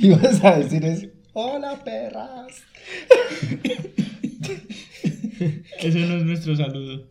Ibas 0.02 0.42
a 0.42 0.52
decir 0.56 0.82
eso. 0.82 1.06
Hola, 1.34 1.78
perras. 1.84 2.62
Ese 5.78 5.98
no 6.06 6.16
es 6.16 6.24
nuestro 6.24 6.56
saludo. 6.56 7.06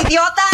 idiota! 0.09 0.52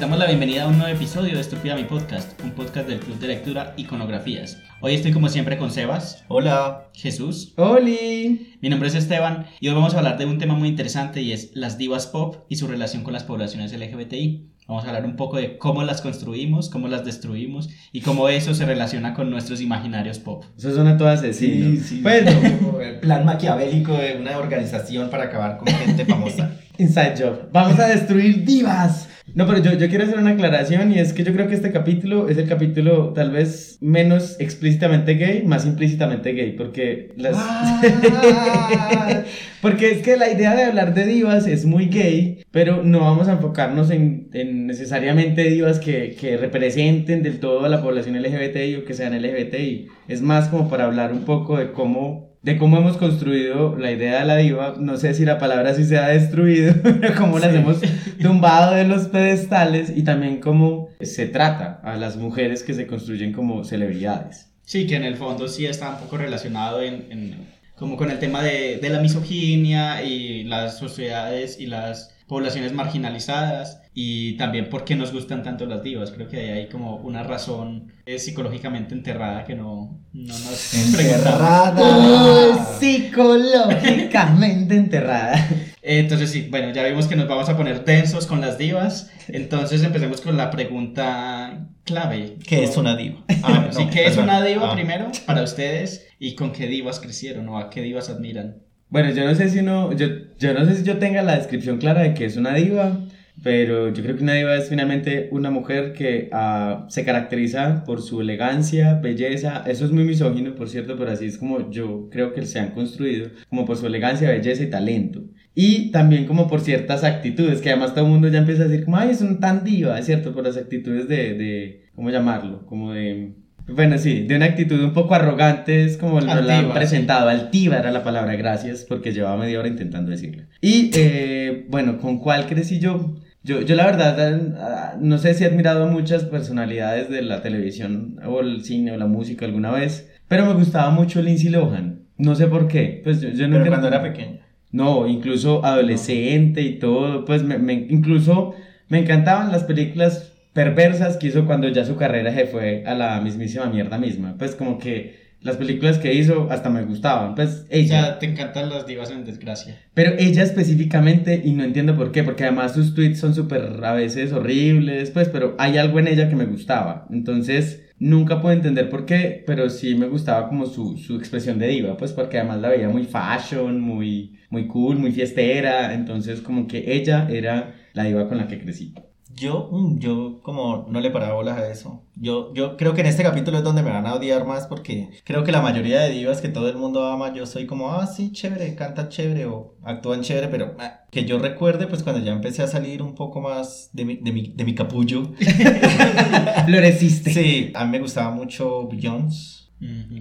Damos 0.00 0.18
la 0.18 0.26
bienvenida 0.26 0.64
a 0.64 0.68
un 0.68 0.78
nuevo 0.78 0.92
episodio 0.94 1.34
de 1.34 1.40
Estúpida 1.40 1.74
Mi 1.76 1.84
Podcast, 1.84 2.40
un 2.42 2.52
podcast 2.52 2.88
del 2.88 3.00
Club 3.00 3.18
de 3.18 3.28
Lectura 3.28 3.74
Iconografías. 3.76 4.58
Hoy 4.80 4.94
estoy 4.94 5.12
como 5.12 5.28
siempre 5.28 5.58
con 5.58 5.70
Sebas, 5.70 6.24
Hola. 6.28 6.88
Jesús, 6.94 7.52
Oli. 7.56 8.56
mi 8.62 8.68
nombre 8.70 8.88
es 8.88 8.94
Esteban 8.94 9.46
y 9.60 9.68
hoy 9.68 9.74
vamos 9.74 9.94
a 9.94 9.98
hablar 9.98 10.16
de 10.18 10.24
un 10.24 10.38
tema 10.38 10.54
muy 10.54 10.68
interesante 10.68 11.20
y 11.20 11.32
es 11.32 11.50
las 11.54 11.76
divas 11.76 12.06
pop 12.06 12.46
y 12.48 12.56
su 12.56 12.66
relación 12.66 13.02
con 13.02 13.12
las 13.12 13.24
poblaciones 13.24 13.72
LGBTI. 13.72 14.46
Vamos 14.66 14.84
a 14.84 14.88
hablar 14.88 15.04
un 15.04 15.16
poco 15.16 15.36
de 15.36 15.58
cómo 15.58 15.82
las 15.82 16.00
construimos, 16.00 16.70
cómo 16.70 16.86
las 16.88 17.04
destruimos 17.04 17.68
y 17.92 18.00
cómo 18.02 18.28
eso 18.28 18.54
se 18.54 18.64
relaciona 18.64 19.14
con 19.14 19.28
nuestros 19.28 19.60
imaginarios 19.60 20.20
pop. 20.20 20.44
Eso 20.56 20.72
suena 20.72 20.96
todo 20.96 21.08
asesino. 21.08 21.72
Sí, 21.72 21.80
sí. 21.80 22.00
Bueno, 22.02 22.30
Como 22.62 22.80
el 22.80 23.00
plan 23.00 23.24
maquiavélico 23.24 23.92
de 23.94 24.16
una 24.16 24.38
organización 24.38 25.10
para 25.10 25.24
acabar 25.24 25.58
con 25.58 25.66
gente 25.68 26.06
famosa. 26.06 26.52
inside 26.78 27.14
job. 27.18 27.50
Vamos 27.52 27.78
a 27.78 27.88
destruir 27.88 28.44
divas. 28.44 29.09
No, 29.34 29.46
pero 29.46 29.62
yo, 29.62 29.72
yo 29.74 29.88
quiero 29.88 30.04
hacer 30.04 30.18
una 30.18 30.30
aclaración 30.30 30.92
y 30.92 30.98
es 30.98 31.12
que 31.12 31.24
yo 31.24 31.32
creo 31.32 31.48
que 31.48 31.54
este 31.54 31.72
capítulo 31.72 32.28
es 32.28 32.38
el 32.38 32.48
capítulo 32.48 33.12
tal 33.12 33.30
vez 33.30 33.78
menos 33.80 34.36
explícitamente 34.38 35.14
gay, 35.14 35.44
más 35.44 35.66
implícitamente 35.66 36.32
gay, 36.32 36.52
porque 36.52 37.12
las... 37.16 37.36
Ah. 37.38 39.24
porque 39.62 39.90
es 39.90 40.02
que 40.02 40.16
la 40.16 40.30
idea 40.30 40.54
de 40.54 40.64
hablar 40.64 40.94
de 40.94 41.06
divas 41.06 41.46
es 41.46 41.64
muy 41.64 41.86
gay, 41.86 42.42
pero 42.50 42.82
no 42.82 43.00
vamos 43.00 43.28
a 43.28 43.32
enfocarnos 43.32 43.90
en, 43.90 44.28
en 44.32 44.66
necesariamente 44.66 45.44
divas 45.44 45.78
que, 45.78 46.16
que 46.18 46.36
representen 46.36 47.22
del 47.22 47.40
todo 47.40 47.64
a 47.64 47.68
la 47.68 47.82
población 47.82 48.20
LGBTI 48.20 48.76
o 48.76 48.84
que 48.84 48.94
sean 48.94 49.20
LGBTI. 49.20 49.88
Es 50.08 50.22
más 50.22 50.48
como 50.48 50.68
para 50.68 50.84
hablar 50.84 51.12
un 51.12 51.24
poco 51.24 51.56
de 51.56 51.72
cómo 51.72 52.29
de 52.42 52.56
cómo 52.56 52.78
hemos 52.78 52.96
construido 52.96 53.76
la 53.76 53.90
idea 53.92 54.20
de 54.20 54.26
la 54.26 54.36
diva, 54.36 54.74
no 54.78 54.96
sé 54.96 55.12
si 55.14 55.24
la 55.24 55.38
palabra 55.38 55.74
sí 55.74 55.84
se 55.84 55.98
ha 55.98 56.08
destruido, 56.08 56.74
pero 56.82 57.14
cómo 57.16 57.38
las 57.38 57.54
hemos 57.54 57.78
tumbado 58.22 58.74
de 58.74 58.84
los 58.86 59.08
pedestales 59.08 59.92
y 59.94 60.02
también 60.04 60.40
cómo 60.40 60.88
se 61.00 61.26
trata 61.26 61.80
a 61.84 61.96
las 61.96 62.16
mujeres 62.16 62.62
que 62.62 62.74
se 62.74 62.86
construyen 62.86 63.32
como 63.32 63.64
celebridades. 63.64 64.46
Sí, 64.64 64.86
que 64.86 64.96
en 64.96 65.04
el 65.04 65.16
fondo 65.16 65.48
sí 65.48 65.66
está 65.66 65.90
un 65.90 65.96
poco 65.98 66.16
relacionado 66.16 66.80
en, 66.82 67.06
en- 67.10 67.59
como 67.80 67.96
con 67.96 68.10
el 68.12 68.20
tema 68.20 68.42
de, 68.44 68.76
de 68.76 68.88
la 68.90 69.00
misoginia 69.00 70.04
y 70.04 70.44
las 70.44 70.78
sociedades 70.78 71.58
y 71.58 71.66
las 71.66 72.14
poblaciones 72.28 72.72
marginalizadas 72.72 73.80
y 73.92 74.36
también 74.36 74.68
por 74.70 74.84
qué 74.84 74.94
nos 74.94 75.12
gustan 75.12 75.42
tanto 75.42 75.66
las 75.66 75.82
divas. 75.82 76.12
Creo 76.12 76.28
que 76.28 76.38
ahí 76.38 76.50
hay 76.50 76.68
como 76.68 76.94
una 76.98 77.24
razón 77.24 77.92
eh, 78.06 78.20
psicológicamente 78.20 78.94
enterrada 78.94 79.44
que 79.44 79.56
no, 79.56 79.98
no 80.12 80.32
nos 80.38 80.68
preguntamos. 80.94 81.80
Encerrada. 81.80 82.78
psicológicamente 82.78 84.76
enterrada. 84.76 85.36
Eh, 85.82 85.98
Entonces 86.00 86.30
sí, 86.30 86.46
bueno, 86.50 86.72
ya 86.72 86.84
vimos 86.84 87.06
que 87.06 87.16
nos 87.16 87.26
vamos 87.26 87.48
a 87.48 87.56
poner 87.56 87.84
densos 87.84 88.26
con 88.26 88.40
las 88.40 88.58
divas. 88.58 89.10
Entonces 89.28 89.82
empecemos 89.82 90.20
con 90.20 90.36
la 90.36 90.50
pregunta 90.50 91.66
clave. 91.84 92.36
¿Qué 92.46 92.62
es 92.64 92.76
una 92.76 92.96
diva? 92.96 93.24
Ah, 93.42 93.68
Sí, 93.72 93.84
no, 93.86 93.90
¿qué 93.90 94.02
es 94.04 94.10
perdón. 94.10 94.24
una 94.24 94.44
diva 94.44 94.70
Ah. 94.70 94.74
primero 94.74 95.10
para 95.26 95.42
ustedes 95.42 96.06
y 96.20 96.36
con 96.36 96.52
qué 96.52 96.68
divas 96.68 97.00
crecieron 97.00 97.48
o 97.48 97.58
a 97.58 97.70
qué 97.70 97.82
divas 97.82 98.10
admiran? 98.10 98.58
Bueno, 98.90 99.10
yo 99.12 99.24
no 99.24 99.34
sé 99.34 99.48
si 99.48 99.60
uno, 99.60 99.92
yo, 99.96 100.06
yo 100.38 100.52
no 100.52 100.64
sé 100.64 100.76
si 100.76 100.84
yo 100.84 100.98
tenga 100.98 101.22
la 101.22 101.36
descripción 101.36 101.78
clara 101.78 102.02
de 102.02 102.14
que 102.14 102.26
es 102.26 102.36
una 102.36 102.54
diva, 102.54 103.00
pero 103.42 103.92
yo 103.92 104.02
creo 104.02 104.16
que 104.16 104.22
una 104.22 104.34
diva 104.34 104.54
es 104.54 104.68
finalmente 104.68 105.28
una 105.32 105.50
mujer 105.50 105.94
que 105.94 106.28
ah, 106.32 106.86
se 106.88 107.04
caracteriza 107.04 107.84
por 107.84 108.02
su 108.02 108.20
elegancia, 108.20 108.94
belleza, 108.94 109.64
eso 109.66 109.86
es 109.86 109.92
muy 109.92 110.04
misógino, 110.04 110.54
por 110.54 110.68
cierto, 110.68 110.96
pero 110.98 111.10
así 111.10 111.26
es 111.26 111.38
como 111.38 111.70
yo 111.70 112.08
creo 112.10 112.34
que 112.34 112.44
se 112.44 112.58
han 112.58 112.72
construido, 112.72 113.30
como 113.48 113.64
por 113.64 113.76
su 113.76 113.86
elegancia, 113.86 114.30
belleza 114.30 114.62
y 114.62 114.70
talento. 114.70 115.22
Y 115.54 115.90
también 115.90 116.26
como 116.26 116.48
por 116.48 116.60
ciertas 116.60 117.02
actitudes, 117.02 117.60
que 117.60 117.70
además 117.70 117.94
todo 117.94 118.04
el 118.04 118.10
mundo 118.10 118.28
ya 118.28 118.38
empieza 118.38 118.64
a 118.64 118.68
decir 118.68 118.84
como, 118.84 118.98
ay, 118.98 119.14
son 119.14 119.40
tan 119.40 119.64
diva, 119.64 119.98
es 119.98 120.06
cierto, 120.06 120.34
por 120.34 120.44
las 120.44 120.56
actitudes 120.56 121.08
de, 121.08 121.34
de 121.34 121.86
¿cómo 121.94 122.10
llamarlo? 122.10 122.66
Como 122.66 122.92
de... 122.92 123.34
Bueno, 123.74 123.98
sí, 123.98 124.24
de 124.26 124.36
una 124.36 124.46
actitud 124.46 124.82
un 124.82 124.92
poco 124.92 125.14
arrogante, 125.14 125.84
es 125.84 125.96
como 125.96 126.20
lo 126.20 126.26
la 126.26 126.32
han 126.34 126.50
Altiva, 126.50 126.74
presentado. 126.74 127.28
Altiva 127.28 127.78
era 127.78 127.90
la 127.90 128.02
palabra, 128.02 128.34
gracias, 128.36 128.84
porque 128.88 129.12
llevaba 129.12 129.36
media 129.36 129.58
hora 129.58 129.68
intentando 129.68 130.10
decirla. 130.10 130.44
Y 130.60 130.90
eh, 130.94 131.66
bueno, 131.68 131.98
¿con 131.98 132.18
cuál 132.18 132.46
crecí 132.46 132.78
yo? 132.80 133.16
Yo, 133.42 133.62
yo 133.62 133.74
la 133.74 133.86
verdad, 133.86 134.40
ah, 134.58 134.96
no 135.00 135.16
sé 135.18 135.32
si 135.34 135.44
he 135.44 135.46
admirado 135.46 135.84
a 135.84 135.90
muchas 135.90 136.24
personalidades 136.24 137.08
de 137.08 137.22
la 137.22 137.40
televisión 137.42 138.20
o 138.26 138.40
el 138.40 138.64
cine 138.64 138.92
o 138.92 138.96
la 138.98 139.06
música 139.06 139.46
alguna 139.46 139.70
vez, 139.70 140.10
pero 140.28 140.44
me 140.46 140.52
gustaba 140.54 140.90
mucho 140.90 141.22
Lindsay 141.22 141.48
Lohan. 141.50 142.00
No 142.18 142.34
sé 142.34 142.48
por 142.48 142.68
qué. 142.68 143.00
Pues 143.02 143.20
yo, 143.22 143.30
yo 143.30 143.36
Pero 143.46 143.48
nunca- 143.60 143.68
cuando 143.70 143.88
era 143.88 144.02
pequeña. 144.02 144.40
no, 144.72 145.06
incluso 145.08 145.64
adolescente 145.64 146.60
y 146.60 146.78
todo, 146.78 147.24
pues 147.24 147.42
me, 147.42 147.58
me- 147.58 147.86
incluso 147.88 148.54
me 148.90 148.98
encantaban 148.98 149.50
las 149.52 149.64
películas 149.64 150.29
perversas 150.52 151.16
que 151.16 151.28
hizo 151.28 151.46
cuando 151.46 151.68
ya 151.68 151.84
su 151.84 151.96
carrera 151.96 152.34
se 152.34 152.46
fue 152.46 152.84
a 152.86 152.94
la 152.94 153.20
mismísima 153.20 153.66
mierda 153.66 153.98
misma. 153.98 154.36
Pues 154.38 154.54
como 154.54 154.78
que 154.78 155.18
las 155.40 155.56
películas 155.56 155.98
que 155.98 156.12
hizo 156.12 156.48
hasta 156.50 156.68
me 156.68 156.82
gustaban, 156.84 157.34
pues 157.34 157.62
O 157.62 157.66
ella. 157.70 158.02
sea, 158.02 158.18
te 158.18 158.26
encantan 158.26 158.68
las 158.68 158.86
divas 158.86 159.10
en 159.10 159.24
desgracia. 159.24 159.78
Pero 159.94 160.12
ella 160.18 160.42
específicamente, 160.42 161.40
y 161.42 161.52
no 161.52 161.64
entiendo 161.64 161.96
por 161.96 162.12
qué, 162.12 162.22
porque 162.22 162.44
además 162.44 162.74
sus 162.74 162.94
tweets 162.94 163.20
son 163.20 163.34
súper 163.34 163.82
a 163.82 163.94
veces 163.94 164.32
horribles, 164.32 165.10
pues, 165.10 165.28
pero 165.28 165.54
hay 165.58 165.78
algo 165.78 165.98
en 165.98 166.08
ella 166.08 166.28
que 166.28 166.36
me 166.36 166.44
gustaba. 166.44 167.06
Entonces, 167.10 167.86
nunca 167.98 168.42
puedo 168.42 168.54
entender 168.54 168.90
por 168.90 169.06
qué, 169.06 169.42
pero 169.46 169.70
sí 169.70 169.94
me 169.94 170.08
gustaba 170.08 170.48
como 170.48 170.66
su, 170.66 170.98
su 170.98 171.16
expresión 171.16 171.58
de 171.58 171.68
diva, 171.68 171.96
pues 171.96 172.12
porque 172.12 172.38
además 172.38 172.60
la 172.60 172.68
veía 172.68 172.88
muy 172.90 173.04
fashion, 173.04 173.80
muy, 173.80 174.38
muy 174.50 174.66
cool, 174.66 174.98
muy 174.98 175.12
fiestera. 175.12 175.94
Entonces, 175.94 176.42
como 176.42 176.66
que 176.66 176.92
ella 176.94 177.28
era 177.30 177.76
la 177.94 178.04
diva 178.04 178.28
con 178.28 178.36
la 178.36 178.46
que 178.46 178.58
crecí. 178.60 178.94
Yo, 179.40 179.70
mm, 179.72 179.98
yo 179.98 180.40
como 180.42 180.86
no 180.90 181.00
le 181.00 181.10
paraba 181.10 181.32
bolas 181.32 181.56
a 181.56 181.70
eso. 181.70 182.02
Yo, 182.14 182.52
yo 182.52 182.76
creo 182.76 182.92
que 182.92 183.00
en 183.00 183.06
este 183.06 183.22
capítulo 183.22 183.56
es 183.56 183.64
donde 183.64 183.82
me 183.82 183.90
van 183.90 184.06
a 184.06 184.14
odiar 184.14 184.44
más 184.44 184.66
porque 184.66 185.08
creo 185.24 185.44
que 185.44 185.50
la 185.50 185.62
mayoría 185.62 186.00
de 186.00 186.10
divas 186.10 186.42
que 186.42 186.50
todo 186.50 186.68
el 186.68 186.76
mundo 186.76 187.06
ama, 187.06 187.32
yo 187.32 187.46
soy 187.46 187.66
como, 187.66 187.92
ah, 187.92 188.06
sí, 188.06 188.32
chévere, 188.32 188.74
canta 188.74 189.08
chévere 189.08 189.46
o 189.46 189.76
actúan 189.82 190.20
chévere, 190.20 190.48
pero 190.48 190.74
ah, 190.78 191.04
que 191.10 191.24
yo 191.24 191.38
recuerde, 191.38 191.86
pues 191.86 192.02
cuando 192.02 192.22
ya 192.22 192.32
empecé 192.32 192.62
a 192.62 192.66
salir 192.66 193.00
un 193.00 193.14
poco 193.14 193.40
más 193.40 193.88
de 193.94 194.04
mi, 194.04 194.16
de 194.16 194.30
mi, 194.30 194.52
de 194.54 194.64
mi 194.64 194.74
capullo. 194.74 195.32
Floreciste. 196.66 197.32
Sí, 197.32 197.72
a 197.74 197.86
mí 197.86 197.92
me 197.92 198.00
gustaba 198.00 198.30
mucho 198.30 198.86
Beyoncé. 198.88 199.69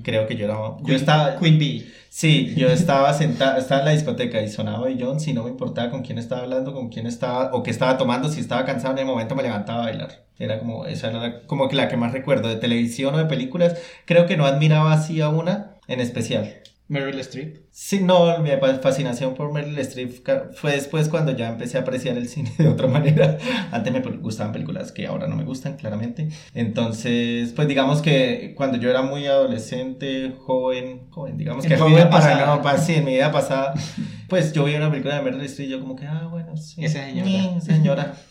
Creo 0.03 0.25
que 0.27 0.35
yo 0.35 0.45
era... 0.45 0.55
Yo 0.55 0.77
Queen- 0.85 0.95
estaba... 0.95 1.37
Queen 1.37 1.59
Bee. 1.59 1.91
Sí, 2.09 2.53
yo 2.55 2.67
estaba 2.69 3.13
sentado, 3.13 3.57
estaba 3.59 3.81
en 3.81 3.85
la 3.87 3.91
discoteca 3.91 4.41
y 4.41 4.47
sonaba 4.49 4.85
Beyoncé 4.85 5.31
y 5.31 5.33
no 5.33 5.43
me 5.43 5.49
importaba 5.51 5.91
con 5.91 6.01
quién 6.01 6.17
estaba 6.17 6.41
hablando, 6.43 6.73
con 6.73 6.89
quién 6.89 7.05
estaba, 7.07 7.51
o 7.53 7.61
qué 7.61 7.69
estaba 7.71 7.97
tomando, 7.97 8.29
si 8.29 8.39
estaba 8.39 8.65
cansado 8.65 8.93
en 8.93 8.99
el 8.99 9.05
momento 9.05 9.35
me 9.35 9.43
levantaba 9.43 9.81
a 9.83 9.85
bailar. 9.85 10.25
Era 10.39 10.59
como, 10.59 10.85
esa 10.85 11.09
era 11.09 11.19
la- 11.19 11.41
como 11.43 11.67
que 11.69 11.75
la 11.75 11.87
que 11.89 11.97
más 11.97 12.13
recuerdo 12.13 12.47
de 12.49 12.55
televisión 12.55 13.13
o 13.15 13.17
de 13.17 13.25
películas. 13.25 13.77
Creo 14.05 14.25
que 14.25 14.37
no 14.37 14.45
admiraba 14.45 14.93
así 14.93 15.21
a 15.21 15.29
una 15.29 15.75
en 15.87 15.99
especial. 15.99 16.55
Meryl 16.89 17.19
Streep. 17.19 17.57
Sí, 17.69 17.99
no, 18.01 18.39
mi 18.39 18.49
fascinación 18.81 19.35
por 19.35 19.53
Meryl 19.53 19.77
Streep 19.77 20.25
fue 20.55 20.71
después 20.71 21.07
cuando 21.07 21.31
ya 21.37 21.49
empecé 21.49 21.77
a 21.77 21.81
apreciar 21.81 22.17
el 22.17 22.27
cine 22.27 22.51
de 22.57 22.67
otra 22.67 22.87
manera. 22.87 23.37
Antes 23.71 23.93
me 23.93 23.99
gustaban 23.99 24.51
películas 24.51 24.91
que 24.91 25.05
ahora 25.05 25.27
no 25.27 25.35
me 25.35 25.43
gustan, 25.43 25.77
claramente. 25.77 26.29
Entonces, 26.55 27.53
pues 27.53 27.67
digamos 27.67 28.01
que 28.01 28.55
cuando 28.57 28.79
yo 28.79 28.89
era 28.89 29.03
muy 29.03 29.27
adolescente, 29.27 30.33
joven, 30.39 31.07
joven, 31.11 31.37
digamos 31.37 31.63
En 31.63 31.69
que 31.69 31.77
tu 31.77 31.83
joven 31.83 31.95
vida 31.95 32.09
pasada. 32.09 32.55
no, 32.57 32.77
sí, 32.79 32.95
en 32.95 33.05
mi 33.05 33.13
vida 33.13 33.31
pasada, 33.31 33.75
pues 34.27 34.51
yo 34.51 34.63
vi 34.65 34.73
una 34.73 34.89
película 34.89 35.15
de 35.15 35.21
Meryl 35.21 35.41
Streep 35.41 35.69
y 35.69 35.71
yo 35.71 35.79
como 35.79 35.95
que, 35.95 36.07
ah, 36.07 36.27
bueno, 36.31 36.57
sí. 36.57 36.83
Esa 36.83 37.05
señora. 37.05 37.51
Mm, 37.55 37.61
señora. 37.61 38.13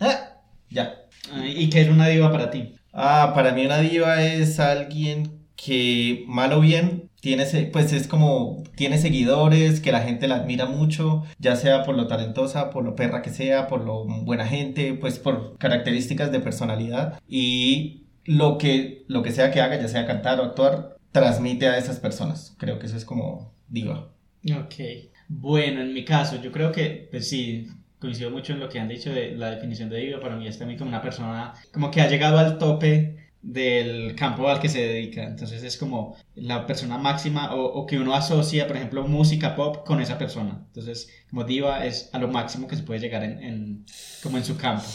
Ah, 0.00 0.40
ya. 0.70 1.06
Ah, 1.32 1.46
¿Y 1.46 1.70
qué 1.70 1.82
es 1.82 1.88
una 1.88 2.08
diva 2.08 2.32
para 2.32 2.50
ti? 2.50 2.74
Ah, 2.92 3.30
para 3.32 3.52
mí 3.52 3.64
una 3.64 3.78
diva 3.78 4.24
es 4.24 4.58
alguien 4.58 5.46
que, 5.54 6.24
mal 6.26 6.52
o 6.52 6.60
bien, 6.60 7.10
tiene, 7.24 7.46
pues 7.72 7.94
es 7.94 8.06
como, 8.06 8.62
tiene 8.76 8.98
seguidores, 8.98 9.80
que 9.80 9.92
la 9.92 10.02
gente 10.02 10.28
la 10.28 10.34
admira 10.34 10.66
mucho, 10.66 11.24
ya 11.38 11.56
sea 11.56 11.82
por 11.82 11.96
lo 11.96 12.06
talentosa, 12.06 12.68
por 12.68 12.84
lo 12.84 12.94
perra 12.96 13.22
que 13.22 13.30
sea, 13.30 13.66
por 13.66 13.82
lo 13.82 14.04
buena 14.04 14.46
gente, 14.46 14.92
pues 14.92 15.18
por 15.18 15.56
características 15.56 16.30
de 16.32 16.40
personalidad 16.40 17.18
y 17.26 18.04
lo 18.26 18.58
que, 18.58 19.06
lo 19.08 19.22
que 19.22 19.32
sea 19.32 19.50
que 19.50 19.62
haga, 19.62 19.80
ya 19.80 19.88
sea 19.88 20.06
cantar 20.06 20.38
o 20.38 20.44
actuar, 20.44 20.98
transmite 21.12 21.66
a 21.66 21.78
esas 21.78 21.98
personas. 21.98 22.54
Creo 22.58 22.78
que 22.78 22.84
eso 22.84 22.96
es 22.98 23.06
como 23.06 23.54
diva. 23.68 24.10
Ok. 24.54 24.74
Bueno, 25.26 25.80
en 25.80 25.94
mi 25.94 26.04
caso, 26.04 26.38
yo 26.42 26.52
creo 26.52 26.72
que, 26.72 27.08
pues 27.10 27.26
sí, 27.26 27.68
coincido 27.98 28.30
mucho 28.30 28.52
en 28.52 28.60
lo 28.60 28.68
que 28.68 28.80
han 28.80 28.88
dicho 28.88 29.08
de 29.08 29.34
la 29.34 29.50
definición 29.50 29.88
de 29.88 29.96
diva. 29.96 30.20
Para 30.20 30.36
mí 30.36 30.46
es 30.46 30.58
también 30.58 30.78
como 30.78 30.90
una 30.90 31.00
persona 31.00 31.54
como 31.72 31.90
que 31.90 32.02
ha 32.02 32.08
llegado 32.10 32.36
al 32.36 32.58
tope 32.58 33.23
del 33.44 34.14
campo 34.14 34.48
al 34.48 34.58
que 34.58 34.68
se 34.68 34.80
dedica. 34.80 35.22
Entonces 35.22 35.62
es 35.62 35.76
como 35.76 36.16
la 36.34 36.66
persona 36.66 36.96
máxima 36.96 37.54
o, 37.54 37.64
o, 37.64 37.86
que 37.86 37.98
uno 37.98 38.14
asocia, 38.14 38.66
por 38.66 38.76
ejemplo, 38.76 39.06
música 39.06 39.54
pop 39.54 39.84
con 39.86 40.00
esa 40.00 40.16
persona. 40.16 40.62
Entonces, 40.66 41.08
como 41.28 41.44
diva 41.44 41.84
es 41.84 42.08
a 42.12 42.18
lo 42.18 42.28
máximo 42.28 42.66
que 42.66 42.76
se 42.76 42.82
puede 42.82 43.00
llegar 43.00 43.22
en, 43.22 43.42
en 43.42 43.86
como 44.22 44.38
en 44.38 44.44
su 44.44 44.56
campo. 44.56 44.86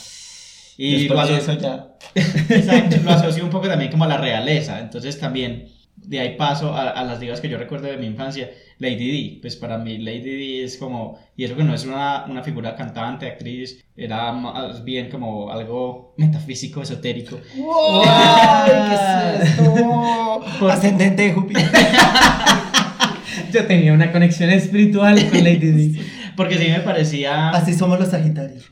Y 0.77 1.07
lo 1.07 1.19
asocio, 1.19 1.59
ya... 1.59 1.97
Exacto, 2.15 2.97
lo 3.03 3.11
asocio 3.11 3.43
un 3.43 3.49
poco 3.49 3.67
también 3.67 3.91
como 3.91 4.05
a 4.05 4.07
la 4.07 4.17
realeza. 4.17 4.79
Entonces 4.79 5.19
también 5.19 5.67
de 6.05 6.19
ahí 6.19 6.35
paso 6.35 6.73
a, 6.73 6.89
a, 6.89 7.03
las 7.03 7.19
divas 7.19 7.41
que 7.41 7.49
yo 7.49 7.57
recuerdo 7.57 7.87
de 7.87 7.97
mi 7.97 8.07
infancia. 8.07 8.49
Lady 8.79 9.11
D, 9.11 9.41
pues 9.41 9.57
para 9.57 9.77
mí 9.77 9.97
Lady 9.97 10.21
D 10.21 10.63
es 10.63 10.77
como, 10.77 11.19
y 11.35 11.43
eso 11.43 11.55
que 11.55 11.63
no 11.63 11.73
es 11.73 11.85
una, 11.85 12.25
una 12.29 12.43
figura 12.43 12.75
cantante, 12.75 13.27
actriz, 13.27 13.83
era 13.95 14.31
más 14.31 14.83
bien 14.85 15.09
como 15.09 15.51
algo 15.51 16.13
metafísico, 16.17 16.81
esotérico. 16.81 17.39
¡Wow! 17.57 18.03
¿Qué 18.65 18.71
es 18.93 19.49
esto? 19.49 20.43
Por... 20.59 20.71
Ascendente 20.71 21.23
de 21.23 21.33
Júpiter. 21.33 21.65
Yo 23.51 23.65
tenía 23.65 23.93
una 23.93 24.11
conexión 24.11 24.49
espiritual 24.49 25.29
con 25.29 25.43
Lady 25.43 25.71
D. 25.71 26.01
Porque 26.37 26.57
sí 26.57 26.69
me 26.69 26.79
parecía... 26.79 27.49
Así 27.49 27.73
somos 27.73 27.99
los 27.99 28.09
Sagitarios. 28.09 28.65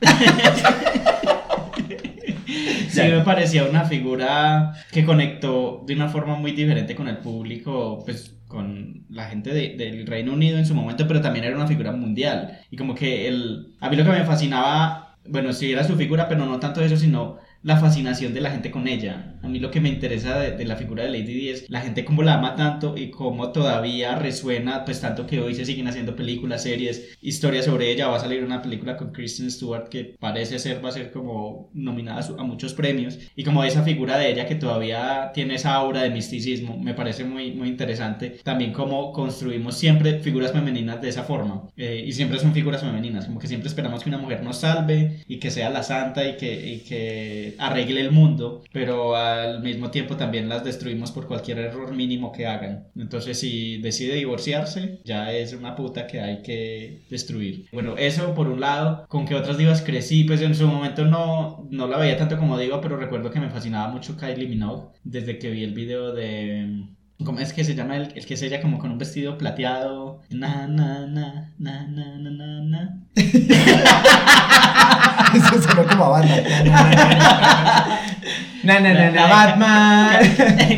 sí 2.90 3.00
me 3.00 3.20
parecía 3.20 3.64
una 3.64 3.84
figura 3.84 4.72
que 4.90 5.04
conectó 5.04 5.84
de 5.86 5.94
una 5.94 6.08
forma 6.08 6.36
muy 6.36 6.52
diferente 6.52 6.94
con 6.94 7.08
el 7.08 7.18
público, 7.18 8.02
pues 8.04 8.34
con 8.46 9.04
la 9.10 9.26
gente 9.26 9.52
de, 9.52 9.76
del 9.76 10.06
Reino 10.06 10.32
Unido 10.32 10.58
en 10.58 10.66
su 10.66 10.74
momento, 10.74 11.06
pero 11.06 11.20
también 11.20 11.44
era 11.44 11.56
una 11.56 11.66
figura 11.66 11.92
mundial. 11.92 12.60
Y 12.70 12.76
como 12.76 12.94
que 12.94 13.28
el, 13.28 13.76
a 13.80 13.90
mí 13.90 13.96
lo 13.96 14.04
que 14.04 14.10
me 14.10 14.24
fascinaba, 14.24 15.18
bueno, 15.26 15.52
sí 15.52 15.72
era 15.72 15.84
su 15.84 15.96
figura, 15.96 16.28
pero 16.28 16.46
no 16.46 16.58
tanto 16.58 16.80
eso, 16.82 16.96
sino 16.96 17.38
la 17.62 17.76
fascinación 17.76 18.34
de 18.34 18.40
la 18.40 18.50
gente 18.50 18.70
con 18.70 18.86
ella. 18.86 19.34
A 19.42 19.48
mí 19.48 19.58
lo 19.58 19.70
que 19.70 19.80
me 19.80 19.88
interesa 19.88 20.38
de, 20.38 20.64
la 20.64 20.76
figura 20.76 21.04
de 21.04 21.10
Lady 21.10 21.34
Di 21.34 21.48
es 21.50 21.68
la 21.68 21.80
gente 21.80 22.04
cómo 22.04 22.22
la 22.22 22.34
ama 22.34 22.56
tanto 22.56 22.96
y 22.96 23.10
cómo 23.10 23.52
todavía 23.52 24.16
resuena, 24.16 24.84
pues 24.84 25.00
tanto 25.00 25.26
que 25.26 25.40
hoy 25.40 25.54
se 25.54 25.64
siguen 25.64 25.88
haciendo 25.88 26.16
películas, 26.16 26.62
series, 26.62 27.16
historias 27.20 27.64
sobre 27.64 27.90
ella. 27.90 28.08
Va 28.08 28.16
a 28.16 28.20
salir 28.20 28.44
una 28.44 28.62
película 28.62 28.96
con 28.96 29.12
Kristen 29.12 29.50
Stewart 29.50 29.88
que 29.88 30.16
parece 30.18 30.58
ser, 30.58 30.84
va 30.84 30.88
a 30.90 30.92
ser 30.92 31.10
como 31.10 31.70
nominada 31.74 32.20
a, 32.20 32.40
a 32.40 32.44
muchos 32.44 32.74
premios. 32.74 33.18
Y 33.36 33.44
como 33.44 33.64
esa 33.64 33.82
figura 33.82 34.18
de 34.18 34.30
ella 34.30 34.46
que 34.46 34.54
todavía 34.54 35.30
tiene 35.34 35.54
esa 35.54 35.74
aura 35.74 36.02
de 36.02 36.10
misticismo, 36.10 36.78
me 36.78 36.94
parece 36.94 37.24
muy, 37.24 37.52
muy 37.52 37.68
interesante. 37.68 38.38
También 38.42 38.72
cómo 38.72 39.12
construimos 39.12 39.76
siempre 39.76 40.20
figuras 40.20 40.52
femeninas 40.52 41.00
de 41.00 41.08
esa 41.08 41.24
forma. 41.24 41.68
Eh, 41.76 42.04
y 42.06 42.12
siempre 42.12 42.38
son 42.38 42.52
figuras 42.52 42.80
femeninas, 42.82 43.26
como 43.26 43.38
que 43.38 43.46
siempre 43.46 43.68
esperamos 43.68 44.02
que 44.02 44.08
una 44.08 44.18
mujer 44.18 44.42
nos 44.42 44.58
salve 44.58 45.22
y 45.28 45.38
que 45.38 45.50
sea 45.50 45.70
la 45.70 45.82
santa 45.82 46.26
y 46.28 46.36
que, 46.36 46.74
y 46.74 46.78
que 46.80 47.47
arregle 47.58 48.00
el 48.00 48.10
mundo, 48.10 48.62
pero 48.72 49.16
al 49.16 49.62
mismo 49.62 49.90
tiempo 49.90 50.16
también 50.16 50.48
las 50.48 50.64
destruimos 50.64 51.12
por 51.12 51.26
cualquier 51.26 51.58
error 51.58 51.94
mínimo 51.94 52.32
que 52.32 52.46
hagan. 52.46 52.88
Entonces, 52.96 53.38
si 53.38 53.78
decide 53.78 54.14
divorciarse, 54.14 55.00
ya 55.04 55.32
es 55.32 55.52
una 55.52 55.74
puta 55.74 56.06
que 56.06 56.20
hay 56.20 56.42
que 56.42 57.06
destruir. 57.10 57.66
Bueno, 57.72 57.96
eso 57.96 58.34
por 58.34 58.48
un 58.48 58.60
lado. 58.60 59.06
¿Con 59.08 59.26
qué 59.26 59.34
otras 59.34 59.58
divas 59.58 59.82
crecí? 59.82 60.24
Pues 60.24 60.40
en 60.42 60.54
su 60.54 60.66
momento 60.66 61.04
no, 61.04 61.66
no 61.70 61.86
la 61.86 61.98
veía 61.98 62.16
tanto 62.16 62.38
como 62.38 62.58
diva, 62.58 62.80
pero 62.80 62.96
recuerdo 62.96 63.30
que 63.30 63.40
me 63.40 63.50
fascinaba 63.50 63.92
mucho 63.92 64.16
Kylie 64.16 64.48
Minogue 64.48 64.88
desde 65.04 65.38
que 65.38 65.50
vi 65.50 65.64
el 65.64 65.74
video 65.74 66.12
de 66.12 66.97
¿Cómo 67.24 67.40
es 67.40 67.52
que 67.52 67.64
se 67.64 67.74
llama 67.74 67.96
el, 67.96 68.12
el, 68.14 68.26
que 68.26 68.34
es 68.34 68.42
ella 68.42 68.62
como 68.62 68.78
con 68.78 68.92
un 68.92 68.98
vestido 68.98 69.36
plateado? 69.38 70.20
Na, 70.30 70.68
na, 70.68 71.04
na, 71.06 71.50
na, 71.58 71.88
na, 71.88 72.16
na, 72.16 72.30
na, 72.30 72.60
na. 72.62 73.00
Eso 75.34 75.60
sonó 75.62 75.84
como 75.84 76.04
a 76.04 76.10
banda. 76.10 76.36
Na, 78.62 78.78
na, 78.80 78.92
na, 78.92 79.10
na, 79.10 79.26
Batman. 79.26 80.20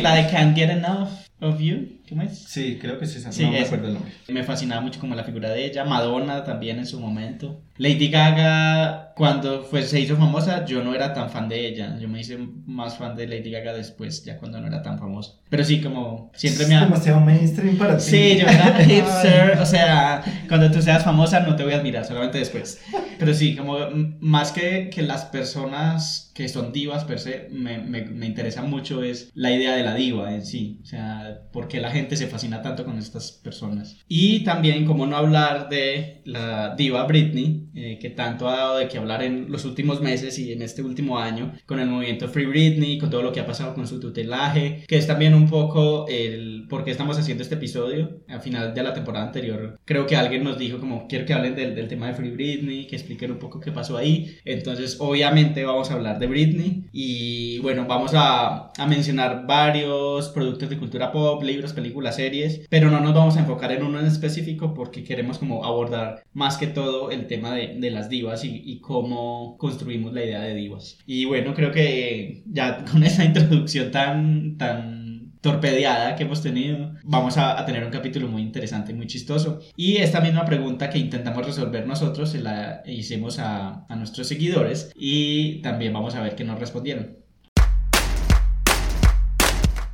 La 0.01 0.15
de 0.15 0.27
Can't 0.29 0.55
Get 0.55 0.71
Enough 0.71 1.09
of 1.41 1.59
You. 1.59 2.00
¿Cómo 2.11 2.23
es? 2.23 2.39
Sí, 2.39 2.77
creo 2.77 2.99
que 2.99 3.05
es 3.05 3.15
esa. 3.15 3.31
Sí, 3.31 3.45
no 3.45 3.51
me 3.51 3.61
acuerdo 3.61 3.87
el 3.87 3.93
nombre. 3.93 4.11
Me 4.27 4.43
fascinaba 4.43 4.81
mucho 4.81 4.99
como 4.99 5.15
la 5.15 5.23
figura 5.23 5.49
de 5.49 5.65
ella. 5.65 5.85
Madonna 5.85 6.43
también 6.43 6.77
en 6.77 6.85
su 6.85 6.99
momento. 6.99 7.61
Lady 7.77 8.09
Gaga, 8.09 9.13
cuando 9.15 9.63
fue, 9.63 9.81
se 9.83 10.01
hizo 10.01 10.17
famosa, 10.17 10.65
yo 10.65 10.83
no 10.83 10.93
era 10.93 11.13
tan 11.13 11.29
fan 11.29 11.47
de 11.47 11.65
ella. 11.67 11.97
Yo 11.99 12.09
me 12.09 12.19
hice 12.19 12.37
más 12.65 12.97
fan 12.97 13.15
de 13.15 13.27
Lady 13.27 13.49
Gaga 13.49 13.73
después, 13.73 14.25
ya 14.25 14.37
cuando 14.37 14.59
no 14.59 14.67
era 14.67 14.81
tan 14.81 14.99
famosa. 14.99 15.35
Pero 15.49 15.63
sí, 15.63 15.81
como 15.81 16.31
siempre 16.35 16.67
me 16.67 16.75
Es 16.75 16.81
ha... 16.81 16.83
demasiado 16.83 17.21
mainstream 17.21 17.77
para 17.77 17.97
ti. 17.97 18.03
Sí, 18.03 18.37
yo 18.41 18.47
era 18.47 18.75
hipster, 18.85 19.57
o 19.57 19.65
sea, 19.65 20.21
cuando 20.49 20.69
tú 20.69 20.81
seas 20.81 21.03
famosa 21.05 21.39
no 21.39 21.55
te 21.55 21.63
voy 21.63 21.73
a 21.73 21.77
admirar, 21.77 22.05
solamente 22.05 22.39
después. 22.39 22.81
Pero 23.17 23.33
sí, 23.33 23.55
como 23.55 23.77
más 24.19 24.51
que, 24.51 24.89
que 24.93 25.01
las 25.01 25.25
personas 25.25 26.31
que 26.33 26.47
son 26.47 26.71
divas 26.71 27.03
per 27.03 27.19
se, 27.19 27.47
me, 27.51 27.77
me, 27.79 28.03
me 28.05 28.25
interesa 28.25 28.63
mucho 28.63 29.03
es 29.03 29.29
la 29.33 29.51
idea 29.51 29.75
de 29.75 29.83
la 29.83 29.93
diva 29.93 30.33
en 30.33 30.45
sí, 30.45 30.79
o 30.81 30.85
sea, 30.85 31.41
por 31.51 31.67
qué 31.67 31.79
la 31.81 31.91
gente 31.91 32.00
se 32.09 32.27
fascina 32.27 32.61
tanto 32.61 32.85
con 32.85 32.97
estas 32.97 33.31
personas. 33.31 33.97
Y 34.07 34.43
también, 34.43 34.85
como 34.85 35.05
no 35.05 35.17
hablar 35.17 35.69
de 35.69 36.21
la 36.25 36.75
diva 36.75 37.05
Britney, 37.05 37.69
eh, 37.73 37.97
que 38.01 38.09
tanto 38.09 38.49
ha 38.49 38.57
dado 38.57 38.77
de 38.77 38.87
qué 38.87 38.97
hablar 38.97 39.23
en 39.23 39.51
los 39.51 39.65
últimos 39.65 40.01
meses 40.01 40.37
y 40.39 40.51
en 40.51 40.61
este 40.61 40.81
último 40.81 41.17
año, 41.17 41.53
con 41.65 41.79
el 41.79 41.87
movimiento 41.87 42.27
Free 42.27 42.45
Britney, 42.45 42.97
con 42.97 43.09
todo 43.09 43.23
lo 43.23 43.31
que 43.31 43.39
ha 43.39 43.45
pasado 43.45 43.73
con 43.73 43.87
su 43.87 43.99
tutelaje, 43.99 44.83
que 44.87 44.97
es 44.97 45.07
también 45.07 45.33
un 45.33 45.49
poco 45.49 46.05
el 46.09 46.65
por 46.69 46.83
qué 46.83 46.91
estamos 46.91 47.17
haciendo 47.17 47.43
este 47.43 47.55
episodio. 47.55 48.21
Al 48.27 48.41
final 48.41 48.73
de 48.73 48.83
la 48.83 48.93
temporada 48.93 49.25
anterior, 49.25 49.79
creo 49.85 50.05
que 50.05 50.15
alguien 50.15 50.43
nos 50.43 50.57
dijo 50.57 50.79
como 50.79 51.07
quiero 51.07 51.25
que 51.25 51.33
hablen 51.33 51.55
del, 51.55 51.75
del 51.75 51.87
tema 51.87 52.07
de 52.07 52.13
Free 52.13 52.31
Britney, 52.31 52.87
que 52.87 52.95
expliquen 52.95 53.31
un 53.31 53.39
poco 53.39 53.59
qué 53.59 53.71
pasó 53.71 53.97
ahí. 53.97 54.37
Entonces, 54.45 54.97
obviamente 54.99 55.63
vamos 55.63 55.91
a 55.91 55.93
hablar 55.93 56.19
de 56.19 56.27
Britney 56.27 56.85
y 56.91 57.59
bueno, 57.59 57.85
vamos 57.87 58.11
a, 58.13 58.71
a 58.77 58.87
mencionar 58.87 59.45
varios 59.47 60.29
productos 60.29 60.69
de 60.69 60.77
cultura 60.77 61.11
pop, 61.11 61.41
libros, 61.43 61.73
películas, 61.81 62.15
series, 62.15 62.61
pero 62.69 62.89
no 62.89 62.99
nos 62.99 63.13
vamos 63.13 63.37
a 63.37 63.41
enfocar 63.41 63.71
en 63.71 63.83
uno 63.83 63.99
en 63.99 64.05
específico 64.05 64.73
porque 64.73 65.03
queremos 65.03 65.39
como 65.39 65.65
abordar 65.65 66.23
más 66.33 66.57
que 66.57 66.67
todo 66.67 67.11
el 67.11 67.27
tema 67.27 67.55
de, 67.55 67.75
de 67.79 67.91
las 67.91 68.09
divas 68.09 68.43
y, 68.45 68.61
y 68.65 68.79
cómo 68.79 69.57
construimos 69.57 70.13
la 70.13 70.23
idea 70.23 70.41
de 70.41 70.55
divas. 70.55 70.99
Y 71.05 71.25
bueno, 71.25 71.53
creo 71.53 71.71
que 71.71 72.43
ya 72.45 72.85
con 72.85 73.03
esa 73.11 73.25
introducción 73.25 73.91
tan, 73.91 74.57
tan 74.57 75.01
torpedeada 75.41 76.15
que 76.15 76.23
hemos 76.23 76.41
tenido, 76.41 76.93
vamos 77.03 77.37
a, 77.37 77.59
a, 77.59 77.65
tener 77.65 77.83
un 77.83 77.89
capítulo 77.91 78.27
muy 78.27 78.43
interesante, 78.43 78.93
muy 78.93 79.07
chistoso. 79.07 79.59
Y 79.75 79.97
esta 79.97 80.21
misma 80.21 80.45
pregunta 80.45 80.89
que 80.89 80.99
intentamos 80.99 81.45
resolver 81.45 81.87
nosotros 81.87 82.29
se 82.29 82.41
la 82.41 82.83
hicimos 82.85 83.39
a, 83.39 83.85
a 83.89 83.95
nuestros 83.95 84.27
seguidores 84.27 84.91
y 84.95 85.61
también 85.61 85.93
vamos 85.93 86.15
a 86.15 86.21
ver 86.21 86.35
qué 86.35 86.43
nos 86.43 86.59
respondieron. 86.59 87.20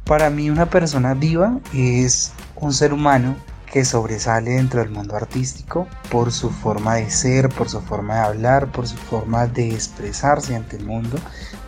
Para 0.08 0.30
mí 0.30 0.50
una 0.50 0.70
persona 0.70 1.16
diva 1.16 1.60
es 1.74 2.32
un 2.56 2.72
ser 2.72 2.94
humano 2.94 3.36
que 3.66 3.84
sobresale 3.84 4.52
dentro 4.52 4.80
del 4.80 4.90
mundo 4.90 5.18
artístico 5.18 5.86
por 6.10 6.32
su 6.32 6.50
forma 6.50 6.96
de 6.96 7.10
ser, 7.10 7.50
por 7.50 7.68
su 7.68 7.82
forma 7.82 8.16
de 8.16 8.22
hablar, 8.22 8.72
por 8.72 8.88
su 8.88 8.96
forma 8.96 9.48
de 9.48 9.68
expresarse 9.68 10.56
ante 10.56 10.78
el 10.78 10.86
mundo, 10.86 11.18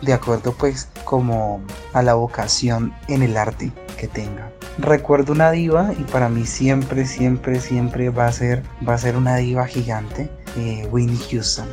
de 0.00 0.14
acuerdo 0.14 0.54
pues 0.54 0.88
como 1.04 1.60
a 1.92 2.02
la 2.02 2.14
vocación 2.14 2.94
en 3.08 3.22
el 3.22 3.36
arte 3.36 3.72
que 3.98 4.08
tenga. 4.08 4.50
Recuerdo 4.78 5.34
una 5.34 5.50
diva 5.50 5.92
y 5.98 6.04
para 6.04 6.30
mí 6.30 6.46
siempre, 6.46 7.06
siempre, 7.06 7.60
siempre 7.60 8.08
va 8.08 8.26
a 8.26 8.32
ser, 8.32 8.62
va 8.88 8.94
a 8.94 8.98
ser 8.98 9.16
una 9.16 9.36
diva 9.36 9.66
gigante, 9.66 10.30
eh, 10.56 10.88
Winnie 10.90 11.20
Houston. 11.30 11.68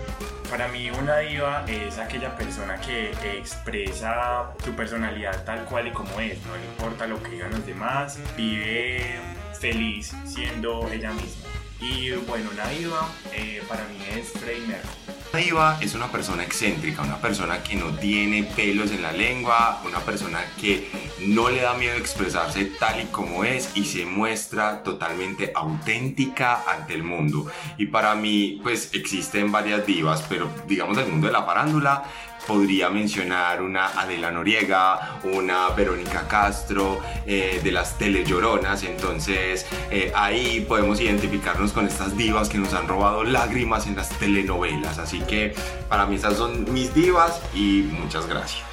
Para 0.49 0.69
mí 0.69 0.89
una 0.89 1.17
diva 1.17 1.65
es 1.67 1.97
aquella 1.97 2.35
persona 2.37 2.79
que 2.79 3.11
expresa 3.37 4.53
su 4.63 4.73
personalidad 4.73 5.43
tal 5.43 5.65
cual 5.65 5.87
y 5.87 5.91
como 5.91 6.19
es, 6.21 6.43
no 6.45 6.55
le 6.55 6.65
importa 6.65 7.05
lo 7.05 7.21
que 7.21 7.31
digan 7.31 7.51
los 7.51 7.65
demás, 7.65 8.17
vive 8.37 9.19
feliz 9.59 10.15
siendo 10.25 10.89
ella 10.89 11.11
misma. 11.11 11.49
Y 11.81 12.11
bueno, 12.11 12.49
una 12.53 12.67
diva 12.69 13.09
eh, 13.33 13.61
para 13.67 13.83
mí 13.85 13.97
es 14.15 14.31
Freddie. 14.31 14.77
Diva 15.33 15.77
es 15.81 15.93
una 15.93 16.07
persona 16.07 16.43
excéntrica, 16.43 17.03
una 17.03 17.17
persona 17.17 17.61
que 17.61 17.75
no 17.75 17.91
tiene 17.91 18.43
pelos 18.43 18.91
en 18.91 19.01
la 19.01 19.11
lengua, 19.11 19.81
una 19.85 19.99
persona 19.99 20.39
que 20.59 20.89
no 21.19 21.49
le 21.49 21.61
da 21.61 21.73
miedo 21.75 21.95
expresarse 21.95 22.65
tal 22.65 23.01
y 23.01 23.05
como 23.05 23.43
es 23.43 23.69
y 23.75 23.85
se 23.85 24.05
muestra 24.05 24.83
totalmente 24.83 25.51
auténtica 25.53 26.63
ante 26.67 26.95
el 26.95 27.03
mundo. 27.03 27.45
Y 27.77 27.87
para 27.87 28.15
mí, 28.15 28.59
pues 28.63 28.89
existen 28.93 29.51
varias 29.51 29.85
divas, 29.85 30.23
pero 30.27 30.49
digamos 30.67 30.97
del 30.97 31.07
mundo 31.07 31.27
de 31.27 31.33
la 31.33 31.43
farándula, 31.43 32.03
podría 32.47 32.89
mencionar 32.89 33.61
una 33.61 33.87
Adela 33.87 34.31
Noriega, 34.31 35.19
una 35.23 35.69
Verónica 35.69 36.27
Castro, 36.27 37.01
eh, 37.25 37.59
de 37.63 37.71
las 37.71 37.97
telelloronas. 37.97 38.83
Entonces 38.83 39.65
eh, 39.91 40.11
ahí 40.15 40.65
podemos 40.67 41.01
identificarnos 41.01 41.73
con 41.73 41.85
estas 41.85 42.15
divas 42.17 42.49
que 42.49 42.57
nos 42.57 42.73
han 42.73 42.87
robado 42.87 43.23
lágrimas 43.23 43.85
en 43.87 43.95
las 43.95 44.09
telenovelas. 44.09 44.97
Así 44.97 45.19
que 45.19 45.53
para 45.89 46.05
mí 46.05 46.15
esas 46.15 46.37
son 46.37 46.71
mis 46.73 46.93
divas 46.93 47.41
y 47.53 47.89
muchas 47.91 48.27
gracias. 48.27 48.65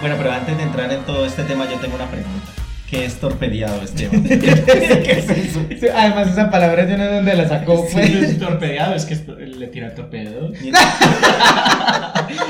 Bueno, 0.00 0.16
pero 0.18 0.32
antes 0.32 0.54
de 0.56 0.62
entrar 0.64 0.92
en 0.92 1.02
todo 1.04 1.24
este 1.24 1.44
tema 1.44 1.64
yo 1.70 1.78
tengo 1.78 1.94
una 1.94 2.10
pregunta. 2.10 2.52
que 2.90 3.04
es 3.04 3.14
torpedeado, 3.16 3.82
Esteban. 3.82 4.24
¿Qué 4.24 5.16
es 5.18 5.30
eso? 5.30 5.60
Sí, 5.68 5.86
Además, 5.94 6.28
esa 6.28 6.50
palabra 6.50 6.88
yo 6.88 6.96
no 6.96 7.04
sé 7.04 7.14
dónde 7.14 7.34
la 7.34 7.48
sacó. 7.48 7.86
Sí, 7.88 7.94
pues. 7.94 8.30
es 8.30 8.38
torpedeado, 8.38 8.94
es 8.94 9.04
que 9.04 9.16
le 9.46 9.66
tira 9.68 9.88
el 9.88 9.94
torpedo. 9.94 10.52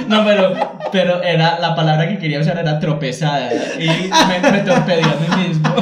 No, 0.08 0.24
pero, 0.24 0.54
pero 0.92 1.22
era, 1.22 1.58
la 1.58 1.74
palabra 1.74 2.08
que 2.08 2.18
quería 2.18 2.40
usar 2.40 2.58
era 2.58 2.78
tropezada 2.78 3.50
y 3.78 3.86
me, 3.86 4.50
me 4.50 4.58
torpedeó 4.60 5.06
a 5.06 5.36
mí 5.36 5.48
mismo. 5.48 5.74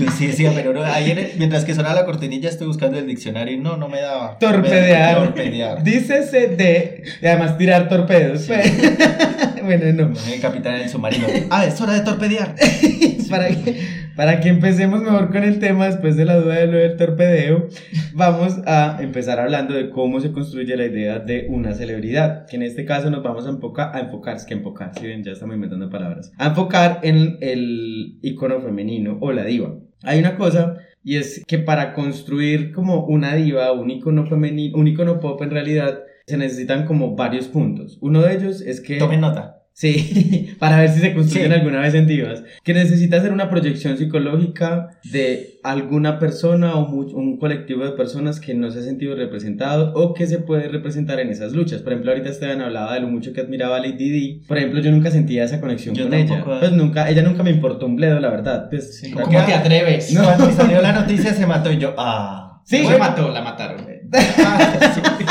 Yo 0.00 0.10
sí 0.10 0.28
decía, 0.28 0.50
pero 0.54 0.82
ayer 0.82 1.34
mientras 1.36 1.66
que 1.66 1.74
sonaba 1.74 1.94
la 1.94 2.06
cortinilla 2.06 2.48
estoy 2.48 2.66
buscando 2.66 2.98
el 2.98 3.06
diccionario 3.06 3.54
y 3.54 3.58
no, 3.58 3.76
no 3.76 3.88
me 3.90 4.00
daba. 4.00 4.38
Torpedear. 4.38 5.24
Torpedear. 5.24 5.84
Dícese 5.84 6.48
de. 6.48 7.02
Y 7.20 7.26
además 7.26 7.58
tirar 7.58 7.86
torpedos. 7.90 8.48
bueno, 9.62 9.92
no. 9.92 10.14
El 10.32 10.40
capitán 10.40 10.78
del 10.78 10.88
submarino. 10.88 11.26
Ah, 11.50 11.66
es 11.66 11.78
hora 11.82 11.92
de 11.92 12.00
torpedear. 12.00 12.54
para, 13.30 13.48
que, 13.48 13.76
para 14.16 14.40
que 14.40 14.48
empecemos 14.48 15.02
mejor 15.02 15.30
con 15.30 15.44
el 15.44 15.58
tema, 15.58 15.84
después 15.84 16.16
de 16.16 16.24
la 16.24 16.36
duda 16.36 16.54
de 16.54 16.66
lo 16.66 16.78
del 16.78 16.96
torpedeo, 16.96 17.68
vamos 18.14 18.56
a 18.64 18.96
empezar 19.02 19.38
hablando 19.38 19.74
de 19.74 19.90
cómo 19.90 20.20
se 20.20 20.32
construye 20.32 20.78
la 20.78 20.86
idea 20.86 21.18
de 21.18 21.46
una 21.50 21.74
celebridad. 21.74 22.46
Que 22.46 22.56
en 22.56 22.62
este 22.62 22.86
caso 22.86 23.10
nos 23.10 23.22
vamos 23.22 23.46
a 23.46 23.50
enfocar, 23.50 23.94
a 23.94 24.00
enfocar, 24.00 24.36
es 24.36 24.46
que 24.46 24.54
enfocar, 24.54 24.92
si 24.98 25.06
ven, 25.06 25.22
ya 25.22 25.32
estamos 25.32 25.54
inventando 25.54 25.90
palabras. 25.90 26.32
A 26.38 26.46
enfocar 26.46 27.00
en 27.02 27.36
el 27.42 28.18
icono 28.22 28.62
femenino 28.62 29.18
o 29.20 29.32
la 29.32 29.44
diva. 29.44 29.74
Hay 30.02 30.18
una 30.18 30.36
cosa. 30.36 30.76
Y 31.02 31.16
es 31.16 31.42
que 31.46 31.58
para 31.58 31.94
construir 31.94 32.72
como 32.72 33.06
una 33.06 33.34
diva, 33.34 33.72
un 33.72 33.90
icono 33.90 34.26
femenino, 34.26 34.78
un 34.78 34.88
icono 34.88 35.18
pop 35.18 35.40
en 35.42 35.50
realidad, 35.50 36.00
se 36.26 36.36
necesitan 36.36 36.86
como 36.86 37.16
varios 37.16 37.48
puntos. 37.48 37.98
Uno 38.00 38.22
de 38.22 38.34
ellos 38.34 38.60
es 38.60 38.80
que... 38.80 38.98
Tomen 38.98 39.20
nota. 39.20 39.59
Sí, 39.80 40.56
para 40.58 40.76
ver 40.76 40.90
si 40.90 41.00
se 41.00 41.14
construyen 41.14 41.50
Sí. 41.52 41.58
alguna 41.58 41.80
vez 41.80 41.94
en 41.94 42.06
divas. 42.06 42.42
Que 42.62 42.74
necesita 42.74 43.16
hacer 43.16 43.32
una 43.32 43.48
proyección 43.48 43.96
psicológica 43.96 44.90
de 45.10 45.58
alguna 45.62 46.18
persona 46.18 46.74
o 46.74 46.92
un 46.92 47.38
colectivo 47.38 47.86
de 47.86 47.92
personas 47.92 48.40
que 48.40 48.52
no 48.52 48.70
se 48.70 48.80
ha 48.80 48.82
sentido 48.82 49.16
representado 49.16 49.94
o 49.94 50.12
que 50.12 50.26
se 50.26 50.38
puede 50.38 50.68
representar 50.68 51.18
en 51.18 51.30
esas 51.30 51.54
luchas. 51.54 51.80
Por 51.80 51.94
ejemplo, 51.94 52.10
ahorita 52.12 52.28
Esteban 52.28 52.60
hablaba 52.60 52.92
de 52.92 53.00
lo 53.00 53.08
mucho 53.08 53.32
que 53.32 53.40
admiraba 53.40 53.76
a 53.76 53.80
Lady 53.80 54.10
Di. 54.10 54.42
Por 54.46 54.58
ejemplo, 54.58 54.80
yo 54.82 54.90
nunca 54.90 55.10
sentía 55.10 55.44
esa 55.44 55.62
conexión 55.62 55.94
Yo 55.94 56.04
con 56.04 56.12
ella. 56.12 56.44
Pues 56.44 56.72
nunca, 56.72 57.08
ella 57.08 57.22
nunca 57.22 57.42
me 57.42 57.50
importó 57.50 57.86
un 57.86 57.96
bledo, 57.96 58.20
la 58.20 58.28
verdad. 58.28 58.68
Pues, 58.68 58.98
Sí, 59.00 59.10
¿Cómo 59.12 59.28
te 59.46 59.54
atreves? 59.54 60.12
No. 60.12 60.24
Cuando 60.24 60.50
salió 60.50 60.82
la 60.82 60.92
noticia 60.92 61.32
se 61.32 61.46
mató 61.46 61.72
y 61.72 61.78
yo, 61.78 61.94
ah. 61.96 62.60
Sí. 62.66 62.84
Se 62.84 62.98
mató, 62.98 63.30
la 63.30 63.40
mataron. 63.40 63.80
Ah, 64.12 64.92
sí. 64.94 65.24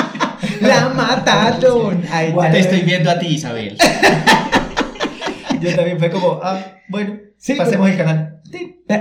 Mataron. 1.16 2.04
Ya. 2.04 2.52
Te 2.52 2.60
estoy 2.60 2.82
viendo 2.82 3.10
a 3.10 3.20
ti, 3.20 3.28
Isabel. 3.28 3.78
Yo 5.62 5.76
también 5.76 6.00
fue 6.00 6.10
como, 6.10 6.40
ah, 6.42 6.64
bueno, 6.88 7.20
Sí, 7.40 7.56
pasemos 7.56 7.90
el 7.90 7.98
canal. 7.98 8.42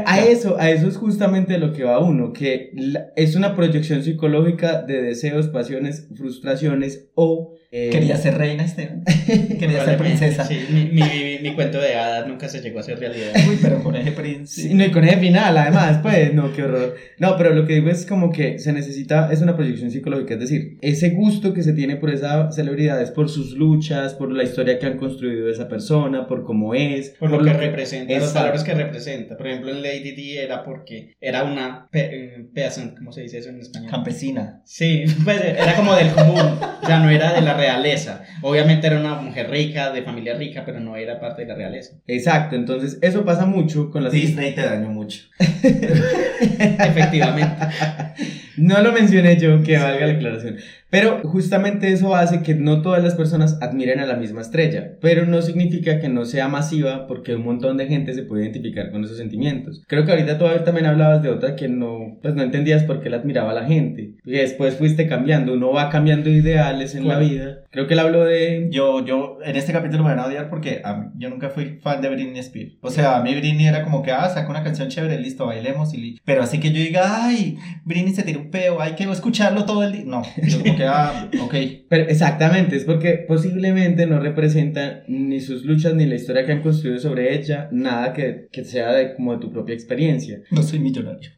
A 0.06 0.20
eso, 0.20 0.58
a 0.58 0.70
eso 0.70 0.86
es 0.86 0.96
justamente 0.96 1.58
lo 1.58 1.72
que 1.72 1.82
va 1.82 1.98
uno, 1.98 2.32
que 2.32 2.70
es 3.16 3.34
una 3.34 3.56
proyección 3.56 4.04
psicológica 4.04 4.82
de 4.82 5.02
deseos, 5.02 5.48
pasiones, 5.48 6.08
frustraciones 6.14 7.08
o... 7.14 7.54
eh, 7.70 7.90
Quería 7.90 8.16
ser 8.16 8.38
reina, 8.38 8.64
Esteban. 8.64 9.04
Quería 9.58 9.84
ser 9.84 9.98
princesa. 9.98 10.44
Sí, 10.44 10.58
mi, 10.70 10.84
mi, 10.86 11.38
mi 11.42 11.54
cuento 11.54 11.78
de 11.78 11.94
hadas 11.96 12.26
nunca 12.26 12.48
se 12.48 12.62
llegó 12.62 12.78
a 12.78 12.82
ser 12.82 12.98
realidad. 12.98 13.32
Uy, 13.46 13.58
pero 13.60 13.82
con 13.82 13.94
ese 13.94 14.12
príncipe. 14.12 14.68
Sí, 14.68 14.74
no, 14.74 14.84
y 14.86 14.90
con 14.90 15.04
ese 15.04 15.18
final, 15.18 15.56
además, 15.56 15.98
pues, 16.02 16.32
no, 16.32 16.52
qué 16.54 16.62
horror. 16.62 16.96
No, 17.18 17.36
pero 17.36 17.54
lo 17.54 17.66
que 17.66 17.74
digo 17.74 17.90
es 17.90 18.06
como 18.06 18.32
que 18.32 18.58
se 18.58 18.72
necesita, 18.72 19.30
es 19.30 19.42
una 19.42 19.54
proyección 19.54 19.90
psicológica, 19.90 20.34
es 20.34 20.40
decir, 20.40 20.78
ese 20.80 21.10
gusto 21.10 21.52
que 21.52 21.62
se 21.62 21.74
tiene 21.74 21.96
por 21.96 22.10
esa 22.10 22.50
celebridad 22.52 23.02
es 23.02 23.10
por 23.10 23.28
sus 23.28 23.52
luchas, 23.52 24.14
por 24.14 24.32
la 24.32 24.44
historia 24.44 24.78
que 24.78 24.86
han 24.86 24.96
construido 24.96 25.46
de 25.46 25.52
esa 25.52 25.68
persona, 25.68 26.26
por 26.26 26.44
cómo 26.44 26.74
es, 26.74 27.10
Por 27.18 27.30
lo 27.30 27.42
que 27.44 27.52
representa, 27.52 28.14
los 28.14 28.22
Exacto. 28.22 28.40
valores 28.40 28.64
que 28.64 28.74
representa. 28.74 29.36
Por 29.36 29.46
ejemplo, 29.46 29.70
en 29.70 29.82
Lady 29.82 30.12
Di 30.12 30.38
era 30.38 30.64
porque 30.64 31.14
era 31.20 31.44
una 31.44 31.88
pe 31.90 32.08
eh, 32.12 32.46
peasant, 32.54 32.96
¿cómo 32.96 33.12
se 33.12 33.22
dice 33.22 33.38
eso 33.38 33.50
en 33.50 33.60
español? 33.60 33.90
Campesina. 33.90 34.62
Sí, 34.64 35.04
pues 35.24 35.44
era 35.44 35.74
como 35.76 35.94
del 35.94 36.10
común, 36.12 36.58
sea, 36.88 36.98
no 37.00 37.10
era 37.10 37.32
de 37.32 37.42
la 37.42 37.54
realeza. 37.58 38.22
Obviamente 38.40 38.86
era 38.86 38.98
una 38.98 39.16
mujer 39.16 39.50
rica, 39.50 39.90
de 39.90 40.02
familia 40.02 40.34
rica, 40.34 40.62
pero 40.64 40.80
no 40.80 40.96
era 40.96 41.20
parte 41.20 41.42
de 41.42 41.48
la 41.48 41.54
realeza. 41.54 41.96
Exacto, 42.06 42.56
entonces 42.56 42.98
eso 43.02 43.24
pasa 43.24 43.44
mucho 43.44 43.90
con 43.90 44.04
las... 44.04 44.12
Disney 44.12 44.54
te 44.54 44.62
dañó 44.62 44.88
mucho. 44.88 45.24
Efectivamente. 45.38 47.66
No 48.58 48.80
lo 48.82 48.92
mencioné 48.92 49.36
yo, 49.38 49.62
que 49.62 49.78
valga 49.78 50.06
la 50.06 50.12
aclaración. 50.14 50.56
Pero 50.90 51.20
justamente 51.22 51.92
eso 51.92 52.14
hace 52.14 52.42
que 52.42 52.54
no 52.54 52.80
todas 52.80 53.02
las 53.04 53.14
personas 53.14 53.58
admiren 53.60 54.00
a 54.00 54.06
la 54.06 54.16
misma 54.16 54.40
estrella, 54.40 54.92
pero 55.02 55.26
no 55.26 55.42
significa 55.42 56.00
que 56.00 56.08
no 56.08 56.24
sea 56.24 56.48
masiva 56.48 57.06
porque 57.06 57.34
un 57.34 57.44
montón 57.44 57.76
de 57.76 57.86
gente 57.86 58.14
se 58.14 58.22
puede 58.22 58.44
identificar 58.44 58.90
con 58.90 59.04
esos 59.04 59.18
sentimientos. 59.18 59.82
Creo 59.86 60.06
que 60.06 60.12
ahorita 60.12 60.38
tú 60.38 60.46
también 60.64 60.86
hablabas 60.86 61.22
de 61.22 61.28
otra 61.28 61.56
que 61.56 61.68
no, 61.68 62.16
pues 62.22 62.34
no 62.34 62.42
entendías 62.42 62.84
por 62.84 63.02
qué 63.02 63.10
la 63.10 63.18
admiraba 63.18 63.52
la 63.52 63.66
gente. 63.66 64.12
Y 64.24 64.30
después 64.30 64.76
fuiste 64.76 65.06
cambiando, 65.08 65.52
uno 65.52 65.72
va 65.72 65.90
cambiando 65.90 66.30
ideales 66.30 66.94
en 66.94 67.06
la 67.06 67.18
vida. 67.18 67.58
Creo 67.70 67.86
que 67.86 67.92
él 67.92 68.00
habló 68.00 68.24
de... 68.24 68.68
Yo, 68.72 69.04
yo, 69.04 69.38
en 69.44 69.56
este 69.56 69.72
capítulo 69.74 70.04
me 70.04 70.10
van 70.10 70.20
a 70.20 70.26
odiar 70.26 70.48
porque 70.48 70.80
a 70.82 70.94
mí- 70.94 71.08
yo 71.18 71.28
nunca 71.28 71.50
fui 71.50 71.78
fan 71.82 72.00
de 72.00 72.08
Britney 72.08 72.38
Spears. 72.38 72.78
O 72.80 72.90
sea, 72.90 73.18
a 73.18 73.22
mí 73.22 73.34
Britney 73.34 73.66
era 73.66 73.84
como 73.84 74.02
que, 74.02 74.10
ah, 74.10 74.28
saca 74.30 74.48
una 74.48 74.64
canción 74.64 74.88
chévere, 74.88 75.20
listo, 75.20 75.44
bailemos 75.44 75.92
y 75.92 76.18
Pero 76.24 76.42
así 76.42 76.60
que 76.60 76.72
yo 76.72 76.80
diga, 76.80 77.26
ay, 77.26 77.58
Britney 77.84 78.14
se 78.14 78.22
tira 78.22 78.38
peo, 78.50 78.80
hay 78.80 78.94
que 78.94 79.04
escucharlo 79.04 79.64
todo 79.64 79.82
el 79.82 79.92
día. 79.92 80.04
No, 80.06 80.22
yo 80.42 80.60
como 80.60 80.76
que, 80.76 80.84
ah, 80.84 81.30
ok. 81.42 81.54
Pero 81.88 82.04
exactamente, 82.08 82.76
es 82.76 82.84
porque 82.84 83.24
posiblemente 83.26 84.06
no 84.06 84.20
representa 84.20 85.02
ni 85.08 85.40
sus 85.40 85.64
luchas 85.64 85.94
ni 85.94 86.06
la 86.06 86.16
historia 86.16 86.44
que 86.44 86.52
han 86.52 86.62
construido 86.62 86.98
sobre 86.98 87.34
ella, 87.34 87.68
nada 87.72 88.12
que, 88.12 88.48
que 88.50 88.64
sea 88.64 88.92
de, 88.92 89.14
como 89.14 89.34
de 89.34 89.40
tu 89.40 89.52
propia 89.52 89.74
experiencia. 89.74 90.40
No 90.58 90.62
soy 90.64 90.80
millonario. 90.80 91.30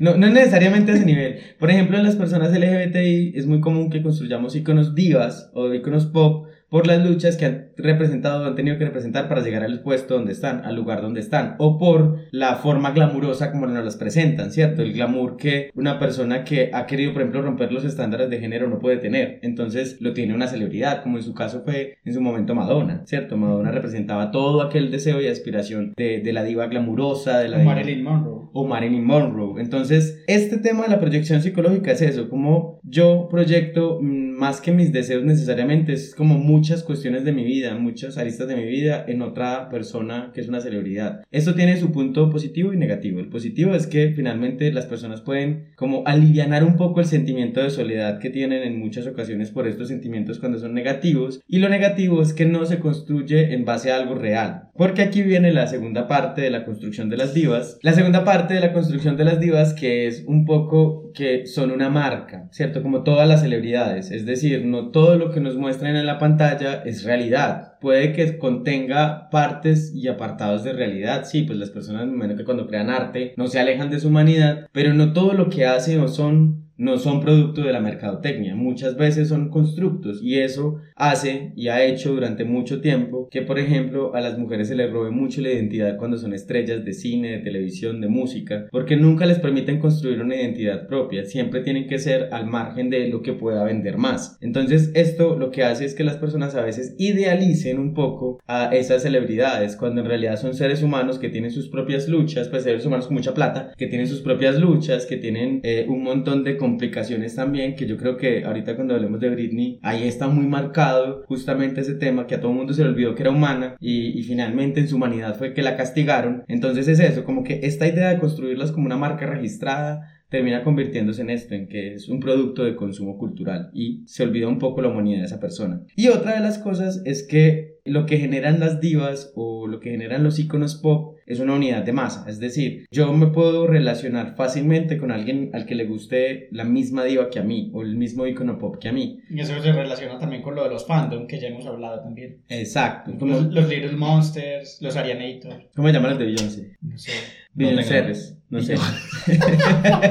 No, 0.00 0.16
no 0.16 0.28
necesariamente 0.28 0.90
a 0.90 0.94
ese 0.96 1.06
nivel. 1.06 1.38
Por 1.60 1.70
ejemplo, 1.70 1.96
en 1.96 2.02
las 2.02 2.16
personas 2.16 2.50
LGBTI 2.50 3.34
es 3.36 3.46
muy 3.46 3.60
común 3.60 3.88
que 3.88 4.02
construyamos 4.02 4.56
iconos 4.56 4.96
divas 4.96 5.50
o 5.54 5.72
iconos 5.72 6.06
pop 6.06 6.46
por 6.72 6.86
las 6.88 7.06
luchas 7.06 7.36
que 7.36 7.44
han 7.44 7.66
representado 7.76 8.44
han 8.46 8.54
tenido 8.56 8.78
que 8.78 8.84
representar 8.86 9.28
para 9.28 9.42
llegar 9.42 9.62
al 9.62 9.82
puesto 9.82 10.14
donde 10.14 10.32
están, 10.32 10.64
al 10.64 10.74
lugar 10.74 11.02
donde 11.02 11.20
están, 11.20 11.54
o 11.58 11.78
por 11.78 12.16
la 12.32 12.56
forma 12.56 12.90
glamurosa 12.92 13.52
como 13.52 13.66
nos 13.66 13.84
las 13.84 13.96
presentan, 13.96 14.50
¿cierto? 14.50 14.82
El 14.82 14.92
glamour 14.94 15.36
que 15.36 15.70
una 15.74 15.98
persona 15.98 16.42
que 16.44 16.70
ha 16.72 16.86
querido, 16.86 17.12
por 17.12 17.22
ejemplo, 17.22 17.42
romper 17.42 17.70
los 17.72 17.84
estándares 17.84 18.30
de 18.30 18.40
género 18.40 18.68
no 18.68 18.78
puede 18.78 18.96
tener, 18.96 19.38
entonces 19.42 19.98
lo 20.00 20.14
tiene 20.14 20.34
una 20.34 20.46
celebridad, 20.48 21.02
como 21.02 21.18
en 21.18 21.22
su 21.22 21.34
caso 21.34 21.62
fue 21.64 21.98
en 22.04 22.14
su 22.14 22.20
momento 22.22 22.54
Madonna, 22.54 23.02
¿cierto? 23.04 23.36
Madonna 23.36 23.70
representaba 23.70 24.30
todo 24.30 24.62
aquel 24.62 24.90
deseo 24.90 25.20
y 25.20 25.26
aspiración 25.28 25.92
de, 25.96 26.20
de 26.20 26.32
la 26.32 26.42
diva 26.42 26.66
glamurosa, 26.68 27.38
de 27.40 27.48
la 27.48 27.58
diva- 27.58 27.74
Marilyn 27.74 28.02
Monroe. 28.02 28.48
o 28.54 28.66
Marilyn 28.66 29.04
Monroe. 29.04 29.60
Entonces, 29.60 30.22
este 30.26 30.56
tema 30.58 30.84
de 30.84 30.90
la 30.90 31.00
proyección 31.00 31.42
psicológica 31.42 31.92
es 31.92 32.00
eso, 32.02 32.30
como 32.30 32.80
yo 32.82 33.28
proyecto 33.30 33.98
mm, 34.00 34.31
más 34.42 34.60
que 34.60 34.72
mis 34.72 34.92
deseos 34.92 35.22
necesariamente, 35.22 35.92
es 35.92 36.16
como 36.16 36.36
muchas 36.36 36.82
cuestiones 36.82 37.22
de 37.22 37.30
mi 37.30 37.44
vida, 37.44 37.76
muchas 37.76 38.18
aristas 38.18 38.48
de 38.48 38.56
mi 38.56 38.64
vida 38.64 39.04
en 39.06 39.22
otra 39.22 39.68
persona 39.68 40.32
que 40.34 40.40
es 40.40 40.48
una 40.48 40.60
celebridad. 40.60 41.22
Esto 41.30 41.54
tiene 41.54 41.76
su 41.76 41.92
punto 41.92 42.28
positivo 42.28 42.72
y 42.72 42.76
negativo. 42.76 43.20
El 43.20 43.28
positivo 43.28 43.72
es 43.76 43.86
que 43.86 44.12
finalmente 44.16 44.72
las 44.72 44.86
personas 44.86 45.20
pueden 45.20 45.68
como 45.76 46.02
alivianar 46.06 46.64
un 46.64 46.74
poco 46.74 46.98
el 46.98 47.06
sentimiento 47.06 47.62
de 47.62 47.70
soledad 47.70 48.18
que 48.18 48.30
tienen 48.30 48.64
en 48.64 48.80
muchas 48.80 49.06
ocasiones 49.06 49.52
por 49.52 49.68
estos 49.68 49.86
sentimientos 49.86 50.40
cuando 50.40 50.58
son 50.58 50.74
negativos. 50.74 51.40
Y 51.46 51.60
lo 51.60 51.68
negativo 51.68 52.20
es 52.20 52.32
que 52.32 52.44
no 52.44 52.64
se 52.64 52.80
construye 52.80 53.54
en 53.54 53.64
base 53.64 53.92
a 53.92 53.96
algo 53.96 54.16
real. 54.16 54.70
Porque 54.74 55.02
aquí 55.02 55.22
viene 55.22 55.52
la 55.52 55.68
segunda 55.68 56.08
parte 56.08 56.42
de 56.42 56.50
la 56.50 56.64
construcción 56.64 57.08
de 57.08 57.16
las 57.16 57.32
divas. 57.32 57.78
La 57.82 57.92
segunda 57.92 58.24
parte 58.24 58.54
de 58.54 58.60
la 58.60 58.72
construcción 58.72 59.16
de 59.16 59.24
las 59.24 59.38
divas 59.38 59.72
que 59.72 60.08
es 60.08 60.24
un 60.26 60.44
poco 60.46 61.11
que 61.12 61.46
son 61.46 61.70
una 61.70 61.90
marca, 61.90 62.48
¿cierto? 62.50 62.82
Como 62.82 63.02
todas 63.02 63.28
las 63.28 63.42
celebridades. 63.42 64.10
Es 64.10 64.26
decir, 64.26 64.64
no 64.64 64.90
todo 64.90 65.16
lo 65.16 65.30
que 65.30 65.40
nos 65.40 65.56
muestran 65.56 65.96
en 65.96 66.06
la 66.06 66.18
pantalla 66.18 66.82
es 66.84 67.04
realidad. 67.04 67.78
Puede 67.80 68.12
que 68.12 68.38
contenga 68.38 69.28
partes 69.30 69.92
y 69.94 70.08
apartados 70.08 70.64
de 70.64 70.72
realidad. 70.72 71.24
Sí, 71.24 71.42
pues 71.42 71.58
las 71.58 71.70
personas, 71.70 72.06
me 72.06 72.14
imagino 72.14 72.36
que 72.36 72.44
cuando 72.44 72.66
crean 72.66 72.90
arte 72.90 73.34
no 73.36 73.46
se 73.48 73.60
alejan 73.60 73.90
de 73.90 74.00
su 74.00 74.08
humanidad, 74.08 74.68
pero 74.72 74.94
no 74.94 75.12
todo 75.12 75.34
lo 75.34 75.48
que 75.48 75.66
hacen 75.66 76.00
o 76.00 76.08
son 76.08 76.61
no 76.76 76.98
son 76.98 77.20
producto 77.20 77.62
de 77.62 77.72
la 77.72 77.80
mercadotecnia, 77.80 78.54
muchas 78.54 78.96
veces 78.96 79.28
son 79.28 79.50
constructos 79.50 80.20
y 80.22 80.38
eso 80.38 80.80
hace 80.96 81.52
y 81.56 81.68
ha 81.68 81.84
hecho 81.84 82.12
durante 82.12 82.44
mucho 82.44 82.80
tiempo 82.80 83.28
que 83.30 83.42
por 83.42 83.58
ejemplo 83.58 84.14
a 84.14 84.20
las 84.20 84.38
mujeres 84.38 84.68
se 84.68 84.74
les 84.74 84.90
robe 84.90 85.10
mucho 85.10 85.40
la 85.40 85.50
identidad 85.50 85.96
cuando 85.96 86.16
son 86.16 86.34
estrellas 86.34 86.84
de 86.84 86.92
cine, 86.92 87.32
de 87.32 87.38
televisión, 87.38 88.00
de 88.00 88.08
música, 88.08 88.66
porque 88.70 88.96
nunca 88.96 89.26
les 89.26 89.38
permiten 89.38 89.78
construir 89.78 90.20
una 90.20 90.36
identidad 90.36 90.86
propia, 90.86 91.24
siempre 91.24 91.60
tienen 91.60 91.86
que 91.86 91.98
ser 91.98 92.28
al 92.32 92.46
margen 92.46 92.90
de 92.90 93.08
lo 93.08 93.22
que 93.22 93.32
pueda 93.32 93.64
vender 93.64 93.98
más. 93.98 94.36
Entonces 94.40 94.90
esto 94.94 95.38
lo 95.38 95.50
que 95.50 95.64
hace 95.64 95.84
es 95.84 95.94
que 95.94 96.04
las 96.04 96.16
personas 96.16 96.54
a 96.54 96.62
veces 96.62 96.94
idealicen 96.98 97.78
un 97.78 97.94
poco 97.94 98.40
a 98.46 98.74
esas 98.74 99.02
celebridades 99.02 99.76
cuando 99.76 100.00
en 100.00 100.06
realidad 100.06 100.36
son 100.36 100.54
seres 100.54 100.82
humanos 100.82 101.18
que 101.18 101.28
tienen 101.28 101.50
sus 101.50 101.68
propias 101.68 102.08
luchas, 102.08 102.48
pues 102.48 102.64
seres 102.64 102.86
humanos 102.86 103.06
con 103.06 103.16
mucha 103.16 103.34
plata, 103.34 103.72
que 103.76 103.86
tienen 103.86 104.06
sus 104.06 104.20
propias 104.20 104.58
luchas, 104.58 105.06
que 105.06 105.16
tienen 105.16 105.60
eh, 105.62 105.86
un 105.88 106.02
montón 106.02 106.44
de 106.44 106.56
complicaciones 106.62 107.34
también, 107.34 107.74
que 107.74 107.86
yo 107.86 107.96
creo 107.96 108.16
que 108.16 108.44
ahorita 108.44 108.76
cuando 108.76 108.94
hablemos 108.94 109.18
de 109.18 109.30
Britney, 109.30 109.80
ahí 109.82 110.06
está 110.06 110.28
muy 110.28 110.46
marcado 110.46 111.24
justamente 111.26 111.80
ese 111.80 111.94
tema 111.94 112.28
que 112.28 112.36
a 112.36 112.40
todo 112.40 112.52
mundo 112.52 112.72
se 112.72 112.84
le 112.84 112.90
olvidó 112.90 113.16
que 113.16 113.22
era 113.22 113.32
humana 113.32 113.74
y, 113.80 114.16
y 114.16 114.22
finalmente 114.22 114.78
en 114.78 114.86
su 114.86 114.94
humanidad 114.94 115.36
fue 115.36 115.54
que 115.54 115.62
la 115.62 115.76
castigaron. 115.76 116.44
Entonces 116.46 116.86
es 116.86 117.00
eso, 117.00 117.24
como 117.24 117.42
que 117.42 117.58
esta 117.64 117.88
idea 117.88 118.10
de 118.10 118.20
construirlas 118.20 118.70
como 118.70 118.86
una 118.86 118.96
marca 118.96 119.26
registrada 119.26 120.08
termina 120.28 120.62
convirtiéndose 120.62 121.22
en 121.22 121.30
esto, 121.30 121.54
en 121.54 121.66
que 121.66 121.94
es 121.94 122.08
un 122.08 122.20
producto 122.20 122.62
de 122.62 122.76
consumo 122.76 123.18
cultural 123.18 123.70
y 123.74 124.04
se 124.06 124.22
olvida 124.22 124.46
un 124.46 124.60
poco 124.60 124.82
la 124.82 124.88
humanidad 124.88 125.18
de 125.18 125.26
esa 125.26 125.40
persona. 125.40 125.82
Y 125.96 126.08
otra 126.08 126.34
de 126.34 126.40
las 126.40 126.58
cosas 126.58 127.02
es 127.04 127.26
que 127.26 127.71
lo 127.84 128.06
que 128.06 128.18
generan 128.18 128.60
las 128.60 128.80
divas 128.80 129.32
o 129.34 129.66
lo 129.66 129.80
que 129.80 129.90
generan 129.90 130.22
los 130.22 130.38
iconos 130.38 130.76
pop 130.76 131.16
es 131.26 131.40
una 131.40 131.54
unidad 131.54 131.82
de 131.82 131.92
masa, 131.92 132.24
es 132.28 132.38
decir, 132.38 132.86
yo 132.90 133.12
me 133.12 133.28
puedo 133.28 133.66
relacionar 133.66 134.34
fácilmente 134.36 134.98
con 134.98 135.10
alguien 135.10 135.50
al 135.52 135.66
que 135.66 135.74
le 135.74 135.86
guste 135.86 136.48
la 136.50 136.64
misma 136.64 137.04
diva 137.04 137.30
que 137.30 137.38
a 137.38 137.42
mí 137.42 137.70
o 137.74 137.82
el 137.82 137.96
mismo 137.96 138.26
icono 138.26 138.58
pop 138.58 138.76
que 138.78 138.88
a 138.88 138.92
mí. 138.92 139.20
Y 139.30 139.40
eso 139.40 139.60
se 139.62 139.72
relaciona 139.72 140.18
también 140.18 140.42
con 140.42 140.54
lo 140.54 140.64
de 140.64 140.70
los 140.70 140.86
fandom 140.86 141.26
que 141.26 141.40
ya 141.40 141.48
hemos 141.48 141.66
hablado 141.66 142.02
también. 142.02 142.38
Exacto. 142.48 143.12
Como, 143.18 143.34
Los, 143.34 143.52
los 143.52 143.68
Little 143.68 143.92
Monsters, 143.92 144.78
los 144.80 144.96
Arianator, 144.96 145.70
¿Cómo 145.74 145.88
se 145.88 145.94
llaman 145.94 146.10
los 146.10 146.18
de 146.18 146.24
Beyoncé? 146.26 146.76
no 146.80 146.98
sé. 146.98 147.12
No 147.54 147.66
Beyoncé, 147.66 148.36
no 148.50 148.60
sé. 148.60 148.74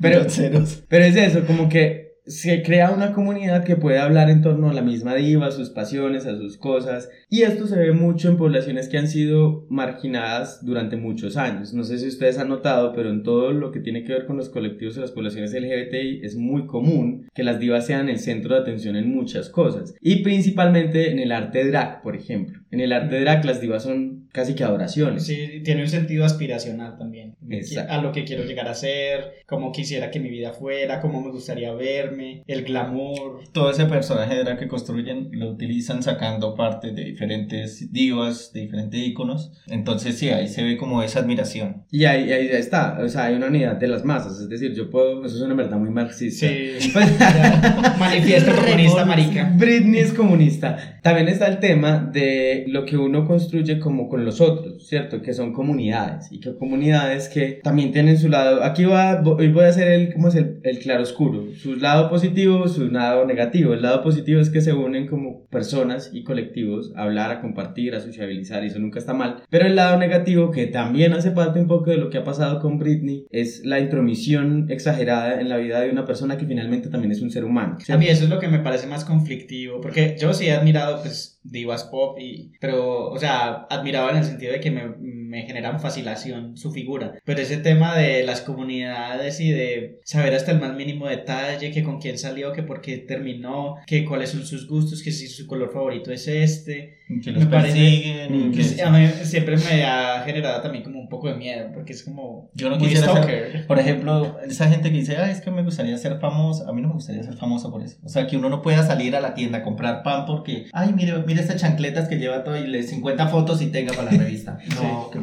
Pero, 0.00 0.26
pero, 0.36 0.64
pero 0.88 1.04
es 1.04 1.16
eso, 1.16 1.44
como 1.44 1.68
que 1.68 2.07
se 2.28 2.62
crea 2.62 2.90
una 2.90 3.12
comunidad 3.12 3.64
que 3.64 3.76
puede 3.76 3.98
hablar 3.98 4.28
en 4.28 4.42
torno 4.42 4.68
a 4.68 4.74
la 4.74 4.82
misma 4.82 5.14
diva, 5.14 5.46
a 5.46 5.50
sus 5.50 5.70
pasiones, 5.70 6.26
a 6.26 6.36
sus 6.36 6.58
cosas. 6.58 7.08
Y 7.30 7.42
esto 7.42 7.66
se 7.66 7.78
ve 7.78 7.92
mucho 7.92 8.28
en 8.28 8.36
poblaciones 8.36 8.88
que 8.88 8.98
han 8.98 9.08
sido 9.08 9.66
marginadas 9.70 10.64
durante 10.64 10.96
muchos 10.96 11.36
años. 11.36 11.72
No 11.72 11.84
sé 11.84 11.98
si 11.98 12.06
ustedes 12.08 12.38
han 12.38 12.50
notado, 12.50 12.92
pero 12.92 13.10
en 13.10 13.22
todo 13.22 13.52
lo 13.52 13.72
que 13.72 13.80
tiene 13.80 14.04
que 14.04 14.12
ver 14.12 14.26
con 14.26 14.36
los 14.36 14.50
colectivos 14.50 14.94
de 14.94 15.00
las 15.00 15.12
poblaciones 15.12 15.52
LGBTI 15.52 16.20
es 16.22 16.36
muy 16.36 16.66
común 16.66 17.28
que 17.34 17.44
las 17.44 17.58
divas 17.58 17.86
sean 17.86 18.08
el 18.08 18.18
centro 18.18 18.54
de 18.54 18.60
atención 18.60 18.96
en 18.96 19.10
muchas 19.10 19.48
cosas. 19.48 19.94
Y 20.00 20.22
principalmente 20.22 21.10
en 21.10 21.18
el 21.18 21.32
arte 21.32 21.66
drag, 21.66 22.02
por 22.02 22.14
ejemplo. 22.14 22.60
En 22.70 22.80
el 22.80 22.92
arte 22.92 23.20
drag 23.20 23.44
las 23.44 23.60
divas 23.60 23.84
son 23.84 24.17
casi 24.32 24.54
que 24.54 24.64
adoraciones. 24.64 25.24
Sí, 25.24 25.62
tiene 25.64 25.82
un 25.82 25.88
sentido 25.88 26.24
aspiracional 26.24 26.96
también. 26.98 27.36
Exacto. 27.50 27.92
A 27.92 28.02
lo 28.02 28.12
que 28.12 28.24
quiero 28.24 28.44
llegar 28.44 28.68
a 28.68 28.74
ser, 28.74 29.34
cómo 29.46 29.72
quisiera 29.72 30.10
que 30.10 30.20
mi 30.20 30.30
vida 30.30 30.52
fuera, 30.52 31.00
cómo 31.00 31.20
me 31.20 31.30
gustaría 31.30 31.72
verme, 31.72 32.42
el 32.46 32.64
glamour. 32.64 33.40
todo 33.52 33.70
ese 33.70 33.86
personaje 33.86 34.34
de 34.34 34.44
drag 34.44 34.58
que 34.58 34.68
construyen 34.68 35.30
lo 35.32 35.50
utilizan 35.50 36.02
sacando 36.02 36.54
parte 36.54 36.92
de 36.92 37.04
diferentes 37.04 37.92
divas, 37.92 38.52
de 38.52 38.62
diferentes 38.62 39.00
íconos. 39.00 39.52
Entonces 39.66 40.18
sí, 40.18 40.28
ahí 40.30 40.48
se 40.48 40.62
ve 40.62 40.76
como 40.76 41.02
esa 41.02 41.20
admiración. 41.20 41.84
Y 41.90 42.04
ahí, 42.04 42.30
ahí 42.32 42.48
está, 42.48 42.98
o 43.00 43.08
sea, 43.08 43.24
hay 43.24 43.34
una 43.34 43.46
unidad 43.46 43.76
de 43.76 43.88
las 43.88 44.04
masas, 44.04 44.38
es 44.40 44.48
decir, 44.48 44.74
yo 44.74 44.90
puedo, 44.90 45.24
eso 45.24 45.36
es 45.36 45.42
una 45.42 45.54
verdad 45.54 45.78
muy 45.78 45.90
marxista. 45.90 46.46
Sí. 46.46 46.90
Manifiesto 47.98 48.52
comunista 48.54 49.04
marica. 49.04 49.52
Britney 49.56 50.00
es 50.00 50.12
comunista. 50.12 51.00
También 51.02 51.28
está 51.28 51.46
el 51.46 51.58
tema 51.58 51.98
de 52.12 52.64
lo 52.68 52.84
que 52.84 52.96
uno 52.96 53.26
construye 53.26 53.78
como 53.78 54.08
con 54.08 54.24
los 54.28 54.40
otros, 54.40 54.86
¿cierto? 54.86 55.22
Que 55.22 55.32
son 55.32 55.52
comunidades 55.52 56.30
y 56.30 56.40
que 56.40 56.54
comunidades 56.56 57.28
que 57.28 57.60
también 57.62 57.92
tienen 57.92 58.18
su 58.18 58.28
lado. 58.28 58.62
Aquí 58.62 58.84
va, 58.84 59.22
hoy 59.22 59.48
voy 59.48 59.64
a 59.64 59.68
hacer 59.68 59.88
el, 59.88 60.12
¿cómo 60.12 60.28
es 60.28 60.34
el, 60.34 60.60
el 60.62 60.78
claro 60.78 61.02
oscuro? 61.02 61.46
Su 61.54 61.76
lado 61.76 62.10
positivo, 62.10 62.68
su 62.68 62.88
lado 62.90 63.24
negativo. 63.24 63.72
El 63.72 63.82
lado 63.82 64.02
positivo 64.02 64.40
es 64.40 64.50
que 64.50 64.60
se 64.60 64.72
unen 64.72 65.06
como 65.06 65.46
personas 65.46 66.10
y 66.12 66.24
colectivos 66.24 66.92
a 66.94 67.04
hablar, 67.04 67.30
a 67.30 67.40
compartir, 67.40 67.94
a 67.94 68.00
sociabilizar 68.00 68.62
y 68.62 68.68
eso 68.68 68.78
nunca 68.78 68.98
está 68.98 69.14
mal. 69.14 69.42
Pero 69.48 69.66
el 69.66 69.76
lado 69.76 69.98
negativo, 69.98 70.50
que 70.50 70.66
también 70.66 71.12
hace 71.14 71.30
parte 71.30 71.60
un 71.60 71.66
poco 71.66 71.90
de 71.90 71.96
lo 71.96 72.10
que 72.10 72.18
ha 72.18 72.24
pasado 72.24 72.60
con 72.60 72.78
Britney, 72.78 73.26
es 73.30 73.64
la 73.64 73.80
intromisión 73.80 74.66
exagerada 74.68 75.40
en 75.40 75.48
la 75.48 75.56
vida 75.56 75.80
de 75.80 75.90
una 75.90 76.04
persona 76.04 76.36
que 76.36 76.46
finalmente 76.46 76.88
también 76.88 77.12
es 77.12 77.22
un 77.22 77.30
ser 77.30 77.44
humano. 77.44 77.76
A 77.78 77.80
¿cierto? 77.80 78.00
mí 78.00 78.08
eso 78.08 78.24
es 78.24 78.30
lo 78.30 78.38
que 78.38 78.48
me 78.48 78.58
parece 78.58 78.86
más 78.86 79.04
conflictivo, 79.04 79.80
porque 79.80 80.16
yo 80.20 80.34
sí 80.34 80.46
he 80.46 80.52
admirado 80.52 81.00
pues 81.00 81.37
divas 81.42 81.84
pop 81.84 82.18
y 82.20 82.52
pero 82.60 83.10
o 83.10 83.18
sea, 83.18 83.66
admiraba 83.70 84.10
en 84.10 84.18
el 84.18 84.24
sentido 84.24 84.52
de 84.52 84.60
que 84.60 84.70
me, 84.70 84.82
me 85.28 85.42
generan 85.42 85.78
fascinación 85.80 86.56
su 86.56 86.70
figura, 86.72 87.14
pero 87.24 87.40
ese 87.40 87.58
tema 87.58 87.96
de 87.96 88.24
las 88.24 88.40
comunidades 88.40 89.40
y 89.40 89.50
de 89.50 90.00
saber 90.04 90.34
hasta 90.34 90.52
el 90.52 90.60
más 90.60 90.74
mínimo 90.74 91.06
detalle, 91.08 91.70
que 91.70 91.82
con 91.82 92.00
quién 92.00 92.18
salió, 92.18 92.52
que 92.52 92.62
por 92.62 92.80
qué 92.80 92.98
terminó, 92.98 93.76
que 93.86 94.04
cuáles 94.04 94.30
son 94.30 94.44
sus 94.44 94.66
gustos, 94.68 95.02
que 95.02 95.12
si 95.12 95.26
su 95.28 95.46
color 95.46 95.72
favorito 95.72 96.12
es 96.12 96.26
este, 96.28 96.96
Que 97.22 97.30
Me 97.32 97.38
los 97.38 97.46
parece- 97.46 97.72
persiguen 97.74 98.34
y 98.34 98.38
Mm, 98.48 98.52
que... 98.52 98.64
Sí, 98.64 98.80
a 98.82 98.90
mí 98.90 99.06
siempre 99.22 99.56
me 99.56 99.82
ha 99.84 100.22
generado 100.26 100.60
también 100.60 100.84
como 100.84 101.00
un 101.00 101.08
poco 101.08 101.28
de 101.28 101.36
miedo, 101.36 101.70
porque 101.72 101.94
es 101.94 102.02
como 102.02 102.50
Yo 102.54 102.68
no 102.68 102.76
quisiera 102.76 103.22
ser-. 103.22 103.66
Por 103.66 103.78
ejemplo, 103.78 104.38
esa 104.46 104.68
gente 104.68 104.90
que 104.90 104.98
dice, 104.98 105.16
ay, 105.16 105.30
es 105.32 105.40
que 105.40 105.50
me 105.50 105.62
gustaría 105.62 105.96
ser 105.96 106.18
famosa. 106.20 106.68
A 106.68 106.72
mí 106.74 106.82
no 106.82 106.88
me 106.88 106.94
gustaría 106.94 107.22
ser 107.22 107.34
famosa 107.36 107.70
por 107.70 107.82
eso. 107.82 107.96
O 108.04 108.08
sea, 108.10 108.26
que 108.26 108.36
uno 108.36 108.50
no 108.50 108.60
pueda 108.60 108.82
salir 108.86 109.16
a 109.16 109.20
la 109.20 109.32
tienda 109.32 109.58
a 109.58 109.62
comprar 109.62 110.02
pan 110.02 110.26
porque, 110.26 110.66
ay, 110.74 110.92
mire, 110.92 111.14
mire 111.26 111.40
estas 111.40 111.56
chancletas 111.56 112.08
que 112.08 112.16
lleva 112.18 112.44
todo 112.44 112.58
y 112.58 112.66
le 112.66 112.82
50 112.82 113.28
fotos 113.28 113.62
y 113.62 113.68
tenga 113.68 113.94
para 113.94 114.12
la 114.12 114.18
revista. 114.18 114.58
No, 114.78 115.08
qué 115.10 115.17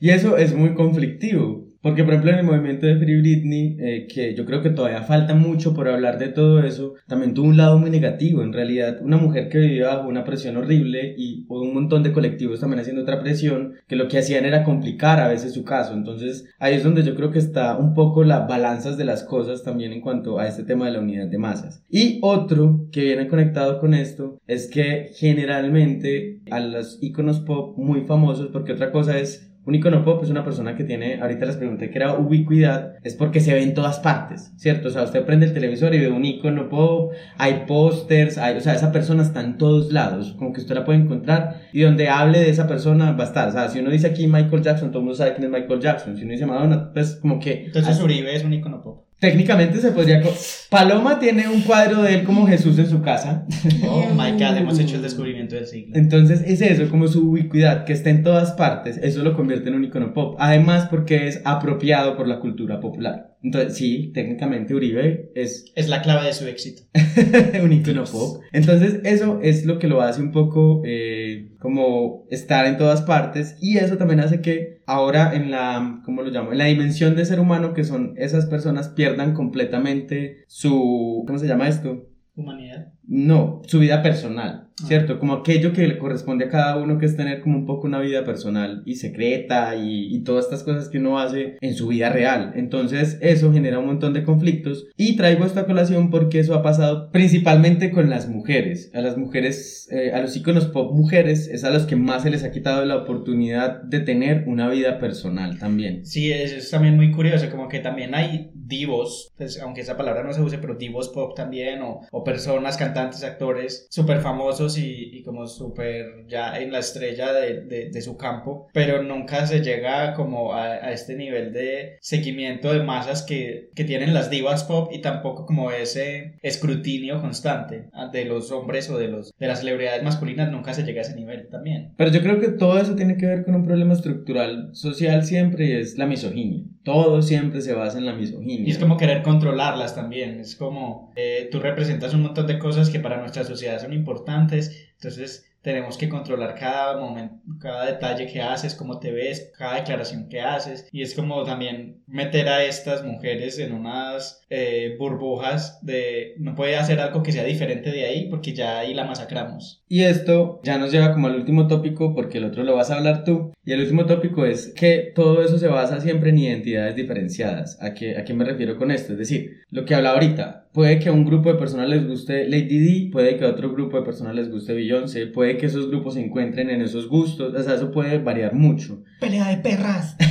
Y 0.00 0.10
eso 0.10 0.36
es 0.36 0.54
muy 0.54 0.74
conflictivo. 0.74 1.69
Porque, 1.82 2.04
por 2.04 2.12
ejemplo, 2.12 2.32
en 2.32 2.38
el 2.40 2.44
movimiento 2.44 2.86
de 2.86 2.96
Free 2.96 3.20
Britney, 3.20 3.76
eh, 3.80 4.06
que 4.06 4.34
yo 4.34 4.44
creo 4.44 4.60
que 4.60 4.70
todavía 4.70 5.02
falta 5.02 5.34
mucho 5.34 5.72
por 5.72 5.88
hablar 5.88 6.18
de 6.18 6.28
todo 6.28 6.62
eso, 6.62 6.94
también 7.06 7.32
tuvo 7.32 7.48
un 7.48 7.56
lado 7.56 7.78
muy 7.78 7.88
negativo. 7.88 8.42
En 8.42 8.52
realidad, 8.52 8.98
una 9.02 9.16
mujer 9.16 9.48
que 9.48 9.58
vivía 9.58 9.94
bajo 9.94 10.08
una 10.08 10.24
presión 10.24 10.58
horrible 10.58 11.14
y 11.16 11.46
un 11.48 11.72
montón 11.72 12.02
de 12.02 12.12
colectivos 12.12 12.60
también 12.60 12.80
haciendo 12.80 13.02
otra 13.02 13.20
presión, 13.20 13.74
que 13.88 13.96
lo 13.96 14.08
que 14.08 14.18
hacían 14.18 14.44
era 14.44 14.62
complicar 14.62 15.20
a 15.20 15.28
veces 15.28 15.54
su 15.54 15.64
caso. 15.64 15.94
Entonces, 15.94 16.52
ahí 16.58 16.74
es 16.74 16.84
donde 16.84 17.02
yo 17.02 17.14
creo 17.14 17.30
que 17.30 17.38
está 17.38 17.78
un 17.78 17.94
poco 17.94 18.24
las 18.24 18.46
balanzas 18.46 18.98
de 18.98 19.04
las 19.06 19.24
cosas 19.24 19.62
también 19.62 19.92
en 19.92 20.02
cuanto 20.02 20.38
a 20.38 20.48
este 20.48 20.64
tema 20.64 20.84
de 20.84 20.92
la 20.92 21.00
unidad 21.00 21.28
de 21.28 21.38
masas. 21.38 21.82
Y 21.88 22.18
otro 22.20 22.88
que 22.92 23.04
viene 23.04 23.28
conectado 23.28 23.80
con 23.80 23.94
esto 23.94 24.38
es 24.46 24.68
que 24.68 25.12
generalmente 25.14 26.40
a 26.50 26.60
los 26.60 26.98
iconos 27.02 27.40
pop 27.40 27.78
muy 27.78 28.02
famosos, 28.02 28.48
porque 28.52 28.72
otra 28.72 28.92
cosa 28.92 29.18
es 29.18 29.49
un 29.66 29.74
icono 29.74 30.04
pop 30.04 30.22
es 30.22 30.30
una 30.30 30.44
persona 30.44 30.74
que 30.74 30.84
tiene, 30.84 31.20
ahorita 31.20 31.46
les 31.46 31.56
pregunté 31.56 31.90
que 31.90 31.98
era 31.98 32.14
ubicuidad, 32.14 32.94
es 33.02 33.14
porque 33.14 33.40
se 33.40 33.52
ve 33.52 33.62
en 33.62 33.74
todas 33.74 33.98
partes, 33.98 34.52
¿cierto? 34.56 34.88
O 34.88 34.90
sea, 34.90 35.02
usted 35.02 35.24
prende 35.24 35.46
el 35.46 35.52
televisor 35.52 35.94
y 35.94 35.98
ve 35.98 36.08
un 36.08 36.24
icono 36.24 36.68
pop, 36.68 37.12
hay 37.36 37.64
pósters, 37.66 38.38
hay, 38.38 38.56
o 38.56 38.60
sea, 38.60 38.74
esa 38.74 38.90
persona 38.90 39.22
está 39.22 39.40
en 39.40 39.58
todos 39.58 39.92
lados, 39.92 40.34
como 40.38 40.52
que 40.52 40.60
usted 40.60 40.74
la 40.74 40.84
puede 40.84 41.00
encontrar 41.00 41.60
y 41.72 41.82
donde 41.82 42.08
hable 42.08 42.38
de 42.38 42.50
esa 42.50 42.66
persona 42.66 43.12
va 43.12 43.24
a 43.24 43.26
estar. 43.26 43.48
O 43.48 43.52
sea, 43.52 43.68
si 43.68 43.80
uno 43.80 43.90
dice 43.90 44.06
aquí 44.06 44.26
Michael 44.26 44.62
Jackson, 44.62 44.90
todo 44.90 45.00
el 45.00 45.04
mundo 45.04 45.16
sabe 45.16 45.34
quién 45.34 45.44
es 45.44 45.50
Michael 45.50 45.80
Jackson. 45.80 46.16
Si 46.16 46.22
uno 46.22 46.32
dice 46.32 46.46
Madonna, 46.46 46.90
pues 46.92 47.16
como 47.16 47.38
que... 47.38 47.66
Entonces 47.66 48.00
Uribe 48.00 48.34
es 48.34 48.44
un 48.44 48.54
icono 48.54 48.82
pop. 48.82 49.09
Técnicamente 49.20 49.78
se 49.78 49.92
podría... 49.92 50.22
Paloma 50.70 51.18
tiene 51.18 51.46
un 51.46 51.60
cuadro 51.60 52.02
de 52.02 52.14
él 52.14 52.24
como 52.24 52.46
Jesús 52.46 52.78
en 52.78 52.88
su 52.88 53.02
casa. 53.02 53.46
Oh 53.86 54.06
my 54.14 54.32
god, 54.32 54.56
hemos 54.56 54.78
hecho 54.78 54.96
el 54.96 55.02
descubrimiento 55.02 55.56
del 55.56 55.66
siglo. 55.66 55.94
Entonces 55.96 56.42
es 56.46 56.60
eso, 56.60 56.88
como 56.88 57.06
su 57.08 57.30
ubicuidad, 57.30 57.84
que 57.84 57.92
está 57.92 58.10
en 58.10 58.22
todas 58.22 58.52
partes, 58.52 58.98
eso 59.02 59.22
lo 59.22 59.34
convierte 59.34 59.68
en 59.68 59.74
un 59.74 59.84
icono 59.84 60.14
pop. 60.14 60.36
Además 60.38 60.86
porque 60.88 61.28
es 61.28 61.42
apropiado 61.44 62.16
por 62.16 62.26
la 62.26 62.40
cultura 62.40 62.80
popular. 62.80 63.36
Entonces 63.42 63.76
sí, 63.76 64.12
técnicamente 64.14 64.74
Uribe 64.74 65.30
es 65.34 65.64
Es 65.74 65.88
la 65.88 66.02
clave 66.02 66.26
de 66.26 66.32
su 66.32 66.46
éxito. 66.46 66.82
un 67.62 67.72
icono 67.72 68.04
pop. 68.04 68.40
Entonces 68.52 69.00
eso 69.04 69.40
es 69.42 69.64
lo 69.66 69.78
que 69.78 69.88
lo 69.88 70.02
hace 70.02 70.20
un 70.20 70.32
poco 70.32 70.82
eh, 70.84 71.29
como 71.60 72.24
estar 72.30 72.66
en 72.66 72.78
todas 72.78 73.02
partes 73.02 73.58
y 73.60 73.76
eso 73.76 73.98
también 73.98 74.20
hace 74.20 74.40
que 74.40 74.82
ahora 74.86 75.34
en 75.34 75.50
la, 75.50 76.00
¿cómo 76.04 76.22
lo 76.22 76.30
llamo? 76.30 76.52
En 76.52 76.58
la 76.58 76.64
dimensión 76.64 77.14
de 77.14 77.26
ser 77.26 77.38
humano 77.38 77.74
que 77.74 77.84
son 77.84 78.14
esas 78.16 78.46
personas 78.46 78.88
pierdan 78.88 79.34
completamente 79.34 80.44
su, 80.48 81.22
¿cómo 81.26 81.38
se 81.38 81.46
llama 81.46 81.68
esto? 81.68 82.08
Humanidad. 82.34 82.92
No, 83.10 83.60
su 83.66 83.80
vida 83.80 84.04
personal, 84.04 84.68
¿cierto? 84.86 85.18
Como 85.18 85.32
aquello 85.32 85.72
que 85.72 85.88
le 85.88 85.98
corresponde 85.98 86.44
a 86.44 86.48
cada 86.48 86.76
uno, 86.76 86.96
que 86.96 87.06
es 87.06 87.16
tener 87.16 87.40
como 87.40 87.58
un 87.58 87.66
poco 87.66 87.88
una 87.88 87.98
vida 87.98 88.24
personal 88.24 88.84
y 88.86 88.94
secreta 88.94 89.74
y, 89.74 90.14
y 90.14 90.22
todas 90.22 90.44
estas 90.44 90.62
cosas 90.62 90.88
que 90.88 90.98
uno 90.98 91.18
hace 91.18 91.56
en 91.60 91.74
su 91.74 91.88
vida 91.88 92.10
real. 92.10 92.52
Entonces 92.54 93.18
eso 93.20 93.52
genera 93.52 93.80
un 93.80 93.86
montón 93.86 94.12
de 94.12 94.22
conflictos 94.22 94.86
y 94.96 95.16
traigo 95.16 95.44
esta 95.44 95.66
colación 95.66 96.08
porque 96.10 96.38
eso 96.38 96.54
ha 96.54 96.62
pasado 96.62 97.10
principalmente 97.10 97.90
con 97.90 98.08
las 98.08 98.28
mujeres. 98.28 98.92
A 98.94 99.00
las 99.00 99.18
mujeres, 99.18 99.88
eh, 99.90 100.12
a 100.12 100.20
los 100.20 100.36
íconos 100.36 100.66
pop 100.66 100.94
mujeres, 100.94 101.48
es 101.48 101.64
a 101.64 101.70
los 101.70 101.86
que 101.86 101.96
más 101.96 102.22
se 102.22 102.30
les 102.30 102.44
ha 102.44 102.52
quitado 102.52 102.84
la 102.84 102.96
oportunidad 102.96 103.82
de 103.82 103.98
tener 103.98 104.44
una 104.46 104.68
vida 104.70 105.00
personal 105.00 105.58
también. 105.58 106.06
Sí, 106.06 106.30
es, 106.30 106.52
es 106.52 106.70
también 106.70 106.94
muy 106.94 107.10
curioso, 107.10 107.50
como 107.50 107.68
que 107.68 107.80
también 107.80 108.14
hay 108.14 108.52
divos, 108.54 109.32
pues, 109.36 109.60
aunque 109.60 109.80
esa 109.80 109.96
palabra 109.96 110.22
no 110.22 110.32
se 110.32 110.42
use, 110.42 110.58
pero 110.58 110.76
divos 110.76 111.08
pop 111.08 111.34
también, 111.34 111.82
o, 111.82 112.02
o 112.12 112.22
personas, 112.22 112.76
cantantes, 113.00 113.24
actores 113.24 113.86
súper 113.90 114.20
famosos 114.20 114.78
y, 114.78 115.10
y 115.12 115.22
como 115.22 115.46
súper 115.46 116.26
ya 116.28 116.58
en 116.58 116.72
la 116.72 116.80
estrella 116.80 117.32
de, 117.32 117.62
de, 117.62 117.90
de 117.90 118.02
su 118.02 118.16
campo, 118.16 118.68
pero 118.72 119.02
nunca 119.02 119.46
se 119.46 119.60
llega 119.60 120.14
como 120.14 120.52
a, 120.52 120.64
a 120.64 120.92
este 120.92 121.16
nivel 121.16 121.52
de 121.52 121.98
seguimiento 122.00 122.72
de 122.72 122.82
masas 122.82 123.22
que, 123.22 123.70
que 123.74 123.84
tienen 123.84 124.14
las 124.14 124.30
divas 124.30 124.64
pop 124.64 124.90
y 124.92 125.00
tampoco 125.00 125.46
como 125.46 125.70
ese 125.70 126.38
escrutinio 126.42 127.20
constante 127.20 127.88
de 128.12 128.24
los 128.24 128.50
hombres 128.52 128.90
o 128.90 128.98
de, 128.98 129.08
los, 129.08 129.32
de 129.38 129.46
las 129.46 129.60
celebridades 129.60 130.02
masculinas, 130.02 130.50
nunca 130.50 130.74
se 130.74 130.84
llega 130.84 131.00
a 131.00 131.04
ese 131.04 131.16
nivel 131.16 131.48
también. 131.48 131.92
Pero 131.96 132.10
yo 132.10 132.22
creo 132.22 132.40
que 132.40 132.48
todo 132.48 132.78
eso 132.78 132.94
tiene 132.94 133.16
que 133.16 133.26
ver 133.26 133.44
con 133.44 133.54
un 133.54 133.64
problema 133.64 133.94
estructural 133.94 134.70
social 134.72 135.24
siempre 135.24 135.66
y 135.66 135.72
es 135.72 135.98
la 135.98 136.06
misoginia. 136.06 136.64
Todo 136.82 137.20
siempre 137.20 137.60
se 137.60 137.74
basa 137.74 137.98
en 137.98 138.06
la 138.06 138.14
misoginia. 138.14 138.66
Y 138.66 138.70
es 138.70 138.78
como 138.78 138.96
querer 138.96 139.22
controlarlas 139.22 139.94
también. 139.94 140.40
Es 140.40 140.56
como 140.56 141.12
eh, 141.14 141.48
tú 141.52 141.60
representas 141.60 142.14
un 142.14 142.22
montón 142.22 142.46
de 142.46 142.58
cosas 142.58 142.88
que 142.88 143.00
para 143.00 143.20
nuestra 143.20 143.44
sociedad 143.44 143.80
son 143.80 143.92
importantes. 143.92 144.88
Entonces 144.94 145.49
tenemos 145.62 145.96
que 145.96 146.08
controlar 146.08 146.54
cada 146.54 146.98
momento, 146.98 147.36
cada 147.60 147.86
detalle 147.86 148.26
que 148.26 148.40
haces, 148.40 148.74
cómo 148.74 148.98
te 148.98 149.12
ves, 149.12 149.52
cada 149.56 149.76
declaración 149.76 150.28
que 150.28 150.40
haces. 150.40 150.88
Y 150.92 151.02
es 151.02 151.14
como 151.14 151.44
también 151.44 152.02
meter 152.06 152.48
a 152.48 152.64
estas 152.64 153.04
mujeres 153.04 153.58
en 153.58 153.72
unas 153.72 154.42
eh, 154.48 154.96
burbujas 154.98 155.78
de 155.82 156.34
no 156.38 156.54
puede 156.54 156.76
hacer 156.76 157.00
algo 157.00 157.22
que 157.22 157.32
sea 157.32 157.44
diferente 157.44 157.90
de 157.90 158.06
ahí 158.06 158.28
porque 158.28 158.54
ya 158.54 158.78
ahí 158.78 158.94
la 158.94 159.04
masacramos. 159.04 159.82
Y 159.88 160.02
esto 160.04 160.60
ya 160.62 160.78
nos 160.78 160.92
lleva 160.92 161.12
como 161.12 161.26
al 161.26 161.36
último 161.36 161.66
tópico, 161.66 162.14
porque 162.14 162.38
el 162.38 162.44
otro 162.44 162.64
lo 162.64 162.76
vas 162.76 162.90
a 162.90 162.96
hablar 162.96 163.24
tú. 163.24 163.52
Y 163.64 163.72
el 163.72 163.80
último 163.80 164.06
tópico 164.06 164.46
es 164.46 164.72
que 164.74 165.12
todo 165.14 165.42
eso 165.42 165.58
se 165.58 165.68
basa 165.68 166.00
siempre 166.00 166.30
en 166.30 166.38
identidades 166.38 166.96
diferenciadas. 166.96 167.78
¿A 167.82 167.92
qué, 167.94 168.16
a 168.16 168.24
qué 168.24 168.34
me 168.34 168.44
refiero 168.44 168.76
con 168.78 168.90
esto? 168.90 169.12
Es 169.12 169.18
decir, 169.18 169.58
lo 169.70 169.84
que 169.84 169.94
hablaba 169.94 170.14
ahorita, 170.14 170.68
puede 170.72 170.98
que 170.98 171.08
a 171.08 171.12
un 171.12 171.24
grupo 171.24 171.52
de 171.52 171.58
personas 171.58 171.88
les 171.88 172.06
guste 172.06 172.48
Lady 172.48 172.78
D, 172.78 173.10
puede 173.10 173.36
que 173.36 173.44
a 173.44 173.48
otro 173.48 173.72
grupo 173.72 173.98
de 173.98 174.04
personas 174.04 174.34
les 174.34 174.50
guste 174.50 174.72
Beyoncé, 174.74 175.26
puede 175.26 175.56
que 175.56 175.66
esos 175.66 175.88
grupos 175.88 176.14
se 176.14 176.24
encuentren 176.24 176.70
en 176.70 176.80
esos 176.82 177.08
gustos, 177.08 177.52
o 177.54 177.62
sea, 177.62 177.74
eso 177.74 177.90
puede 177.90 178.18
variar 178.18 178.54
mucho. 178.54 179.02
Pelea 179.20 179.48
de 179.48 179.56
perras. 179.58 180.16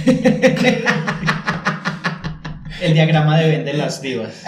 El 2.82 2.94
diagrama 2.94 3.38
de 3.38 3.50
Ben 3.50 3.66
de 3.66 3.74
las 3.74 4.02
divas. 4.02 4.46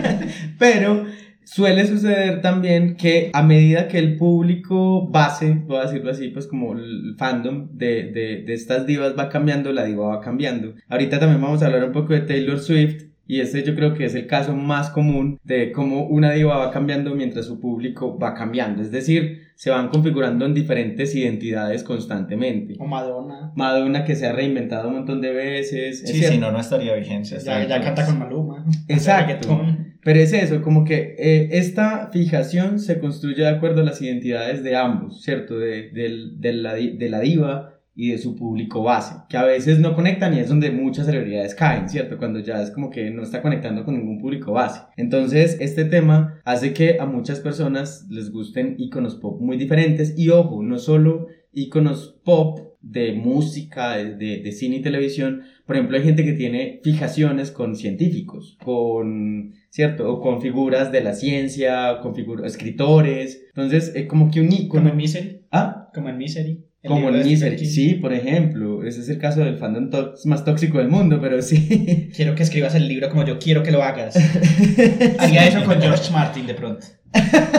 Pero 0.58 1.06
suele 1.42 1.86
suceder 1.86 2.40
también 2.40 2.96
que 2.96 3.30
a 3.32 3.42
medida 3.42 3.88
que 3.88 3.98
el 3.98 4.16
público 4.16 5.08
base, 5.08 5.60
voy 5.66 5.78
a 5.78 5.86
decirlo 5.86 6.12
así, 6.12 6.28
pues 6.28 6.46
como 6.46 6.74
el 6.74 7.16
fandom 7.18 7.68
de, 7.72 8.12
de, 8.12 8.44
de 8.46 8.54
estas 8.54 8.86
divas 8.86 9.14
va 9.18 9.28
cambiando, 9.28 9.72
la 9.72 9.84
diva 9.84 10.06
va 10.06 10.20
cambiando. 10.20 10.74
Ahorita 10.88 11.18
también 11.18 11.42
vamos 11.42 11.62
a 11.62 11.66
hablar 11.66 11.84
un 11.84 11.92
poco 11.92 12.12
de 12.12 12.20
Taylor 12.20 12.60
Swift. 12.60 13.13
Y 13.26 13.40
este 13.40 13.62
yo 13.62 13.74
creo 13.74 13.94
que 13.94 14.04
es 14.04 14.14
el 14.14 14.26
caso 14.26 14.54
más 14.54 14.90
común 14.90 15.38
de 15.44 15.72
cómo 15.72 16.06
una 16.06 16.32
diva 16.32 16.58
va 16.58 16.70
cambiando 16.70 17.14
mientras 17.14 17.46
su 17.46 17.58
público 17.58 18.18
va 18.18 18.34
cambiando. 18.34 18.82
Es 18.82 18.90
decir, 18.90 19.40
se 19.54 19.70
van 19.70 19.88
configurando 19.88 20.44
en 20.44 20.52
diferentes 20.52 21.14
identidades 21.14 21.82
constantemente. 21.84 22.74
O 22.78 22.86
Madonna. 22.86 23.52
Madonna 23.56 24.04
que 24.04 24.14
se 24.16 24.26
ha 24.26 24.32
reinventado 24.32 24.88
un 24.88 24.94
montón 24.96 25.20
de 25.20 25.32
veces. 25.32 26.02
es 26.02 26.10
Sí, 26.10 26.22
si 26.22 26.38
no, 26.38 26.52
no 26.52 26.60
estaría 26.60 26.94
vigencia. 26.94 27.38
Ya, 27.38 27.66
ya 27.66 27.80
canta 27.80 28.04
con 28.04 28.18
Maluma. 28.18 28.64
Exacto. 28.88 29.60
Pero 30.02 30.20
es 30.20 30.34
eso, 30.34 30.60
como 30.60 30.84
que 30.84 31.14
eh, 31.18 31.48
esta 31.52 32.10
fijación 32.12 32.78
se 32.78 32.98
construye 32.98 33.42
de 33.42 33.48
acuerdo 33.48 33.80
a 33.80 33.84
las 33.84 34.02
identidades 34.02 34.62
de 34.62 34.76
ambos, 34.76 35.22
¿cierto? 35.22 35.58
De, 35.58 35.88
del- 35.92 36.38
de 36.42 36.52
la, 36.52 36.74
de 36.74 37.08
la 37.08 37.20
diva 37.20 37.73
y 37.96 38.10
de 38.10 38.18
su 38.18 38.34
público 38.34 38.82
base, 38.82 39.14
que 39.28 39.36
a 39.36 39.44
veces 39.44 39.78
no 39.78 39.94
conectan 39.94 40.34
y 40.34 40.40
es 40.40 40.48
donde 40.48 40.70
muchas 40.72 41.06
celebridades 41.06 41.54
caen, 41.54 41.88
¿cierto? 41.88 42.18
Cuando 42.18 42.40
ya 42.40 42.60
es 42.60 42.70
como 42.72 42.90
que 42.90 43.10
no 43.10 43.22
está 43.22 43.40
conectando 43.40 43.84
con 43.84 43.94
ningún 43.96 44.18
público 44.20 44.52
base. 44.52 44.80
Entonces, 44.96 45.56
este 45.60 45.84
tema 45.84 46.40
hace 46.44 46.72
que 46.72 46.98
a 46.98 47.06
muchas 47.06 47.38
personas 47.40 48.06
les 48.10 48.32
gusten 48.32 48.74
iconos 48.78 49.14
pop 49.16 49.40
muy 49.40 49.56
diferentes 49.56 50.14
y 50.18 50.30
ojo, 50.30 50.62
no 50.62 50.78
solo 50.78 51.28
iconos 51.52 52.18
pop 52.24 52.58
de 52.80 53.12
música, 53.12 53.96
de, 53.96 54.14
de- 54.42 54.52
cine 54.52 54.76
y 54.76 54.82
televisión, 54.82 55.42
por 55.66 55.76
ejemplo, 55.76 55.96
hay 55.96 56.02
gente 56.02 56.24
que 56.24 56.34
tiene 56.34 56.80
fijaciones 56.84 57.50
con 57.50 57.76
científicos, 57.76 58.58
con, 58.62 59.54
¿cierto? 59.70 60.12
O 60.12 60.20
con 60.20 60.42
figuras 60.42 60.92
de 60.92 61.00
la 61.02 61.14
ciencia, 61.14 62.00
con 62.02 62.14
figu- 62.14 62.44
escritores. 62.44 63.42
Entonces, 63.48 63.92
es 63.94 64.06
como 64.06 64.30
que 64.30 64.40
un 64.40 64.48
Como 64.48 64.60
icono. 64.62 64.88
en 64.90 64.96
Misery. 64.96 65.40
Ah, 65.50 65.88
Como 65.94 66.08
en 66.10 66.18
Misery. 66.18 66.64
Como 66.86 67.08
el 67.08 67.22
King. 67.22 67.36
Sí, 67.36 67.94
por 67.94 68.12
ejemplo. 68.12 68.84
Ese 68.84 69.00
es 69.00 69.08
el 69.08 69.18
caso 69.18 69.40
del 69.40 69.56
fandom 69.56 69.90
más 70.24 70.44
tóxico 70.44 70.78
del 70.78 70.88
mundo, 70.88 71.18
pero 71.20 71.40
sí. 71.42 72.10
Quiero 72.16 72.34
que 72.34 72.42
escribas 72.42 72.74
el 72.74 72.88
libro 72.88 73.08
como 73.08 73.24
yo 73.24 73.38
quiero 73.38 73.62
que 73.62 73.72
lo 73.72 73.82
hagas. 73.82 74.16
Haría 75.18 75.48
eso 75.48 75.64
con 75.64 75.80
George 75.80 76.12
Martin 76.12 76.46
de 76.46 76.54
pronto. 76.54 76.86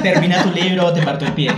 Termina 0.03 0.43
tu 0.43 0.51
libro 0.51 0.87
o 0.87 0.93
te 0.93 1.01
parto 1.01 1.25
el 1.25 1.33
pie. 1.33 1.49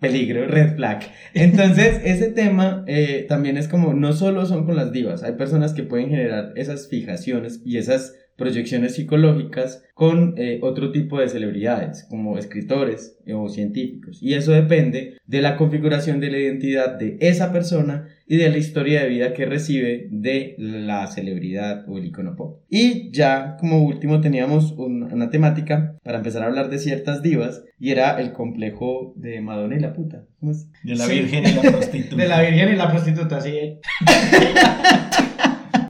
Peligro, 0.00 0.46
red 0.46 0.76
flag. 0.76 1.00
Entonces, 1.32 2.00
ese 2.04 2.30
tema 2.30 2.84
eh, 2.86 3.24
también 3.28 3.56
es 3.56 3.68
como, 3.68 3.94
no 3.94 4.12
solo 4.12 4.44
son 4.44 4.66
con 4.66 4.76
las 4.76 4.92
divas, 4.92 5.22
hay 5.22 5.32
personas 5.32 5.72
que 5.72 5.82
pueden 5.82 6.10
generar 6.10 6.52
esas 6.56 6.88
fijaciones 6.88 7.62
y 7.64 7.78
esas 7.78 8.14
proyecciones 8.36 8.94
psicológicas 8.96 9.82
con 9.94 10.34
eh, 10.36 10.58
otro 10.62 10.90
tipo 10.90 11.20
de 11.20 11.28
celebridades, 11.28 12.04
como 12.10 12.36
escritores 12.38 13.16
o 13.32 13.48
científicos. 13.48 14.18
Y 14.20 14.34
eso 14.34 14.52
depende 14.52 15.18
de 15.26 15.40
la 15.42 15.56
configuración 15.56 16.18
de 16.20 16.30
la 16.30 16.38
identidad 16.38 16.98
de 16.98 17.16
esa 17.20 17.52
persona 17.52 18.08
y 18.26 18.36
de 18.38 18.48
la 18.48 18.56
historia 18.58 19.02
de 19.02 19.08
vida 19.08 19.32
que 19.34 19.44
recibe 19.46 20.08
de 20.10 20.54
la 20.58 21.06
celebridad 21.06 21.84
o 21.88 21.98
el 21.98 22.06
icono 22.06 22.34
pop. 22.36 22.60
Y 22.68 23.10
ya 23.12 23.56
como 23.60 23.84
último 23.84 24.20
teníamos 24.20 24.72
un- 24.72 25.04
una 25.12 25.30
temática 25.30 25.96
para 26.02 26.18
empezar 26.18 26.42
a 26.42 26.46
hablar 26.46 26.70
de 26.70 26.78
ciertas 26.78 27.22
divas 27.22 27.62
y 27.78 27.90
era 27.90 28.18
el 28.20 28.32
complejo 28.32 29.12
de 29.16 29.40
Madonna 29.42 29.76
y 29.76 29.80
la 29.80 29.92
puta. 29.92 30.24
¿Cómo 30.40 30.52
es? 30.52 30.68
De 30.82 30.96
la 30.96 31.04
Sí. 31.06 31.20
virgen 31.20 31.44
y 31.46 31.52
la 31.52 31.62
prostituta. 31.72 32.16
De 32.22 32.28
la 32.28 32.40
virgen 32.42 32.72
y 32.72 32.76
la 32.76 32.90
prostituta, 32.90 33.40
sí. 33.40 33.78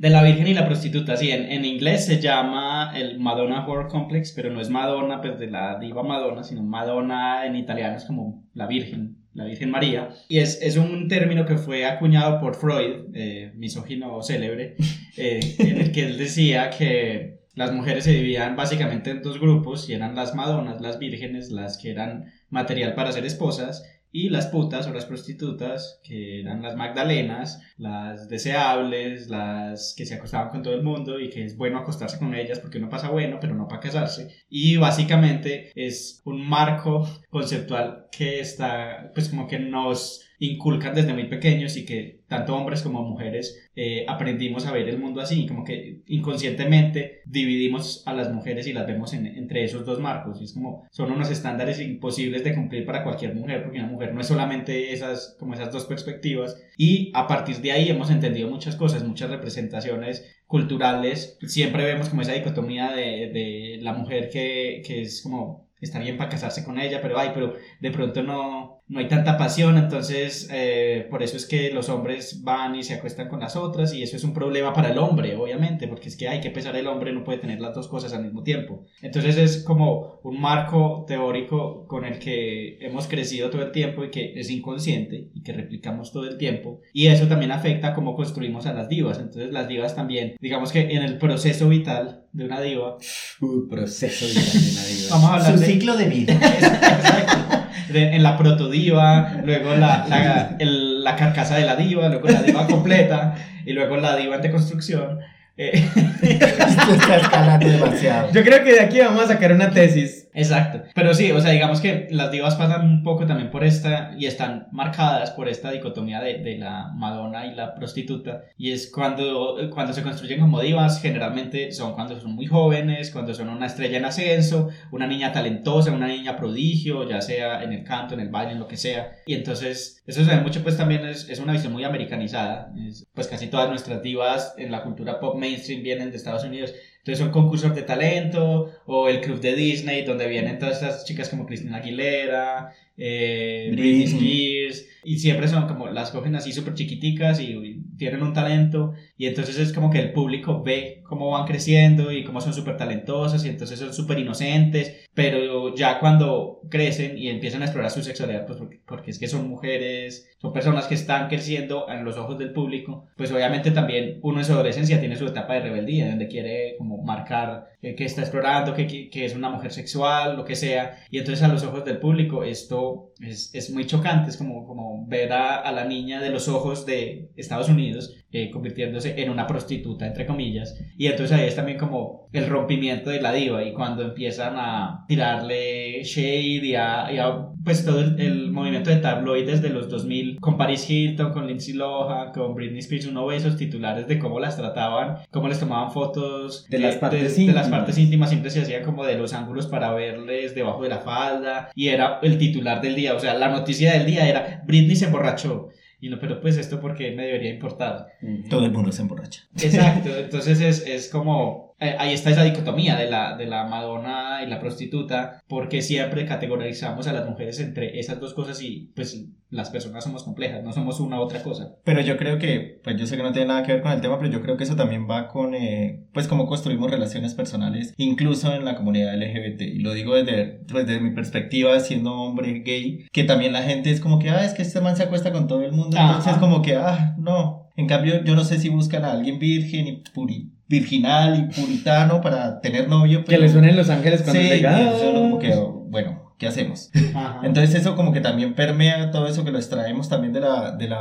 De 0.01 0.11
la 0.11 0.23
virgen 0.23 0.47
y 0.47 0.55
la 0.55 0.67
prostituta, 0.67 1.17
sí. 1.17 1.31
En, 1.31 1.65
inglés 1.65 2.07
se 2.07 2.21
llama 2.21 2.93
el 2.97 3.19
Madonna 3.19 3.67
Horror 3.67 3.89
Complex, 3.89 4.33
pero 4.33 4.51
no 4.51 4.61
es 4.61 4.71
Madonna, 4.71 5.21
pues 5.21 5.39
de 5.39 5.51
la 5.51 5.79
diva 5.79 6.03
Madonna, 6.03 6.43
sino 6.43 6.63
Madonna 6.63 7.47
en 7.47 7.57
italiano 7.57 7.97
es 7.97 8.05
como 8.05 8.45
la 8.55 8.67
virgen, 8.67 9.19
la 9.33 9.45
Virgen 9.45 9.71
María. 9.71 10.11
Y 10.29 10.39
es, 10.39 10.61
es 10.63 10.77
un 10.77 11.09
término 11.09 11.47
que 11.47 11.57
fue 11.57 11.87
acuñado 11.87 12.41
por 12.41 12.55
Freud, 12.55 13.07
eh, 13.15 13.53
misógino 13.55 14.23
célebre, 14.23 14.77
eh, 15.17 15.41
en 15.59 15.81
el 15.81 15.93
que 15.93 16.05
él 16.07 16.19
decía 16.19 16.71
que 16.71 17.35
las 17.55 17.73
mujeres 17.73 18.05
se 18.05 18.13
dividían 18.13 18.57
básicamente 18.57 19.11
en 19.11 19.23
dos 19.23 19.41
grupos 19.41 19.89
y 19.89 19.93
eran 19.93 20.17
las 20.17 20.35
Madonas, 20.35 20.81
las 20.81 20.99
vírgenes, 20.99 21.51
las 21.51 21.79
que 21.79 21.91
eran 21.91 22.33
material 22.51 22.95
para 22.95 23.13
ser 23.13 23.25
esposas, 23.25 23.85
y 24.15 24.29
las 24.29 24.47
putas 24.47 24.87
o 24.87 24.93
las 24.93 25.07
prostitutas, 25.07 26.01
que 26.05 26.41
eran 26.41 26.63
las 26.63 26.77
Magdalenas, 26.77 27.61
las 27.77 28.29
deseables, 28.29 29.29
las 29.29 29.93
que 29.97 30.07
se 30.07 30.15
acostaban 30.15 30.51
con 30.51 30.63
todo 30.63 30.73
el 30.73 30.85
mundo 30.85 31.19
y 31.19 31.31
que 31.31 31.45
es 31.45 31.57
bueno 31.57 31.79
acostarse 31.79 32.21
con 32.21 32.33
ellas 32.33 32.61
porque 32.61 32.79
uno 32.79 32.89
pasa 32.89 33.11
bueno, 33.11 33.39
pero 33.41 33.57
no 33.57 33.67
para 33.67 33.81
casarse. 33.81 34.33
Y 34.49 34.77
básicamente 34.77 35.73
es 35.75 36.23
un 36.25 36.49
marco 36.49 37.09
conceptual 37.29 38.07
que 38.17 38.39
está, 38.39 39.11
pues 39.15 39.31
como 39.31 39.49
que 39.49 39.59
nos 39.59 40.21
inculcan 40.39 40.95
desde 40.95 41.13
muy 41.15 41.25
pequeños 41.25 41.77
y 41.77 41.85
que 41.85 42.21
tanto 42.29 42.57
hombres 42.57 42.83
como 42.83 43.03
mujeres 43.03 43.71
eh, 43.77 44.05
aprendimos 44.09 44.67
a 44.67 44.73
ver 44.73 44.89
el 44.89 44.99
mundo 44.99 45.21
así, 45.21 45.47
como 45.47 45.63
que 45.65 46.01
inconscientemente 46.07 47.23
dividimos 47.27 48.03
a 48.07 48.13
las 48.13 48.33
mujeres 48.33 48.67
y 48.67 48.73
las 48.73 48.87
vemos 48.87 49.13
en- 49.15 49.27
entre 49.27 49.65
esos 49.65 49.85
dos 49.87 50.01
marcos. 50.01 50.41
Y 50.41 50.45
es 50.45 50.53
como, 50.55 50.87
son 50.91 51.11
unos 51.13 51.31
estándares 51.31 51.81
imposibles 51.81 52.45
de 52.45 52.55
cumplir 52.55 52.85
para 52.85 53.03
cualquier 53.05 53.35
mujer, 53.35 53.63
porque 53.63 53.79
una 53.79 53.89
mujer 53.89 54.13
no 54.15 54.21
es 54.21 54.27
solamente 54.27 54.93
esas, 54.93 55.37
como 55.39 55.55
esas 55.55 55.73
dos 55.73 55.85
perspectivas. 55.87 56.57
Y 56.77 57.11
a 57.15 57.27
partir 57.27 57.57
de 57.59 57.73
ahí 57.73 57.89
hemos 57.89 58.11
entendido 58.11 58.49
muchas 58.51 58.77
cosas, 58.77 59.05
muchas 59.05 59.31
representaciones 59.31 60.25
culturales. 60.47 61.39
Siempre 61.47 61.85
vemos 61.85 62.09
como 62.09 62.23
esa 62.23 62.33
dicotomía 62.33 62.91
de, 62.93 63.31
de 63.33 63.79
la 63.83 63.93
mujer 63.93 64.29
que, 64.31 64.83
que 64.87 65.03
es 65.03 65.23
como, 65.23 65.69
está 65.81 65.99
bien 66.01 66.17
para 66.17 66.31
casarse 66.31 66.65
con 66.65 66.79
ella, 66.81 67.01
pero 67.03 67.19
ay, 67.19 67.31
pero 67.35 67.55
de 67.81 67.91
pronto 67.91 68.23
no, 68.23 68.83
no 68.87 68.99
hay 69.01 69.09
tanta 69.09 69.39
pasión, 69.39 69.79
entonces 69.79 70.49
eh, 70.53 71.07
por 71.11 71.23
eso 71.23 71.39
es 71.39 71.47
que 71.47 71.71
los 71.73 71.89
hombres 71.89 72.43
van 72.43 72.75
y 72.75 72.83
se 72.83 72.95
acuestan 72.95 73.29
con 73.29 73.41
las 73.41 73.57
otras 73.57 73.95
y 73.95 74.03
eso 74.03 74.17
es 74.17 74.25
un 74.25 74.35
problema 74.35 74.75
para 74.75 74.91
el 74.91 74.99
hombre, 74.99 75.37
obviamente, 75.37 75.89
porque 75.89 76.09
es 76.11 76.17
que 76.17 76.29
hay 76.29 76.41
que 76.41 76.51
pesar 76.51 76.77
el 76.77 76.87
hombre, 76.87 77.13
no 77.13 77.25
puede 77.25 77.39
tener 77.39 77.61
las 77.61 77.75
dos 77.75 77.89
cosas 77.89 78.13
al 78.13 78.23
mismo 78.25 78.43
tiempo. 78.43 78.85
Entonces 79.01 79.39
es 79.39 79.63
como 79.65 80.21
un 80.23 80.39
marco 80.41 81.05
teórico 81.09 81.87
con 81.87 82.05
el 82.05 82.19
que 82.19 82.77
hemos 82.81 83.07
crecido 83.07 83.49
todo 83.49 83.63
el 83.63 83.73
tiempo 83.73 84.05
y 84.05 84.11
que 84.11 84.39
es 84.39 84.51
inconsciente 84.51 85.31
y 85.35 85.43
que 85.43 85.53
replicamos 85.55 86.13
todo 86.13 86.29
el 86.29 86.37
tiempo 86.37 86.81
y 86.93 87.07
eso 87.07 87.27
también 87.27 87.53
afecta 87.53 87.95
cómo 87.95 88.15
construimos 88.15 88.67
a 88.67 88.75
las 88.75 88.89
divas. 88.91 89.19
Entonces 89.19 89.51
las 89.51 89.67
divas 89.67 89.97
también, 89.97 90.37
digamos 90.41 90.73
que 90.73 90.81
en 90.81 91.03
el 91.03 91.17
proceso 91.17 91.69
vital 91.71 92.25
de 92.33 92.45
una 92.45 92.61
diva, 92.61 92.99
Uh, 93.41 93.69
proceso 93.69 94.27
de 94.27 94.35
la 94.35 94.85
diva. 94.85 95.09
vamos 95.11 95.31
a 95.31 95.35
hablar 95.37 95.53
Su 95.55 95.61
de... 95.61 95.67
ciclo 95.67 95.97
de 95.97 96.09
vida. 96.09 96.33
Exacto. 96.35 97.64
En 97.93 98.23
la 98.23 98.37
protodiva, 98.39 99.33
luego 99.45 99.75
la, 99.77 100.07
la, 100.09 100.57
el- 100.59 101.03
la 101.05 101.17
carcasa 101.17 101.57
de 101.57 101.65
la 101.67 101.77
diva, 101.77 102.09
luego 102.09 102.29
la 102.29 102.43
diva 102.43 102.67
completa 102.67 103.35
y 103.67 103.73
luego 103.73 103.97
la 103.97 104.17
diva 104.17 104.37
en 104.37 104.43
deconstrucción. 104.43 105.19
Eh, 105.57 105.71
Esto 106.23 106.95
está 106.95 107.17
escalando 107.17 107.69
demasiado. 107.69 108.33
Yo 108.33 108.43
creo 108.43 108.65
que 108.65 108.73
de 108.73 108.81
aquí 108.81 108.99
vamos 109.01 109.25
a 109.25 109.29
sacar 109.29 109.53
una 109.53 109.71
tesis 109.71 110.24
Exacto. 110.35 110.83
Pero 110.95 111.15
sí, 111.15 111.31
o 111.31 111.41
sea, 111.41 111.53
digamos 111.53 111.81
que 111.81 112.09
las 112.11 112.33
divas 112.33 112.57
pasan 112.57 112.85
un 112.87 113.03
poco 113.05 113.25
también 113.25 113.51
por 113.51 113.63
esta 113.65 114.15
y 114.19 114.27
están 114.27 114.67
marcadas 114.73 115.31
por 115.31 115.49
esta 115.49 115.71
dicotomía 115.71 116.21
de, 116.21 116.39
de 116.39 116.59
la 116.59 116.91
Madonna 116.93 117.47
y 117.47 117.55
la 117.55 117.75
prostituta. 117.77 118.43
Y 118.59 118.73
es 118.73 118.91
cuando, 118.93 119.57
cuando 119.73 119.93
se 119.93 120.03
construyen 120.03 120.41
como 120.41 120.61
divas, 120.61 121.01
generalmente 121.01 121.71
son 121.71 121.95
cuando 121.95 122.19
son 122.21 122.33
muy 122.35 122.47
jóvenes, 122.47 123.13
cuando 123.13 123.33
son 123.33 123.49
una 123.49 123.67
estrella 123.67 123.99
en 123.99 124.05
ascenso, 124.07 124.71
una 124.91 125.07
niña 125.07 125.33
talentosa, 125.33 125.93
una 125.93 126.09
niña 126.09 126.37
prodigio, 126.37 127.09
ya 127.09 127.21
sea 127.21 127.63
en 127.63 127.73
el 127.73 127.85
canto, 127.85 128.15
en 128.15 128.21
el 128.21 128.29
baile, 128.29 128.53
en 128.53 128.59
lo 128.59 128.67
que 128.67 128.77
sea. 128.77 129.13
Y 129.27 129.35
entonces, 129.35 130.03
eso 130.07 130.25
se 130.25 130.35
ve 130.35 130.41
mucho, 130.43 130.63
pues 130.65 130.77
también 130.77 131.07
es, 131.07 131.29
es 131.31 131.39
una 131.39 131.53
visión 131.53 131.73
muy 131.73 131.85
americanizada. 131.85 132.73
Es- 132.89 133.07
pues 133.15 133.29
casi 133.29 133.47
todas 133.47 133.69
nuestras 133.69 134.03
divas 134.03 134.55
en 134.59 134.73
la 134.73 134.83
cultura 134.83 135.21
pop 135.21 135.37
mainstream 135.39 135.83
vienen 135.85 136.11
de 136.11 136.17
Estados 136.17 136.43
Unidos. 136.45 136.75
Entonces 137.05 137.23
son 137.23 137.33
concursos 137.33 137.75
de 137.75 137.83
talento 137.83 138.71
o 138.87 139.11
el 139.11 139.21
club 139.21 139.39
de 139.39 139.55
Disney 139.55 140.07
donde 140.07 140.27
vienen 140.27 140.59
todas 140.59 140.81
estas 140.81 141.05
chicas 141.05 141.29
como 141.29 141.45
Cristina 141.45 141.77
Aguilera, 141.77 142.73
eh, 142.97 143.69
Britney. 143.73 144.05
Spears 144.05 144.87
y 145.05 145.19
siempre 145.19 145.47
son 145.47 145.69
como 145.69 145.89
las 145.89 146.11
cogen 146.13 146.35
así 146.35 146.51
súper 146.51 146.73
chiquiticas 146.73 147.41
y 147.41 147.83
tienen 147.99 148.23
un 148.23 148.33
talento 148.33 148.95
y 149.19 149.27
entonces 149.27 149.59
es 149.59 149.75
como 149.75 149.91
que 149.91 149.99
el 149.99 150.13
público 150.13 150.63
ve 150.63 151.03
cómo 151.15 151.31
van 151.31 151.47
creciendo 151.47 152.13
y 152.13 152.25
cómo 152.25 152.41
son 152.41 152.53
súper 152.53 152.77
talentosas 152.77 153.45
y 153.45 153.49
entonces 153.49 153.79
son 153.79 153.95
súper 153.95 154.19
inocentes 154.19 155.09
pero 155.15 155.75
ya 155.75 156.01
cuando 156.01 156.61
crecen 156.71 157.17
y 157.17 157.29
empiezan 157.29 157.63
a 157.63 157.67
explorar 157.67 157.91
su 157.91 158.03
sexualidad 158.03 158.47
pues 158.47 158.59
porque, 158.59 158.81
porque 158.87 159.11
es 159.11 159.19
que 159.19 159.29
son 159.29 159.49
mujeres 159.49 160.29
son 160.39 160.53
personas 160.53 160.87
que 160.87 160.95
están 160.95 161.29
creciendo 161.29 161.89
en 161.89 162.05
los 162.05 162.17
ojos 162.17 162.39
del 162.39 162.53
público 162.53 163.07
pues 163.17 163.33
obviamente 163.33 163.71
también 163.71 164.19
uno 164.23 164.39
en 164.39 164.45
su 164.45 164.53
adolescencia 164.53 165.01
tiene 165.01 165.17
su 165.17 165.27
etapa 165.27 165.55
de 165.55 165.61
rebeldía 165.61 166.09
donde 166.09 166.29
quiere 166.29 166.77
como 166.79 167.03
marcar 167.03 167.75
eh, 167.85 167.95
que 167.95 168.05
está 168.05 168.23
explorando 168.23 168.75
que, 168.75 168.87
que 168.87 169.25
es 169.25 169.35
una 169.35 169.51
mujer 169.51 169.71
sexual 169.71 170.37
lo 170.37 170.45
que 170.45 170.57
sea. 170.57 171.05
Y 171.11 171.19
entonces 171.19 171.45
a 171.45 171.49
los 171.49 171.65
ojos 171.65 171.85
del 171.85 171.99
público 171.99 172.43
esto 172.43 173.13
es, 173.21 173.55
es 173.55 173.71
muy 173.71 173.87
chocante 173.87 174.31
es 174.31 174.37
como, 174.37 174.67
como 174.67 175.07
ver 175.07 175.33
a, 175.33 175.57
a 175.57 175.71
la 175.73 175.85
niña 175.85 176.21
de 176.21 176.31
los 176.31 176.49
ojos 176.49 176.87
de 176.87 177.31
Estados 177.37 177.69
Unidos 177.69 178.24
eh, 178.37 178.51
convirtiéndose 178.51 179.23
en 179.23 179.31
una 179.31 179.47
prostituta, 179.47 180.09
entre 180.09 180.27
comillas. 180.27 180.77
Y 180.99 181.07
entonces 181.07 181.39
ahí 181.39 181.47
es 181.47 181.55
también 181.55 181.79
como 181.79 182.29
el 182.33 182.49
rompimiento 182.49 183.11
de 183.11 183.21
la 183.21 183.33
diva 183.33 183.63
y 183.63 183.73
cuando 183.73 184.03
empiezan 184.03 184.55
a 184.57 185.05
tirarle 185.07 186.03
shade 186.03 186.67
y 186.67 186.75
a, 186.75 187.13
y 187.13 187.19
a, 187.19 187.47
pues 187.65 187.85
todo 187.85 188.01
el, 188.01 188.21
el 188.21 188.51
movimiento 188.51 188.91
de 188.91 188.97
tabloides 188.97 189.63
de 189.63 189.71
los 189.71 189.89
2000 189.89 190.41
con 190.41 190.59
Paris 190.59 190.91
Hilton, 190.91 191.33
con 191.33 191.47
Lindsay 191.47 191.75
Lohan, 191.75 192.33
con 192.33 192.57
Britney 192.57 192.81
Spears, 192.81 193.07
uno 193.07 193.25
ve 193.25 193.37
esos 193.37 193.57
titulares 193.57 194.09
de 194.09 194.19
cómo 194.19 194.41
las 194.41 194.57
trataban, 194.57 195.19
cómo 195.31 195.47
les 195.47 195.61
tomaban 195.61 195.93
fotos 195.93 196.67
De 196.69 196.81
las 196.81 196.97
partes 196.97 197.23
de, 197.23 197.29
de 197.29 197.41
íntimas. 197.41 197.55
las 197.55 197.69
partes 197.69 197.99
íntimas, 197.99 198.31
siempre 198.31 198.51
se 198.51 198.63
hacían 198.63 198.83
como 198.83 199.05
de 199.05 199.17
los 199.17 199.33
ángulos 199.33 199.69
para 199.69 199.93
verles 199.93 200.57
debajo 200.57 200.83
de 200.83 200.89
la 200.89 200.99
falda 200.99 201.71
y 201.77 201.87
era 201.87 202.19
el 202.21 202.37
titular 202.37 202.81
del 202.81 202.97
día, 202.97 203.15
o 203.15 203.21
sea, 203.21 203.35
la 203.35 203.49
noticia 203.49 203.93
del 203.93 204.07
día 204.07 204.29
era 204.29 204.63
Britney 204.67 204.97
se 204.97 205.05
emborrachó. 205.05 205.69
Y 206.05 206.11
no, 206.11 206.19
pero 206.19 206.39
pues 206.39 206.59
esto 206.59 206.83
porque 206.83 207.13
me 207.13 207.25
debería 207.25 207.49
importar. 207.49 208.09
Todo 208.51 208.67
el 208.67 208.73
mundo 208.73 208.93
se 208.93 209.01
emborracha. 209.01 209.45
Exacto, 209.57 210.11
entonces 210.19 210.61
es, 210.61 210.87
es 210.87 211.09
como, 211.09 211.74
eh, 211.85 211.97
ahí 211.99 212.13
está 212.13 212.31
esa 212.31 212.43
dicotomía 212.45 212.97
de 212.97 213.11
la, 213.11 213.37
de 213.37 213.47
la 213.47 213.65
Madonna 213.65 214.41
y 214.45 214.49
la 214.49 214.61
prostituta, 214.61 215.41
porque 215.49 215.83
siempre 215.83 216.27
categorizamos 216.27 217.07
a 217.07 217.13
las 217.13 217.29
mujeres 217.29 217.61
entre 217.61 217.99
esas 217.99 218.21
dos 218.21 218.35
cosas 218.35 218.61
y 218.63 218.91
pues 218.95 219.27
las 219.51 219.71
personas 219.71 220.03
somos 220.03 220.25
complejas, 220.25 220.65
no 220.65 220.73
somos 220.73 220.99
una 220.99 221.19
u 221.21 221.23
otra 221.23 221.43
cosa. 221.43 221.77
Pero 221.85 222.01
yo 222.01 222.17
creo 222.17 222.39
que, 222.39 222.81
pues 222.83 222.97
yo 222.99 223.07
sé 223.07 223.17
que 223.17 223.23
no 223.23 223.31
tiene 223.33 223.49
nada 223.49 223.63
que 223.63 223.73
ver 223.75 223.83
con 223.83 223.93
el 223.93 224.01
tema, 224.01 224.19
pero 224.19 224.31
yo 224.33 224.41
creo 224.43 224.57
que 224.57 224.65
eso 224.65 224.75
también 224.75 225.09
va 225.09 225.29
con, 225.29 225.55
eh, 225.55 226.07
pues 226.13 226.27
cómo 226.27 226.47
construimos 226.47 226.91
relaciones 226.91 227.35
personales, 227.35 227.95
incluso 227.97 228.53
en 228.53 228.65
la 228.65 228.75
comunidad 228.75 229.15
LGBT. 229.17 229.63
Y 229.63 229.79
lo 229.79 229.93
digo 229.95 230.17
desde, 230.17 230.61
pues, 230.71 230.87
desde 230.87 231.01
mi 231.01 231.11
perspectiva, 231.15 231.79
siendo 231.79 232.13
hombre 232.15 232.63
gay, 232.65 233.07
que 233.13 233.23
también 233.25 233.53
la 233.53 233.63
gente 233.63 233.91
es 233.93 234.01
como 234.01 234.19
que, 234.19 234.31
ah, 234.31 234.45
es 234.45 234.55
que 234.55 234.63
este 234.63 234.81
man 234.81 234.97
se 234.97 235.05
acuesta 235.05 235.31
con 235.31 235.47
todo 235.47 235.63
el 235.63 235.71
mundo, 235.73 235.97
Ajá. 235.99 236.09
entonces 236.19 236.39
como 236.39 236.61
que, 236.61 236.75
ah, 236.75 237.15
no. 237.19 237.69
En 237.77 237.87
cambio, 237.89 238.25
yo 238.25 238.35
no 238.37 238.45
sé 238.45 238.59
si 238.59 238.69
buscan 238.69 239.05
a 239.05 239.13
alguien 239.13 239.39
virgen 239.39 239.87
y 239.87 240.03
puri- 240.15 240.51
virginal 240.81 241.49
y 241.51 241.61
puritano 241.61 242.21
para 242.21 242.61
tener 242.61 242.89
novio. 242.89 243.21
Que 243.21 243.33
pero- 243.33 243.43
le 243.43 243.49
suenen 243.49 243.77
los 243.77 243.89
ángeles 243.91 244.23
cuando 244.23 244.43
Sí, 244.43 244.49
llega. 244.49 244.93
como 245.15 245.39
que, 245.39 245.55
bueno, 245.89 246.35
¿qué 246.39 246.47
hacemos? 246.49 246.91
Ajá. 247.15 247.41
Entonces 247.45 247.75
eso 247.81 247.95
como 247.97 248.13
que 248.13 248.21
también 248.21 248.55
permea 248.55 249.11
todo 249.11 249.27
eso 249.29 249.45
que 249.45 249.51
lo 249.53 249.59
extraemos 249.59 250.09
también 250.09 250.33
de 250.33 250.41
la, 250.41 250.73
de 250.73 250.89
la, 250.89 251.01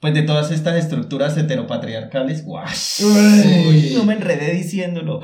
pues 0.00 0.14
de 0.14 0.22
todas 0.22 0.50
estas 0.50 0.76
estructuras 0.76 1.36
heteropatriarcales. 1.36 2.42
¡Wash! 2.46 3.02
Uy. 3.04 3.92
No 3.94 4.04
me 4.04 4.14
enredé 4.14 4.52
diciéndolo. 4.54 5.20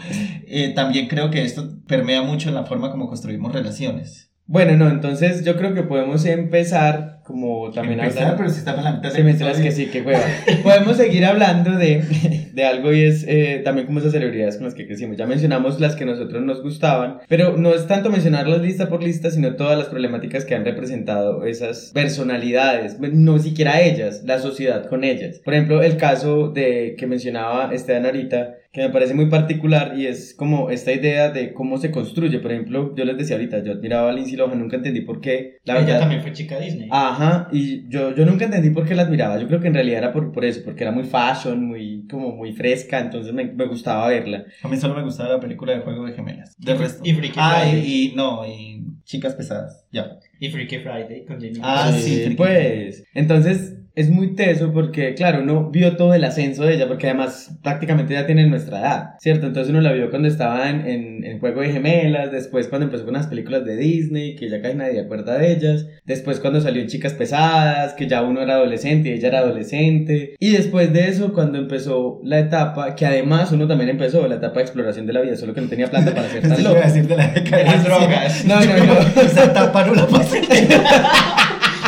Eh, 0.46 0.72
también 0.74 1.08
creo 1.08 1.30
que 1.30 1.42
esto 1.44 1.68
permea 1.86 2.22
mucho 2.22 2.48
en 2.48 2.54
la 2.54 2.64
forma 2.64 2.90
como 2.90 3.08
construimos 3.08 3.52
relaciones. 3.52 4.30
Bueno, 4.46 4.76
no, 4.76 4.88
entonces 4.90 5.44
yo 5.44 5.56
creo 5.56 5.74
que 5.74 5.82
podemos 5.82 6.24
empezar 6.24 7.07
como 7.28 7.70
también 7.70 8.00
Empezar, 8.00 8.22
hablar- 8.24 8.36
pero 8.38 8.50
si 8.50 8.58
estamos 8.58 8.82
la 8.82 8.92
mitad 8.94 9.12
del 9.12 9.24
mentiras 9.24 9.60
que 9.60 9.70
sí, 9.70 9.86
que 9.86 10.02
hueva. 10.02 10.24
Podemos 10.64 10.96
seguir 10.96 11.24
hablando 11.24 11.72
de, 11.78 12.48
de 12.52 12.64
algo 12.64 12.92
y 12.92 13.02
es 13.02 13.24
eh, 13.28 13.60
también 13.64 13.86
como 13.86 14.00
esas 14.00 14.12
celebridades 14.12 14.56
con 14.56 14.64
las 14.64 14.74
que 14.74 14.86
crecimos. 14.86 15.16
Ya 15.16 15.26
mencionamos 15.26 15.78
las 15.78 15.94
que 15.94 16.04
nosotros 16.06 16.42
nos 16.42 16.62
gustaban, 16.62 17.18
pero 17.28 17.56
no 17.56 17.74
es 17.74 17.86
tanto 17.86 18.10
mencionarlas 18.10 18.62
lista 18.62 18.88
por 18.88 19.04
lista, 19.04 19.30
sino 19.30 19.54
todas 19.54 19.78
las 19.78 19.86
problemáticas 19.88 20.44
que 20.44 20.54
han 20.56 20.64
representado 20.64 21.44
esas 21.44 21.92
personalidades, 21.94 22.98
no 23.00 23.38
siquiera 23.38 23.80
ellas, 23.82 24.22
la 24.24 24.38
sociedad 24.38 24.86
con 24.88 25.04
ellas. 25.04 25.38
Por 25.44 25.54
ejemplo, 25.54 25.82
el 25.82 25.96
caso 25.96 26.48
de 26.48 26.94
que 26.98 27.06
mencionaba 27.06 27.72
Esteban 27.72 28.06
ahorita, 28.06 28.54
que 28.78 28.86
me 28.86 28.92
parece 28.92 29.14
muy 29.14 29.26
particular 29.26 29.94
y 29.96 30.06
es 30.06 30.34
como 30.34 30.70
esta 30.70 30.92
idea 30.92 31.30
de 31.30 31.52
cómo 31.52 31.78
se 31.78 31.90
construye. 31.90 32.38
Por 32.38 32.52
ejemplo, 32.52 32.94
yo 32.96 33.04
les 33.04 33.16
decía 33.18 33.36
ahorita, 33.36 33.62
yo 33.64 33.72
admiraba 33.72 34.10
a 34.10 34.12
Lindsay 34.12 34.36
Lohan, 34.36 34.58
nunca 34.58 34.76
entendí 34.76 35.00
por 35.02 35.20
qué. 35.20 35.58
La 35.64 35.74
Ella 35.74 35.84
verdad, 35.84 36.00
también 36.00 36.22
fue 36.22 36.32
chica 36.32 36.58
Disney. 36.58 36.88
Ajá, 36.90 37.48
y 37.52 37.88
yo, 37.88 38.14
yo 38.14 38.24
nunca 38.24 38.44
entendí 38.44 38.70
por 38.70 38.86
qué 38.86 38.94
la 38.94 39.02
admiraba. 39.02 39.38
Yo 39.38 39.46
creo 39.46 39.60
que 39.60 39.68
en 39.68 39.74
realidad 39.74 39.98
era 39.98 40.12
por, 40.12 40.32
por 40.32 40.44
eso, 40.44 40.60
porque 40.64 40.84
era 40.84 40.92
muy 40.92 41.04
fashion, 41.04 41.64
muy, 41.66 42.06
como 42.10 42.34
muy 42.34 42.52
fresca, 42.52 43.00
entonces 43.00 43.32
me, 43.32 43.44
me 43.44 43.66
gustaba 43.66 44.08
verla. 44.08 44.44
A 44.62 44.68
mí 44.68 44.76
solo 44.76 44.94
me 44.94 45.02
gustaba 45.02 45.30
la 45.30 45.40
película 45.40 45.72
de 45.74 45.80
Juego 45.80 46.06
de 46.06 46.12
Gemelas. 46.12 46.54
De 46.58 46.72
Y- 46.72 46.76
resto. 46.76 47.02
y 47.04 47.12
Freaky 47.14 47.34
Ah, 47.38 47.64
y, 47.66 47.70
Friday. 47.70 47.92
y 48.12 48.14
no, 48.14 48.46
y 48.46 48.84
Chicas 49.04 49.34
Pesadas. 49.34 49.86
Ya. 49.90 50.18
Y 50.38 50.48
Freaky 50.50 50.78
Friday 50.78 51.24
con 51.26 51.36
Jamie 51.36 51.60
Ah, 51.62 51.90
sí, 51.92 52.34
pues. 52.36 53.04
Entonces 53.14 53.74
es 53.98 54.10
muy 54.10 54.34
teso 54.36 54.72
porque, 54.72 55.14
claro, 55.14 55.42
uno 55.42 55.70
vio 55.70 55.96
todo 55.96 56.14
el 56.14 56.22
ascenso 56.24 56.62
de 56.64 56.74
ella, 56.74 56.86
porque 56.86 57.08
además 57.08 57.58
prácticamente 57.62 58.14
ya 58.14 58.26
tiene 58.26 58.46
nuestra 58.46 58.78
edad, 58.80 59.10
¿cierto? 59.18 59.46
Entonces 59.46 59.70
uno 59.70 59.80
la 59.80 59.92
vio 59.92 60.08
cuando 60.10 60.28
estaba 60.28 60.70
en, 60.70 60.86
en, 60.86 61.24
en 61.24 61.40
Juego 61.40 61.62
de 61.62 61.72
Gemelas, 61.72 62.30
después 62.30 62.68
cuando 62.68 62.86
empezó 62.86 63.04
con 63.04 63.14
las 63.14 63.26
películas 63.26 63.64
de 63.64 63.76
Disney, 63.76 64.36
que 64.36 64.48
ya 64.48 64.62
casi 64.62 64.76
nadie 64.76 65.00
acuerda 65.00 65.36
de 65.36 65.52
ellas, 65.52 65.86
después 66.04 66.38
cuando 66.40 66.60
salió 66.60 66.80
en 66.80 66.88
Chicas 66.88 67.14
Pesadas, 67.14 67.94
que 67.94 68.06
ya 68.06 68.22
uno 68.22 68.40
era 68.40 68.54
adolescente 68.54 69.08
y 69.08 69.12
ella 69.14 69.28
era 69.28 69.38
adolescente, 69.40 70.36
y 70.38 70.50
después 70.52 70.92
de 70.92 71.08
eso 71.08 71.32
cuando 71.32 71.58
empezó 71.58 72.20
la 72.22 72.38
etapa, 72.38 72.94
que 72.94 73.04
además 73.06 73.50
uno 73.52 73.66
también 73.66 73.90
empezó, 73.90 74.26
la 74.28 74.36
etapa 74.36 74.56
de 74.60 74.62
exploración 74.62 75.06
de 75.06 75.12
la 75.12 75.22
vida, 75.22 75.36
solo 75.36 75.54
que 75.54 75.60
no 75.60 75.68
tenía 75.68 75.88
plata 75.88 76.14
para 76.14 76.26
Eso 76.38 76.40
tan 76.48 76.62
lo 76.62 76.68
loco. 76.70 76.76
iba 76.76 76.84
a 76.84 76.88
decir 76.88 77.06
de 77.08 77.16
la 77.16 77.26
De 77.28 77.40
decadencia. 77.40 77.74
las 77.74 77.84
drogas. 77.84 78.44
No, 78.44 78.54
no, 78.60 78.84
no. 78.86 79.22
Esa 79.22 79.44
etapa 79.44 79.84
no 79.86 79.94
la 79.94 80.06
pasé. 80.06 80.40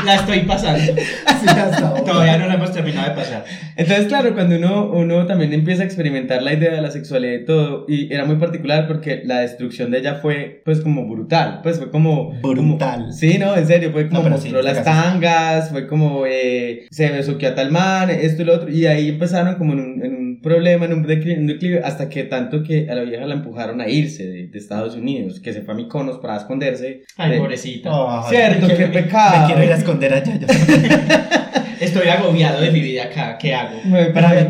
La 0.04 0.14
estoy 0.16 0.40
pasando. 0.40 0.92
Sí, 1.40 1.46
hasta. 1.48 1.94
Todavía 2.04 2.36
no 2.36 2.48
la 2.48 2.54
hemos 2.54 2.70
terminado 2.70 3.08
de 3.08 3.14
pasar. 3.16 3.44
Entonces, 3.74 4.08
claro, 4.08 4.34
cuando 4.34 4.56
uno, 4.56 4.90
uno 4.92 5.24
también 5.26 5.54
empieza 5.54 5.82
a 5.82 5.86
experimentar 5.86 6.42
la 6.42 6.52
idea 6.52 6.70
de 6.70 6.82
la 6.82 6.90
sexualidad 6.90 7.32
y 7.32 7.44
todo, 7.46 7.86
y 7.88 8.12
era 8.12 8.26
muy 8.26 8.36
particular 8.36 8.86
porque 8.86 9.22
la 9.24 9.40
destrucción 9.40 9.90
de 9.90 10.00
ella 10.00 10.16
fue, 10.16 10.60
pues, 10.66 10.82
como 10.82 11.08
brutal, 11.08 11.60
pues 11.62 11.78
fue 11.78 11.90
como... 11.90 12.32
Brutal. 12.42 12.96
como- 13.00 13.12
sí, 13.12 13.38
no, 13.38 13.56
en 13.56 13.66
serio, 13.66 13.90
fue 13.90 14.08
como 14.10 14.22
No, 14.24 14.28
mostró 14.30 14.58
sí, 14.60 14.64
las 14.66 14.84
tangas, 14.84 15.70
fue 15.70 15.86
como 15.86 16.24
eh, 16.26 16.86
se 16.90 17.08
besuqueó 17.10 17.48
a 17.48 17.54
tal 17.54 17.70
man, 17.70 18.10
esto 18.10 18.42
y 18.42 18.44
lo 18.44 18.54
otro, 18.56 18.68
y 18.68 18.84
ahí 18.84 19.08
empezaron 19.08 19.54
como 19.54 19.72
en 19.72 19.80
un, 19.80 20.04
en 20.04 20.14
un 20.14 20.19
un 20.42 21.02
declive, 21.02 21.34
en 21.34 21.40
un 21.40 21.46
declive, 21.46 21.80
hasta 21.84 22.08
que 22.08 22.24
tanto 22.24 22.62
que 22.62 22.88
a 22.90 22.94
la 22.94 23.02
vieja 23.02 23.26
la 23.26 23.34
empujaron 23.34 23.80
a 23.80 23.88
irse 23.88 24.24
de, 24.26 24.46
de 24.48 24.58
Estados 24.58 24.94
Unidos, 24.96 25.40
que 25.40 25.52
se 25.52 25.62
fue 25.62 25.74
a 25.74 25.76
Mykonos 25.76 26.18
para 26.18 26.36
esconderse. 26.36 27.02
Ay, 27.16 27.32
de- 27.32 27.38
pobrecita. 27.38 27.90
Ay, 27.92 28.30
Cierto, 28.30 28.68
qué 28.68 28.86
pecado. 28.86 29.40
Me 29.40 29.46
quiero 29.46 29.64
ir 29.64 29.72
a 29.72 29.76
esconder 29.76 30.14
allá. 30.14 30.38
ya. 30.38 30.46
Estoy 31.80 32.08
agobiado 32.08 32.60
de 32.60 32.70
mi 32.70 32.80
vida 32.80 33.04
acá. 33.04 33.38
¿Qué 33.38 33.54
hago? 33.54 33.78
Para 34.12 34.32
ver. 34.32 34.48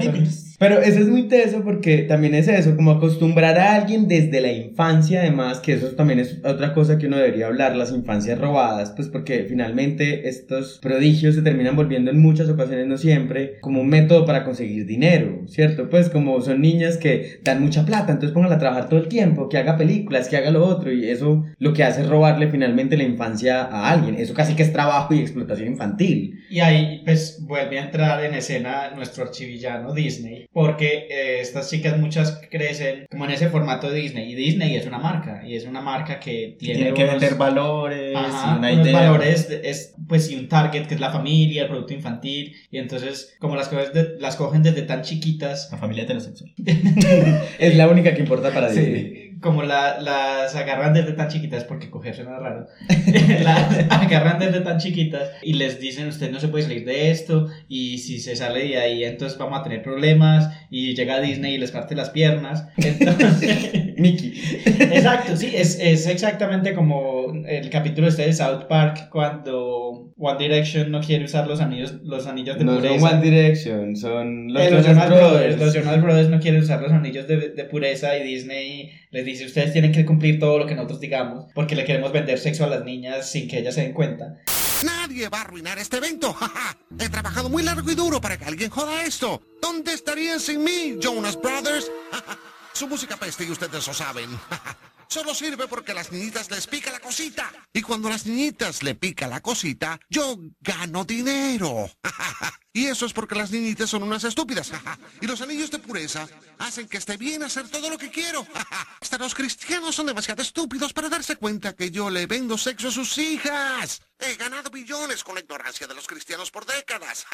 Pero 0.61 0.79
eso 0.83 1.01
es 1.01 1.09
muy 1.09 1.23
teso 1.23 1.63
porque 1.65 2.03
también 2.03 2.35
es 2.35 2.47
eso, 2.47 2.77
como 2.77 2.91
acostumbrar 2.91 3.59
a 3.59 3.77
alguien 3.77 4.09
desde 4.09 4.43
la 4.43 4.53
infancia, 4.53 5.23
además, 5.23 5.59
que 5.61 5.73
eso 5.73 5.93
también 5.93 6.19
es 6.19 6.39
otra 6.45 6.75
cosa 6.75 6.99
que 6.99 7.07
uno 7.07 7.17
debería 7.17 7.47
hablar, 7.47 7.75
las 7.75 7.93
infancias 7.93 8.39
robadas, 8.39 8.93
pues 8.95 9.09
porque 9.09 9.47
finalmente 9.49 10.29
estos 10.29 10.79
prodigios 10.83 11.35
se 11.35 11.41
terminan 11.41 11.77
volviendo 11.77 12.11
en 12.11 12.21
muchas 12.21 12.51
ocasiones, 12.51 12.87
no 12.87 12.99
siempre, 12.99 13.55
como 13.63 13.81
un 13.81 13.89
método 13.89 14.27
para 14.27 14.45
conseguir 14.45 14.85
dinero, 14.85 15.45
¿cierto? 15.47 15.89
Pues 15.89 16.11
como 16.11 16.39
son 16.43 16.61
niñas 16.61 16.99
que 16.99 17.41
dan 17.43 17.63
mucha 17.63 17.87
plata, 17.87 18.13
entonces 18.13 18.35
pónganla 18.35 18.57
a 18.57 18.61
trabajar 18.61 18.91
todo 18.91 19.01
el 19.01 19.09
tiempo, 19.09 19.49
que 19.49 19.57
haga 19.57 19.79
películas, 19.79 20.29
que 20.29 20.37
haga 20.37 20.51
lo 20.51 20.67
otro, 20.67 20.93
y 20.93 21.09
eso 21.09 21.43
lo 21.59 21.73
que 21.73 21.85
hace 21.85 22.03
es 22.03 22.07
robarle 22.07 22.49
finalmente 22.49 22.99
la 22.99 23.05
infancia 23.05 23.63
a 23.63 23.91
alguien, 23.91 24.17
eso 24.17 24.35
casi 24.35 24.55
que 24.55 24.65
es 24.65 24.75
trabajo 24.75 25.15
y 25.15 25.21
explotación 25.21 25.69
infantil. 25.69 26.39
Y 26.51 26.61
ahí, 26.61 27.01
pues, 27.07 27.43
vuelve 27.47 27.79
a 27.79 27.85
entrar 27.85 28.23
en 28.23 28.35
escena 28.35 28.91
nuestro 28.95 29.25
archivillano 29.25 29.95
Disney, 29.95 30.50
porque 30.53 31.07
eh, 31.11 31.41
estas 31.41 31.71
chicas 31.71 31.97
muchas 31.99 32.41
crecen 32.51 33.07
como 33.11 33.25
en 33.25 33.31
ese 33.31 33.49
formato 33.51 33.89
de 33.91 34.01
Disney 34.01 34.33
y 34.33 34.35
Disney 34.35 34.75
es 34.77 34.85
una 34.87 34.99
marca 34.99 35.43
y 35.47 35.55
es 35.55 35.65
una 35.65 35.81
marca 35.81 36.19
que 36.19 36.57
tiene, 36.59 36.75
Tiene 36.81 36.95
que 36.95 37.05
unos- 37.05 37.21
vender 37.21 37.39
valores 37.39 38.17
Ajá, 38.17 38.55
y 38.55 38.59
una 38.59 38.73
unos 38.73 38.87
idea. 38.89 39.01
valores 39.01 39.49
de- 39.49 39.71
es 39.71 39.95
pues 40.09 40.27
sí 40.27 40.35
un 40.35 40.49
target 40.49 40.87
que 40.87 40.95
es 40.95 41.01
la 41.01 41.11
familia, 41.13 41.63
el 41.63 41.69
producto 41.69 41.95
infantil 41.95 42.53
y 42.71 42.79
entonces 42.79 43.37
como 43.39 43.55
las 43.55 43.69
cosas 43.69 43.93
de- 43.95 44.19
las 44.19 44.35
cogen 44.37 44.63
desde 44.65 44.83
tan 44.83 45.03
chiquitas 45.03 45.69
La 45.71 45.79
familia 45.79 46.03
heterosexual. 46.05 46.53
Es 47.59 47.77
la 47.77 47.89
única 47.89 48.15
que 48.15 48.21
importa 48.21 48.53
para 48.53 48.71
Sí. 48.71 49.30
Como 49.41 49.63
la- 49.63 50.01
las 50.01 50.55
agarran 50.55 50.93
desde 50.93 51.13
tan 51.13 51.29
chiquitas, 51.29 51.65
porque 51.65 51.89
coger 51.91 52.15
suena 52.15 52.39
raro, 52.39 52.67
las 53.43 53.79
agarran 53.91 54.39
desde 54.39 54.61
tan 54.61 54.79
chiquitas 54.79 55.31
y 55.43 55.55
les 55.55 55.81
dicen, 55.81 56.09
usted 56.09 56.31
no 56.31 56.41
se 56.41 56.49
puede 56.49 56.65
salir 56.65 56.85
de 56.85 57.11
esto 57.11 57.49
y 57.69 57.99
si 57.99 58.19
se 58.21 58.37
sale 58.37 58.69
de 58.69 58.79
ahí 58.79 59.05
entonces 59.05 59.39
vamos 59.39 59.61
a 59.61 59.63
tener 59.63 59.83
problemas 59.83 60.53
y 60.73 60.95
llega 60.95 61.21
Disney 61.21 61.55
y 61.55 61.59
les 61.59 61.73
parte 61.73 61.95
las 61.97 62.11
piernas. 62.11 62.69
Entonces, 62.77 63.95
Mickey. 63.99 64.41
exacto, 64.65 65.37
sí, 65.37 65.51
es, 65.55 65.79
es 65.81 66.07
exactamente 66.07 66.73
como 66.75 67.33
el 67.47 67.69
capítulo 67.71 68.07
este 68.09 68.23
de 68.27 68.33
South 68.33 68.65
Park 68.69 69.09
cuando 69.11 70.13
One 70.17 70.39
Direction 70.39 70.91
no 70.91 71.01
quiere 71.01 71.25
usar 71.25 71.47
los 71.49 71.61
anillos, 71.61 71.95
los 72.05 72.27
anillos 72.27 72.57
de 72.59 72.65
No 72.65 72.77
pureza. 72.77 72.99
son 73.01 73.19
One 73.19 73.23
Direction, 73.31 73.97
son 73.97 74.53
los, 74.53 74.63
Eh, 74.63 74.71
los 74.71 74.87
Jonas 74.87 75.09
Jonas 75.09 75.19
Brothers. 75.19 75.59
Los 75.59 75.75
Jonas 75.75 76.03
Brothers 76.03 76.29
no 76.31 76.41
quieren 76.41 76.63
usar 76.63 76.81
los 76.81 76.93
anillos 76.93 77.27
de, 77.27 77.51
de 77.51 77.65
pureza 77.65 78.17
y 78.17 78.23
Disney 78.23 78.91
les 79.11 79.25
dice 79.25 79.47
ustedes 79.47 79.73
tienen 79.73 79.91
que 79.93 80.07
cumplir 80.07 80.39
todo 80.39 80.59
lo 80.59 80.67
que 80.67 80.75
nosotros 80.77 81.01
digamos 81.01 81.47
porque 81.55 81.75
le 81.75 81.85
queremos 81.85 82.13
vender 82.13 82.39
sexo 82.39 82.65
a 82.65 82.69
las 82.69 82.85
niñas 82.85 83.29
sin 83.29 83.49
que 83.49 83.59
ellas 83.59 83.75
se 83.75 83.83
den 83.83 83.93
cuenta. 83.93 84.37
Nadie 84.83 85.29
va 85.29 85.39
a 85.39 85.41
arruinar 85.43 85.79
este 85.79 85.99
evento. 85.99 86.33
jaja. 86.41 86.77
He 86.99 87.09
trabajado 87.09 87.49
muy 87.49 87.63
largo 87.63 87.91
y 87.91 87.95
duro 87.95 88.21
para 88.21 88.39
que 88.39 88.45
alguien 88.45 88.71
joda 88.71 89.05
esto. 89.05 89.43
¿Dónde 89.61 89.93
estarían 89.93 90.41
sin 90.41 90.63
mí, 90.65 90.99
Jonas 91.01 91.41
Brothers? 91.41 91.91
Su 92.73 92.87
música 92.87 93.17
peste 93.17 93.45
y 93.45 93.51
ustedes 93.51 93.87
lo 93.87 93.95
saben. 93.95 94.31
Solo 95.13 95.35
sirve 95.35 95.67
porque 95.67 95.93
las 95.93 96.13
niñitas 96.13 96.49
les 96.53 96.69
pica 96.69 96.93
la 96.93 97.01
cosita. 97.01 97.51
Y 97.73 97.83
cuando 97.83 98.09
las 98.09 98.27
niñitas 98.27 98.85
le 98.85 98.95
pica 98.95 99.27
la 99.27 99.41
cosita, 99.41 99.99
yo 100.09 100.39
gano 100.61 101.05
dinero. 101.05 101.91
Y 102.73 102.87
eso 102.87 103.05
es 103.05 103.13
porque 103.13 103.35
las 103.35 103.51
niñitas 103.51 103.91
son 103.91 104.05
unas 104.05 104.23
estúpidas. 104.23 104.71
Y 105.21 105.27
los 105.27 105.41
anillos 105.41 105.73
de 105.73 105.81
pureza 105.81 106.29
hacen 106.59 106.87
que 106.87 106.99
esté 106.99 107.17
bien 107.17 107.43
hacer 107.43 107.69
todo 107.69 107.91
lo 107.91 107.99
que 107.99 108.13
quiero. 108.13 108.47
Hasta 109.01 109.19
los 109.19 109.35
cristianos 109.35 109.97
son 109.97 110.07
demasiado 110.07 110.43
estúpidos 110.43 110.93
para 110.93 111.09
darse 111.09 111.35
cuenta 111.35 111.75
que 111.75 111.91
yo 111.91 112.09
le 112.09 112.27
vendo 112.27 112.57
sexo 112.57 112.87
a 112.87 112.93
sus 112.93 113.19
hijas. 113.19 114.03
He 114.21 114.37
ganado 114.37 114.71
billones 114.71 115.25
con 115.25 115.35
la 115.35 115.41
ignorancia 115.41 115.89
de 115.89 115.95
los 115.95 116.07
cristianos 116.07 116.53
por 116.53 116.65
décadas. 116.65 117.27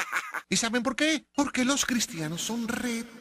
¿Y 0.49 0.57
saben 0.57 0.83
por 0.83 0.97
qué? 0.97 1.27
Porque 1.35 1.67
los 1.67 1.85
cristianos 1.85 2.41
son 2.41 2.67
retrasados. 2.67 3.19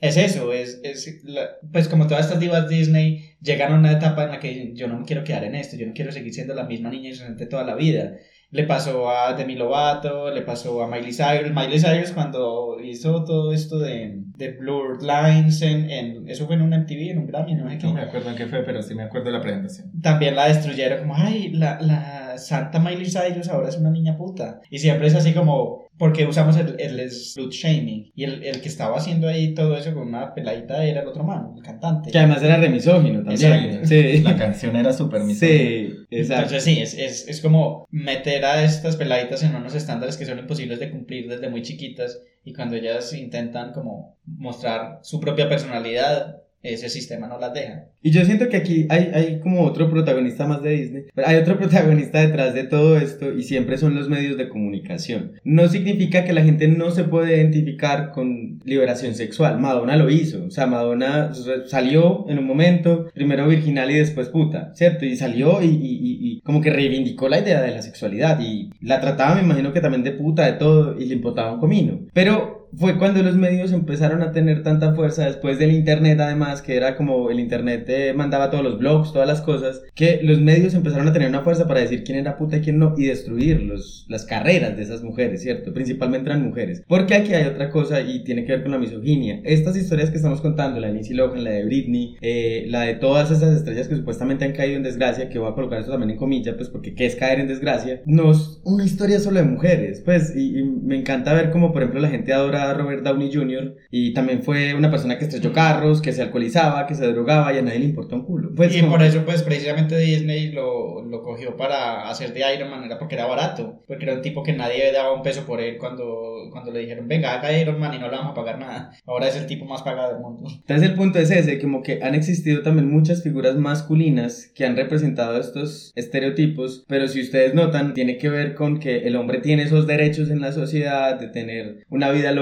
Es 0.00 0.16
eso, 0.16 0.52
es, 0.52 0.80
es 0.82 1.22
la- 1.24 1.48
pues 1.72 1.88
como 1.88 2.06
todas 2.06 2.26
estas 2.26 2.40
divas 2.40 2.68
Disney 2.68 3.36
llegaron 3.40 3.76
a 3.76 3.80
una 3.80 3.92
etapa 3.92 4.24
en 4.24 4.30
la 4.30 4.40
que 4.40 4.72
yo 4.74 4.88
no 4.88 4.98
me 4.98 5.04
quiero 5.04 5.24
quedar 5.24 5.44
en 5.44 5.54
esto, 5.54 5.76
yo 5.76 5.86
no 5.86 5.92
quiero 5.94 6.12
seguir 6.12 6.32
siendo 6.34 6.54
la 6.54 6.64
misma 6.64 6.90
niña 6.90 7.08
inocente 7.08 7.46
toda 7.46 7.64
la 7.64 7.74
vida. 7.74 8.12
Le 8.50 8.62
pasó 8.62 9.10
a 9.10 9.32
Demi 9.34 9.56
Lovato, 9.56 10.30
le 10.30 10.42
pasó 10.42 10.80
a 10.82 10.86
Miley 10.86 11.12
Cyrus. 11.12 11.52
Miley 11.52 11.80
Cyrus 11.80 12.12
cuando 12.12 12.78
hizo 12.80 13.24
todo 13.24 13.52
esto 13.52 13.78
de, 13.80 14.22
de 14.36 14.52
Blurred 14.52 15.00
Lines, 15.02 15.60
en, 15.62 15.90
en- 15.90 16.28
eso 16.28 16.46
fue 16.46 16.54
en 16.54 16.62
un 16.62 16.72
MTV, 16.72 17.10
en 17.10 17.18
un 17.18 17.26
Grammy, 17.26 17.54
no 17.56 17.68
sé 17.68 17.78
qué. 17.78 17.86
No 17.88 17.94
me 17.94 18.02
acuerdo 18.02 18.30
en 18.30 18.36
qué 18.36 18.46
fue, 18.46 18.62
pero 18.62 18.82
sí 18.82 18.94
me 18.94 19.02
acuerdo 19.02 19.26
de 19.26 19.32
la 19.32 19.40
presentación. 19.42 19.90
También 20.00 20.36
la 20.36 20.46
destruyeron 20.48 21.00
como, 21.00 21.16
ay, 21.16 21.50
la, 21.52 21.80
la 21.80 22.38
santa 22.38 22.78
Miley 22.78 23.06
Cyrus 23.10 23.48
ahora 23.48 23.68
es 23.68 23.78
una 23.78 23.90
niña 23.90 24.16
puta. 24.16 24.60
Y 24.70 24.78
siempre 24.78 25.08
es 25.08 25.14
así 25.16 25.32
como, 25.32 25.85
porque 25.98 26.26
usamos 26.26 26.56
el, 26.56 26.76
el 26.78 27.10
slut 27.10 27.52
shaming. 27.52 28.10
Y 28.14 28.24
el, 28.24 28.42
el 28.44 28.60
que 28.60 28.68
estaba 28.68 28.96
haciendo 28.96 29.28
ahí 29.28 29.54
todo 29.54 29.76
eso 29.76 29.94
con 29.94 30.08
una 30.08 30.34
peladita 30.34 30.84
era 30.84 31.02
el 31.02 31.08
otro 31.08 31.24
man, 31.24 31.52
el 31.56 31.62
cantante. 31.62 32.10
Que 32.10 32.18
además 32.18 32.42
era 32.42 32.58
remisógino 32.58 33.22
también. 33.22 33.52
Exacto. 33.52 33.86
Sí. 33.86 34.20
La 34.24 34.36
canción 34.36 34.76
era 34.76 34.92
súper 34.92 35.22
misógina. 35.22 35.58
Sí, 35.58 35.94
exacto. 36.10 36.54
Entonces 36.54 36.64
sí, 36.64 36.80
es, 36.80 36.94
es, 36.94 37.28
es 37.28 37.40
como 37.40 37.86
meter 37.90 38.44
a 38.44 38.62
estas 38.62 38.96
peladitas 38.96 39.42
en 39.42 39.54
unos 39.54 39.74
estándares 39.74 40.16
que 40.16 40.26
son 40.26 40.38
imposibles 40.38 40.80
de 40.80 40.90
cumplir 40.90 41.28
desde 41.28 41.48
muy 41.48 41.62
chiquitas 41.62 42.20
y 42.44 42.52
cuando 42.52 42.76
ellas 42.76 43.12
intentan 43.12 43.72
como 43.72 44.16
mostrar 44.24 45.00
su 45.02 45.18
propia 45.18 45.48
personalidad, 45.48 46.42
ese 46.74 46.88
sistema 46.88 47.26
no 47.28 47.38
las 47.38 47.52
deja. 47.54 47.84
Y 48.02 48.10
yo 48.10 48.24
siento 48.24 48.48
que 48.48 48.56
aquí 48.58 48.86
hay, 48.88 49.10
hay 49.14 49.40
como 49.40 49.62
otro 49.62 49.90
protagonista 49.90 50.46
más 50.46 50.62
de 50.62 50.70
Disney, 50.70 51.02
pero 51.14 51.28
hay 51.28 51.36
otro 51.36 51.56
protagonista 51.58 52.20
detrás 52.20 52.54
de 52.54 52.64
todo 52.64 52.96
esto 52.98 53.32
y 53.32 53.42
siempre 53.42 53.76
son 53.78 53.94
los 53.94 54.08
medios 54.08 54.36
de 54.36 54.48
comunicación. 54.48 55.32
No 55.44 55.68
significa 55.68 56.24
que 56.24 56.32
la 56.32 56.42
gente 56.44 56.68
no 56.68 56.90
se 56.90 57.04
puede 57.04 57.36
identificar 57.36 58.12
con 58.12 58.60
liberación 58.64 59.14
sexual. 59.14 59.58
Madonna 59.58 59.96
lo 59.96 60.10
hizo, 60.10 60.44
o 60.46 60.50
sea, 60.50 60.66
Madonna 60.66 61.32
salió 61.66 62.26
en 62.28 62.38
un 62.38 62.46
momento, 62.46 63.06
primero 63.14 63.48
virginal 63.48 63.90
y 63.90 63.94
después 63.98 64.28
puta, 64.28 64.72
¿cierto? 64.74 65.04
Y 65.04 65.16
salió 65.16 65.62
y, 65.62 65.66
y- 65.66 65.70
y- 65.70 66.18
y 66.36 66.40
como 66.42 66.60
que 66.60 66.70
reivindicó 66.70 67.28
la 67.28 67.40
idea 67.40 67.62
de 67.62 67.72
la 67.72 67.82
sexualidad 67.82 68.38
y 68.40 68.70
la 68.80 69.00
trataba, 69.00 69.34
me 69.36 69.42
imagino 69.42 69.72
que 69.72 69.80
también 69.80 70.04
de 70.04 70.12
puta, 70.12 70.46
de 70.46 70.52
todo, 70.58 70.98
y 71.00 71.06
le 71.06 71.14
importaba 71.14 71.52
un 71.54 71.60
comino. 71.60 72.00
Pero 72.12 72.55
fue 72.76 72.98
cuando 72.98 73.22
los 73.22 73.36
medios 73.36 73.72
empezaron 73.72 74.22
a 74.22 74.32
tener 74.32 74.62
tanta 74.62 74.94
fuerza 74.94 75.26
después 75.26 75.58
del 75.58 75.72
internet 75.72 76.18
además 76.20 76.62
que 76.62 76.76
era 76.76 76.96
como 76.96 77.30
el 77.30 77.40
internet 77.40 77.84
eh, 77.88 78.12
mandaba 78.14 78.50
todos 78.50 78.64
los 78.64 78.78
blogs 78.78 79.12
todas 79.12 79.28
las 79.28 79.40
cosas 79.40 79.82
que 79.94 80.20
los 80.22 80.40
medios 80.40 80.74
empezaron 80.74 81.08
a 81.08 81.12
tener 81.12 81.28
una 81.28 81.42
fuerza 81.42 81.66
para 81.66 81.80
decir 81.80 82.04
quién 82.04 82.18
era 82.18 82.36
puta 82.36 82.56
y 82.58 82.60
quién 82.60 82.78
no 82.78 82.94
y 82.96 83.06
destruir 83.06 83.62
los, 83.62 84.06
las 84.08 84.24
carreras 84.24 84.76
de 84.76 84.82
esas 84.82 85.02
mujeres 85.02 85.42
cierto 85.42 85.72
principalmente 85.72 86.30
eran 86.30 86.44
mujeres. 86.44 86.82
Porque 86.86 87.14
aquí 87.14 87.34
hay 87.34 87.46
otra 87.46 87.70
cosa 87.70 88.00
y 88.00 88.24
tiene 88.24 88.44
que 88.44 88.52
ver 88.52 88.62
con 88.62 88.72
la 88.72 88.78
misoginia. 88.78 89.40
Estas 89.44 89.76
historias 89.76 90.10
que 90.10 90.16
estamos 90.16 90.40
contando 90.40 90.80
la 90.80 90.88
de 90.88 90.94
Lindsay 90.94 91.14
Lohan 91.14 91.44
la 91.44 91.50
de 91.50 91.64
Britney 91.64 92.16
eh, 92.20 92.64
la 92.68 92.82
de 92.82 92.94
todas 92.94 93.30
esas 93.30 93.56
estrellas 93.56 93.88
que 93.88 93.96
supuestamente 93.96 94.44
han 94.44 94.52
caído 94.52 94.76
en 94.76 94.82
desgracia 94.82 95.28
que 95.28 95.38
voy 95.38 95.50
a 95.50 95.54
colocar 95.54 95.80
esto 95.80 95.92
también 95.92 96.10
en 96.10 96.16
comillas 96.16 96.54
pues 96.56 96.68
porque 96.68 96.94
qué 96.94 97.06
es 97.06 97.16
caer 97.16 97.40
en 97.40 97.48
desgracia 97.48 98.02
no 98.06 98.30
es 98.30 98.60
una 98.64 98.84
historia 98.84 99.18
solo 99.18 99.38
de 99.38 99.46
mujeres 99.46 100.02
pues 100.04 100.34
y, 100.34 100.58
y 100.58 100.64
me 100.64 100.96
encanta 100.96 101.32
ver 101.32 101.50
como 101.50 101.72
por 101.72 101.82
ejemplo 101.82 102.00
la 102.00 102.08
gente 102.08 102.32
adora 102.32 102.55
a 102.56 102.74
Robert 102.74 103.02
Downey 103.02 103.30
Jr. 103.32 103.76
y 103.90 104.12
también 104.14 104.42
fue 104.42 104.74
una 104.74 104.90
persona 104.90 105.18
que 105.18 105.24
estrelló 105.24 105.52
carros, 105.52 106.00
que 106.02 106.12
se 106.12 106.22
alcoholizaba, 106.22 106.86
que 106.86 106.94
se 106.94 107.06
drogaba 107.06 107.52
y 107.52 107.58
a 107.58 107.62
nadie 107.62 107.78
le 107.80 107.84
importa 107.86 108.14
un 108.16 108.24
culo. 108.24 108.50
Pues 108.54 108.74
y 108.74 108.80
como- 108.80 108.92
por 108.92 109.02
eso, 109.02 109.22
pues 109.24 109.42
precisamente 109.42 109.96
Disney 109.98 110.52
lo, 110.52 111.02
lo 111.02 111.22
cogió 111.22 111.56
para 111.56 112.08
hacer 112.08 112.32
de 112.32 112.42
Iron 112.54 112.70
Man, 112.70 112.84
era 112.84 112.98
porque 112.98 113.14
era 113.14 113.26
barato, 113.26 113.82
porque 113.86 114.04
era 114.04 114.14
un 114.14 114.22
tipo 114.22 114.42
que 114.42 114.52
nadie 114.52 114.92
daba 114.92 115.12
un 115.14 115.22
peso 115.22 115.44
por 115.46 115.60
él 115.60 115.76
cuando, 115.78 116.48
cuando 116.52 116.70
le 116.72 116.80
dijeron, 116.80 117.08
venga, 117.08 117.34
haga 117.34 117.56
Iron 117.58 117.78
Man 117.78 117.94
y 117.94 117.98
no 117.98 118.10
le 118.10 118.16
vamos 118.16 118.32
a 118.32 118.34
pagar 118.34 118.58
nada. 118.58 118.90
Ahora 119.06 119.28
es 119.28 119.36
el 119.36 119.46
tipo 119.46 119.64
más 119.64 119.82
pagado 119.82 120.12
del 120.12 120.20
mundo. 120.22 120.48
Entonces 120.50 120.88
el 120.88 120.94
punto 120.94 121.18
es 121.18 121.30
ese, 121.30 121.58
como 121.60 121.82
que 121.82 122.00
han 122.02 122.14
existido 122.14 122.62
también 122.62 122.90
muchas 122.90 123.22
figuras 123.22 123.56
masculinas 123.56 124.50
que 124.54 124.64
han 124.64 124.76
representado 124.76 125.38
estos 125.38 125.92
estereotipos, 125.94 126.84
pero 126.88 127.08
si 127.08 127.20
ustedes 127.20 127.54
notan, 127.54 127.94
tiene 127.94 128.18
que 128.18 128.28
ver 128.28 128.54
con 128.54 128.78
que 128.80 129.06
el 129.06 129.16
hombre 129.16 129.40
tiene 129.40 129.64
esos 129.64 129.86
derechos 129.86 130.30
en 130.30 130.40
la 130.40 130.52
sociedad 130.52 131.18
de 131.18 131.28
tener 131.28 131.84
una 131.88 132.10
vida 132.10 132.32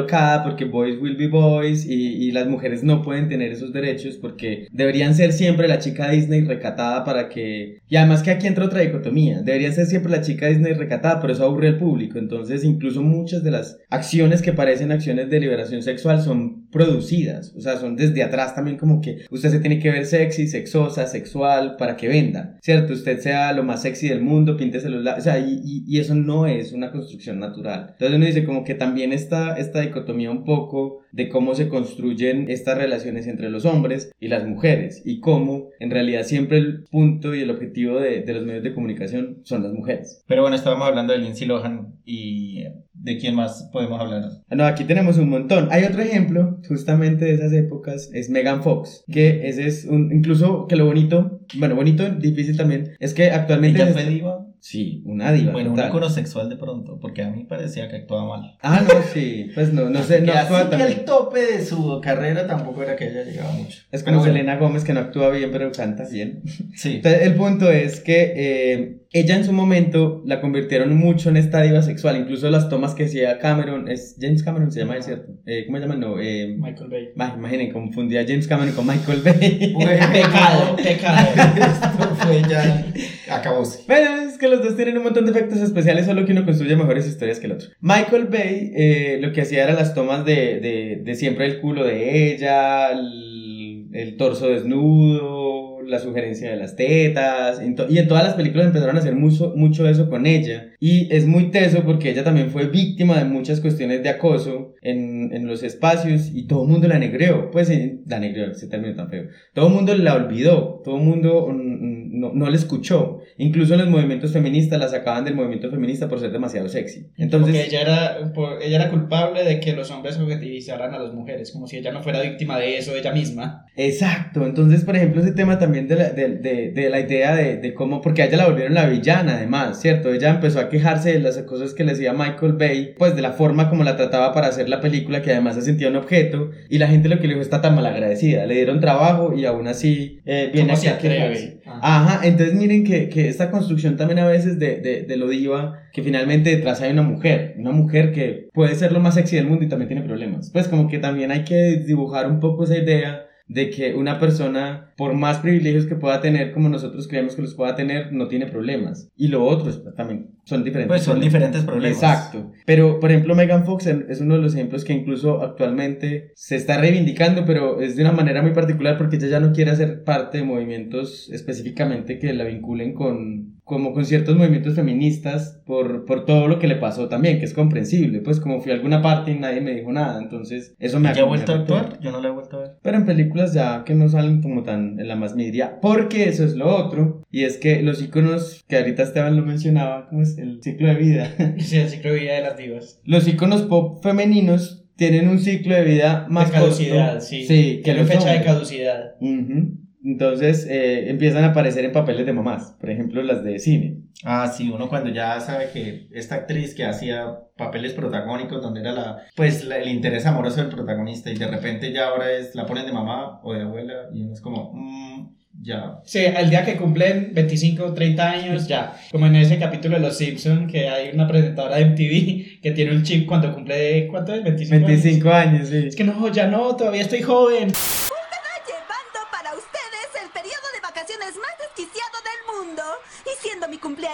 porque 0.45 0.65
boys 0.65 1.01
will 1.01 1.17
be 1.17 1.29
boys 1.29 1.87
y, 1.87 1.95
y 2.29 2.33
las 2.33 2.47
mujeres 2.47 2.83
no 2.83 3.03
pueden 3.03 3.29
tener 3.29 3.53
esos 3.53 3.73
derechos 3.73 4.17
porque 4.17 4.69
deberían 4.73 5.15
ser 5.15 5.33
siempre 5.33 5.69
la 5.69 5.79
chica 5.79 6.11
Disney 6.11 6.43
recatada 6.43 7.05
para 7.05 7.29
que... 7.29 7.79
Y 7.89 7.97
además 7.97 8.23
que 8.23 8.31
aquí 8.31 8.47
entra 8.47 8.65
otra 8.65 8.81
dicotomía, 8.81 9.43
debería 9.43 9.73
ser 9.73 9.87
siempre 9.87 10.11
la 10.11 10.21
chica 10.21 10.49
Disney 10.49 10.73
recatada, 10.75 11.21
pero 11.21 11.33
eso 11.33 11.45
aburre 11.45 11.69
al 11.69 11.79
público, 11.79 12.19
entonces 12.19 12.65
incluso 12.65 13.03
muchas 13.03 13.43
de 13.45 13.51
las 13.51 13.79
acciones 13.91 14.43
que 14.43 14.53
parecen 14.53 14.93
acciones 14.93 15.31
de 15.31 15.41
liberación 15.41 15.83
sexual 15.83 16.21
son 16.21 16.69
producidas, 16.71 17.55
o 17.57 17.61
sea, 17.61 17.77
son 17.77 17.97
desde 17.97 18.23
atrás 18.23 18.55
también 18.55 18.77
como 18.77 19.01
que 19.01 19.19
usted 19.31 19.51
se 19.51 19.61
tiene 19.61 19.79
que 19.79 19.91
ver 19.91 20.07
sexy, 20.07 20.49
sexosa, 20.49 21.07
sexual 21.07 21.77
para 21.79 21.97
que 21.97 22.09
venda, 22.09 22.59
¿cierto? 22.63 22.93
Usted 22.93 23.21
sea 23.21 23.53
lo 23.53 23.63
más 23.63 23.83
sexy 23.83 24.09
del 24.09 24.23
mundo, 24.23 24.57
píntese 24.57 24.89
los 24.89 25.03
labios, 25.03 25.27
o 25.27 25.31
sea, 25.31 25.39
y, 25.39 25.61
y- 25.65 25.85
y 25.87 25.99
eso 26.01 26.15
no 26.15 26.47
es 26.47 26.73
una 26.73 26.91
construcción 26.91 27.39
natural. 27.39 27.91
Entonces 27.93 28.17
uno 28.17 28.27
dice 28.27 28.45
como 28.45 28.65
que 28.65 28.75
también 28.75 29.13
está 29.13 29.57
esta 29.57 29.83
dicotomía 29.95 30.31
un 30.31 30.45
poco 30.45 31.01
de 31.13 31.29
cómo 31.29 31.55
se 31.55 31.69
construyen 31.69 32.51
estas 32.51 32.77
relaciones 32.77 33.27
entre 33.29 33.49
los 33.51 33.65
hombres 33.65 34.11
y 34.21 34.29
las 34.29 34.47
mujeres 34.47 35.03
y 35.05 35.21
cómo 35.21 35.69
en 35.79 35.91
realidad 35.91 36.25
siempre 36.25 36.59
el 36.59 36.85
punto 36.91 37.35
y 37.35 37.41
el 37.43 37.51
objetivo 37.51 38.01
de, 38.01 38.23
de 38.23 38.33
los 38.35 38.45
medios 38.45 38.65
de 38.65 38.75
comunicación 38.75 39.39
son 39.45 39.63
las 39.63 39.73
mujeres. 39.73 40.23
Pero 40.27 40.43
bueno, 40.43 40.57
estábamos 40.57 40.89
hablando 40.89 41.13
de 41.13 41.21
Lindsay 41.21 41.47
Lohan 41.47 41.95
y 42.05 42.65
de 42.95 43.19
quién 43.19 43.35
más 43.35 43.69
podemos 43.73 44.01
hablar. 44.01 44.23
No, 44.51 44.65
aquí 44.65 44.85
tenemos 44.85 45.19
un 45.19 45.29
montón. 45.29 45.69
Hay 45.71 45.85
otro 45.85 46.03
ejemplo, 46.03 46.59
justamente 46.69 47.25
de 47.27 47.35
esas 47.35 47.53
épocas, 47.53 48.11
es 48.13 48.31
Megan 48.31 48.63
Fox, 48.63 49.05
que 49.13 49.47
ese 49.49 49.67
es 49.67 49.85
un, 49.85 50.11
incluso 50.13 50.67
que 50.67 50.77
lo 50.77 50.87
bonito, 50.87 51.41
bueno, 51.59 51.77
bonito, 51.77 52.09
difícil 52.11 52.57
también, 52.57 52.93
es 52.99 53.15
que 53.15 53.31
actualmente... 53.31 53.81
¿Ella 53.83 53.91
es- 53.91 53.95
fue 53.95 54.07
diva? 54.13 54.47
Sí, 54.65 55.03
una 55.05 55.31
diva. 55.31 55.53
Bueno, 55.53 55.75
un 55.75 55.79
icono 55.79 56.09
sexual 56.09 56.49
de 56.49 56.57
pronto, 56.57 56.99
porque 56.99 57.21
a 57.21 57.29
mí 57.29 57.45
parecía 57.45 57.87
que 57.91 57.97
actuaba 57.97 58.25
mal. 58.27 58.57
Ah, 58.63 58.81
no, 58.81 58.95
sí, 59.13 59.51
pues 59.55 59.75
no, 59.75 59.91
no 59.91 60.03
sé, 60.03 60.23
no 60.23 60.33
actúa 60.33 60.61
así 60.61 60.71
tan 60.71 60.81
el 60.81 61.05
tope 61.05 61.39
de 61.39 61.63
su 61.63 62.01
carrera 62.01 62.47
tampoco 62.47 62.83
era 62.83 62.97
que 62.97 63.11
ella 63.11 63.25
llegaba 63.25 63.53
mucho. 63.53 63.83
Es 63.93 64.03
como 64.03 64.21
bueno, 64.21 64.33
Selena 64.33 64.57
Gómez 64.57 64.83
que 64.83 64.95
no 64.95 65.01
actúa 65.01 65.29
bien, 65.29 65.51
pero 65.53 65.71
canta 65.71 66.09
bien. 66.09 66.43
Sí. 66.75 66.95
Entonces, 66.95 67.25
el 67.25 67.35
punto 67.35 67.71
es 67.71 68.01
que, 68.01 68.33
eh, 68.35 69.04
ella 69.15 69.37
en 69.37 69.45
su 69.45 69.53
momento 69.53 70.23
la 70.27 70.41
convirtieron 70.41 70.97
mucho 70.97 71.29
en 71.29 71.37
esta 71.37 71.63
diva 71.63 71.83
sexual, 71.83 72.17
incluso 72.17 72.51
las 72.51 72.69
tomas 72.69 72.97
que 72.97 73.05
hacía 73.05 73.39
Cameron, 73.39 73.89
es 73.89 74.17
James 74.21 74.43
Cameron 74.43 74.73
se 74.73 74.81
llama, 74.81 75.01
cierto, 75.01 75.33
eh, 75.47 75.63
¿cómo 75.67 75.79
se 75.79 75.85
llama? 75.85 75.95
No, 75.95 76.19
eh, 76.21 76.57
Michael 76.59 76.91
Bay. 76.91 77.09
bah, 77.15 77.33
imaginen, 77.39 77.73
confundí 77.73 78.17
a 78.17 78.27
James 78.27 78.49
Cameron 78.49 78.75
con 78.75 78.85
Michael 78.85 79.21
Bay. 79.25 79.73
Pecado, 80.13 80.77
pecado. 80.83 81.29
Esto 81.57 82.15
fue 82.17 82.43
ya. 82.51 82.87
Acabóse. 83.31 83.85
Bueno, 83.87 84.29
es 84.29 84.37
que 84.37 84.49
los 84.49 84.65
dos 84.65 84.75
tienen 84.75 84.99
un 84.99 85.05
montón 85.05 85.27
de 85.27 85.31
efectos 85.31 85.61
especiales, 85.61 86.07
solo 86.07 86.27
que 86.27 86.33
uno 86.33 86.45
construye 86.45 86.75
mejores 86.75 87.07
historias 87.07 87.39
que 87.39 87.47
el 87.47 87.53
otro. 87.53 87.69
Michael 87.81 88.25
Bay 88.25 88.73
eh, 88.75 89.19
lo 89.21 89.33
que 89.33 89.43
hacía 89.43 89.63
era 89.63 89.75
las 89.75 89.95
tomas 89.95 90.25
de, 90.25 90.59
de, 90.59 91.03
de 91.05 91.15
siempre 91.15 91.47
el 91.47 91.61
culo 91.61 91.85
de 91.85 92.33
ella, 92.35 92.91
el, 92.91 93.91
el 93.93 94.17
torso 94.17 94.49
desnudo, 94.49 95.74
la 95.87 95.99
sugerencia 95.99 96.51
de 96.51 96.57
las 96.57 96.77
tetas, 96.77 97.61
en 97.61 97.77
y 97.89 97.99
en 97.99 98.09
todas 98.09 98.25
las 98.25 98.35
películas 98.35 98.67
empezaron 98.67 98.97
a 98.97 99.01
hacer 99.01 99.15
mucho, 99.15 99.53
mucho 99.57 99.89
eso 99.89 100.09
con 100.09 100.27
ella. 100.27 100.69
Y 100.81 101.13
es 101.15 101.27
muy 101.27 101.51
teso 101.51 101.83
porque 101.85 102.11
ella 102.11 102.25
también 102.25 102.51
fue 102.51 102.69
víctima 102.69 103.19
de 103.19 103.25
muchas 103.25 103.61
cuestiones 103.61 104.03
de 104.03 104.09
acoso 104.11 104.75
en, 104.83 105.31
en 105.33 105.47
los 105.47 105.63
espacios 105.63 106.31
y 106.35 106.47
todo 106.47 106.65
el 106.65 106.69
mundo 106.69 106.89
la 106.89 106.99
negreó, 106.99 107.51
pues 107.51 107.71
eh, 107.71 108.01
la 108.07 108.19
negreó, 108.21 108.51
ese 108.51 108.67
término 108.69 108.95
tan 108.95 109.09
feo. 109.09 109.25
Todo 109.55 109.69
el 109.69 109.73
mundo 109.75 109.95
la 109.97 110.15
olvidó, 110.15 110.83
todo 110.85 110.97
el 110.97 111.03
mundo 111.03 111.49
no, 111.53 112.33
no 112.35 112.51
la 112.51 112.57
escuchó. 112.57 113.19
Incluso 113.39 113.75
en 113.75 113.81
los 113.81 113.89
movimientos 113.89 114.33
feministas 114.33 114.79
la 114.79 114.89
sacaban 114.89 115.25
del 115.25 115.35
movimiento 115.35 115.71
feminista 115.71 116.09
por 116.09 116.21
ser 116.21 116.33
demasiado 116.33 116.69
sexy. 116.69 117.07
Entonces, 117.17 117.55
Entonces, 117.55 117.67
ella 117.69 117.81
era, 117.81 118.33
por- 118.33 118.63
ella 118.63 118.77
era 118.77 118.91
culpable 118.91 119.43
de 119.45 119.61
que 119.61 119.73
los 119.73 119.91
hombres 119.91 120.19
objetivizaran 120.19 120.93
a 120.95 120.99
las 120.99 121.15
mujeres, 121.15 121.51
como 121.51 121.67
si 121.67 121.79
ella 121.79 121.93
no 121.93 122.03
fuera 122.03 122.21
víctima 122.21 122.59
de 122.59 122.77
eso 122.79 122.95
ella 122.95 123.13
misma. 123.13 123.65
exacto. 123.77 124.45
Entonces, 124.47 124.85
por 124.85 124.97
ejemplo, 124.97 125.21
ese 125.23 125.33
tema 125.33 125.59
también 125.59 125.74
de 125.83 125.97
la, 125.97 126.11
de, 126.11 126.29
de- 126.37 126.71
de 126.73 126.91
la 126.91 127.01
idea 127.01 127.35
de, 127.37 127.75
cómo, 127.75 128.01
porque 128.01 128.23
a 128.23 128.27
ella 128.27 128.37
la 128.39 128.47
volvieron 128.47 128.75
la 128.75 128.87
villana, 128.87 129.37
además, 129.37 129.81
¿cierto? 129.81 130.13
Ella 130.13 130.31
empezó 130.31 130.61
a 130.61 130.69
quejarse 130.69 131.13
de 131.13 131.19
las 131.21 131.37
cosas 131.43 131.75
que 131.75 131.85
le 131.85 131.93
decía 131.93 132.13
Michael 132.13 132.55
Bay, 132.55 132.95
pues 132.99 133.15
de 133.17 133.23
la 133.23 133.33
forma 133.33 133.69
como 133.69 133.85
la 133.85 133.97
trataba 133.97 134.33
para 134.33 134.49
hacer 134.49 134.69
la 134.69 134.81
película, 134.81 135.23
que 135.23 135.33
además 135.33 135.55
se 135.57 135.63
sentía 135.63 135.89
un 135.89 135.97
objeto, 135.97 136.51
y 136.71 136.79
la 136.79 136.89
gente 136.89 137.09
lo 137.09 137.17
que 137.19 137.23
le 137.27 137.35
dijo 137.35 137.43
está 137.43 137.61
tan 137.61 137.75
malagradecida. 137.75 138.47
Le 138.47 138.55
dieron 138.55 138.81
trabajo 138.81 139.35
y 139.37 139.45
aún 139.45 139.67
así 139.69 140.21
eh, 140.25 140.51
viene 140.53 140.69
¿Cómo 140.71 140.81
se 140.81 140.89
aquí 140.89 141.07
a 141.07 141.11
quejarse. 141.11 141.43
atreve? 141.45 141.61
Ajá. 141.67 141.81
Ajá, 142.15 142.27
entonces 142.27 142.55
miren 142.55 142.85
que, 142.85 143.09
que 143.09 143.29
esta 143.29 143.51
construcción 143.51 143.97
también 143.97 144.19
a 144.21 144.27
veces 144.27 144.59
de 144.59 145.17
lo 145.17 145.29
diva, 145.29 145.81
que 145.93 146.03
finalmente 146.03 146.51
detrás 146.51 146.81
hay 146.83 146.93
una 146.93 147.03
mujer, 147.03 147.55
una 147.59 147.71
mujer 147.71 148.13
que 148.13 148.49
puede 148.53 148.75
ser 148.75 148.93
lo 148.93 149.01
más 149.01 149.15
sexy 149.15 149.37
del 149.37 149.47
mundo 149.47 149.65
y 149.65 149.69
también 149.69 149.89
tiene 149.89 150.03
problemas. 150.03 150.51
Pues 150.53 150.69
como 150.69 150.89
que 150.89 150.99
también 150.99 151.31
hay 151.31 151.45
que 151.45 151.77
dibujar 151.87 152.27
un 152.29 152.41
poco 152.41 152.65
esa 152.65 152.77
idea 152.77 153.24
de 153.47 153.69
que 153.71 153.95
una 153.95 154.19
persona, 154.19 154.93
por 154.97 155.13
más 155.15 155.39
privilegios 155.39 155.87
que 155.87 155.97
pueda 155.97 156.21
tener 156.21 156.53
como 156.53 156.69
nosotros 156.71 157.07
creemos 157.09 157.37
que 157.37 157.43
los 157.43 157.55
pueda 157.55 157.77
tener, 157.77 158.13
no 158.13 158.27
tiene 158.29 158.47
problemas. 158.47 159.11
Y 159.17 159.29
lo 159.29 159.45
otro 159.45 159.69
es- 159.71 159.83
también 159.97 160.31
son 160.45 160.65
diferentes. 160.65 160.89
Pues 160.89 161.03
son 161.03 161.21
diferentes 161.21 161.63
problemas. 161.63 161.99
Exacto. 161.99 162.53
Pero, 162.67 163.01
por 163.01 163.11
ejemplo, 163.11 163.35
Megan 163.35 163.65
Fox 163.67 163.87
es 163.87 164.21
uno 164.21 164.37
de 164.37 164.43
los 164.43 164.55
ejemplos 164.55 164.85
que 164.85 164.93
incluso 164.95 165.43
actualmente 165.43 166.33
se 166.35 166.57
está 166.57 166.79
reivindicando, 166.79 167.45
pero 167.45 167.81
es 167.81 167.97
de 167.97 168.03
una 168.03 168.13
manera 168.13 168.41
muy 168.43 168.53
particular 168.53 168.97
porque 168.99 169.17
ella 169.17 169.29
ya 169.29 169.41
no 169.41 169.53
quiere 169.53 169.71
hacer 169.71 170.05
parte 170.05 170.39
de 170.39 170.45
movimientos 170.45 171.29
específicamente 171.33 172.19
que 172.19 172.33
la 172.33 172.45
vinculen 172.45 172.95
con, 172.95 173.55
como 173.65 173.95
con 173.95 174.05
ciertos 174.05 174.37
movimientos 174.37 174.75
feministas 174.75 175.61
por, 175.65 176.05
por 176.05 176.27
todo 176.27 176.49
lo 176.49 176.59
que 176.59 176.69
le 176.69 176.77
pasó 176.77 177.09
también, 177.09 177.39
que 177.39 177.47
es 177.47 177.55
comprensible. 177.55 178.21
Pues 178.21 178.39
como 178.39 178.61
fui 178.61 178.73
a 178.73 178.75
alguna 178.75 179.01
parte 179.01 179.33
y 179.33 179.39
nadie 179.39 179.63
me 179.63 179.75
dijo 179.75 179.91
nada, 179.91 180.21
entonces 180.21 180.75
eso 180.79 181.01
me 181.01 181.15
¿Ya 181.15 181.23
ha 181.23 181.25
vuelto 181.25 181.53
a 181.53 181.57
actuar? 181.57 181.99
Yo 182.01 182.13
no 182.13 182.21
la 182.21 182.29
he 182.29 182.33
vuelto 182.33 182.59
a 182.59 182.61
ver. 182.61 182.71
Pero 182.83 182.99
en 182.99 183.07
películas 183.07 183.55
ya 183.55 183.85
que 183.85 183.95
no 183.95 184.09
salen 184.09 184.43
como 184.43 184.63
tan 184.63 185.01
en 185.01 185.09
la 185.09 185.17
más 185.17 185.35
media, 185.35 185.79
porque 185.81 186.29
eso 186.29 186.45
es 186.45 186.55
lo 186.57 186.75
otro, 186.77 187.23
y 187.31 187.45
es 187.45 187.57
que 187.57 187.83
los 187.83 188.03
iconos 188.03 188.63
que 188.69 188.77
ahorita 188.77 189.03
Esteban 189.03 189.37
lo 189.37 189.43
mencionaba, 189.45 190.09
como 190.09 190.23
es 190.23 190.37
el 190.37 190.63
ciclo 190.63 190.89
de 190.89 190.95
vida, 190.97 191.31
Sí, 191.59 191.79
el 191.79 191.89
ciclo 191.89 192.13
de 192.13 192.21
vida 192.21 192.35
de 192.35 192.43
las 192.43 192.57
divas. 192.59 193.01
los 193.05 193.27
iconos 193.27 193.63
pop 193.63 194.03
femeninos 194.03 194.83
tienen 194.97 195.29
un 195.29 195.39
ciclo 195.41 195.75
de 195.75 195.85
vida 195.85 196.27
más 196.29 196.49
de 196.51 196.59
caducidad, 196.59 197.13
corto, 197.15 197.25
sí. 197.25 197.45
sí, 197.47 197.83
que 197.85 197.95
los 197.95 198.07
fecha 198.07 198.27
de 198.31 198.37
hombres. 198.37 198.45
caducidad. 198.53 199.15
Ujú. 199.21 199.84
Entonces 200.05 200.67
eh, 200.69 201.09
empiezan 201.09 201.45
a 201.45 201.49
aparecer 201.49 201.85
en 201.85 201.93
papeles 201.93 202.27
de 202.27 202.33
mamás, 202.35 202.77
por 202.79 202.91
ejemplo 202.91 203.23
las 203.23 203.43
de 203.43 203.59
cine. 203.59 203.97
Ah, 204.23 204.53
sí, 204.55 204.71
uno 204.71 204.89
cuando 204.89 205.11
ya 205.11 205.41
sabe 205.41 205.71
que 205.73 206.09
esta 206.13 206.35
actriz 206.37 206.75
que 206.75 206.85
hacía 206.85 207.27
papeles 207.57 207.93
protagónicos 207.95 208.63
donde 208.63 208.81
era 208.81 208.93
la, 208.93 209.23
pues 209.35 209.65
la- 209.65 209.79
el 209.79 209.89
interés 209.89 210.27
amoroso 210.27 210.59
del 210.61 210.69
protagonista 210.71 211.31
y 211.31 211.37
de 211.37 211.47
repente 211.47 211.93
ya 211.93 212.09
ahora 212.09 212.31
es, 212.33 212.55
la 212.55 212.67
ponen 212.67 212.87
de 212.87 212.93
mamá 212.93 213.41
o 213.43 213.55
de 213.55 213.63
abuela 213.63 213.95
y 214.13 214.23
uno 214.23 214.33
es 214.35 214.41
como, 214.41 214.73
mm, 214.75 215.29
ya. 215.63 216.01
Sí, 216.05 216.19
el 216.19 216.51
día 216.51 216.65
que 216.65 216.77
cumplen 216.77 217.31
25 217.33 217.85
o 217.87 217.95
30 217.95 218.31
años, 218.31 218.67
ya. 218.69 218.97
Como 219.11 219.27
en 219.27 219.37
ese 219.37 219.59
capítulo 219.59 219.97
de 219.97 220.03
Los 220.03 220.19
Simpsons, 220.19 220.71
que 220.71 220.89
hay 220.89 221.11
una 221.15 221.27
presentadora 221.29 221.77
de 221.77 221.83
MTV 221.87 222.61
que 222.61 222.73
tiene 222.73 222.93
un 222.93 223.03
chip 223.05 223.27
cuando 223.27 223.55
cumple, 223.55 224.07
¿cuánto 224.09 224.35
es? 224.35 224.43
25, 224.45 224.75
años. 224.87 224.89
25 225.03 225.31
años, 225.31 225.69
sí. 225.69 225.77
Es 225.87 225.97
que 225.97 226.05
no, 226.05 226.29
ya 226.31 226.47
no, 226.49 226.75
todavía 226.77 227.03
estoy 227.03 227.23
joven. 227.23 227.69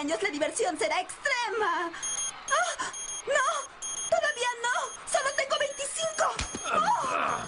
Cumpleaños, 0.01 0.22
la 0.22 0.30
diversión 0.30 0.78
será 0.78 1.01
extrema. 1.01 1.90
¡Ah! 1.92 2.92
¡No! 3.26 3.46
¡Todavía 4.09 4.48
no! 4.62 4.74
¡Solo 5.07 5.28
tengo 5.36 5.57
25! 5.59 6.24
¡Oh! 6.74 7.44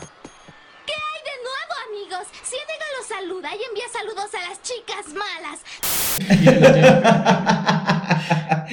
¿Qué 0.87 0.93
hay 0.93 1.21
de 1.25 1.37
nuevo, 1.43 1.75
amigos? 1.89 2.27
Ciénega 2.45 2.87
los 2.99 3.07
saluda 3.07 3.51
y 3.57 3.63
envía 3.63 3.89
saludos 3.91 4.35
a 4.35 4.41
las 4.49 4.61
chicas 4.63 5.15
malas. 5.15 5.61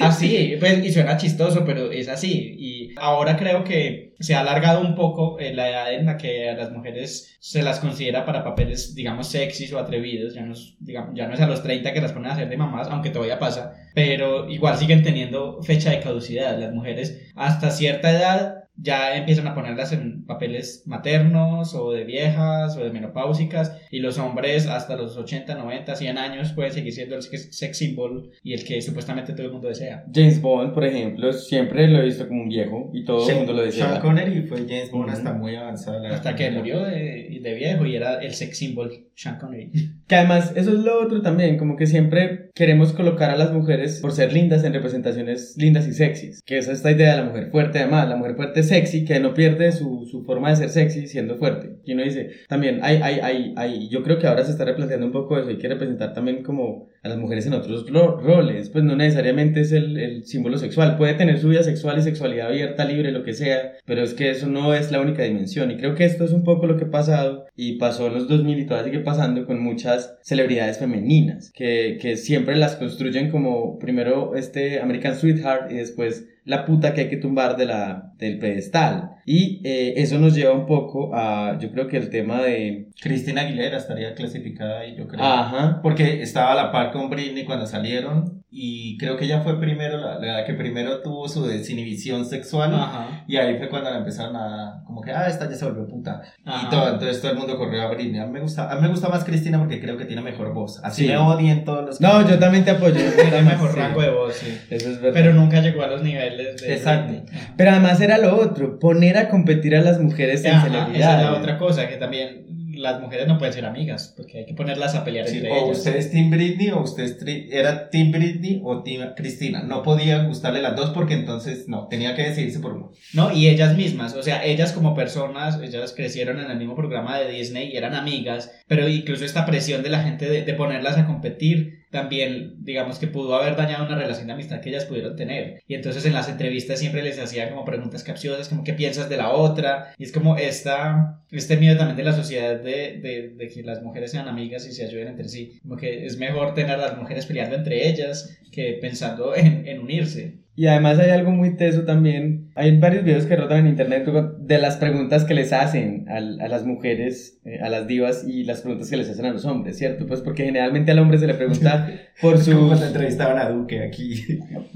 Así, 0.00 0.56
pues, 0.58 0.84
y 0.84 0.92
suena 0.92 1.16
chistoso, 1.16 1.64
pero 1.64 1.90
es 1.90 2.08
así. 2.08 2.56
Ahora 2.96 3.36
creo 3.36 3.64
que 3.64 4.14
se 4.20 4.34
ha 4.34 4.40
alargado 4.40 4.80
un 4.80 4.94
poco 4.94 5.38
eh, 5.38 5.54
la 5.54 5.68
edad 5.68 5.92
en 5.94 6.06
la 6.06 6.16
que 6.16 6.50
a 6.50 6.54
las 6.54 6.70
mujeres 6.72 7.36
se 7.40 7.62
las 7.62 7.80
considera 7.80 8.24
para 8.24 8.44
papeles, 8.44 8.94
digamos, 8.94 9.28
sexys 9.28 9.72
o 9.72 9.78
atrevidos. 9.78 10.34
Ya 10.34 10.42
no, 10.42 10.54
digamos, 10.78 11.14
ya 11.14 11.26
no 11.26 11.34
es 11.34 11.40
a 11.40 11.46
los 11.46 11.62
30 11.62 11.92
que 11.92 12.00
las 12.00 12.12
ponen 12.12 12.30
a 12.30 12.34
hacer 12.34 12.48
de 12.48 12.56
mamás, 12.56 12.88
aunque 12.88 13.10
todavía 13.10 13.38
pasa. 13.38 13.72
Pero 13.94 14.48
igual 14.48 14.76
siguen 14.76 15.02
teniendo 15.02 15.62
fecha 15.62 15.90
de 15.90 16.00
caducidad. 16.00 16.58
Las 16.58 16.72
mujeres 16.72 17.30
hasta 17.34 17.70
cierta 17.70 18.10
edad 18.10 18.59
ya 18.82 19.16
empiezan 19.16 19.46
a 19.46 19.54
ponerlas 19.54 19.92
en 19.92 20.24
papeles 20.24 20.84
maternos 20.86 21.74
o 21.74 21.92
de 21.92 22.04
viejas 22.04 22.76
o 22.76 22.84
de 22.84 22.90
menopáusicas 22.90 23.76
y 23.90 23.98
los 24.00 24.18
hombres 24.18 24.66
hasta 24.66 24.96
los 24.96 25.16
80, 25.16 25.54
90, 25.54 25.94
100 25.94 26.18
años 26.18 26.52
pueden 26.52 26.72
seguir 26.72 26.92
siendo 26.92 27.16
el 27.16 27.22
sex 27.22 27.48
sex 27.56 27.78
symbol 27.78 28.30
y 28.42 28.54
el 28.54 28.64
que 28.64 28.80
supuestamente 28.80 29.32
todo 29.32 29.46
el 29.46 29.52
mundo 29.52 29.68
desea. 29.68 30.04
James 30.14 30.40
Bond, 30.40 30.72
por 30.72 30.84
ejemplo, 30.84 31.32
siempre 31.32 31.88
lo 31.88 31.98
he 31.98 32.04
visto 32.04 32.26
como 32.26 32.42
un 32.42 32.48
viejo 32.48 32.90
y 32.92 33.04
todo 33.04 33.28
el 33.28 33.36
mundo 33.36 33.52
lo 33.52 33.62
decía. 33.62 33.88
Sean 33.88 34.00
Connery 34.00 34.42
fue 34.42 34.58
James 34.68 34.90
Bond 34.90 35.04
Ujú. 35.08 35.12
hasta 35.16 35.32
muy 35.32 35.54
avanzada. 35.56 35.98
la 36.00 36.08
edad 36.08 36.16
Hasta 36.16 36.36
que 36.36 36.50
murió 36.50 36.80
de, 36.80 37.38
de 37.42 37.54
viejo 37.54 37.86
y 37.86 37.96
era 37.96 38.20
el 38.22 38.32
sex 38.34 38.58
symbol 38.58 38.90
Sean 39.14 39.38
Connery. 39.38 39.70
Que 40.06 40.16
además, 40.16 40.52
eso 40.56 40.70
es 40.72 40.78
lo 40.80 41.02
otro 41.02 41.22
también, 41.22 41.56
como 41.58 41.76
que 41.76 41.86
siempre 41.86 42.49
queremos 42.54 42.92
colocar 42.92 43.30
a 43.30 43.36
las 43.36 43.52
mujeres 43.52 43.98
por 44.00 44.12
ser 44.12 44.32
lindas 44.32 44.64
en 44.64 44.72
representaciones 44.72 45.54
lindas 45.56 45.86
y 45.88 45.92
sexys. 45.92 46.40
Que 46.44 46.58
es 46.58 46.68
esta 46.68 46.90
idea 46.90 47.12
de 47.12 47.22
la 47.22 47.28
mujer 47.28 47.50
fuerte, 47.50 47.78
además, 47.78 48.08
la 48.08 48.16
mujer 48.16 48.36
fuerte 48.36 48.62
sexy, 48.62 49.04
que 49.04 49.20
no 49.20 49.34
pierde 49.34 49.72
su, 49.72 50.06
su 50.10 50.24
forma 50.24 50.50
de 50.50 50.56
ser 50.56 50.70
sexy 50.70 51.06
siendo 51.06 51.36
fuerte. 51.36 51.76
Y 51.84 51.94
uno 51.94 52.02
dice, 52.04 52.30
también 52.48 52.80
hay, 52.82 52.96
hay, 53.02 53.20
hay, 53.20 53.54
hay, 53.56 53.88
yo 53.88 54.02
creo 54.02 54.18
que 54.18 54.26
ahora 54.26 54.44
se 54.44 54.50
está 54.52 54.64
replanteando 54.64 55.06
un 55.06 55.12
poco 55.12 55.38
eso, 55.38 55.48
hay 55.48 55.58
que 55.58 55.68
representar 55.68 56.12
también 56.12 56.42
como 56.42 56.88
a 57.02 57.08
las 57.08 57.16
mujeres 57.18 57.46
en 57.46 57.54
otros 57.54 57.88
ro- 57.90 58.18
roles, 58.20 58.68
pues 58.68 58.84
no 58.84 58.94
necesariamente 58.94 59.60
es 59.62 59.72
el, 59.72 59.96
el 59.98 60.24
símbolo 60.24 60.58
sexual, 60.58 60.96
puede 60.98 61.14
tener 61.14 61.38
su 61.38 61.48
vida 61.48 61.62
sexual 61.62 61.98
y 61.98 62.02
sexualidad 62.02 62.48
abierta, 62.48 62.84
libre, 62.84 63.10
lo 63.10 63.22
que 63.24 63.32
sea, 63.32 63.72
pero 63.86 64.02
es 64.02 64.12
que 64.12 64.30
eso 64.30 64.48
no 64.48 64.74
es 64.74 64.92
la 64.92 65.00
única 65.00 65.22
dimensión. 65.22 65.70
Y 65.70 65.76
creo 65.78 65.94
que 65.94 66.04
esto 66.04 66.24
es 66.24 66.32
un 66.32 66.44
poco 66.44 66.66
lo 66.66 66.76
que 66.76 66.84
ha 66.84 66.90
pasado 66.90 67.46
y 67.56 67.78
pasó 67.78 68.08
en 68.08 68.14
los 68.14 68.28
2000 68.28 68.58
y 68.58 68.66
todavía 68.66 68.92
sigue 68.92 69.04
pasando 69.04 69.46
con 69.46 69.62
muchas 69.62 70.18
celebridades 70.22 70.78
femeninas, 70.78 71.50
que, 71.54 71.98
que 72.00 72.16
siempre 72.16 72.49
las 72.56 72.76
construyen 72.76 73.30
como 73.30 73.78
primero 73.78 74.34
este 74.34 74.80
American 74.80 75.16
Sweetheart 75.16 75.70
y 75.70 75.76
después 75.76 76.26
la 76.44 76.64
puta 76.64 76.94
que 76.94 77.02
hay 77.02 77.08
que 77.08 77.16
tumbar 77.16 77.56
de 77.56 77.66
la, 77.66 78.12
del 78.18 78.38
pedestal. 78.38 79.10
Y 79.26 79.60
eh, 79.64 79.94
eso 79.96 80.18
nos 80.18 80.34
lleva 80.34 80.52
un 80.54 80.66
poco 80.66 81.14
a, 81.14 81.56
yo 81.60 81.70
creo 81.70 81.86
que 81.86 81.96
el 81.96 82.10
tema 82.10 82.42
de... 82.42 82.88
Cristina 83.00 83.42
Aguilera 83.42 83.76
estaría 83.76 84.14
clasificada 84.14 84.80
ahí, 84.80 84.96
yo 84.96 85.06
creo. 85.06 85.22
Ajá. 85.24 85.80
Porque 85.82 86.22
estaba 86.22 86.52
a 86.52 86.54
la 86.54 86.72
par 86.72 86.90
con 86.90 87.08
Britney 87.10 87.44
cuando 87.44 87.66
salieron 87.66 88.40
y 88.52 88.98
creo 88.98 89.16
que 89.16 89.26
ella 89.26 89.42
fue 89.42 89.60
primero 89.60 89.98
la, 89.98 90.18
la 90.18 90.44
que 90.44 90.54
primero 90.54 91.02
tuvo 91.02 91.28
su 91.28 91.46
desinhibición 91.46 92.24
sexual 92.24 92.74
Ajá. 92.74 93.24
y 93.28 93.36
ahí 93.36 93.56
fue 93.58 93.68
cuando 93.68 93.90
la 93.90 93.98
empezaron 93.98 94.34
a 94.34 94.82
como 94.84 95.02
que 95.02 95.12
ah 95.12 95.28
esta 95.28 95.48
ya 95.48 95.54
se 95.54 95.64
volvió 95.66 95.86
puta 95.86 96.20
Ajá. 96.44 96.66
y 96.66 96.68
todo 96.68 96.88
entonces 96.94 97.20
todo 97.22 97.30
el 97.30 97.38
mundo 97.38 97.56
corrió 97.56 97.80
a 97.82 97.90
Britney 97.94 98.18
a 98.20 98.26
mí 98.26 98.32
me 98.32 98.40
gusta 98.40 98.68
a 98.68 98.74
mí 98.74 98.82
me 98.82 98.88
gusta 98.88 99.08
más 99.08 99.22
Cristina 99.22 99.56
porque 99.60 99.80
creo 99.80 99.96
que 99.96 100.04
tiene 100.04 100.20
mejor 100.22 100.52
voz 100.52 100.80
así 100.82 101.02
Sí. 101.04 101.08
me 101.08 101.16
odien 101.16 101.64
todos 101.64 101.84
los 101.86 102.00
No, 102.00 102.28
yo 102.28 102.40
también 102.40 102.64
te 102.64 102.72
apoyo. 102.72 102.94
Tiene 103.16 103.42
mejor 103.42 103.70
Sí. 103.72 103.78
rango 103.78 104.02
de 104.02 104.10
voz, 104.10 104.34
sí. 104.34 104.58
Eso 104.68 104.90
es 104.90 105.00
verdad. 105.00 105.14
Pero 105.14 105.32
nunca 105.32 105.60
llegó 105.60 105.82
a 105.82 105.86
los 105.86 106.02
niveles 106.02 106.29
de... 106.36 106.72
Exacto. 106.74 107.22
Pero 107.56 107.70
además 107.70 108.00
era 108.00 108.18
lo 108.18 108.36
otro, 108.36 108.78
poner 108.78 109.16
a 109.18 109.28
competir 109.28 109.74
a 109.76 109.80
las 109.82 110.00
mujeres 110.00 110.44
en 110.44 110.52
Ajá, 110.54 110.66
celebridades. 110.66 111.00
esa 111.00 111.16
es 111.18 111.22
la 111.24 111.34
otra 111.34 111.58
cosa, 111.58 111.88
que 111.88 111.96
también 111.96 112.46
las 112.72 112.98
mujeres 113.00 113.26
no 113.28 113.36
pueden 113.36 113.52
ser 113.52 113.66
amigas, 113.66 114.14
porque 114.16 114.38
hay 114.38 114.46
que 114.46 114.54
ponerlas 114.54 114.94
a 114.94 115.04
pelear 115.04 115.26
Sí, 115.28 115.36
entre 115.38 115.50
o 115.50 115.64
ellas. 115.66 115.78
usted 115.78 115.96
es 115.96 116.10
Team 116.10 116.30
Britney 116.30 116.70
o 116.70 116.80
usted 116.80 117.02
es 117.04 117.20
tri- 117.22 117.48
era 117.52 117.90
Team 117.90 118.10
Britney 118.10 118.62
o 118.64 118.82
Team 118.82 119.12
Cristina. 119.14 119.62
No 119.62 119.82
podía 119.82 120.22
gustarle 120.24 120.62
las 120.62 120.76
dos 120.76 120.90
porque 120.90 121.12
entonces 121.14 121.68
no, 121.68 121.88
tenía 121.88 122.14
que 122.14 122.22
decidirse 122.22 122.58
por 122.60 122.72
uno. 122.72 122.92
No, 123.12 123.32
y 123.36 123.48
ellas 123.48 123.76
mismas, 123.76 124.14
o 124.14 124.22
sea, 124.22 124.42
ellas 124.44 124.72
como 124.72 124.94
personas, 124.94 125.60
ellas 125.62 125.92
crecieron 125.94 126.40
en 126.40 126.50
el 126.50 126.56
mismo 126.56 126.74
programa 126.74 127.18
de 127.18 127.30
Disney 127.30 127.70
y 127.70 127.76
eran 127.76 127.94
amigas, 127.94 128.50
pero 128.66 128.88
incluso 128.88 129.26
esta 129.26 129.44
presión 129.44 129.82
de 129.82 129.90
la 129.90 130.02
gente 130.02 130.30
de, 130.30 130.42
de 130.42 130.54
ponerlas 130.54 130.96
a 130.96 131.06
competir 131.06 131.79
también, 131.90 132.54
digamos 132.58 132.98
que 132.98 133.08
pudo 133.08 133.34
haber 133.34 133.56
dañado 133.56 133.84
una 133.84 133.98
relación 133.98 134.26
de 134.28 134.32
amistad 134.32 134.60
que 134.60 134.70
ellas 134.70 134.84
pudieron 134.84 135.16
tener. 135.16 135.62
Y 135.66 135.74
entonces 135.74 136.04
en 136.06 136.12
las 136.12 136.28
entrevistas 136.28 136.78
siempre 136.78 137.02
les 137.02 137.18
hacían 137.18 137.50
como 137.50 137.64
preguntas 137.64 138.04
capciosas, 138.04 138.48
como 138.48 138.64
qué 138.64 138.72
piensas 138.74 139.08
de 139.08 139.16
la 139.16 139.30
otra, 139.30 139.92
y 139.98 140.04
es 140.04 140.12
como 140.12 140.36
esta, 140.36 141.22
este 141.30 141.56
miedo 141.56 141.76
también 141.76 141.96
de 141.96 142.04
la 142.04 142.12
sociedad 142.12 142.60
de, 142.60 143.00
de, 143.00 143.34
de 143.36 143.48
que 143.48 143.62
las 143.62 143.82
mujeres 143.82 144.12
sean 144.12 144.28
amigas 144.28 144.66
y 144.66 144.72
se 144.72 144.84
ayuden 144.84 145.08
entre 145.08 145.28
sí, 145.28 145.58
como 145.62 145.76
que 145.76 146.06
es 146.06 146.16
mejor 146.16 146.54
tener 146.54 146.72
a 146.72 146.88
las 146.88 146.96
mujeres 146.96 147.26
peleando 147.26 147.56
entre 147.56 147.88
ellas 147.88 148.38
que 148.52 148.78
pensando 148.80 149.34
en, 149.34 149.66
en 149.66 149.80
unirse. 149.80 150.38
Y 150.56 150.66
además 150.66 150.98
hay 150.98 151.10
algo 151.10 151.30
muy 151.30 151.56
teso 151.56 151.82
también. 151.84 152.50
Hay 152.54 152.76
varios 152.76 153.04
videos 153.04 153.24
que 153.24 153.34
rotan 153.36 153.60
en 153.60 153.68
internet 153.68 154.04
de 154.40 154.58
las 154.58 154.76
preguntas 154.76 155.24
que 155.24 155.32
les 155.32 155.52
hacen 155.54 156.04
al- 156.08 156.38
a, 156.40 156.48
las 156.48 156.66
mujeres, 156.66 157.38
eh, 157.46 157.60
a 157.62 157.70
las 157.70 157.86
divas, 157.86 158.24
y 158.28 158.44
las 158.44 158.60
preguntas 158.60 158.90
que 158.90 158.96
les 158.98 159.08
hacen 159.08 159.24
a 159.24 159.30
los 159.30 159.46
hombres, 159.46 159.78
¿cierto? 159.78 160.06
Pues 160.06 160.20
porque 160.20 160.44
generalmente 160.44 160.90
al 160.90 160.98
hombre 160.98 161.16
se 161.18 161.26
le 161.26 161.34
pregunta 161.34 161.88
por 162.20 162.32
como 162.34 162.44
su... 162.44 162.66
cuando 162.66 162.84
entrevistaban 162.86 163.38
a 163.38 163.48
Duque 163.48 163.82
aquí. 163.84 164.22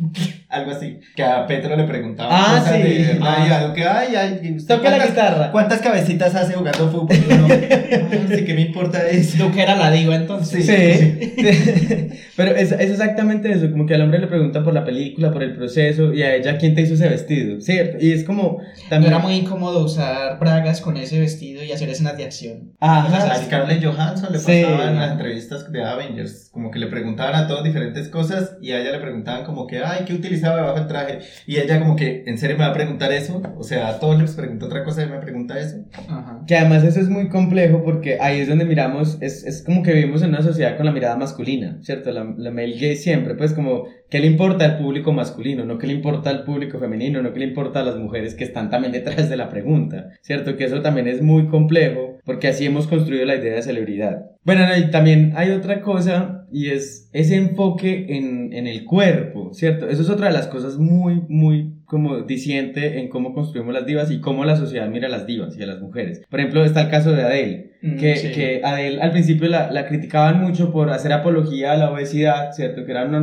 Algo 0.49 0.71
así. 0.71 1.01
Que 1.17 1.23
a 1.25 1.47
Petro 1.47 1.77
le 1.77 1.85
preguntaban 1.85 2.33
Ah, 2.33 2.59
cosas 2.61 2.77
sí. 2.77 2.83
de 2.83 2.99
verdad 3.15 3.37
y 3.47 3.51
Ah. 3.51 3.59
a 3.59 3.67
Duque, 3.67 3.85
ay, 3.85 4.15
ay, 4.17 4.41
¿y 4.43 4.53
usted 4.57 4.77
Toca 4.77 4.97
la 4.97 5.07
guitarra. 5.07 5.51
¿Cuántas 5.53 5.81
cabecitas 5.83 6.35
hace 6.35 6.55
jugando 6.55 6.89
fútbol? 6.89 7.09
Uno, 7.29 7.47
"Ay, 7.51 8.27
sí, 8.39 8.45
¿qué 8.45 8.55
me 8.55 8.61
importa 8.63 9.07
eso? 9.09 9.37
Tú 9.45 9.53
que 9.53 9.63
era 9.63 9.75
la 9.75 9.91
diva 9.91 10.15
entonces. 10.15 10.65
Sí, 10.65 12.09
pero 12.37 12.53
es, 12.55 12.73
es 12.73 12.91
exactamente 12.91 13.51
eso, 13.53 13.71
como 13.71 13.85
que 13.87 13.95
al 13.95 14.03
hombre 14.03 14.21
le 14.21 14.29
preguntan 14.29 14.63
por 14.65 14.73
la 14.73 14.85
película, 14.85 15.31
por 15.33 15.43
el 15.43 15.55
proceso, 15.55 15.74
y 15.81 16.23
a 16.23 16.35
ella, 16.37 16.59
¿quién 16.59 16.75
te 16.75 16.83
hizo 16.83 16.95
ese 16.95 17.09
vestido? 17.09 17.61
¿Cierto? 17.61 17.97
Y 18.01 18.13
es 18.13 18.25
como... 18.25 18.59
También... 18.89 19.13
era 19.13 19.23
muy 19.23 19.35
incómodo 19.35 19.85
usar 19.85 20.39
bragas 20.39 20.81
con 20.81 20.97
ese 20.97 21.19
vestido 21.21 21.63
y 21.63 21.73
hacer 21.73 21.89
escenas 21.89 22.17
de 22.17 22.25
acción. 22.25 22.73
Ajá. 22.81 23.33
A 23.33 23.37
Scarlett 23.37 23.85
Johansson 23.85 24.33
le 24.33 24.39
Sí. 24.39 24.63
pasaban 24.65 24.89
en 24.91 24.97
las 25.01 25.13
entrevistas 25.13 25.71
de 25.73 25.85
Avengers, 25.85 26.51
como 26.53 26.71
que 26.71 26.79
le 26.79 26.87
preguntaban 26.87 27.35
a 27.35 27.47
todos 27.47 27.65
diferentes 27.65 28.09
cosas 28.09 28.57
y 28.61 28.73
a 28.73 28.81
ella 28.81 28.93
le 28.93 28.99
preguntaban 28.99 29.45
como 29.45 29.67
que, 29.67 29.79
ay, 29.79 30.05
¿qué 30.07 30.15
utilizaba 30.15 30.57
debajo 30.57 30.79
del 30.79 30.87
traje? 30.89 31.19
Y 31.47 31.57
ella 31.57 31.79
como 31.81 31.97
que, 31.97 32.25
¿en 32.27 32.39
serio 32.39 32.57
me 32.57 32.65
va 32.65 32.71
a 32.71 32.75
preguntar 32.75 33.13
eso? 33.13 33.41
O 33.59 33.63
sea, 33.63 33.89
a 33.89 33.99
todos 34.01 34.21
les 34.21 34.33
preguntó 34.33 34.67
otra 34.67 34.85
cosa 34.85 35.03
y 35.03 35.09
me 35.09 35.19
pregunta 35.19 35.59
eso. 35.59 35.77
Ajá. 36.09 36.41
Que 36.47 36.57
además 36.57 36.85
eso 36.85 37.01
es 37.01 37.09
muy 37.09 37.29
complejo 37.29 37.83
porque 37.85 38.19
ahí 38.21 38.41
es 38.41 38.49
donde 38.49 38.65
miramos, 38.65 39.19
es, 39.21 39.45
es 39.45 39.63
como 39.63 39.83
que 39.83 39.93
vivimos 39.93 40.23
en 40.23 40.31
una 40.31 40.43
sociedad 40.43 40.77
con 40.77 40.87
la 40.87 40.93
mirada 40.93 41.17
masculina, 41.17 41.79
¿cierto? 41.83 42.11
La, 42.13 42.25
la 42.37 42.51
male 42.51 42.77
gay 42.79 42.97
siempre, 42.97 43.35
pues 43.35 43.53
como, 43.53 43.85
¿qué 44.11 44.19
le 44.21 44.27
importa 44.27 44.65
al 44.65 44.79
público 44.79 45.13
masculino? 45.13 45.54
No 45.63 45.79
qué 45.79 45.87
le 45.87 45.93
importa 45.93 46.31
al 46.31 46.45
público 46.45 46.79
femenino, 46.79 47.23
no 47.23 47.33
qué 47.33 47.41
le 47.41 47.47
importa 47.47 47.81
a 47.81 47.85
las 47.85 47.97
mujeres 47.97 48.35
que 48.35 48.45
están 48.45 48.71
también 48.71 48.93
detrás 48.93 49.29
de 49.29 49.37
la 49.37 49.49
pregunta, 49.51 50.11
¿cierto? 50.23 50.57
Que 50.57 50.65
eso 50.65 50.81
también 50.81 51.07
es 51.07 51.23
muy 51.23 51.47
complejo 51.47 52.19
porque 52.25 52.49
así 52.49 52.65
hemos 52.65 52.87
construido 52.87 53.27
la 53.27 53.37
idea 53.37 53.55
de 53.55 53.63
celebridad. 53.63 54.31
Bueno, 54.45 54.67
no, 54.67 54.77
y 54.77 54.91
también 54.91 55.33
hay 55.37 55.51
otra 55.51 55.83
cosa 55.83 56.47
y 56.51 56.71
es 56.71 57.11
ese 57.13 57.37
enfoque 57.37 58.07
en, 58.09 58.53
en 58.53 58.67
el 58.67 58.85
cuerpo, 58.85 59.53
¿cierto? 59.53 59.89
Eso 59.89 60.03
es 60.03 60.11
otra 60.11 60.29
de 60.29 60.33
las 60.33 60.47
cosas 60.47 60.79
muy, 60.79 61.23
muy 61.29 61.75
como 61.85 62.23
diciente 62.23 62.99
en 63.01 63.09
cómo 63.09 63.35
construimos 63.35 63.75
las 63.75 63.87
divas 63.87 64.11
y 64.11 64.21
cómo 64.21 64.45
la 64.45 64.57
sociedad 64.57 64.89
mira 64.89 65.09
a 65.09 65.11
las 65.11 65.27
divas 65.27 65.57
y 65.59 65.63
a 65.63 65.67
las 65.67 65.81
mujeres. 65.81 66.23
Por 66.31 66.41
ejemplo, 66.41 66.65
está 66.65 66.83
el 66.83 66.91
caso 66.91 67.13
de 67.13 67.23
Adele, 67.23 67.75
Mm, 67.85 67.99
que, 67.99 68.17
sí. 68.17 68.33
que 68.33 68.63
Adele 68.65 69.03
al 69.03 69.11
principio 69.13 69.47
la, 69.47 69.71
la 69.71 69.87
criticaban 69.87 70.41
mucho 70.41 70.73
por 70.73 70.89
hacer 70.89 71.13
apología 71.13 71.73
a 71.73 71.77
la 71.77 71.91
obesidad, 71.91 72.53
¿cierto? 72.53 72.87
Que 72.87 72.93
eran 72.93 73.15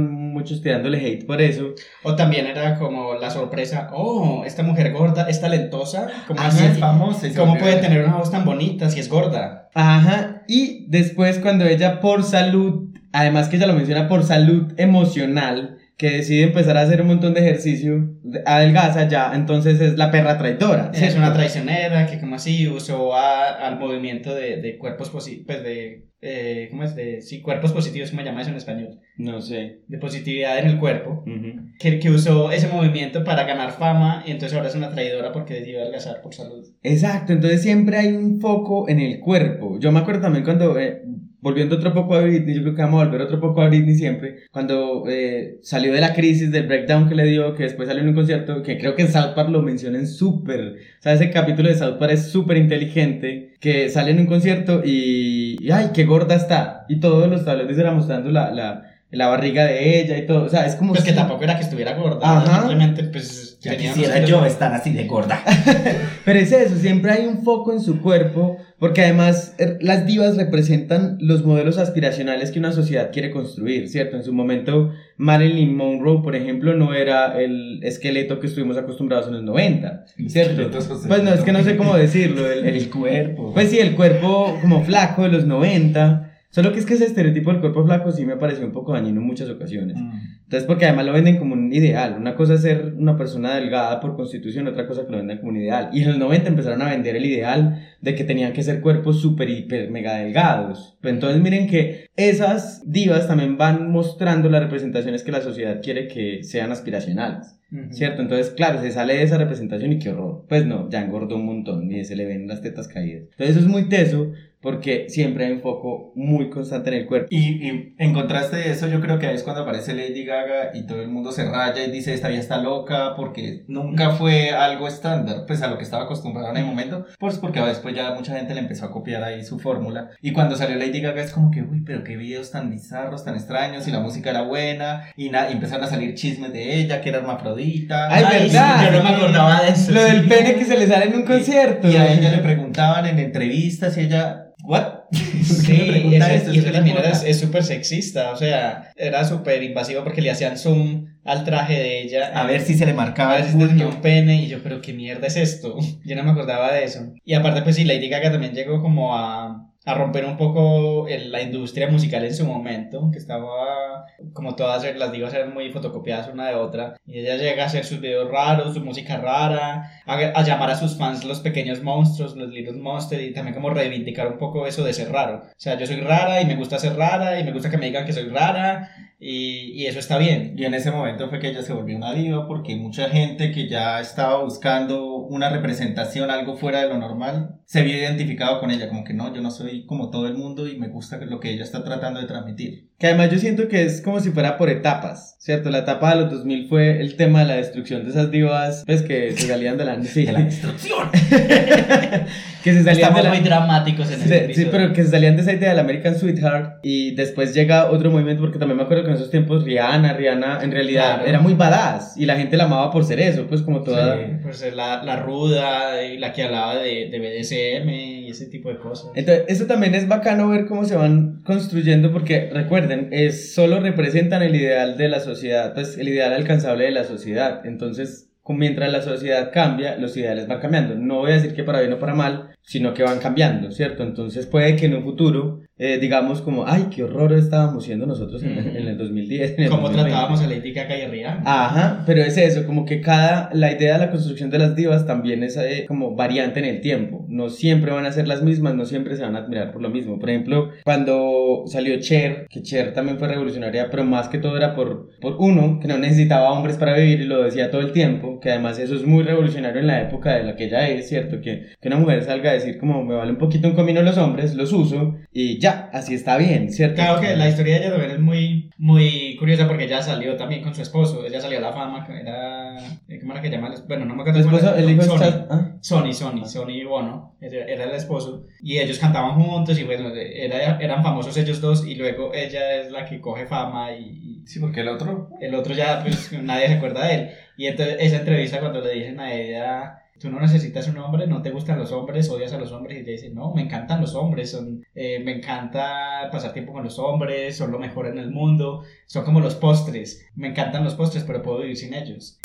muchos 0.41 0.61
tirándole 0.61 0.97
hate 0.97 1.25
por 1.25 1.41
eso. 1.41 1.73
O 2.03 2.15
también 2.15 2.47
era 2.47 2.77
como 2.77 3.13
la 3.15 3.29
sorpresa, 3.29 3.89
oh, 3.93 4.43
esta 4.45 4.63
mujer 4.63 4.91
gorda 4.91 5.29
es 5.29 5.39
talentosa, 5.39 6.07
¿cómo, 6.27 6.41
Así 6.41 6.65
es 6.65 6.79
famosa. 6.79 7.27
¿Cómo 7.35 7.57
puede 7.57 7.77
tener 7.77 8.03
una 8.05 8.17
voz 8.17 8.31
tan 8.31 8.43
bonita 8.43 8.89
si 8.89 8.99
es 8.99 9.09
gorda? 9.09 9.69
Ajá, 9.73 10.43
y 10.47 10.87
después 10.89 11.39
cuando 11.39 11.65
ella 11.65 12.01
por 12.01 12.23
salud, 12.23 12.89
además 13.13 13.47
que 13.47 13.57
ella 13.57 13.67
lo 13.67 13.73
menciona 13.73 14.07
por 14.07 14.23
salud 14.23 14.73
emocional, 14.77 15.77
que 16.01 16.09
decide 16.17 16.41
empezar 16.45 16.75
a 16.77 16.81
hacer 16.81 16.99
un 17.03 17.09
montón 17.09 17.35
de 17.35 17.41
ejercicio, 17.41 18.09
de- 18.23 18.41
adelgaza 18.43 19.07
ya, 19.07 19.33
entonces 19.35 19.79
es 19.79 19.97
la 19.97 20.09
perra 20.09 20.35
traidora. 20.39 20.89
Es 20.91 20.97
¿cierto? 20.97 21.19
una 21.19 21.31
traicionera 21.31 22.07
que 22.07 22.19
como 22.19 22.35
así 22.37 22.67
usó 22.67 23.13
a- 23.15 23.67
al 23.67 23.77
movimiento 23.77 24.33
de, 24.33 24.57
de 24.59 24.79
cuerpos 24.79 25.11
positivos, 25.11 25.45
pues 25.45 25.63
de, 25.63 26.07
eh, 26.23 26.67
¿cómo 26.71 26.83
es? 26.85 26.95
De, 26.95 27.21
sí, 27.21 27.41
cuerpos 27.41 27.71
positivos, 27.71 28.09
¿cómo 28.09 28.23
llama 28.23 28.41
eso 28.41 28.49
en 28.49 28.55
español? 28.57 28.99
No 29.17 29.41
sé. 29.41 29.81
De 29.87 29.99
positividad 29.99 30.57
en 30.57 30.67
el 30.69 30.79
cuerpo. 30.79 31.23
Ujú. 31.27 31.67
Que, 31.79 31.99
que 31.99 32.09
usó 32.09 32.51
ese 32.51 32.67
movimiento 32.67 33.23
para 33.23 33.43
ganar 33.43 33.71
fama 33.71 34.23
y 34.25 34.31
entonces 34.31 34.57
ahora 34.57 34.69
es 34.69 34.75
una 34.75 34.89
traidora 34.89 35.31
porque 35.31 35.53
decidió 35.53 35.81
adelgazar 35.81 36.21
por 36.23 36.33
salud. 36.33 36.65
Exacto, 36.81 37.31
entonces 37.33 37.61
siempre 37.61 37.97
hay 37.97 38.07
un 38.13 38.39
foco 38.41 38.89
en 38.89 38.99
el 38.99 39.19
cuerpo. 39.19 39.77
Yo 39.79 39.91
me 39.91 39.99
acuerdo 39.99 40.21
también 40.21 40.43
cuando, 40.43 40.79
eh, 40.79 41.03
volviendo 41.41 41.75
otro 41.75 41.93
poco 41.93 42.15
a 42.15 42.21
Britney, 42.21 42.55
yo 42.55 42.61
creo 42.61 42.75
que 42.75 42.81
vamos 42.81 43.01
a 43.01 43.05
volver 43.05 43.21
otro 43.21 43.39
poco 43.39 43.61
a 43.61 43.67
Britney 43.67 43.95
siempre, 43.95 44.43
cuando 44.51 45.03
eh, 45.07 45.57
salió 45.61 45.91
de 45.93 46.01
la 46.01 46.13
crisis, 46.13 46.51
del 46.51 46.67
breakdown 46.67 47.09
que 47.09 47.15
le 47.15 47.25
dio, 47.25 47.55
que 47.55 47.63
después 47.63 47.87
salió 47.87 48.03
en 48.03 48.09
un 48.09 48.15
concierto, 48.15 48.61
que 48.63 48.77
creo 48.77 48.95
que 48.95 49.01
en 49.01 49.11
South 49.11 49.33
Park 49.35 49.49
lo 49.49 49.61
mencionan 49.61 50.07
súper, 50.07 50.75
o 50.99 51.01
sea, 51.01 51.13
ese 51.13 51.31
capítulo 51.31 51.69
de 51.69 51.75
South 51.75 51.97
Park 51.97 52.13
es 52.13 52.27
súper 52.27 52.57
inteligente, 52.57 53.53
que 53.59 53.89
sale 53.89 54.11
en 54.11 54.19
un 54.19 54.27
concierto 54.27 54.81
y, 54.85 55.57
y, 55.59 55.71
ay, 55.71 55.89
qué 55.93 56.05
gorda 56.05 56.35
está, 56.35 56.85
y 56.87 56.99
todos 56.99 57.29
los 57.29 57.43
tablones 57.43 57.77
eran 57.77 57.95
mostrando 57.95 58.29
la, 58.31 58.51
la, 58.51 58.91
la 59.11 59.27
barriga 59.27 59.65
de 59.65 59.99
ella 59.99 60.17
y 60.17 60.25
todo, 60.25 60.45
o 60.45 60.49
sea, 60.49 60.65
es 60.65 60.75
como... 60.75 60.93
Pues 60.93 61.03
que 61.03 61.11
tampoco 61.11 61.43
era 61.43 61.57
que 61.57 61.63
estuviera 61.63 61.95
gorda, 61.95 62.19
Ajá. 62.23 62.59
simplemente 62.59 63.03
pues 63.03 63.57
Ya 63.59 63.75
quisiera 63.75 64.19
yo 64.23 64.45
estar 64.45 64.73
así 64.73 64.93
de 64.93 65.05
gorda. 65.05 65.43
Pero 66.25 66.39
es 66.39 66.51
eso, 66.51 66.75
siempre 66.77 67.11
hay 67.11 67.25
un 67.25 67.43
foco 67.43 67.73
en 67.73 67.81
su 67.81 68.01
cuerpo, 68.01 68.57
porque 68.81 69.01
además 69.01 69.53
er, 69.59 69.77
las 69.79 70.07
divas 70.07 70.35
representan 70.37 71.17
los 71.21 71.45
modelos 71.45 71.77
aspiracionales 71.77 72.49
que 72.51 72.57
una 72.59 72.71
sociedad 72.71 73.11
quiere 73.13 73.29
construir, 73.29 73.87
¿cierto? 73.87 74.17
En 74.17 74.23
su 74.23 74.33
momento, 74.33 74.91
Marilyn 75.17 75.75
Monroe, 75.75 76.23
por 76.23 76.35
ejemplo, 76.35 76.73
no 76.75 76.93
era 76.95 77.39
el 77.39 77.79
esqueleto 77.83 78.39
que 78.39 78.47
estuvimos 78.47 78.77
acostumbrados 78.77 79.27
en 79.27 79.33
los 79.33 79.43
90, 79.43 80.05
¿cierto? 80.27 80.61
Pues 81.07 81.23
no, 81.23 81.31
es 81.31 81.41
que 81.41 81.51
no 81.51 81.63
sé 81.63 81.77
cómo 81.77 81.95
decirlo, 81.95 82.51
el, 82.51 82.65
el- 82.65 82.75
El 82.81 82.89
cuerpo. 82.89 83.53
pues 83.53 83.69
sí, 83.69 83.77
el 83.79 83.93
cuerpo 83.95 84.57
como 84.61 84.83
flaco 84.83 85.23
de 85.23 85.29
los 85.29 85.45
90. 85.45 86.30
Solo 86.51 86.73
que 86.73 86.79
es 86.79 86.85
que 86.85 86.95
ese 86.95 87.05
estereotipo 87.05 87.49
del 87.49 87.61
cuerpo 87.61 87.85
flaco 87.85 88.11
sí 88.11 88.25
me 88.25 88.35
pareció 88.35 88.65
un 88.65 88.73
poco 88.73 88.91
dañino 88.91 89.21
en 89.21 89.25
muchas 89.25 89.49
ocasiones. 89.49 89.95
Mm. 89.97 90.11
Entonces, 90.43 90.67
porque 90.67 90.85
además 90.85 91.05
lo 91.05 91.13
venden 91.13 91.37
como 91.37 91.53
un 91.53 91.71
ideal. 91.73 92.17
Una 92.19 92.35
cosa 92.35 92.55
es 92.55 92.61
ser 92.61 92.93
una 92.97 93.15
persona 93.15 93.55
delgada 93.55 94.01
por 94.01 94.17
constitución, 94.17 94.67
otra 94.67 94.85
cosa 94.85 95.05
que 95.05 95.11
lo 95.11 95.17
venden 95.19 95.37
como 95.37 95.51
un 95.51 95.57
ideal. 95.57 95.89
Y 95.93 96.01
en 96.01 96.09
los 96.09 96.17
90 96.17 96.49
empezaron 96.49 96.81
a 96.81 96.89
vender 96.89 97.15
el 97.15 97.25
ideal 97.25 97.87
de 98.01 98.15
que 98.15 98.25
tenían 98.25 98.51
que 98.51 98.63
ser 98.63 98.81
cuerpos 98.81 99.21
súper, 99.21 99.49
hiper, 99.49 99.89
mega 99.91 100.15
delgados. 100.15 100.97
Pero 100.99 101.15
entonces 101.15 101.41
miren 101.41 101.67
que 101.67 102.07
esas 102.17 102.83
divas 102.85 103.29
también 103.29 103.57
van 103.57 103.89
mostrando 103.89 104.49
las 104.49 104.61
representaciones 104.61 105.23
que 105.23 105.31
la 105.31 105.39
sociedad 105.39 105.79
quiere 105.81 106.09
que 106.09 106.43
sean 106.43 106.73
aspiracionales. 106.73 107.57
¿Cierto? 107.91 108.21
Entonces, 108.21 108.49
claro, 108.49 108.81
se 108.81 108.91
sale 108.91 109.15
de 109.15 109.23
esa 109.23 109.37
representación 109.37 109.93
y 109.93 109.99
qué 109.99 110.09
horror. 110.09 110.43
Pues 110.49 110.65
no, 110.65 110.89
ya 110.89 111.01
engordó 111.01 111.37
un 111.37 111.45
montón 111.45 111.89
y 111.89 112.03
se 112.03 112.17
le 112.17 112.25
ven 112.25 112.45
las 112.45 112.59
tetas 112.59 112.89
caídas. 112.89 113.23
Entonces, 113.31 113.55
eso 113.55 113.59
es 113.59 113.67
muy 113.67 113.87
teso 113.87 114.33
porque 114.61 115.07
siempre 115.09 115.45
hay 115.45 115.53
un 115.53 115.61
foco 115.61 116.11
muy 116.15 116.49
constante 116.49 116.89
en 116.89 116.95
el 117.01 117.05
cuerpo. 117.07 117.27
Y, 117.31 117.67
y 117.67 117.95
en 117.97 118.13
contraste 118.13 118.57
de 118.57 118.71
eso, 118.71 118.87
yo 118.87 119.01
creo 119.01 119.19
que 119.19 119.31
es 119.31 119.43
cuando 119.43 119.63
aparece 119.63 119.93
Lady 119.93 120.23
Gaga 120.25 120.71
y 120.73 120.85
todo 120.85 121.01
el 121.01 121.09
mundo 121.09 121.31
se 121.31 121.49
raya 121.49 121.83
y 121.83 121.91
dice, 121.91 122.13
esta 122.13 122.27
vieja 122.27 122.41
está 122.41 122.57
loca, 122.57 123.15
porque 123.15 123.63
nunca 123.67 124.11
fue 124.11 124.51
algo 124.51 124.87
estándar, 124.87 125.45
pues 125.47 125.61
a 125.61 125.67
lo 125.67 125.77
que 125.77 125.83
estaba 125.83 126.03
acostumbrado 126.03 126.49
en 126.51 126.57
el 126.57 126.65
momento, 126.65 127.05
pues 127.19 127.37
porque 127.37 127.61
después 127.61 127.95
ya 127.95 128.13
mucha 128.13 128.35
gente 128.35 128.53
le 128.53 128.61
empezó 128.61 128.85
a 128.85 128.91
copiar 128.91 129.23
ahí 129.23 129.43
su 129.43 129.59
fórmula. 129.59 130.11
Y 130.21 130.33
cuando 130.33 130.55
salió 130.55 130.77
Lady 130.77 131.01
Gaga 131.01 131.21
es 131.21 131.31
como 131.31 131.51
que, 131.51 131.61
uy, 131.61 131.81
pero 131.85 132.03
qué 132.03 132.15
videos 132.17 132.51
tan 132.51 132.69
bizarros, 132.69 133.23
tan 133.25 133.35
extraños, 133.35 133.87
y 133.87 133.91
la 133.91 133.99
música 133.99 134.29
era 134.29 134.43
buena, 134.43 135.05
y, 135.15 135.25
y 135.25 135.51
empezaron 135.51 135.85
a 135.85 135.87
salir 135.87 136.13
chismes 136.15 136.53
de 136.53 136.79
ella, 136.79 137.01
que 137.01 137.09
era 137.09 137.19
hermafrodita. 137.19 138.07
Ay, 138.09 138.23
Ay, 138.27 138.47
¿verdad? 138.47 138.85
yo 138.85 138.97
no 138.97 139.03
me 139.03 139.09
acordaba 139.09 139.61
de 139.63 139.69
eso. 139.71 139.91
Lo 139.91 140.01
sí. 140.01 140.11
del 140.11 140.27
pene 140.27 140.55
que 140.55 140.65
se 140.65 140.77
le 140.77 140.87
sale 140.87 141.05
en 141.05 141.15
un 141.15 141.23
concierto. 141.23 141.89
Y 141.89 141.95
a 141.95 142.11
ella 142.13 142.31
le 142.31 142.39
preguntaban 142.39 143.05
en 143.05 143.19
entrevistas 143.19 143.97
y 143.97 144.01
ella, 144.01 144.50
¿what? 144.63 144.83
¿Por 145.11 145.11
qué 145.11 145.43
Sí, 145.43 146.15
eso- 146.15 146.25
esto? 146.27 146.51
y 146.53 146.57
eso 146.57 146.65
¿Qué 146.65 146.71
le 146.71 146.77
también 146.77 146.97
era- 146.97 147.09
es 147.11 147.39
súper 147.39 147.63
sexista, 147.63 148.31
o 148.31 148.37
sea, 148.37 148.91
era 148.95 149.23
súper 149.25 149.61
invasivo 149.63 150.03
porque 150.03 150.21
le 150.21 150.31
hacían 150.31 150.57
zoom 150.57 151.07
al 151.25 151.43
traje 151.43 151.73
de 151.73 152.01
ella. 152.01 152.31
A 152.33 152.45
ver 152.45 152.61
si 152.61 152.75
se 152.75 152.85
le 152.85 152.93
marcaba 152.93 153.33
a 153.33 153.37
el 153.37 153.43
ver 153.43 153.51
si 153.51 153.57
tenía 153.57 153.87
un 153.87 154.01
pene 154.01 154.43
y 154.43 154.47
yo, 154.47 154.63
pero 154.63 154.81
qué 154.81 154.93
mierda 154.93 155.27
es 155.27 155.35
esto. 155.37 155.77
Yo 156.05 156.15
no 156.15 156.23
me 156.23 156.31
acordaba 156.31 156.71
de 156.73 156.83
eso. 156.83 156.99
Y 157.25 157.33
aparte, 157.33 157.61
pues 157.61 157.75
sí, 157.75 157.83
Lady 157.83 158.09
Gaga 158.09 158.31
también 158.31 158.53
llegó 158.53 158.81
como 158.81 159.15
a, 159.17 159.70
a 159.85 159.93
romper 159.95 160.25
un 160.25 160.37
poco 160.37 161.07
el- 161.07 161.31
la 161.31 161.41
industria 161.41 161.87
musical 161.89 162.23
en 162.23 162.35
su 162.35 162.45
momento, 162.45 163.09
que 163.11 163.17
estaba, 163.17 164.05
como 164.33 164.55
todas 164.55 164.83
las 164.95 165.11
divas 165.11 165.33
eran 165.33 165.53
muy 165.53 165.71
fotocopiadas 165.71 166.27
una 166.27 166.47
de 166.49 166.55
otra, 166.55 166.95
y 167.05 167.19
ella 167.19 167.35
llega 167.37 167.63
a 167.63 167.65
hacer 167.67 167.83
sus 167.85 167.99
videos 167.99 168.29
raros, 168.31 168.73
su 168.75 168.81
música 168.81 169.17
rara, 169.17 169.91
a, 170.05 170.43
llamar 170.43 170.69
a 170.69 170.75
sus 170.75 170.97
fans 170.97 171.23
los 171.25 171.39
pequeños 171.39 171.81
monstruos, 171.81 172.35
los 172.35 172.49
little 172.49 172.73
monsters, 172.73 173.23
y 173.23 173.33
también 173.33 173.55
como 173.55 173.69
reivindicar 173.71 174.27
un 174.27 174.37
poco 174.37 174.67
eso 174.67 174.83
de 174.83 174.93
ser 174.93 175.11
raro. 175.11 175.37
O 175.47 175.53
sea, 175.57 175.77
yo 175.77 175.87
soy 175.87 175.97
rara 176.01 176.41
y 176.41 176.45
me 176.45 176.55
gusta 176.55 176.77
ser 176.79 176.95
rara, 176.95 177.39
y 177.39 177.43
me 177.43 177.51
gusta 177.51 177.69
que 177.71 177.77
me 177.77 177.87
digan 177.87 178.05
que 178.05 178.13
soy 178.13 178.29
rara, 178.29 178.89
y, 179.23 179.73
y 179.73 179.85
eso 179.85 179.99
está 179.99 180.17
bien. 180.17 180.55
Y 180.57 180.65
en 180.65 180.73
ese 180.73 180.89
momento 180.89 181.29
fue 181.29 181.39
que 181.39 181.49
ella 181.49 181.61
se 181.61 181.73
volvió 181.73 181.95
una 181.95 182.13
diva 182.13 182.47
porque 182.47 182.75
mucha 182.75 183.07
gente 183.09 183.51
que 183.51 183.69
ya 183.69 184.01
estaba 184.01 184.43
buscando 184.43 185.17
una 185.31 185.49
representación, 185.49 186.31
algo 186.31 186.57
fuera 186.57 186.81
de 186.81 186.89
lo 186.89 186.97
normal, 186.97 187.61
se 187.65 187.83
vio 187.83 187.95
identificado 187.95 188.59
con 188.59 188.69
ella, 188.69 188.89
como 188.89 189.05
que 189.05 189.13
no, 189.13 189.33
yo 189.33 189.41
no 189.41 189.49
soy 189.49 189.85
como 189.85 190.09
todo 190.09 190.27
el 190.27 190.33
mundo 190.33 190.67
y 190.67 190.77
me 190.77 190.89
gusta 190.89 191.17
lo 191.17 191.39
que 191.39 191.53
ella 191.53 191.63
está 191.63 191.83
tratando 191.83 192.19
de 192.19 192.27
transmitir. 192.27 192.89
Que 192.97 193.07
además 193.07 193.31
yo 193.31 193.37
siento 193.37 193.67
que 193.67 193.83
es 193.83 194.01
como 194.01 194.19
si 194.19 194.31
fuera 194.31 194.57
por 194.57 194.69
etapas, 194.69 195.37
¿cierto? 195.39 195.69
La 195.69 195.79
etapa 195.79 196.13
de 196.13 196.21
los 196.21 196.31
2000 196.31 196.67
fue 196.67 196.99
el 196.99 197.15
tema 197.15 197.39
de 197.39 197.45
la 197.45 197.55
destrucción 197.55 198.03
de 198.03 198.09
esas 198.09 198.29
divas, 198.29 198.83
pues 198.85 199.03
que 199.03 199.31
se 199.31 199.47
salían 199.47 199.77
de 199.77 199.85
la... 199.85 199.91
Sí, 200.03 200.25
De 200.25 200.33
la 200.33 200.41
destrucción. 200.41 201.09
que 202.63 202.73
se 202.73 202.83
salían 202.83 202.95
Estamos 202.97 203.17
de 203.17 203.23
la... 203.23 203.29
muy 203.29 203.39
dramáticos 203.39 204.11
en 204.11 204.19
Sí, 204.19 204.33
este 204.33 204.53
sí, 204.53 204.67
pero 204.69 204.91
que 204.91 205.03
se 205.03 205.11
salían 205.11 205.35
de 205.37 205.43
esa 205.43 205.53
idea 205.53 205.69
del 205.69 205.79
American 205.79 206.15
Sweetheart 206.15 206.79
y 206.83 207.15
después 207.15 207.53
llega 207.53 207.89
otro 207.89 208.11
movimiento 208.11 208.41
porque 208.41 208.59
también 208.59 208.77
me 208.77 208.83
acuerdo 208.83 209.05
que 209.05 209.10
en 209.11 209.17
esos 209.17 209.29
tiempos 209.31 209.63
Rihanna, 209.63 210.13
Rihanna 210.13 210.59
en 210.63 210.71
realidad 210.71 211.15
Claro. 211.15 211.27
era 211.29 211.39
muy 211.39 211.53
badass 211.53 212.17
y 212.17 212.25
la 212.25 212.35
gente 212.35 212.57
la 212.57 212.63
amaba 212.65 212.91
por 212.91 213.03
ser 213.03 213.19
eso, 213.19 213.45
pues 213.47 213.61
como 213.61 213.81
toda... 213.83 214.17
Sí, 214.17 214.23
pues 214.41 214.61
eh, 214.63 214.71
la, 214.71 215.03
la 215.03 215.17
ruda, 215.17 216.03
y 216.03 216.17
la 216.17 216.33
que 216.33 216.43
hablaba 216.43 216.77
de, 216.77 217.09
de 217.09 217.19
BDSM 217.19 217.89
y 217.89 218.29
ese 218.29 218.47
tipo 218.47 218.69
de 218.69 218.77
cosas. 218.77 219.11
Entonces, 219.15 219.45
eso 219.47 219.65
también 219.65 219.95
es 219.95 220.07
bacano 220.07 220.49
ver 220.49 220.65
cómo 220.65 220.85
se 220.85 220.95
van 220.95 221.41
construyendo, 221.43 222.11
porque 222.11 222.49
recuerden, 222.51 223.09
es, 223.11 223.53
solo 223.53 223.79
representan 223.79 224.41
el 224.43 224.55
ideal 224.55 224.97
de 224.97 225.09
la 225.09 225.19
sociedad, 225.19 225.73
pues 225.73 225.97
el 225.97 226.07
ideal 226.07 226.33
alcanzable 226.33 226.85
de 226.85 226.91
la 226.91 227.03
sociedad. 227.03 227.65
Entonces, 227.65 228.29
mientras 228.47 228.91
la 228.91 229.01
sociedad 229.01 229.51
cambia, 229.53 229.95
los 229.97 230.15
ideales 230.17 230.47
van 230.47 230.59
cambiando. 230.59 230.95
No 230.95 231.19
voy 231.19 231.31
a 231.31 231.35
decir 231.35 231.53
que 231.53 231.63
para 231.63 231.79
bien 231.79 231.93
o 231.93 231.99
para 231.99 232.15
mal, 232.15 232.49
sino 232.61 232.93
que 232.93 233.03
van 233.03 233.19
cambiando, 233.19 233.71
¿cierto? 233.71 234.03
Entonces, 234.03 234.45
puede 234.45 234.75
que 234.75 234.87
en 234.87 234.95
un 234.95 235.03
futuro, 235.03 235.61
eh, 235.83 235.97
digamos 235.97 236.43
como, 236.43 236.67
ay, 236.67 236.89
qué 236.95 237.03
horror 237.03 237.33
estábamos 237.33 237.85
siendo 237.85 238.05
nosotros 238.05 238.43
en, 238.43 238.55
en 238.55 238.87
el 238.87 238.97
2010. 238.99 239.57
En 239.57 239.63
el 239.63 239.69
Como 239.71 239.81
2020". 239.87 240.11
tratábamos 240.11 240.41
a 240.41 240.47
Lady 240.47 240.73
Gaga 240.73 240.95
y 240.95 241.07
Rihanna. 241.07 241.41
Ajá, 241.43 242.03
pero 242.05 242.21
es 242.21 242.37
eso, 242.37 242.67
como 242.67 242.85
que 242.85 243.01
cada, 243.01 243.49
la 243.53 243.71
idea 243.71 243.93
de 243.93 244.05
la 244.05 244.11
construcción 244.11 244.51
de 244.51 244.59
las 244.59 244.75
divas 244.75 245.07
también 245.07 245.41
es 245.41 245.57
eh, 245.57 245.85
como 245.87 246.15
variante 246.15 246.59
en 246.59 246.65
el 246.65 246.81
tiempo. 246.81 247.25
No 247.29 247.49
siempre 247.49 247.91
van 247.91 248.05
a 248.05 248.11
ser 248.11 248.27
las 248.27 248.43
mismas, 248.43 248.75
no 248.75 248.85
siempre 248.85 249.15
se 249.15 249.23
van 249.23 249.35
a 249.35 249.39
admirar 249.39 249.71
por 249.71 249.81
lo 249.81 249.89
mismo. 249.89 250.19
Por 250.19 250.29
ejemplo, 250.29 250.69
cuando 250.83 251.63
salió 251.65 251.99
Cher, 251.99 252.45
que 252.47 252.61
Cher 252.61 252.93
también 252.93 253.17
fue 253.17 253.27
revolucionaria, 253.27 253.89
pero 253.89 254.03
más 254.03 254.27
que 254.27 254.37
todo 254.37 254.57
era 254.57 254.75
por, 254.75 255.09
por 255.19 255.37
uno, 255.39 255.79
que 255.81 255.87
no 255.87 255.97
necesitaba 255.97 256.51
hombres 256.51 256.77
para 256.77 256.95
vivir 256.95 257.21
y 257.21 257.25
lo 257.25 257.43
decía 257.43 257.71
todo 257.71 257.81
el 257.81 257.91
tiempo, 257.91 258.39
que 258.39 258.51
además 258.51 258.77
eso 258.77 258.95
es 258.95 259.03
muy 259.03 259.23
revolucionario 259.23 259.81
en 259.81 259.87
la 259.87 260.01
época 260.03 260.35
de 260.35 260.43
la 260.43 260.55
que 260.55 260.65
ella 260.65 260.87
es, 260.89 261.09
¿cierto? 261.09 261.41
Que, 261.41 261.69
que 261.81 261.87
una 261.87 261.97
mujer 261.97 262.23
salga 262.23 262.51
a 262.51 262.53
decir 262.53 262.77
como 262.77 263.03
me 263.03 263.15
vale 263.15 263.31
un 263.31 263.39
poquito 263.39 263.67
un 263.67 263.73
comino 263.73 264.03
los 264.03 264.19
hombres, 264.19 264.53
los 264.53 264.71
uso 264.73 265.15
y 265.33 265.59
ya, 265.59 265.70
así 265.91 266.15
está 266.15 266.37
bien, 266.37 266.71
¿cierto? 266.71 266.95
Claro 266.95 267.21
que 267.21 267.35
la 267.35 267.49
historia 267.49 267.75
de 267.75 267.81
ella 267.81 267.91
también 267.91 268.11
es 268.11 268.19
muy, 268.19 268.69
muy 268.77 269.35
curiosa 269.37 269.67
porque 269.67 269.85
ella 269.85 270.01
salió 270.01 270.35
también 270.35 270.63
con 270.63 270.73
su 270.73 270.81
esposo. 270.81 271.25
Ella 271.25 271.41
salió 271.41 271.57
a 271.57 271.61
la 271.61 271.73
fama, 271.73 272.05
que 272.05 272.19
era. 272.19 272.75
eh, 273.07 273.19
¿Cómo 273.19 273.33
era 273.33 273.41
que 273.41 273.49
llama? 273.49 273.73
Bueno, 273.87 274.05
no 274.05 274.15
me 274.15 274.21
acuerdo. 274.21 274.39
El 274.39 274.45
esposo, 274.45 274.75
el 274.75 274.89
hijo 274.89 275.01
Sony. 275.03 275.15
está... 275.15 275.47
¿ah? 275.49 275.77
Sony, 275.81 276.13
Sony, 276.13 276.45
Sony 276.45 276.83
Bono, 276.87 277.35
era 277.41 277.83
el 277.85 277.91
esposo, 277.91 278.45
y 278.61 278.77
ellos 278.77 278.99
cantaban 278.99 279.41
juntos 279.41 279.79
y 279.79 279.83
bueno, 279.83 280.09
era, 280.13 280.77
eran 280.79 281.01
famosos 281.01 281.35
ellos 281.37 281.59
dos 281.59 281.87
y 281.87 281.95
luego 281.95 282.31
ella 282.33 282.75
es 282.75 282.91
la 282.91 283.03
que 283.05 283.19
coge 283.19 283.47
fama 283.47 283.91
y, 283.93 284.43
Sí, 284.45 284.59
porque 284.59 284.81
el 284.81 284.89
otro... 284.89 285.29
el 285.39 285.55
otro 285.55 285.73
ya 285.73 286.01
pues 286.03 286.31
nadie 286.43 286.67
se 286.67 286.73
acuerda 286.73 287.07
de 287.07 287.15
él. 287.15 287.29
Y 287.57 287.67
entonces 287.67 287.97
esa 287.99 288.17
entrevista 288.17 288.59
cuando 288.59 288.81
le 288.81 288.93
dicen 288.93 289.19
a 289.19 289.33
ella, 289.33 290.00
tú 290.21 290.29
no 290.29 290.39
necesitas 290.39 290.87
un 290.87 290.97
hombre, 290.99 291.25
no 291.25 291.41
te 291.41 291.49
gustan 291.49 291.79
los 291.79 291.91
hombres, 291.91 292.29
odias 292.29 292.53
a 292.53 292.59
los 292.59 292.71
hombres, 292.71 292.97
y 292.97 292.99
ella 293.01 293.11
dice, 293.11 293.29
no, 293.31 293.53
me 293.53 293.63
encantan 293.63 294.01
los 294.01 294.13
hombres, 294.13 294.51
son, 294.51 294.85
eh, 294.93 295.19
me 295.19 295.37
encanta 295.37 296.29
pasar 296.31 296.53
tiempo 296.53 296.73
con 296.73 296.83
los 296.83 296.99
hombres, 296.99 297.57
son 297.57 297.71
lo 297.71 297.79
mejor 297.79 298.05
en 298.05 298.19
el 298.19 298.29
mundo, 298.29 298.83
son 299.07 299.25
como 299.25 299.39
los 299.39 299.55
postres, 299.55 300.23
me 300.35 300.49
encantan 300.49 300.83
los 300.83 300.93
postres, 300.93 301.23
pero 301.23 301.41
puedo 301.41 301.59
vivir 301.59 301.77
sin 301.77 301.93
ellos. 301.93 302.37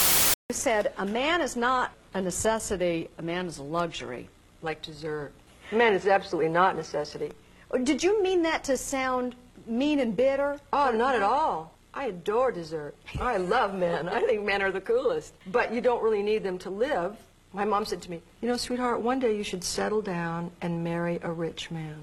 You 0.48 0.54
said 0.54 0.92
a 0.96 1.04
man 1.04 1.42
is 1.42 1.56
not 1.56 1.90
a 2.14 2.20
necessity, 2.20 3.10
a 3.18 3.22
man 3.22 3.46
is 3.46 3.58
a 3.58 3.62
luxury, 3.62 4.28
like 4.62 4.80
dessert. 4.80 5.32
A 5.72 5.74
man 5.74 5.92
is 5.92 6.06
absolutely 6.06 6.50
not 6.50 6.74
a 6.74 6.76
necessity. 6.76 7.32
Or 7.70 7.78
Did 7.78 8.02
you 8.02 8.22
mean 8.22 8.42
that 8.44 8.62
to 8.64 8.76
sound 8.76 9.34
mean 9.66 9.98
and 9.98 10.16
bitter? 10.16 10.60
Oh, 10.72 10.92
not 10.92 11.14
at 11.14 11.22
all. 11.22 11.72
I 11.92 12.06
adore 12.06 12.52
dessert. 12.52 12.94
I 13.20 13.38
love 13.38 13.74
men. 13.74 14.08
I 14.08 14.20
think 14.20 14.44
men 14.44 14.62
are 14.62 14.70
the 14.70 14.80
coolest. 14.80 15.34
But 15.46 15.72
you 15.72 15.80
don't 15.80 16.02
really 16.02 16.22
need 16.22 16.44
them 16.44 16.58
to 16.58 16.70
live. 16.70 17.16
My 17.56 17.64
mom 17.64 17.86
said 17.86 18.02
to 18.02 18.10
me, 18.10 18.20
You 18.42 18.48
know, 18.48 18.58
sweetheart, 18.58 19.00
one 19.00 19.18
day 19.18 19.34
you 19.34 19.42
should 19.42 19.64
settle 19.64 20.02
down 20.02 20.50
and 20.60 20.84
marry 20.84 21.18
a 21.22 21.32
rich 21.32 21.70
man. 21.70 21.96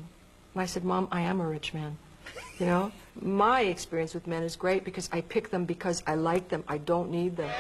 And 0.54 0.62
I 0.64 0.66
said, 0.66 0.84
Mom, 0.84 1.08
I 1.12 1.22
am 1.22 1.42
a 1.42 1.48
rich 1.48 1.76
man. 1.76 1.96
You 2.58 2.66
know, 2.66 2.92
my 3.22 3.62
experience 3.62 4.16
with 4.16 4.26
men 4.26 4.42
is 4.42 4.56
great 4.56 4.84
because 4.84 5.10
I 5.12 5.22
pick 5.22 5.52
them 5.52 5.66
because 5.66 6.02
I 6.08 6.16
like 6.16 6.50
them. 6.50 6.64
I 6.68 6.80
don't 6.80 7.12
need 7.12 7.38
them. 7.38 7.52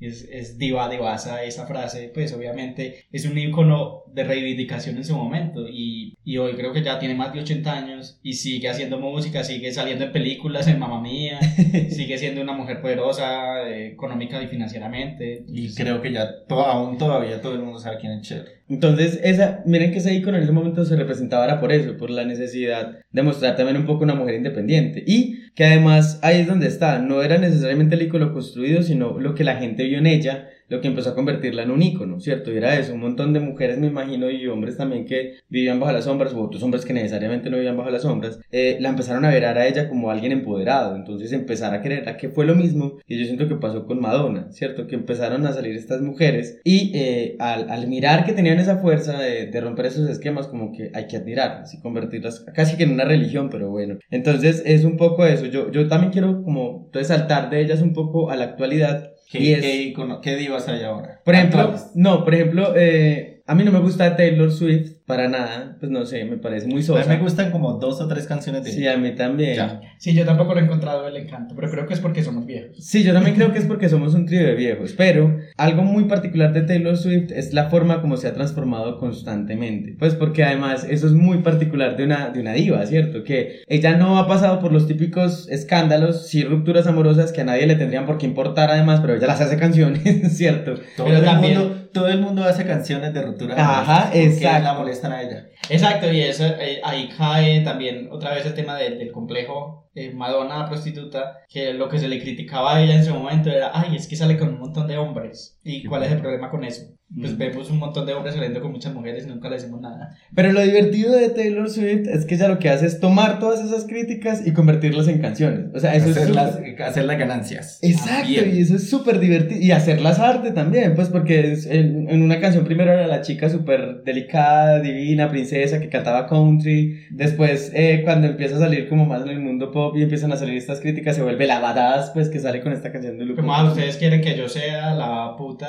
Es, 0.00 0.28
es 0.30 0.58
diva, 0.58 0.88
divasa 0.88 1.44
esa 1.44 1.66
frase, 1.66 2.10
pues 2.12 2.32
obviamente 2.32 3.04
es 3.12 3.24
un 3.26 3.36
ícono 3.38 4.02
de 4.12 4.24
reivindicación 4.24 4.96
en 4.96 5.04
su 5.04 5.14
momento 5.16 5.68
y, 5.68 6.14
y 6.24 6.36
hoy 6.38 6.54
creo 6.54 6.72
que 6.72 6.82
ya 6.82 6.98
tiene 6.98 7.14
más 7.14 7.32
de 7.32 7.40
80 7.40 7.72
años 7.72 8.18
y 8.22 8.32
sigue 8.34 8.68
haciendo 8.68 8.98
música, 8.98 9.44
sigue 9.44 9.70
saliendo 9.72 10.04
en 10.04 10.12
películas, 10.12 10.66
en 10.68 10.78
Mamma 10.78 11.00
Mía, 11.00 11.38
sigue 11.90 12.18
siendo 12.18 12.40
una 12.42 12.52
mujer 12.52 12.80
poderosa 12.80 13.68
eh, 13.68 13.88
económica 13.88 14.42
y 14.42 14.46
financieramente. 14.48 15.44
Y 15.46 15.74
creo 15.74 16.00
que 16.02 16.12
ya 16.12 16.44
to- 16.48 16.60
aún 16.66 16.98
todavía 16.98 17.40
todo 17.40 17.54
el 17.54 17.60
mundo 17.60 17.78
sabe 17.78 17.98
quién 18.00 18.12
es 18.12 18.22
Cher. 18.28 18.59
Entonces, 18.70 19.18
esa, 19.24 19.62
miren 19.66 19.90
que 19.90 19.98
ese 19.98 20.14
icono 20.14 20.36
en 20.36 20.44
ese 20.44 20.52
momento 20.52 20.84
se 20.84 20.94
representaba 20.94 21.44
era 21.44 21.60
por 21.60 21.72
eso, 21.72 21.96
por 21.96 22.08
la 22.08 22.24
necesidad 22.24 23.00
de 23.10 23.22
mostrar 23.22 23.56
también 23.56 23.76
un 23.76 23.84
poco 23.84 24.04
una 24.04 24.14
mujer 24.14 24.36
independiente. 24.36 25.02
Y 25.04 25.50
que 25.54 25.64
además 25.64 26.20
ahí 26.22 26.42
es 26.42 26.46
donde 26.46 26.68
está, 26.68 27.00
no 27.00 27.20
era 27.22 27.36
necesariamente 27.36 27.96
el 27.96 28.02
icono 28.02 28.32
construido, 28.32 28.82
sino 28.84 29.18
lo 29.18 29.34
que 29.34 29.42
la 29.42 29.56
gente 29.56 29.84
vio 29.84 29.98
en 29.98 30.06
ella, 30.06 30.48
lo 30.70 30.80
que 30.80 30.88
empezó 30.88 31.10
a 31.10 31.14
convertirla 31.14 31.64
en 31.64 31.70
un 31.70 31.82
icono, 31.82 32.20
¿cierto? 32.20 32.50
Era 32.50 32.78
eso, 32.78 32.94
un 32.94 33.00
montón 33.00 33.32
de 33.32 33.40
mujeres, 33.40 33.78
me 33.78 33.88
imagino, 33.88 34.30
y 34.30 34.46
hombres 34.46 34.76
también 34.76 35.04
que 35.04 35.34
vivían 35.48 35.80
bajo 35.80 35.92
las 35.92 36.04
sombras, 36.04 36.32
o 36.32 36.40
otros 36.40 36.62
hombres 36.62 36.84
que 36.84 36.92
necesariamente 36.92 37.50
no 37.50 37.56
vivían 37.56 37.76
bajo 37.76 37.90
las 37.90 38.02
sombras, 38.02 38.38
eh, 38.52 38.78
la 38.80 38.88
empezaron 38.88 39.24
a 39.24 39.30
ver 39.30 39.44
a 39.44 39.66
ella 39.66 39.88
como 39.88 40.10
alguien 40.10 40.32
empoderado, 40.32 40.96
entonces 40.96 41.32
empezar 41.32 41.74
a 41.74 41.82
creer 41.82 42.16
que 42.16 42.28
fue 42.28 42.46
lo 42.46 42.54
mismo, 42.54 42.98
y 43.06 43.18
yo 43.18 43.24
siento 43.24 43.48
que 43.48 43.56
pasó 43.56 43.84
con 43.84 44.00
Madonna, 44.00 44.50
¿cierto? 44.52 44.86
Que 44.86 44.94
empezaron 44.94 45.44
a 45.46 45.52
salir 45.52 45.76
estas 45.76 46.00
mujeres, 46.00 46.60
y 46.64 46.92
eh, 46.94 47.36
al, 47.40 47.88
mirar 47.88 48.24
que 48.24 48.32
tenían 48.32 48.60
esa 48.60 48.78
fuerza 48.78 49.18
de, 49.18 49.46
de 49.46 49.60
romper 49.60 49.86
esos 49.86 50.08
esquemas, 50.08 50.46
como 50.46 50.72
que 50.72 50.92
hay 50.94 51.08
que 51.08 51.16
admirarlas 51.16 51.74
y 51.74 51.80
convertirlas 51.80 52.40
casi 52.54 52.76
que 52.76 52.84
en 52.84 52.92
una 52.92 53.04
religión, 53.04 53.48
pero 53.50 53.70
bueno. 53.70 53.98
Entonces 54.10 54.62
es 54.64 54.84
un 54.84 54.96
poco 54.96 55.26
eso, 55.26 55.46
yo, 55.46 55.70
yo 55.72 55.88
también 55.88 56.12
quiero 56.12 56.42
como 56.42 56.84
entonces 56.86 57.08
saltar 57.08 57.50
de 57.50 57.60
ellas 57.60 57.82
un 57.82 57.92
poco 57.92 58.30
a 58.30 58.36
la 58.36 58.44
actualidad. 58.44 59.12
¿Qué, 59.30 59.38
y 59.40 59.52
es- 59.52 59.60
qué, 59.60 59.82
icono- 59.94 60.20
qué 60.20 60.36
divas 60.36 60.68
hay 60.68 60.82
ahora? 60.82 61.20
por 61.24 61.34
ejemplo, 61.34 61.60
Actuales. 61.60 61.90
no, 61.94 62.24
por 62.24 62.34
ejemplo, 62.34 62.72
eh, 62.76 63.42
a 63.46 63.54
mí 63.54 63.64
no 63.64 63.72
me 63.72 63.78
gusta 63.80 64.16
Taylor 64.16 64.50
Swift 64.50 64.92
para 65.10 65.28
nada, 65.28 65.76
pues 65.78 65.92
no 65.92 66.06
sé, 66.06 66.24
me 66.24 66.36
parece 66.38 66.66
muy 66.66 66.80
A 66.80 66.84
sosa. 66.84 67.02
mí 67.10 67.16
me 67.16 67.22
gustan 67.22 67.50
como 67.50 67.74
dos 67.74 68.00
o 68.00 68.08
tres 68.08 68.26
canciones 68.26 68.64
de 68.64 68.70
Sí, 68.72 68.86
a 68.88 68.96
mí 68.96 69.14
también. 69.14 69.56
Ya. 69.56 69.80
Sí, 69.98 70.14
yo 70.14 70.24
tampoco 70.24 70.54
lo 70.54 70.60
he 70.60 70.64
encontrado 70.64 71.06
el 71.06 71.16
encanto, 71.16 71.54
pero 71.54 71.70
creo 71.70 71.86
que 71.86 71.94
es 71.94 72.00
porque 72.00 72.22
somos 72.22 72.46
viejos. 72.46 72.76
Sí, 72.78 73.02
yo 73.02 73.12
también 73.12 73.36
creo 73.36 73.52
que 73.52 73.58
es 73.58 73.66
porque 73.66 73.88
somos 73.88 74.14
un 74.14 74.26
trío 74.26 74.42
de 74.46 74.54
viejos, 74.54 74.94
pero 74.96 75.36
algo 75.56 75.82
muy 75.82 76.04
particular 76.04 76.52
de 76.52 76.62
Taylor 76.62 76.96
Swift 76.96 77.30
es 77.32 77.52
la 77.52 77.68
forma 77.68 78.00
como 78.00 78.16
se 78.16 78.28
ha 78.28 78.32
transformado 78.34 78.98
constantemente. 78.98 79.94
Pues 79.98 80.14
porque 80.14 80.44
además 80.44 80.86
eso 80.88 81.06
es 81.06 81.12
muy 81.12 81.38
particular 81.38 81.96
de 81.96 82.04
una, 82.04 82.30
de 82.30 82.40
una 82.40 82.52
diva, 82.52 82.84
¿cierto? 82.86 83.24
Que 83.24 83.62
ella 83.68 83.96
no 83.96 84.18
ha 84.18 84.26
pasado 84.26 84.58
por 84.60 84.72
los 84.72 84.86
típicos 84.86 85.48
escándalos, 85.50 86.28
sí 86.28 86.44
rupturas 86.44 86.86
amorosas 86.86 87.32
que 87.32 87.42
a 87.42 87.44
nadie 87.44 87.66
le 87.66 87.76
tendrían 87.76 88.06
por 88.06 88.18
qué 88.18 88.26
importar 88.26 88.70
además, 88.70 89.00
pero 89.00 89.14
ella 89.14 89.26
las 89.26 89.40
hace 89.40 89.56
canciones, 89.56 90.02
¿cierto? 90.36 90.74
Todo, 90.96 91.06
Pero 91.06 91.18
el 91.18 91.24
también- 91.24 91.58
mundo, 91.58 91.76
todo 91.92 92.08
el 92.08 92.20
mundo 92.20 92.44
hace 92.44 92.64
canciones 92.64 93.12
de 93.12 93.22
ruptura. 93.22 93.54
Ajá, 93.58 94.04
¿Por 94.04 94.12
qué 94.12 94.24
exacto. 94.24 94.62
la 94.64 94.72
molestan 95.08 95.12
a 95.12 95.22
ella? 95.22 95.48
Exacto, 95.68 96.12
y 96.12 96.20
eso, 96.20 96.44
eh, 96.44 96.80
ahí 96.84 97.08
cae 97.16 97.60
también 97.60 98.08
otra 98.10 98.34
vez 98.34 98.46
el 98.46 98.54
tema 98.54 98.76
del, 98.76 98.98
del 98.98 99.12
complejo 99.12 99.88
eh, 99.94 100.12
Madonna 100.12 100.66
prostituta, 100.66 101.38
que 101.48 101.74
lo 101.74 101.88
que 101.88 101.98
se 101.98 102.08
le 102.08 102.20
criticaba 102.20 102.76
a 102.76 102.82
ella 102.82 102.94
en 102.96 103.04
su 103.04 103.14
momento 103.14 103.50
era, 103.50 103.70
ay, 103.74 103.96
es 103.96 104.06
que 104.06 104.16
sale 104.16 104.38
con 104.38 104.48
un 104.50 104.60
montón 104.60 104.86
de 104.86 104.98
hombres. 104.98 105.58
¿Y 105.64 105.84
cuál 105.84 106.04
es 106.04 106.12
el 106.12 106.20
problema 106.20 106.50
con 106.50 106.64
eso? 106.64 106.82
Pues 107.18 107.36
vemos 107.36 107.68
un 107.70 107.78
montón 107.78 108.06
de 108.06 108.12
hombres 108.14 108.34
saliendo 108.34 108.60
con 108.60 108.70
muchas 108.70 108.94
mujeres 108.94 109.24
y 109.24 109.28
nunca 109.28 109.48
le 109.48 109.56
decimos 109.56 109.80
nada. 109.80 110.16
Pero 110.34 110.52
lo 110.52 110.60
divertido 110.60 111.12
de 111.12 111.28
Taylor 111.30 111.68
Swift 111.68 112.06
es 112.06 112.24
que 112.24 112.36
ella 112.36 112.46
lo 112.48 112.58
que 112.60 112.68
hace 112.70 112.86
es 112.86 113.00
tomar 113.00 113.40
todas 113.40 113.64
esas 113.64 113.84
críticas 113.84 114.46
y 114.46 114.52
convertirlas 114.52 115.08
en 115.08 115.18
canciones. 115.20 115.66
O 115.74 115.80
sea, 115.80 115.94
eso 115.96 116.08
es 116.10 116.16
hacerlas, 116.16 116.54
súper- 116.56 116.82
hacerlas 116.82 117.18
ganancias. 117.18 117.78
Exacto, 117.82 118.30
y 118.30 118.60
eso 118.60 118.76
es 118.76 118.88
súper 118.88 119.18
divertido. 119.18 119.60
Y 119.60 119.72
hacerlas 119.72 120.20
arte 120.20 120.52
también, 120.52 120.94
pues 120.94 121.08
porque 121.08 121.52
es- 121.52 121.66
en, 121.66 122.08
en 122.08 122.22
una 122.22 122.38
canción 122.40 122.64
primero 122.64 122.92
era 122.92 123.06
la 123.08 123.22
chica 123.22 123.48
súper 123.50 124.02
delicada, 124.04 124.80
divina, 124.80 125.28
princesa 125.28 125.80
que 125.80 125.88
cantaba 125.88 126.28
country. 126.28 127.06
Después, 127.10 127.72
eh, 127.74 128.02
cuando 128.04 128.28
empieza 128.28 128.56
a 128.56 128.60
salir 128.60 128.88
como 128.88 129.04
más 129.06 129.22
en 129.22 129.30
el 129.30 129.40
mundo 129.40 129.72
pop 129.72 129.96
y 129.96 130.02
empiezan 130.02 130.32
a 130.32 130.36
salir 130.36 130.56
estas 130.56 130.80
críticas, 130.80 131.16
se 131.16 131.22
vuelve 131.22 131.46
la 131.46 131.58
badass, 131.60 132.10
pues 132.10 132.28
que 132.28 132.38
sale 132.38 132.60
con 132.60 132.72
esta 132.72 132.92
canción 132.92 133.18
de 133.18 133.24
Luke. 133.24 133.40
Como 133.40 133.52
ah, 133.54 133.64
ustedes 133.64 133.96
quieren 133.96 134.20
que 134.20 134.36
yo 134.36 134.48
sea 134.48 134.94
la 134.94 135.34
puta 135.36 135.66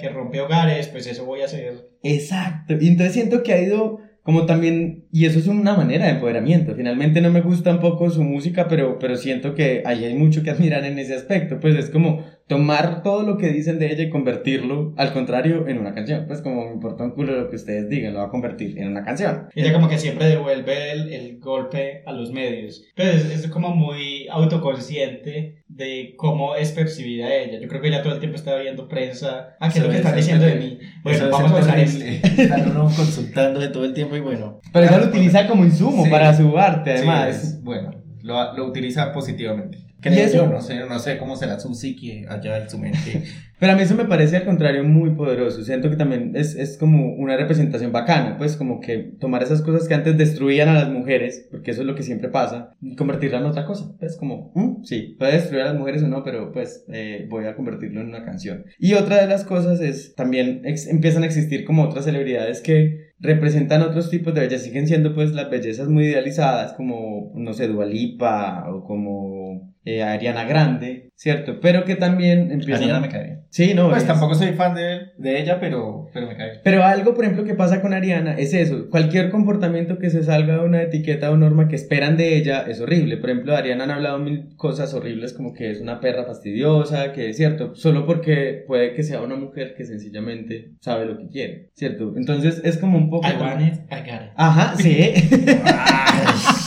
que 0.00 0.08
rompe 0.08 0.40
hogares, 0.40 0.71
pues 0.88 1.06
eso 1.06 1.24
voy 1.24 1.42
a 1.42 1.46
hacer. 1.46 1.88
Exacto. 2.02 2.74
Y 2.80 2.88
entonces 2.88 3.14
siento 3.14 3.42
que 3.42 3.52
ha 3.52 3.62
ido 3.62 4.00
como 4.22 4.46
también, 4.46 5.06
y 5.10 5.26
eso 5.26 5.40
es 5.40 5.48
una 5.48 5.74
manera 5.74 6.06
de 6.06 6.12
empoderamiento. 6.12 6.76
Finalmente 6.76 7.20
no 7.20 7.30
me 7.30 7.40
gusta 7.40 7.72
un 7.72 7.80
poco 7.80 8.08
su 8.08 8.22
música, 8.22 8.68
pero, 8.68 8.98
pero 9.00 9.16
siento 9.16 9.54
que 9.54 9.82
ahí 9.84 10.04
hay 10.04 10.14
mucho 10.14 10.44
que 10.44 10.50
admirar 10.50 10.84
en 10.84 10.98
ese 10.98 11.14
aspecto. 11.16 11.58
Pues 11.58 11.74
es 11.74 11.90
como 11.90 12.24
tomar 12.46 13.02
todo 13.02 13.22
lo 13.24 13.36
que 13.36 13.48
dicen 13.48 13.80
de 13.80 13.92
ella 13.92 14.04
y 14.04 14.10
convertirlo, 14.10 14.94
al 14.96 15.12
contrario, 15.12 15.66
en 15.66 15.78
una 15.78 15.92
canción. 15.92 16.26
Pues 16.28 16.40
como 16.40 16.66
me 16.66 16.72
importa 16.72 17.02
un 17.02 17.12
culo 17.12 17.36
lo 17.36 17.50
que 17.50 17.56
ustedes 17.56 17.88
digan, 17.88 18.12
lo 18.12 18.20
va 18.20 18.26
a 18.26 18.30
convertir 18.30 18.78
en 18.78 18.88
una 18.88 19.04
canción. 19.04 19.48
Ella 19.54 19.72
como 19.72 19.88
que 19.88 19.98
siempre 19.98 20.26
devuelve 20.26 20.92
el, 20.92 21.12
el 21.12 21.40
golpe 21.40 22.02
a 22.06 22.12
los 22.12 22.30
medios. 22.32 22.84
Pues 22.94 23.24
es, 23.24 23.44
es 23.44 23.46
como 23.48 23.74
muy 23.74 24.28
autoconsciente 24.28 25.61
de 25.74 26.14
cómo 26.16 26.54
es 26.54 26.72
percibida 26.72 27.34
ella. 27.34 27.58
Yo 27.60 27.68
creo 27.68 27.80
que 27.80 27.88
ella 27.88 28.02
todo 28.02 28.14
el 28.14 28.18
tiempo 28.18 28.36
está 28.36 28.56
viendo 28.56 28.88
prensa. 28.88 29.56
Ah, 29.58 29.70
¿qué 29.70 29.78
es 29.78 29.84
lo 29.84 29.90
que 29.90 29.96
están 29.96 30.12
es 30.12 30.24
diciendo 30.24 30.44
de 30.44 30.54
mí? 30.56 30.78
Bueno, 31.02 31.30
vamos 31.30 31.52
a 31.52 31.56
usar 31.56 31.76
terrible. 31.76 32.20
Están 32.38 32.70
uno 32.70 32.84
consultando 32.84 33.60
de 33.60 33.68
todo 33.68 33.84
el 33.84 33.94
tiempo 33.94 34.16
y 34.16 34.20
bueno. 34.20 34.60
Pero 34.72 34.86
ella 34.86 34.98
lo 34.98 35.06
utiliza 35.06 35.46
como 35.46 35.64
insumo 35.64 36.08
para 36.10 36.36
su 36.36 36.56
arte, 36.58 36.92
además. 36.92 37.60
bueno, 37.62 37.90
lo, 38.22 38.56
lo 38.56 38.66
utiliza 38.66 39.12
positivamente. 39.12 39.78
¿Y 40.10 40.14
Creo 40.14 40.26
eso? 40.26 40.36
yo, 40.38 40.46
no 40.48 40.60
sé, 40.60 40.80
no 40.88 40.98
sé 40.98 41.16
cómo 41.18 41.36
será 41.36 41.60
su 41.60 41.72
psique 41.74 42.26
allá 42.28 42.58
en 42.58 42.68
su 42.68 42.78
mente. 42.78 43.22
Pero 43.60 43.74
a 43.74 43.76
mí 43.76 43.82
eso 43.82 43.94
me 43.94 44.06
parece 44.06 44.36
al 44.38 44.44
contrario 44.44 44.82
muy 44.82 45.10
poderoso. 45.10 45.62
Siento 45.62 45.88
que 45.88 45.94
también 45.96 46.32
es, 46.34 46.56
es 46.56 46.76
como 46.76 47.14
una 47.14 47.36
representación 47.36 47.92
bacana, 47.92 48.36
pues 48.36 48.56
como 48.56 48.80
que 48.80 49.12
tomar 49.20 49.44
esas 49.44 49.62
cosas 49.62 49.86
que 49.86 49.94
antes 49.94 50.18
destruían 50.18 50.68
a 50.68 50.74
las 50.74 50.88
mujeres, 50.90 51.46
porque 51.48 51.70
eso 51.70 51.82
es 51.82 51.86
lo 51.86 51.94
que 51.94 52.02
siempre 52.02 52.28
pasa, 52.28 52.70
y 52.80 52.96
convertirlas 52.96 53.40
en 53.40 53.46
otra 53.46 53.64
cosa. 53.64 53.94
Pues 54.00 54.16
como, 54.16 54.50
"Mm, 54.56 54.82
sí, 54.82 55.14
puede 55.16 55.34
destruir 55.34 55.62
a 55.62 55.66
las 55.66 55.78
mujeres 55.78 56.02
o 56.02 56.08
no, 56.08 56.24
pero 56.24 56.50
pues 56.50 56.84
eh, 56.92 57.26
voy 57.30 57.44
a 57.44 57.54
convertirlo 57.54 58.00
en 58.00 58.08
una 58.08 58.24
canción. 58.24 58.64
Y 58.80 58.94
otra 58.94 59.20
de 59.20 59.28
las 59.28 59.44
cosas 59.44 59.80
es, 59.80 60.16
también 60.16 60.62
empiezan 60.64 61.22
a 61.22 61.26
existir 61.26 61.64
como 61.64 61.84
otras 61.84 62.04
celebridades 62.06 62.60
que 62.62 63.12
representan 63.20 63.82
otros 63.82 64.10
tipos 64.10 64.34
de 64.34 64.40
belleza, 64.40 64.64
siguen 64.64 64.88
siendo 64.88 65.14
pues 65.14 65.30
las 65.30 65.48
bellezas 65.48 65.86
muy 65.86 66.06
idealizadas, 66.06 66.72
como, 66.72 67.30
no 67.36 67.52
sé, 67.52 67.68
Dualipa 67.68 68.64
o 68.68 68.82
como 68.82 69.41
eh, 69.84 70.02
Ariana 70.02 70.44
Grande, 70.44 71.10
¿cierto? 71.16 71.58
Pero 71.60 71.84
que 71.84 71.96
también 71.96 72.50
empiezan... 72.52 72.84
Ariana 72.84 73.00
me 73.00 73.08
cae 73.08 73.24
bien. 73.24 73.38
Sí, 73.50 73.74
no. 73.74 73.88
Pues 73.90 74.02
es- 74.02 74.08
tampoco 74.08 74.34
soy 74.34 74.52
fan 74.52 74.74
de, 74.74 75.10
de 75.18 75.40
ella, 75.40 75.58
pero, 75.60 76.08
pero 76.14 76.26
me 76.26 76.36
cae 76.36 76.50
bien. 76.50 76.60
Pero 76.64 76.84
algo, 76.84 77.14
por 77.14 77.24
ejemplo, 77.24 77.44
que 77.44 77.54
pasa 77.54 77.82
con 77.82 77.92
Ariana 77.92 78.34
es 78.38 78.54
eso. 78.54 78.88
Cualquier 78.90 79.30
comportamiento 79.30 79.98
que 79.98 80.08
se 80.10 80.22
salga 80.22 80.54
de 80.54 80.60
una 80.64 80.82
etiqueta 80.82 81.30
o 81.30 81.36
norma 81.36 81.68
que 81.68 81.76
esperan 81.76 82.16
de 82.16 82.36
ella 82.36 82.64
es 82.68 82.80
horrible. 82.80 83.16
Por 83.18 83.28
ejemplo, 83.30 83.52
de 83.52 83.58
Ariana 83.58 83.84
han 83.84 83.90
hablado 83.90 84.18
mil 84.20 84.54
cosas 84.56 84.94
horribles 84.94 85.32
como 85.34 85.52
que 85.52 85.70
es 85.70 85.80
una 85.80 86.00
perra 86.00 86.24
fastidiosa, 86.24 87.12
que 87.12 87.28
es 87.30 87.36
cierto, 87.36 87.74
solo 87.74 88.06
porque 88.06 88.64
puede 88.66 88.94
que 88.94 89.02
sea 89.02 89.20
una 89.20 89.36
mujer 89.36 89.74
que 89.76 89.84
sencillamente 89.84 90.72
sabe 90.80 91.04
lo 91.06 91.18
que 91.18 91.28
quiere, 91.28 91.70
¿cierto? 91.74 92.14
Entonces 92.16 92.60
es 92.64 92.78
como 92.78 92.96
un 92.98 93.10
poco... 93.10 93.26
I 93.28 93.32
want 93.40 93.60
it, 93.60 93.74
I 93.90 93.96
got 93.96 94.22
it. 94.22 94.30
Ajá, 94.36 94.74
sí. 94.76 95.12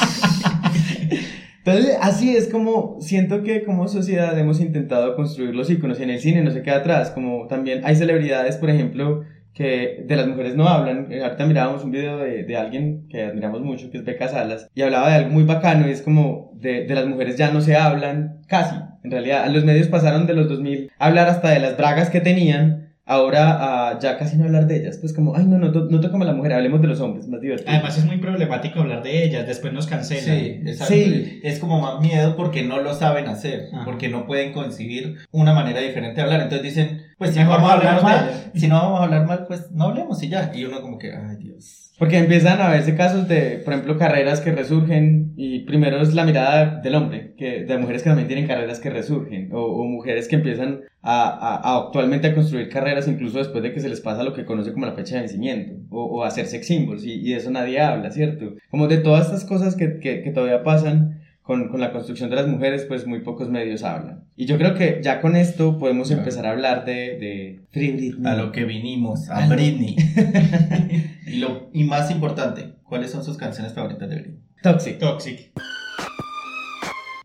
Entonces, 1.66 1.98
así 2.00 2.36
es 2.36 2.48
como 2.48 2.98
siento 3.02 3.42
que 3.42 3.64
como 3.64 3.88
sociedad 3.88 4.38
hemos 4.38 4.62
intentado 4.62 5.16
construir 5.16 5.56
los 5.56 5.70
iconos 5.72 6.00
en 6.00 6.12
el 6.12 6.20
cine 6.20 6.44
no 6.44 6.52
se 6.52 6.62
queda 6.62 6.78
atrás. 6.78 7.10
Como 7.10 7.48
también 7.48 7.82
hay 7.84 7.96
celebridades, 7.96 8.58
por 8.58 8.70
ejemplo, 8.70 9.24
que 9.52 10.04
de 10.06 10.16
las 10.16 10.28
mujeres 10.28 10.56
no 10.56 10.68
hablan. 10.68 11.12
Eh, 11.12 11.24
Ahorita 11.24 11.48
mirábamos 11.48 11.84
un 11.84 11.90
video 11.90 12.20
de, 12.20 12.44
de 12.44 12.56
alguien 12.56 13.08
que 13.10 13.24
admiramos 13.24 13.62
mucho, 13.62 13.90
que 13.90 13.98
es 13.98 14.06
Beca 14.06 14.28
Salas, 14.28 14.70
y 14.76 14.84
hablaba 14.84 15.10
de 15.10 15.16
algo 15.16 15.32
muy 15.32 15.44
bacano 15.44 15.88
y 15.88 15.92
es 15.92 16.04
como 16.04 16.52
de, 16.54 16.86
de 16.86 16.94
las 16.94 17.08
mujeres 17.08 17.36
ya 17.36 17.50
no 17.50 17.62
se 17.62 17.76
hablan 17.76 18.42
casi. 18.48 18.76
En 19.04 19.10
realidad, 19.10 19.48
los 19.50 19.66
medios 19.66 19.88
pasaron 19.88 20.28
de 20.28 20.34
los 20.34 20.48
2000 20.48 20.92
a 21.00 21.08
hablar 21.08 21.30
hasta 21.30 21.50
de 21.50 21.60
las 21.60 21.78
bragas 21.78 22.12
que 22.12 22.22
tenían. 22.22 22.85
Ahora 23.08 23.92
a 23.92 24.00
ya 24.00 24.18
casi 24.18 24.36
no 24.36 24.46
hablar 24.46 24.66
de 24.66 24.78
ellas, 24.78 24.98
pues 24.98 25.14
como, 25.14 25.36
ay 25.36 25.46
no, 25.46 25.60
no, 25.60 25.70
no 25.70 26.00
tocamos 26.00 26.28
a 26.28 26.32
la 26.32 26.36
mujer, 26.36 26.54
hablemos 26.54 26.82
de 26.82 26.88
los 26.88 27.00
hombres, 27.02 27.28
más 27.28 27.40
divertido. 27.40 27.70
Además 27.72 27.98
es 28.00 28.06
muy 28.06 28.18
problemático 28.18 28.80
hablar 28.80 29.04
de 29.04 29.24
ellas, 29.24 29.46
después 29.46 29.72
nos 29.74 29.86
cancelan. 29.86 30.24
Sí, 30.24 30.62
exacto. 30.66 30.94
Sí. 30.94 31.40
Es 31.44 31.60
como 31.60 31.80
más 31.80 32.02
miedo 32.02 32.36
porque 32.36 32.64
no 32.64 32.82
lo 32.82 32.96
saben 32.96 33.28
hacer, 33.28 33.70
Ajá. 33.72 33.86
porque 33.86 34.10
no 34.10 34.26
pueden 34.26 34.54
concebir 34.54 35.18
una 35.32 35.54
manera 35.54 35.82
diferente 35.82 36.16
de 36.16 36.22
hablar. 36.24 36.42
Entonces 36.42 36.64
dicen, 36.64 37.04
pues 37.20 37.32
si 37.32 37.40
Mejor 37.40 37.60
no 37.60 37.68
vamos 37.68 37.72
a 37.72 37.90
hablar 37.90 38.04
mal, 38.04 38.52
si 38.56 38.68
no 38.68 38.76
vamos 38.76 39.00
a 39.00 39.04
hablar 39.04 39.28
mal, 39.28 39.46
pues 39.48 39.72
no 39.72 39.86
hablemos 39.86 40.24
y 40.24 40.30
ya. 40.30 40.52
Y 40.56 40.66
uno 40.66 40.82
como 40.82 40.98
que, 40.98 41.14
ay 41.14 41.36
Dios. 41.38 41.85
Porque 41.98 42.18
empiezan 42.18 42.60
a 42.60 42.70
verse 42.70 42.94
casos 42.96 43.26
de, 43.30 43.62
por 43.64 43.74
ejemplo, 43.74 43.98
carreras 43.98 44.42
que 44.42 44.52
resurgen 44.52 45.32
y 45.38 45.60
primero 45.62 46.02
es 46.02 46.14
la 46.14 46.26
mirada 46.26 46.82
del 46.82 46.96
hombre, 46.96 47.34
que, 47.38 47.64
de 47.64 47.78
mujeres 47.78 48.04
que 48.04 48.10
también 48.10 48.28
tienen 48.28 48.48
carreras 48.48 48.82
que 48.82 48.90
resurgen 48.90 49.50
o, 49.54 49.62
o 49.64 49.86
mujeres 49.86 50.28
que 50.28 50.36
empiezan 50.36 50.82
a, 51.02 51.24
a- 51.30 51.56
a 51.56 51.86
actualmente 51.86 52.28
a 52.28 52.36
construir 52.36 52.68
carreras 52.68 53.08
incluso 53.08 53.38
después 53.38 53.64
de 53.64 53.72
que 53.72 53.80
se 53.80 53.88
les 53.88 54.02
pasa 54.02 54.24
lo 54.24 54.34
que 54.34 54.44
conoce 54.44 54.74
como 54.74 54.86
la 54.86 54.92
fecha 54.94 55.16
de 55.16 55.22
vencimiento 55.22 55.76
o, 55.90 56.04
o 56.20 56.24
hacer 56.26 56.48
sex 56.48 56.68
symbols 56.68 57.06
y, 57.06 57.14
y 57.14 57.32
de 57.32 57.38
eso 57.38 57.50
nadie 57.50 57.80
habla, 57.80 58.12
¿cierto? 58.12 58.56
Como 58.70 58.88
de 58.90 58.98
todas 58.98 59.28
estas 59.28 59.46
cosas 59.46 59.76
que, 59.78 60.00
que, 60.00 60.22
que 60.22 60.32
todavía 60.32 60.64
pasan 60.64 61.22
con, 61.46 61.70
con 61.70 61.80
la 61.80 61.92
construcción 61.92 62.32
de 62.32 62.38
las 62.38 62.48
mujeres, 62.48 62.86
pues 62.88 63.06
muy 63.06 63.20
pocos 63.20 63.50
medios 63.50 63.84
hablan. 63.84 64.24
Y 64.36 64.48
yo 64.48 64.58
creo 64.58 64.74
que 64.74 65.00
ya 65.04 65.22
con 65.22 65.36
esto 65.36 65.78
podemos 65.78 66.08
Claro. 66.08 66.24
empezar 66.24 66.48
a 66.48 66.52
hablar 66.52 66.86
de, 66.86 66.94
de 67.20 67.60
Free 67.72 67.92
Britney. 67.92 68.32
A 68.32 68.36
lo 68.36 68.52
que 68.52 68.64
vinimos, 68.66 69.30
a 69.30 69.44
Ah. 69.44 69.48
Britney. 69.48 69.96
y, 71.28 71.36
lo, 71.38 71.70
y 71.72 71.84
más 71.84 72.10
importante, 72.10 72.74
¿cuáles 72.84 73.12
son 73.12 73.24
sus 73.24 73.38
canciones 73.38 73.74
favoritas 73.74 74.10
de 74.10 74.16
Britney? 74.16 74.40
Toxic. 74.64 74.98
Toxic. 74.98 75.52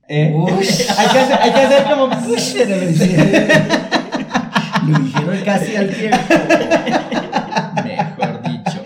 ¿Eh? 0.07 0.35
Hay, 0.99 1.09
que 1.09 1.19
hacer, 1.19 1.39
hay 1.41 1.53
que 1.53 1.61
hacer 1.61 1.85
como... 1.85 2.09
Lo 4.89 4.99
dijeron 5.05 5.39
casi 5.45 5.77
al 5.77 5.89
tiempo. 5.89 6.17
Mejor 7.85 8.43
dicho. 8.43 8.83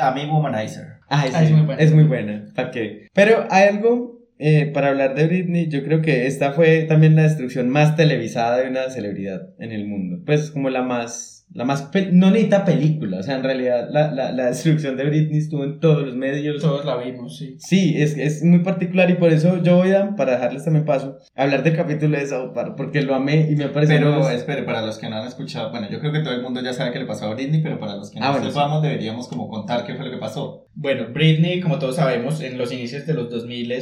A 0.00 0.10
mí, 0.12 0.24
Womanizer. 0.26 0.98
Ah, 1.08 1.24
sí, 1.26 1.32
es 1.44 1.50
muy 1.52 1.62
buena. 1.62 1.82
Es 1.82 1.92
muy 1.94 2.04
buena. 2.04 2.44
¿Para 2.54 2.70
qué? 2.70 3.08
Pero 3.12 3.46
hay 3.50 3.68
algo 3.68 4.17
eh, 4.38 4.70
para 4.72 4.88
hablar 4.88 5.14
de 5.14 5.26
Britney. 5.26 5.68
Yo 5.68 5.82
creo 5.82 6.00
que 6.00 6.26
esta 6.26 6.52
fue 6.52 6.82
también 6.82 7.16
la 7.16 7.22
destrucción 7.22 7.68
más 7.68 7.96
televisada 7.96 8.58
de 8.58 8.68
una 8.68 8.88
celebridad 8.88 9.48
en 9.58 9.72
el 9.72 9.86
mundo. 9.86 10.22
Pues 10.24 10.50
como 10.50 10.70
la 10.70 10.82
más. 10.82 11.34
La 11.54 11.64
más. 11.64 11.90
No 12.12 12.30
necesita 12.30 12.64
película. 12.64 13.18
O 13.18 13.22
sea, 13.22 13.36
en 13.36 13.42
realidad 13.42 13.88
la, 13.90 14.12
la, 14.12 14.32
la 14.32 14.46
destrucción 14.46 14.96
de 14.96 15.04
Britney 15.04 15.38
estuvo 15.38 15.64
en 15.64 15.80
todos 15.80 16.06
los 16.06 16.14
medios. 16.14 16.60
Todos 16.60 16.84
la 16.84 16.98
vimos, 16.98 17.38
sí. 17.38 17.56
Sí, 17.58 17.94
es, 17.96 18.16
es 18.18 18.44
muy 18.44 18.60
particular 18.60 19.10
y 19.10 19.14
por 19.14 19.32
eso 19.32 19.62
yo 19.62 19.76
voy 19.76 19.92
a, 19.92 20.14
para 20.14 20.32
dejarles 20.32 20.64
también 20.64 20.84
paso, 20.84 21.18
a 21.34 21.42
hablar 21.44 21.62
del 21.62 21.74
capítulo 21.74 22.18
de 22.18 22.26
South 22.26 22.52
Park, 22.54 22.74
porque 22.76 23.02
lo 23.02 23.14
amé 23.14 23.48
y 23.50 23.56
me 23.56 23.68
parece... 23.68 23.94
Pero 23.94 24.28
espere, 24.28 24.62
para 24.62 24.84
los 24.84 24.98
que 24.98 25.08
no 25.08 25.16
han 25.16 25.26
escuchado, 25.26 25.70
bueno, 25.70 25.88
yo 25.90 26.00
creo 26.00 26.12
que 26.12 26.20
todo 26.20 26.34
el 26.34 26.42
mundo 26.42 26.60
ya 26.62 26.74
sabe 26.74 26.92
qué 26.92 26.98
le 26.98 27.06
pasó 27.06 27.24
a 27.24 27.34
Britney, 27.34 27.62
pero 27.62 27.80
para 27.80 27.96
los 27.96 28.10
que 28.10 28.20
no 28.20 28.26
Ah, 28.26 28.32
bueno, 28.32 28.46
sepamos, 28.46 28.82
deberíamos 28.82 29.26
como 29.26 29.48
contar 29.48 29.86
qué 29.86 29.94
fue 29.94 30.04
lo 30.04 30.10
que 30.10 30.18
pasó. 30.18 30.66
Bueno, 30.74 31.06
Britney, 31.12 31.60
como 31.60 31.78
todos 31.78 31.96
sabemos, 31.96 32.42
en 32.42 32.58
los 32.58 32.70
inicios 32.72 33.06
de 33.06 33.14
los 33.14 33.30
2000 33.30 33.72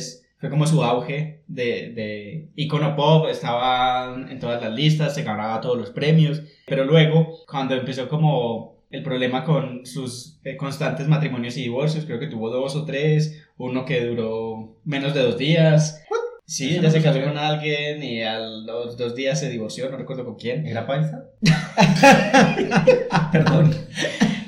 fue 0.46 0.50
como 0.50 0.66
su 0.68 0.80
auge 0.84 1.40
de, 1.48 1.92
de 1.92 2.50
icono 2.54 2.94
pop, 2.94 3.26
estaba 3.28 4.14
en 4.30 4.38
todas 4.38 4.62
las 4.62 4.72
listas, 4.72 5.12
se 5.12 5.24
ganaba 5.24 5.60
todos 5.60 5.76
los 5.76 5.90
premios, 5.90 6.40
pero 6.66 6.84
luego, 6.84 7.40
cuando 7.48 7.74
empezó 7.74 8.08
como 8.08 8.76
el 8.90 9.02
problema 9.02 9.42
con 9.42 9.84
sus 9.84 10.38
eh, 10.44 10.56
constantes 10.56 11.08
matrimonios 11.08 11.56
y 11.56 11.62
divorcios, 11.62 12.04
creo 12.04 12.20
que 12.20 12.28
tuvo 12.28 12.48
dos 12.50 12.76
o 12.76 12.84
tres, 12.84 13.44
uno 13.58 13.84
que 13.84 14.04
duró 14.04 14.76
menos 14.84 15.14
de 15.14 15.22
dos 15.22 15.36
días. 15.36 16.04
Sí, 16.44 16.66
Eso 16.66 16.74
ella 16.74 16.82
no 16.82 16.90
se 16.90 17.02
casó 17.02 17.20
con 17.24 17.36
alguien 17.36 18.00
y 18.04 18.22
a 18.22 18.38
los 18.38 18.96
dos 18.96 19.16
días 19.16 19.40
se 19.40 19.50
divorció, 19.50 19.90
no 19.90 19.96
recuerdo 19.96 20.24
con 20.24 20.36
quién. 20.36 20.64
¿Era 20.64 20.86
paisa? 20.86 21.24
Perdón. 23.32 23.74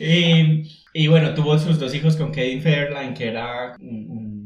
Y, 0.00 0.62
y 0.94 1.08
bueno, 1.08 1.34
tuvo 1.34 1.58
sus 1.58 1.80
dos 1.80 1.92
hijos 1.92 2.14
con 2.14 2.30
Kevin 2.30 2.62
Fairline, 2.62 3.14
que 3.14 3.26
era 3.26 3.74
un, 3.80 4.08
un 4.08 4.37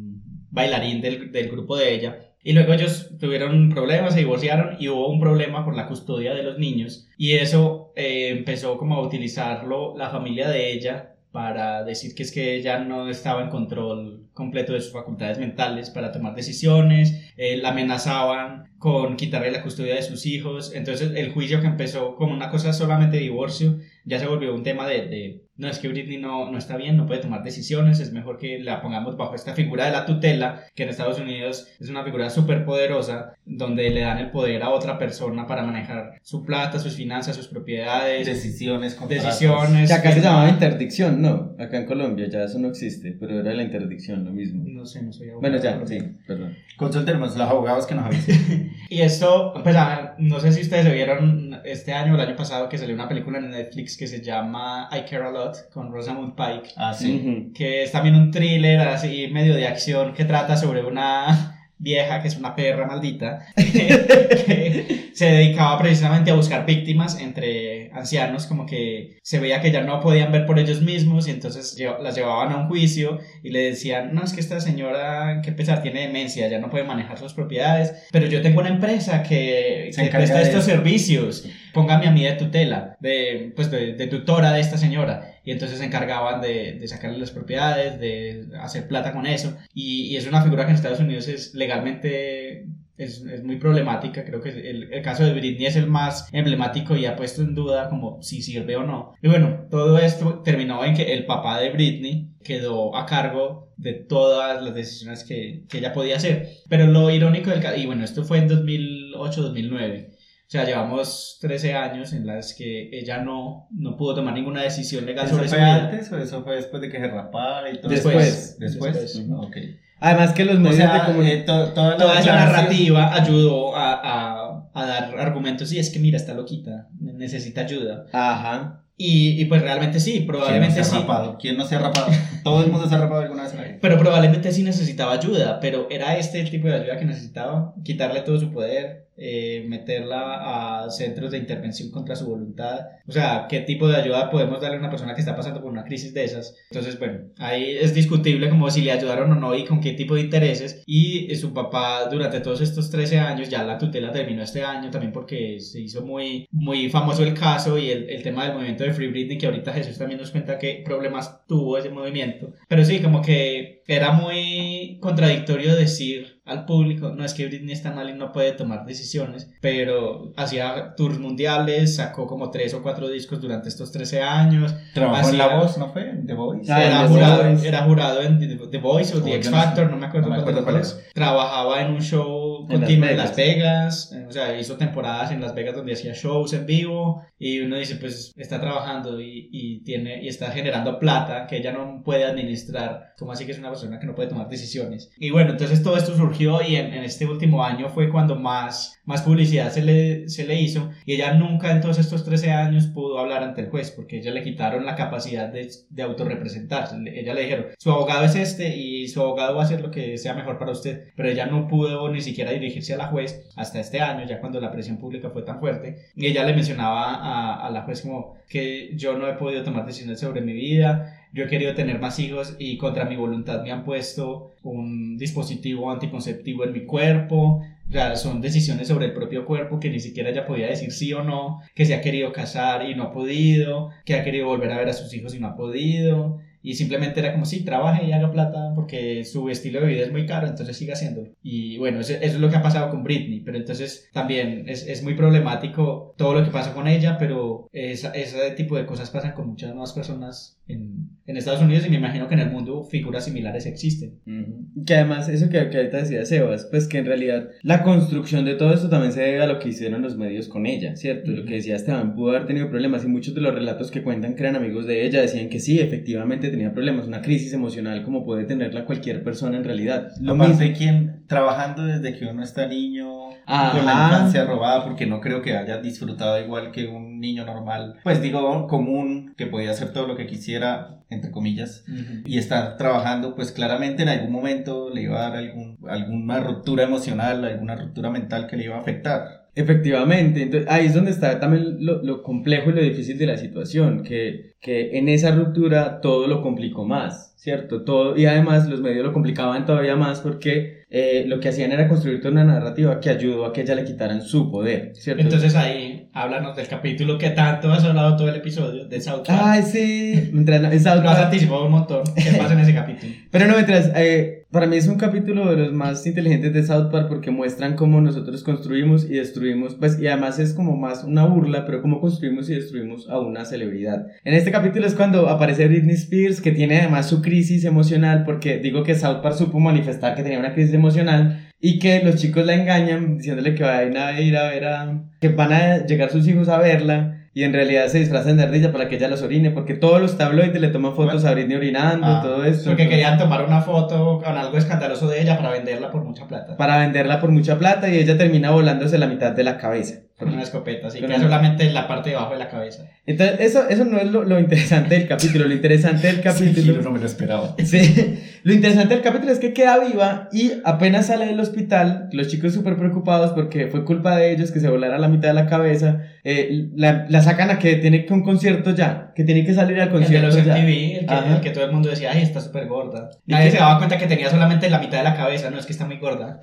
bailarín 0.52 1.00
del, 1.00 1.32
del 1.32 1.50
grupo 1.50 1.76
de 1.76 1.92
ella. 1.94 2.18
Y 2.44 2.52
luego 2.52 2.72
ellos 2.72 3.10
tuvieron 3.20 3.70
problemas, 3.70 4.14
se 4.14 4.20
divorciaron 4.20 4.76
y 4.78 4.88
hubo 4.88 5.08
un 5.08 5.20
problema 5.20 5.64
por 5.64 5.76
la 5.76 5.86
custodia 5.86 6.34
de 6.34 6.42
los 6.42 6.58
niños. 6.58 7.08
Y 7.16 7.32
eso 7.32 7.92
eh, 7.96 8.28
empezó 8.30 8.78
como 8.78 8.96
a 8.96 9.02
utilizarlo 9.02 9.96
la 9.96 10.10
familia 10.10 10.48
de 10.48 10.72
ella 10.72 11.16
para 11.30 11.82
decir 11.84 12.14
que 12.14 12.24
es 12.24 12.32
que 12.32 12.56
ella 12.56 12.78
no 12.78 13.08
estaba 13.08 13.42
en 13.42 13.48
control 13.48 14.26
completo 14.32 14.72
de 14.72 14.80
sus 14.80 14.92
facultades 14.92 15.38
mentales 15.38 15.90
para 15.90 16.12
tomar 16.12 16.34
decisiones, 16.34 17.32
eh, 17.36 17.56
la 17.56 17.70
amenazaban 17.70 18.70
con 18.78 19.16
quitarle 19.16 19.52
la 19.52 19.62
custodia 19.62 19.94
de 19.94 20.02
sus 20.02 20.26
hijos, 20.26 20.72
entonces 20.74 21.12
el 21.14 21.32
juicio 21.32 21.60
que 21.60 21.68
empezó 21.68 22.16
como 22.16 22.32
una 22.32 22.50
cosa 22.50 22.72
solamente 22.72 23.16
de 23.16 23.22
divorcio 23.22 23.78
ya 24.04 24.18
se 24.18 24.26
volvió 24.26 24.54
un 24.54 24.64
tema 24.64 24.88
de, 24.88 25.06
de 25.06 25.42
no, 25.56 25.68
es 25.68 25.78
que 25.78 25.88
Britney 25.88 26.16
no, 26.16 26.50
no 26.50 26.58
está 26.58 26.76
bien, 26.76 26.96
no 26.96 27.06
puede 27.06 27.20
tomar 27.20 27.44
decisiones, 27.44 28.00
es 28.00 28.12
mejor 28.12 28.38
que 28.38 28.58
la 28.58 28.80
pongamos 28.80 29.16
bajo 29.16 29.34
esta 29.34 29.54
figura 29.54 29.84
de 29.84 29.92
la 29.92 30.06
tutela, 30.06 30.64
que 30.74 30.82
en 30.82 30.88
Estados 30.88 31.20
Unidos 31.20 31.68
es 31.78 31.88
una 31.90 32.02
figura 32.02 32.30
súper 32.30 32.64
poderosa, 32.64 33.34
donde 33.44 33.90
le 33.90 34.00
dan 34.00 34.18
el 34.18 34.30
poder 34.30 34.62
a 34.62 34.70
otra 34.70 34.98
persona 34.98 35.46
para 35.46 35.62
manejar 35.62 36.14
su 36.22 36.42
plata, 36.42 36.78
sus 36.78 36.96
finanzas, 36.96 37.36
sus 37.36 37.48
propiedades, 37.48 38.26
Decisiones, 38.26 38.94
contratos. 38.94 39.26
decisiones. 39.26 39.88
Que 39.88 39.94
acá 39.94 40.12
se 40.12 40.20
llamaba 40.20 40.48
interdicción, 40.48 41.20
no. 41.20 41.54
Acá 41.58 41.78
en 41.78 41.86
Colombia 41.86 42.28
ya 42.28 42.44
eso 42.44 42.58
no 42.58 42.68
existe, 42.68 43.12
pero 43.12 43.38
era 43.38 43.52
la 43.54 43.62
interdicción, 43.62 44.21
lo 44.22 44.32
mismo. 44.32 44.62
No 44.66 44.84
sé, 44.86 45.02
no 45.02 45.12
soy 45.12 45.28
abogado. 45.30 45.40
Bueno, 45.50 45.62
ya, 45.62 45.72
pero- 45.74 45.86
sí, 45.86 45.98
perdón. 46.26 46.56
Consultemos 46.76 47.36
los 47.36 47.48
abogados 47.48 47.86
que 47.86 47.94
nos 47.94 48.06
avisen. 48.06 48.72
Y 48.88 49.00
esto, 49.00 49.52
pues 49.62 49.74
a- 49.76 50.14
no 50.18 50.38
sé 50.40 50.52
si 50.52 50.60
ustedes 50.62 50.84
lo 50.84 50.92
vieron 50.92 51.60
este 51.64 51.92
año 51.94 52.12
o 52.12 52.14
el 52.16 52.20
año 52.28 52.36
pasado 52.36 52.68
que 52.68 52.76
salió 52.76 52.94
una 52.94 53.08
película 53.08 53.38
en 53.38 53.50
Netflix 53.50 53.96
que 53.96 54.06
se 54.06 54.20
llama 54.20 54.88
I 54.92 55.08
Care 55.08 55.24
a 55.26 55.30
Lot 55.30 55.70
con 55.72 55.90
Rosamund 55.92 56.34
Pike. 56.36 56.74
Ah, 56.76 56.92
sí. 56.92 57.50
Que 57.54 57.84
es 57.84 57.92
también 57.92 58.14
un 58.16 58.30
thriller 58.30 58.80
así 58.80 59.28
medio 59.32 59.54
de 59.54 59.66
acción 59.66 60.12
que 60.12 60.24
trata 60.26 60.56
sobre 60.56 60.84
una 60.84 61.58
vieja 61.82 62.22
que 62.22 62.28
es 62.28 62.36
una 62.36 62.54
perra 62.54 62.86
maldita 62.86 63.44
que 63.56 65.10
se 65.14 65.26
dedicaba 65.26 65.78
precisamente 65.78 66.30
a 66.30 66.34
buscar 66.34 66.64
víctimas 66.64 67.20
entre 67.20 67.90
ancianos 67.92 68.46
como 68.46 68.66
que 68.66 69.18
se 69.22 69.40
veía 69.40 69.60
que 69.60 69.72
ya 69.72 69.82
no 69.82 70.00
podían 70.00 70.32
ver 70.32 70.46
por 70.46 70.58
ellos 70.58 70.80
mismos 70.80 71.26
y 71.28 71.32
entonces 71.32 71.76
las 72.00 72.14
llevaban 72.14 72.52
a 72.52 72.56
un 72.58 72.68
juicio 72.68 73.18
y 73.42 73.50
le 73.50 73.64
decían 73.64 74.14
no 74.14 74.22
es 74.24 74.32
que 74.32 74.40
esta 74.40 74.60
señora 74.60 75.42
que 75.44 75.52
pesar 75.52 75.82
tiene 75.82 76.02
demencia 76.02 76.48
ya 76.48 76.60
no 76.60 76.70
puede 76.70 76.84
manejar 76.84 77.18
sus 77.18 77.34
propiedades 77.34 77.92
pero 78.12 78.26
yo 78.26 78.42
tengo 78.42 78.60
una 78.60 78.70
empresa 78.70 79.22
que, 79.22 79.90
Se 79.92 80.04
que 80.04 80.10
presta 80.10 80.36
de 80.38 80.42
estos 80.44 80.66
eso. 80.66 80.70
servicios. 80.70 81.48
Póngame 81.72 82.06
a 82.06 82.10
mí 82.10 82.22
de 82.22 82.32
tutela 82.32 82.96
de 83.00 83.52
pues 83.56 83.70
de, 83.70 83.94
de 83.94 84.06
tutora 84.06 84.52
de 84.52 84.60
esta 84.60 84.76
señora 84.78 85.31
y 85.44 85.50
entonces 85.50 85.78
se 85.78 85.84
encargaban 85.84 86.40
de, 86.40 86.78
de 86.78 86.88
sacarle 86.88 87.18
las 87.18 87.30
propiedades, 87.30 87.98
de 87.98 88.48
hacer 88.60 88.88
plata 88.88 89.12
con 89.12 89.26
eso. 89.26 89.56
Y, 89.74 90.06
y 90.06 90.16
es 90.16 90.26
una 90.26 90.42
figura 90.42 90.64
que 90.64 90.70
en 90.70 90.76
Estados 90.76 91.00
Unidos 91.00 91.28
es 91.28 91.54
legalmente 91.54 92.66
es, 92.96 93.24
es 93.24 93.42
muy 93.42 93.56
problemática. 93.56 94.24
Creo 94.24 94.40
que 94.40 94.50
el, 94.50 94.92
el 94.92 95.02
caso 95.02 95.24
de 95.24 95.32
Britney 95.32 95.66
es 95.66 95.76
el 95.76 95.86
más 95.86 96.28
emblemático 96.32 96.96
y 96.96 97.06
ha 97.06 97.16
puesto 97.16 97.42
en 97.42 97.54
duda 97.54 97.88
como 97.88 98.22
si 98.22 98.42
sirve 98.42 98.76
o 98.76 98.84
no. 98.84 99.14
Y 99.22 99.28
bueno, 99.28 99.66
todo 99.70 99.98
esto 99.98 100.40
terminó 100.44 100.84
en 100.84 100.94
que 100.94 101.12
el 101.12 101.26
papá 101.26 101.60
de 101.60 101.70
Britney 101.70 102.28
quedó 102.42 102.96
a 102.96 103.06
cargo 103.06 103.72
de 103.76 103.94
todas 103.94 104.62
las 104.62 104.74
decisiones 104.74 105.24
que, 105.24 105.64
que 105.68 105.78
ella 105.78 105.92
podía 105.92 106.16
hacer. 106.16 106.48
Pero 106.68 106.86
lo 106.86 107.10
irónico 107.10 107.50
del 107.50 107.60
caso, 107.60 107.76
y 107.76 107.86
bueno, 107.86 108.04
esto 108.04 108.24
fue 108.24 108.38
en 108.38 108.48
2008-2009. 108.48 110.08
O 110.52 110.54
sea, 110.54 110.66
llevamos 110.66 111.38
13 111.40 111.72
años 111.72 112.12
en 112.12 112.26
las 112.26 112.52
que 112.52 112.90
ella 112.92 113.22
no, 113.22 113.68
no 113.70 113.96
pudo 113.96 114.16
tomar 114.16 114.34
ninguna 114.34 114.60
decisión 114.62 115.06
legal 115.06 115.24
¿Eso 115.24 115.36
sobre 115.36 115.48
fue 115.48 115.56
su 115.58 115.64
vida. 115.64 115.74
antes 115.88 116.12
o 116.12 116.18
eso 116.18 116.44
fue 116.44 116.56
después 116.56 116.82
de 116.82 116.90
que 116.90 116.98
se 117.00 117.08
rapara 117.08 117.70
y 117.70 117.80
todo 117.80 117.90
Después. 117.90 118.58
Después. 118.58 118.92
Después. 118.92 119.16
Ujú, 119.30 119.44
ok. 119.44 119.56
Además 119.98 120.34
que 120.34 120.44
los 120.44 120.56
O 120.56 120.60
medios 120.60 120.76
sea, 120.76 120.92
de 120.92 121.00
comunicación... 121.06 121.40
eh, 121.40 121.44
to- 121.46 121.72
toda, 121.72 121.96
Toda 121.96 122.20
esa 122.20 122.34
narrativa 122.34 123.14
ayudó 123.14 123.74
a, 123.74 123.92
a, 123.94 124.68
a 124.74 124.86
dar 124.86 125.18
argumentos 125.20 125.72
y 125.72 125.78
es 125.78 125.88
que 125.88 126.00
mira, 126.00 126.18
está 126.18 126.34
loquita, 126.34 126.88
necesita 127.00 127.62
ayuda. 127.62 128.04
Ajá. 128.12 128.80
Y, 128.98 129.40
y 129.40 129.46
pues 129.46 129.62
realmente 129.62 130.00
sí, 130.00 130.12
¿Quién 130.12 130.26
no 130.26 130.32
probablemente 130.34 130.74
se 130.74 130.80
ha 130.82 130.84
sí. 130.84 130.96
rapado? 130.98 131.38
¿Quién 131.40 131.56
no 131.56 131.64
se 131.64 131.76
ha 131.76 131.78
rapado? 131.78 132.08
Todo 132.44 132.62
el 132.62 132.70
mundo 132.70 132.86
se 132.86 132.94
ha 132.94 132.98
rapado 132.98 133.22
alguna 133.22 133.44
vez. 133.44 133.54
Pero 133.80 133.98
probablemente 133.98 134.52
sí 134.52 134.62
necesitaba 134.62 135.14
ayuda, 135.14 135.60
pero 135.60 135.86
era 135.90 136.18
este 136.18 136.40
el 136.40 136.50
tipo 136.50 136.68
de 136.68 136.74
ayuda 136.74 136.98
que 136.98 137.06
necesitaba, 137.06 137.72
quitarle 137.82 138.20
todo 138.20 138.38
su 138.38 138.52
poder, 138.52 139.08
eh, 139.16 139.64
meterla 139.68 140.84
a 140.84 140.90
centros 140.90 141.30
de 141.30 141.38
intervención 141.38 141.90
contra 141.90 142.16
su 142.16 142.26
voluntad. 142.26 142.80
O 143.06 143.12
sea, 143.12 143.46
¿qué 143.48 143.60
tipo 143.60 143.86
de 143.86 143.96
ayuda 143.96 144.30
podemos 144.30 144.60
darle 144.60 144.76
a 144.76 144.80
una 144.80 144.90
persona 144.90 145.14
que 145.14 145.20
está 145.20 145.36
pasando 145.36 145.60
por 145.60 145.70
una 145.70 145.84
crisis 145.84 146.14
de 146.14 146.24
esas? 146.24 146.56
Entonces, 146.70 146.98
bueno, 146.98 147.20
ahí 147.38 147.76
es 147.80 147.94
discutible 147.94 148.48
como 148.48 148.70
si 148.70 148.82
le 148.82 148.92
ayudaron 148.92 149.32
o 149.32 149.34
no 149.34 149.54
y 149.54 149.64
con 149.64 149.80
qué 149.80 149.92
tipo 149.92 150.14
de 150.14 150.22
intereses. 150.22 150.82
Y 150.86 151.30
eh, 151.30 151.36
su 151.36 151.52
papá 151.52 152.08
durante 152.10 152.40
todos 152.40 152.60
estos 152.60 152.90
13 152.90 153.18
años, 153.18 153.48
ya 153.48 153.64
la 153.64 153.78
tutela 153.78 154.12
terminó 154.12 154.42
este 154.42 154.64
año 154.64 154.90
también 154.90 155.12
porque 155.12 155.60
se 155.60 155.80
hizo 155.80 156.02
muy, 156.02 156.48
muy 156.50 156.88
famoso 156.88 157.22
el 157.22 157.34
caso 157.34 157.78
y 157.78 157.90
el, 157.90 158.08
el 158.08 158.22
tema 158.22 158.44
del 158.44 158.54
movimiento 158.54 158.84
de 158.84 158.92
Free 158.92 159.08
Britney, 159.08 159.38
que 159.38 159.46
ahorita 159.46 159.72
Jesús 159.72 159.98
también 159.98 160.20
nos 160.20 160.30
cuenta 160.30 160.58
qué 160.58 160.82
problemas 160.84 161.46
tuvo 161.46 161.76
ese 161.76 161.90
movimiento. 161.90 162.52
Pero 162.68 162.84
sí, 162.84 163.00
como 163.00 163.20
que 163.20 163.81
era 163.86 164.12
muy 164.12 164.98
contradictorio 165.00 165.74
decir 165.74 166.40
al 166.44 166.64
público, 166.64 167.10
no 167.10 167.24
es 167.24 167.34
que 167.34 167.46
Britney 167.46 167.72
está 167.72 167.92
mal 167.92 168.10
y 168.10 168.14
no 168.14 168.32
puede 168.32 168.52
tomar 168.52 168.84
decisiones, 168.84 169.48
pero 169.60 170.32
hacía 170.36 170.94
tours 170.96 171.18
mundiales, 171.20 171.96
sacó 171.96 172.26
como 172.26 172.50
tres 172.50 172.74
o 172.74 172.82
cuatro 172.82 173.08
discos 173.08 173.40
durante 173.40 173.68
estos 173.68 173.92
13 173.92 174.22
años. 174.22 174.74
Trabajó 174.92 175.28
en 175.28 175.38
La 175.38 175.56
Voz, 175.56 175.78
¿no 175.78 175.92
fue? 175.92 176.10
En 176.10 176.26
The 176.26 176.34
Voice. 176.34 176.72
Ah, 176.72 176.84
era, 176.84 177.02
The 177.02 177.08
jurado, 177.08 177.44
Voice. 177.44 177.68
era 177.68 177.82
jurado 177.82 178.22
en 178.22 178.38
The, 178.40 178.66
The 178.70 178.78
Voice 178.78 179.14
o 179.16 179.18
Oh, 179.20 179.22
The 179.22 179.34
X 179.36 179.50
no 179.50 179.56
sé. 179.56 179.62
Factor, 179.66 179.90
no 179.90 179.96
me 179.96 180.06
acuerdo, 180.06 180.28
No 180.30 180.36
me 180.36 180.42
cuál 180.42 180.54
acuerdo 180.58 180.70
cuál 180.70 180.82
es. 180.82 181.10
Trabajaba 181.14 181.80
en 181.82 181.92
un 181.92 182.02
show 182.02 182.66
En 182.68 182.80
Las 182.80 182.80
continuo 182.80 183.08
en 183.08 183.16
Vegas. 183.16 183.28
Las 183.28 183.36
Vegas, 183.36 184.12
eh, 184.12 184.26
o 184.28 184.32
sea, 184.32 184.58
hizo 184.58 184.76
temporadas 184.76 185.30
en 185.30 185.40
Las 185.40 185.54
Vegas 185.54 185.76
donde 185.76 185.92
hacía 185.92 186.12
shows 186.12 186.52
en 186.54 186.66
vivo 186.66 187.22
y 187.38 187.60
uno 187.60 187.76
dice, 187.76 187.96
pues 187.96 188.32
está 188.36 188.60
trabajando 188.60 189.20
y, 189.20 189.48
y 189.52 189.82
tiene 189.84 190.22
y 190.22 190.28
está 190.28 190.50
generando 190.50 190.98
plata 190.98 191.46
que 191.46 191.58
ella 191.58 191.72
no 191.72 192.02
puede 192.04 192.24
administrar, 192.24 193.12
como 193.18 193.32
así 193.32 193.46
que 193.46 193.52
es 193.52 193.58
una 193.58 193.70
persona 193.72 193.98
que 193.98 194.06
no 194.06 194.14
puede 194.14 194.28
tomar 194.28 194.48
decisiones. 194.48 195.10
Y 195.18 195.30
bueno, 195.30 195.50
entonces 195.50 195.82
todo 195.82 195.96
esto 195.96 196.16
surgió 196.16 196.62
y 196.62 196.76
en, 196.76 196.92
en 196.92 197.04
este 197.04 197.26
último 197.26 197.64
año 197.64 197.88
fue 197.88 198.10
cuando 198.10 198.36
más, 198.36 199.00
más 199.04 199.22
publicidad 199.22 199.70
se 199.70 199.82
le, 199.82 200.28
se 200.28 200.46
le 200.46 200.60
hizo 200.60 200.90
y 201.04 201.14
ella 201.14 201.34
nunca 201.34 201.72
en 201.72 201.80
todos 201.80 201.98
estos 201.98 202.24
13 202.24 202.52
años 202.52 202.86
pudo 202.86 203.18
hablar 203.18 203.42
ante 203.42 203.62
el 203.62 203.70
juez 203.70 203.90
porque 203.90 204.18
ella 204.18 204.32
le 204.32 204.42
quitaron 204.42 204.84
la 204.86 204.94
capacidad 204.94 205.48
de, 205.48 205.68
de 205.90 206.02
autorrepresentarse. 206.02 206.96
Ella 207.06 207.34
le 207.34 207.42
dijeron, 207.42 207.66
su 207.78 207.90
abogado 207.90 208.24
es 208.24 208.36
este 208.36 208.76
y 208.76 209.08
su 209.08 209.20
abogado 209.20 209.56
va 209.56 209.62
a 209.62 209.64
hacer 209.64 209.80
lo 209.80 209.90
que 209.90 210.18
sea 210.18 210.34
mejor 210.34 210.58
para 210.58 210.72
usted, 210.72 211.08
pero 211.16 211.28
ella 211.28 211.46
no 211.46 211.68
pudo 211.68 212.08
ni 212.10 212.20
siquiera 212.20 212.52
dirigirse 212.52 212.94
a 212.94 212.98
la 212.98 213.06
juez 213.06 213.50
hasta 213.56 213.80
este 213.80 214.00
año, 214.00 214.26
ya 214.26 214.40
cuando 214.40 214.60
la 214.60 214.70
presión 214.70 214.98
pública 214.98 215.30
fue 215.30 215.42
tan 215.42 215.60
fuerte. 215.60 215.96
Y 216.14 216.26
ella 216.26 216.44
le 216.44 216.54
mencionaba 216.54 217.14
a, 217.14 217.66
a 217.66 217.70
la 217.70 217.82
juez 217.82 218.02
como 218.02 218.36
que 218.48 218.90
yo 218.96 219.16
no 219.16 219.28
he 219.28 219.34
podido 219.34 219.62
tomar 219.62 219.86
decisiones 219.86 220.20
sobre 220.20 220.40
mi 220.42 220.52
vida, 220.52 221.21
yo 221.32 221.44
he 221.44 221.48
querido 221.48 221.74
tener 221.74 221.98
más 221.98 222.18
hijos 222.18 222.56
y 222.58 222.76
contra 222.76 223.04
mi 223.04 223.16
voluntad 223.16 223.62
me 223.62 223.70
han 223.72 223.84
puesto 223.84 224.52
un 224.62 225.16
dispositivo 225.16 225.90
anticonceptivo 225.90 226.64
en 226.64 226.72
mi 226.72 226.84
cuerpo. 226.84 227.62
Sea, 227.90 228.16
son 228.16 228.40
decisiones 228.40 228.88
sobre 228.88 229.06
el 229.06 229.12
propio 229.12 229.44
cuerpo 229.44 229.78
que 229.78 229.90
ni 229.90 230.00
siquiera 230.00 230.30
ella 230.30 230.46
podía 230.46 230.66
decir 230.68 230.92
sí 230.92 231.12
o 231.12 231.22
no, 231.22 231.60
que 231.74 231.84
se 231.84 231.94
ha 231.94 232.00
querido 232.00 232.32
casar 232.32 232.88
y 232.88 232.94
no 232.94 233.02
ha 233.04 233.12
podido, 233.12 233.90
que 234.06 234.14
ha 234.14 234.24
querido 234.24 234.46
volver 234.46 234.72
a 234.72 234.78
ver 234.78 234.88
a 234.88 234.92
sus 234.94 235.12
hijos 235.12 235.34
y 235.34 235.40
no 235.40 235.48
ha 235.48 235.56
podido. 235.56 236.38
Y 236.64 236.74
simplemente 236.74 237.18
era 237.18 237.32
como, 237.32 237.44
sí, 237.44 237.64
trabaje 237.64 238.06
y 238.06 238.12
haga 238.12 238.30
plata 238.30 238.72
porque 238.76 239.24
su 239.24 239.48
estilo 239.50 239.80
de 239.80 239.88
vida 239.88 240.02
es 240.04 240.12
muy 240.12 240.26
caro, 240.26 240.46
entonces 240.46 240.76
siga 240.76 240.92
haciéndolo. 240.94 241.30
Y 241.42 241.76
bueno, 241.78 241.98
eso, 242.00 242.12
eso 242.14 242.24
es 242.36 242.40
lo 242.40 242.48
que 242.50 242.56
ha 242.56 242.62
pasado 242.62 242.88
con 242.88 243.02
Britney, 243.02 243.40
pero 243.40 243.58
entonces 243.58 244.08
también 244.12 244.64
es, 244.68 244.86
es 244.86 245.02
muy 245.02 245.14
problemático 245.14 246.14
todo 246.16 246.34
lo 246.34 246.44
que 246.44 246.52
pasa 246.52 246.72
con 246.72 246.86
ella, 246.86 247.18
pero 247.18 247.68
esa- 247.72 248.12
ese 248.12 248.52
tipo 248.52 248.76
de 248.76 248.86
cosas 248.86 249.10
pasan 249.10 249.32
con 249.32 249.48
muchas 249.48 249.74
más 249.74 249.92
personas 249.92 250.56
en, 250.68 251.10
en 251.26 251.36
Estados 251.36 251.60
Unidos 251.60 251.86
y 251.86 251.90
me 251.90 251.96
imagino 251.96 252.28
que 252.28 252.34
en 252.34 252.40
el 252.40 252.50
mundo 252.50 252.84
figuras 252.84 253.24
similares 253.24 253.66
existen. 253.66 254.20
Ujú. 254.26 254.84
Que 254.84 254.94
además, 254.94 255.28
eso 255.28 255.48
que, 255.48 255.68
que 255.70 255.76
ahorita 255.76 255.98
decía 255.98 256.24
Sebas, 256.24 256.66
pues 256.70 256.88
que 256.88 256.98
en 256.98 257.06
realidad 257.06 257.48
la 257.62 257.82
construcción 257.82 258.44
de 258.44 258.54
todo 258.54 258.72
esto 258.72 258.88
también 258.88 259.12
se 259.12 259.22
debe 259.22 259.42
a 259.42 259.46
lo 259.46 259.58
que 259.58 259.68
hicieron 259.68 260.02
los 260.02 260.16
medios 260.16 260.48
con 260.48 260.66
ella, 260.66 260.96
¿cierto? 260.96 261.30
Lo 261.30 261.44
que 261.44 261.54
decía 261.54 261.76
Esteban, 261.76 262.14
pudo 262.14 262.30
haber 262.30 262.46
tenido 262.46 262.70
problemas 262.70 263.04
y 263.04 263.08
muchos 263.08 263.34
de 263.34 263.40
los 263.40 263.54
relatos 263.54 263.90
que 263.90 264.02
cuentan 264.02 264.34
que 264.34 264.42
eran 264.42 264.56
amigos 264.56 264.86
de 264.86 265.06
ella 265.06 265.20
decían 265.20 265.48
que 265.48 265.60
sí, 265.60 265.80
efectivamente 265.80 266.48
tenía 266.48 266.72
problemas, 266.72 267.06
una 267.06 267.22
crisis 267.22 267.52
emocional 267.52 268.02
como 268.04 268.24
puede 268.24 268.44
tenerla 268.44 268.84
cualquier 268.84 269.22
persona 269.22 269.56
en 269.56 269.64
realidad. 269.64 270.10
Lo 270.20 270.34
Aparte, 270.34 270.64
mismo. 270.64 270.78
quien 270.78 271.22
trabajando 271.26 271.84
desde 271.84 272.18
que 272.18 272.26
uno 272.26 272.42
está 272.42 272.66
niño, 272.66 273.30
Con 273.46 273.84
la 273.86 273.92
infancia 273.92 274.44
robada, 274.44 274.84
porque 274.84 275.06
no 275.06 275.20
creo 275.20 275.42
que 275.42 275.56
haya 275.56 275.78
disfrutado 275.78 276.40
igual 276.40 276.70
que 276.70 276.86
un 276.86 277.20
niño 277.20 277.44
normal, 277.44 277.98
pues 278.02 278.22
digo, 278.22 278.66
común, 278.66 279.34
que 279.36 279.46
podía 279.46 279.72
hacer 279.72 279.92
todo 279.92 280.06
lo 280.06 280.16
que 280.16 280.26
quisiera, 280.26 281.00
entre 281.10 281.30
comillas, 281.30 281.84
y 282.24 282.38
estar 282.38 282.76
trabajando, 282.76 283.34
pues 283.34 283.52
claramente 283.52 284.02
en 284.02 284.08
algún 284.08 284.32
momento 284.32 284.90
le 284.92 285.02
iba 285.02 285.18
a 285.18 285.30
dar 285.30 285.36
algún 285.36 285.78
alguna 285.88 286.40
ruptura 286.40 286.84
emocional, 286.84 287.44
alguna 287.44 287.74
ruptura 287.76 288.10
mental 288.10 288.46
que 288.46 288.56
le 288.56 288.64
iba 288.64 288.76
a 288.76 288.80
afectar. 288.80 289.41
Efectivamente, 289.54 290.42
entonces 290.42 290.68
ahí 290.70 290.86
es 290.86 290.94
donde 290.94 291.10
está 291.10 291.38
también 291.38 291.76
lo, 291.84 292.02
lo 292.02 292.22
complejo 292.22 292.70
y 292.70 292.72
lo 292.72 292.80
difícil 292.82 293.18
de 293.18 293.26
la 293.26 293.36
situación, 293.36 294.02
que, 294.02 294.52
que 294.60 294.96
en 294.98 295.08
esa 295.08 295.30
ruptura 295.32 296.00
todo 296.00 296.26
lo 296.26 296.40
complicó 296.42 296.84
más, 296.86 297.34
¿cierto? 297.36 297.82
Todo, 297.84 298.16
y 298.16 298.24
además 298.26 298.66
los 298.68 298.80
medios 298.80 299.04
lo 299.04 299.12
complicaban 299.12 299.66
todavía 299.66 299.94
más 299.94 300.20
porque 300.20 300.82
eh, 300.88 301.24
lo 301.26 301.38
que 301.40 301.48
hacían 301.50 301.70
era 301.72 301.86
construir 301.88 302.20
toda 302.20 302.32
una 302.32 302.44
narrativa 302.44 302.98
que 303.00 303.10
ayudó 303.10 303.44
a 303.44 303.52
que 303.52 303.60
ella 303.62 303.74
le 303.74 303.84
quitaran 303.84 304.22
su 304.22 304.50
poder, 304.50 304.92
¿cierto? 304.94 305.22
Entonces 305.22 305.54
ahí, 305.54 306.08
háblanos 306.14 306.56
del 306.56 306.68
capítulo 306.68 307.18
que 307.18 307.30
tanto 307.30 307.70
has 307.72 307.84
hablado 307.84 308.16
todo 308.16 308.28
el 308.30 308.36
episodio 308.36 308.86
de 308.86 309.00
South 309.00 309.24
Park. 309.26 309.40
Ay, 309.42 309.62
sí, 309.62 310.30
mientras, 310.32 310.62
en 310.72 310.80
South 310.80 311.02
Lo 311.02 311.10
has 311.10 311.16
Park- 311.16 311.24
anticipado 311.26 311.66
un 311.66 311.72
montón. 311.72 312.02
¿Qué 312.16 312.38
pasa 312.38 312.54
en 312.54 312.60
ese 312.60 312.74
capítulo? 312.74 313.12
Pero 313.30 313.46
no, 313.46 313.54
mientras, 313.54 313.90
eh, 313.96 314.41
para 314.52 314.66
mí 314.66 314.76
es 314.76 314.86
un 314.86 314.96
capítulo 314.96 315.50
de 315.50 315.56
los 315.56 315.72
más 315.72 316.06
inteligentes 316.06 316.52
de 316.52 316.62
South 316.62 316.90
Park 316.90 317.08
porque 317.08 317.30
muestran 317.30 317.74
cómo 317.74 318.02
nosotros 318.02 318.44
construimos 318.44 319.04
y 319.04 319.14
destruimos, 319.14 319.74
pues, 319.76 319.98
y 319.98 320.06
además 320.06 320.38
es 320.38 320.52
como 320.52 320.76
más 320.76 321.04
una 321.04 321.24
burla, 321.24 321.64
pero 321.64 321.80
cómo 321.80 322.00
construimos 322.00 322.50
y 322.50 322.54
destruimos 322.54 323.08
a 323.08 323.18
una 323.18 323.46
celebridad. 323.46 324.08
En 324.24 324.34
este 324.34 324.52
capítulo 324.52 324.86
es 324.86 324.94
cuando 324.94 325.30
aparece 325.30 325.66
Britney 325.66 325.94
Spears, 325.94 326.42
que 326.42 326.52
tiene 326.52 326.80
además 326.80 327.08
su 327.08 327.22
crisis 327.22 327.64
emocional, 327.64 328.24
porque 328.26 328.58
digo 328.58 328.82
que 328.82 328.94
South 328.94 329.22
Park 329.22 329.36
supo 329.36 329.58
manifestar 329.58 330.14
que 330.14 330.22
tenía 330.22 330.38
una 330.38 330.52
crisis 330.52 330.74
emocional 330.74 331.41
y 331.62 331.78
que 331.78 332.02
los 332.02 332.16
chicos 332.16 332.44
la 332.44 332.54
engañan 332.54 333.16
diciéndole 333.16 333.54
que 333.54 333.62
van 333.62 333.96
a 333.96 334.20
ir 334.20 334.36
a 334.36 334.48
ver 334.50 334.64
a... 334.66 335.00
que 335.20 335.28
van 335.28 335.52
a 335.52 335.86
llegar 335.86 336.10
sus 336.10 336.26
hijos 336.28 336.48
a 336.48 336.58
verla. 336.58 337.18
Y 337.34 337.44
en 337.44 337.54
realidad 337.54 337.86
se 337.86 337.98
disfrazan 337.98 338.36
de 338.36 338.42
ardilla 338.42 338.72
para 338.72 338.88
que 338.88 338.96
ella 338.96 339.08
los 339.08 339.22
orine, 339.22 339.50
porque 339.52 339.72
todos 339.72 340.02
los 340.02 340.18
tabloides 340.18 340.60
le 340.60 340.68
toman 340.68 340.94
fotos 340.94 341.24
a 341.24 341.32
Britney 341.32 341.56
orinando, 341.56 342.06
Ah, 342.06 342.20
todo 342.22 342.44
esto. 342.44 342.68
Porque 342.68 342.90
querían 342.90 343.16
tomar 343.16 343.42
una 343.46 343.62
foto 343.62 344.20
con 344.22 344.36
algo 344.36 344.58
escandaloso 344.58 345.08
de 345.08 345.22
ella 345.22 345.38
para 345.38 345.48
venderla 345.50 345.90
por 345.90 346.04
mucha 346.04 346.28
plata. 346.28 346.58
para 346.58 346.76
venderla 346.80 347.20
por 347.20 347.30
mucha 347.30 347.58
plata 347.58 347.88
y 347.88 347.96
ella 347.96 348.18
termina 348.18 348.50
volándose 348.50 348.98
la 348.98 349.06
mitad 349.06 349.32
de 349.32 349.44
la 349.44 349.56
cabeza. 349.56 350.00
Con 350.24 350.34
una 350.34 350.42
escopeta, 350.42 350.88
así 350.88 351.00
que 351.00 351.18
solamente 351.18 351.64
en 351.66 351.74
la 351.74 351.86
parte 351.88 352.10
de 352.10 352.16
abajo 352.16 352.32
de 352.32 352.38
la 352.38 352.48
cabeza. 352.48 352.84
Entonces, 353.06 353.40
eso, 353.40 353.68
eso 353.68 353.84
no 353.84 353.98
es 353.98 354.10
lo, 354.10 354.24
lo 354.24 354.38
interesante 354.38 354.96
del 354.96 355.08
capítulo. 355.08 355.46
Lo 355.46 355.54
interesante 355.54 356.06
del 356.06 356.20
capítulo. 356.22 356.80
no 356.82 356.90
me 356.92 356.98
lo 357.00 357.06
esperaba. 357.06 357.54
Sí. 357.64 358.18
Lo 358.44 358.52
interesante 358.52 358.94
del 358.94 359.02
capítulo 359.02 359.32
es 359.32 359.38
que 359.38 359.52
queda 359.52 359.78
viva 359.78 360.28
y 360.32 360.52
apenas 360.64 361.06
sale 361.06 361.26
del 361.26 361.38
hospital, 361.38 362.08
los 362.12 362.26
chicos 362.28 362.52
súper 362.52 362.76
preocupados 362.76 363.32
porque 363.32 363.68
fue 363.68 363.84
culpa 363.84 364.16
de 364.16 364.32
ellos 364.32 364.50
que 364.50 364.58
se 364.60 364.68
volara 364.68 364.98
la 364.98 365.08
mitad 365.08 365.28
de 365.28 365.34
la 365.34 365.46
cabeza, 365.46 366.02
eh, 366.24 366.68
la, 366.74 367.06
la 367.08 367.22
sacan 367.22 367.50
a 367.50 367.58
que 367.58 367.76
tiene 367.76 368.04
que 368.04 368.12
un 368.12 368.22
concierto 368.24 368.74
ya, 368.74 369.12
que 369.14 369.22
tiene 369.24 369.44
que 369.44 369.54
salir 369.54 369.80
al 369.80 369.88
El 369.88 369.92
de 369.92 369.98
concierto 370.00 370.26
los 370.26 370.44
ya. 370.44 370.56
MTV, 370.56 370.68
el 371.00 371.06
que, 371.06 371.32
el 371.34 371.40
que 371.40 371.50
todo 371.50 371.64
el 371.64 371.72
mundo 371.72 371.88
decía, 371.90 372.10
ay, 372.12 372.22
está 372.22 372.40
súper 372.40 372.66
gorda. 372.66 373.10
¿Y 373.26 373.32
Nadie 373.32 373.50
se 373.52 373.58
daba 373.58 373.78
cuenta 373.78 373.96
que 373.96 374.06
tenía 374.06 374.28
solamente 374.28 374.68
la 374.68 374.78
mitad 374.80 374.98
de 374.98 375.04
la 375.04 375.16
cabeza, 375.16 375.50
no 375.50 375.58
es 375.58 375.66
que 375.66 375.72
está 375.72 375.86
muy 375.86 375.98
gorda. 375.98 376.40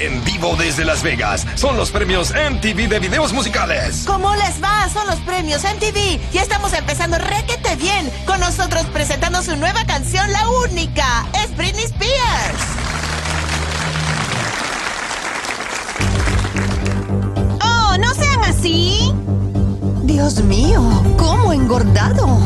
En 0.00 0.24
vivo 0.24 0.56
desde 0.56 0.86
Las 0.86 1.02
Vegas 1.02 1.46
son 1.56 1.76
los 1.76 1.90
premios 1.90 2.32
MTV 2.32 2.88
de 2.88 3.00
videos 3.00 3.34
musicales. 3.34 4.04
¿Cómo 4.06 4.34
les 4.34 4.62
va? 4.62 4.88
Son 4.88 5.06
los 5.06 5.16
premios 5.16 5.62
MTV. 5.62 6.18
Ya 6.32 6.40
estamos 6.40 6.72
empezando 6.72 7.18
requete 7.18 7.76
bien. 7.76 8.10
Con 8.24 8.40
nosotros 8.40 8.86
presentando 8.94 9.42
su 9.42 9.54
nueva 9.56 9.84
canción, 9.84 10.32
la 10.32 10.48
única. 10.64 11.26
Es 11.44 11.54
Britney 11.54 11.84
Spears. 11.84 12.62
Oh, 17.62 17.98
no 17.98 18.14
sean 18.14 18.44
así. 18.44 19.12
Dios 20.04 20.42
mío, 20.44 20.80
¿cómo 21.18 21.52
engordado? 21.52 22.38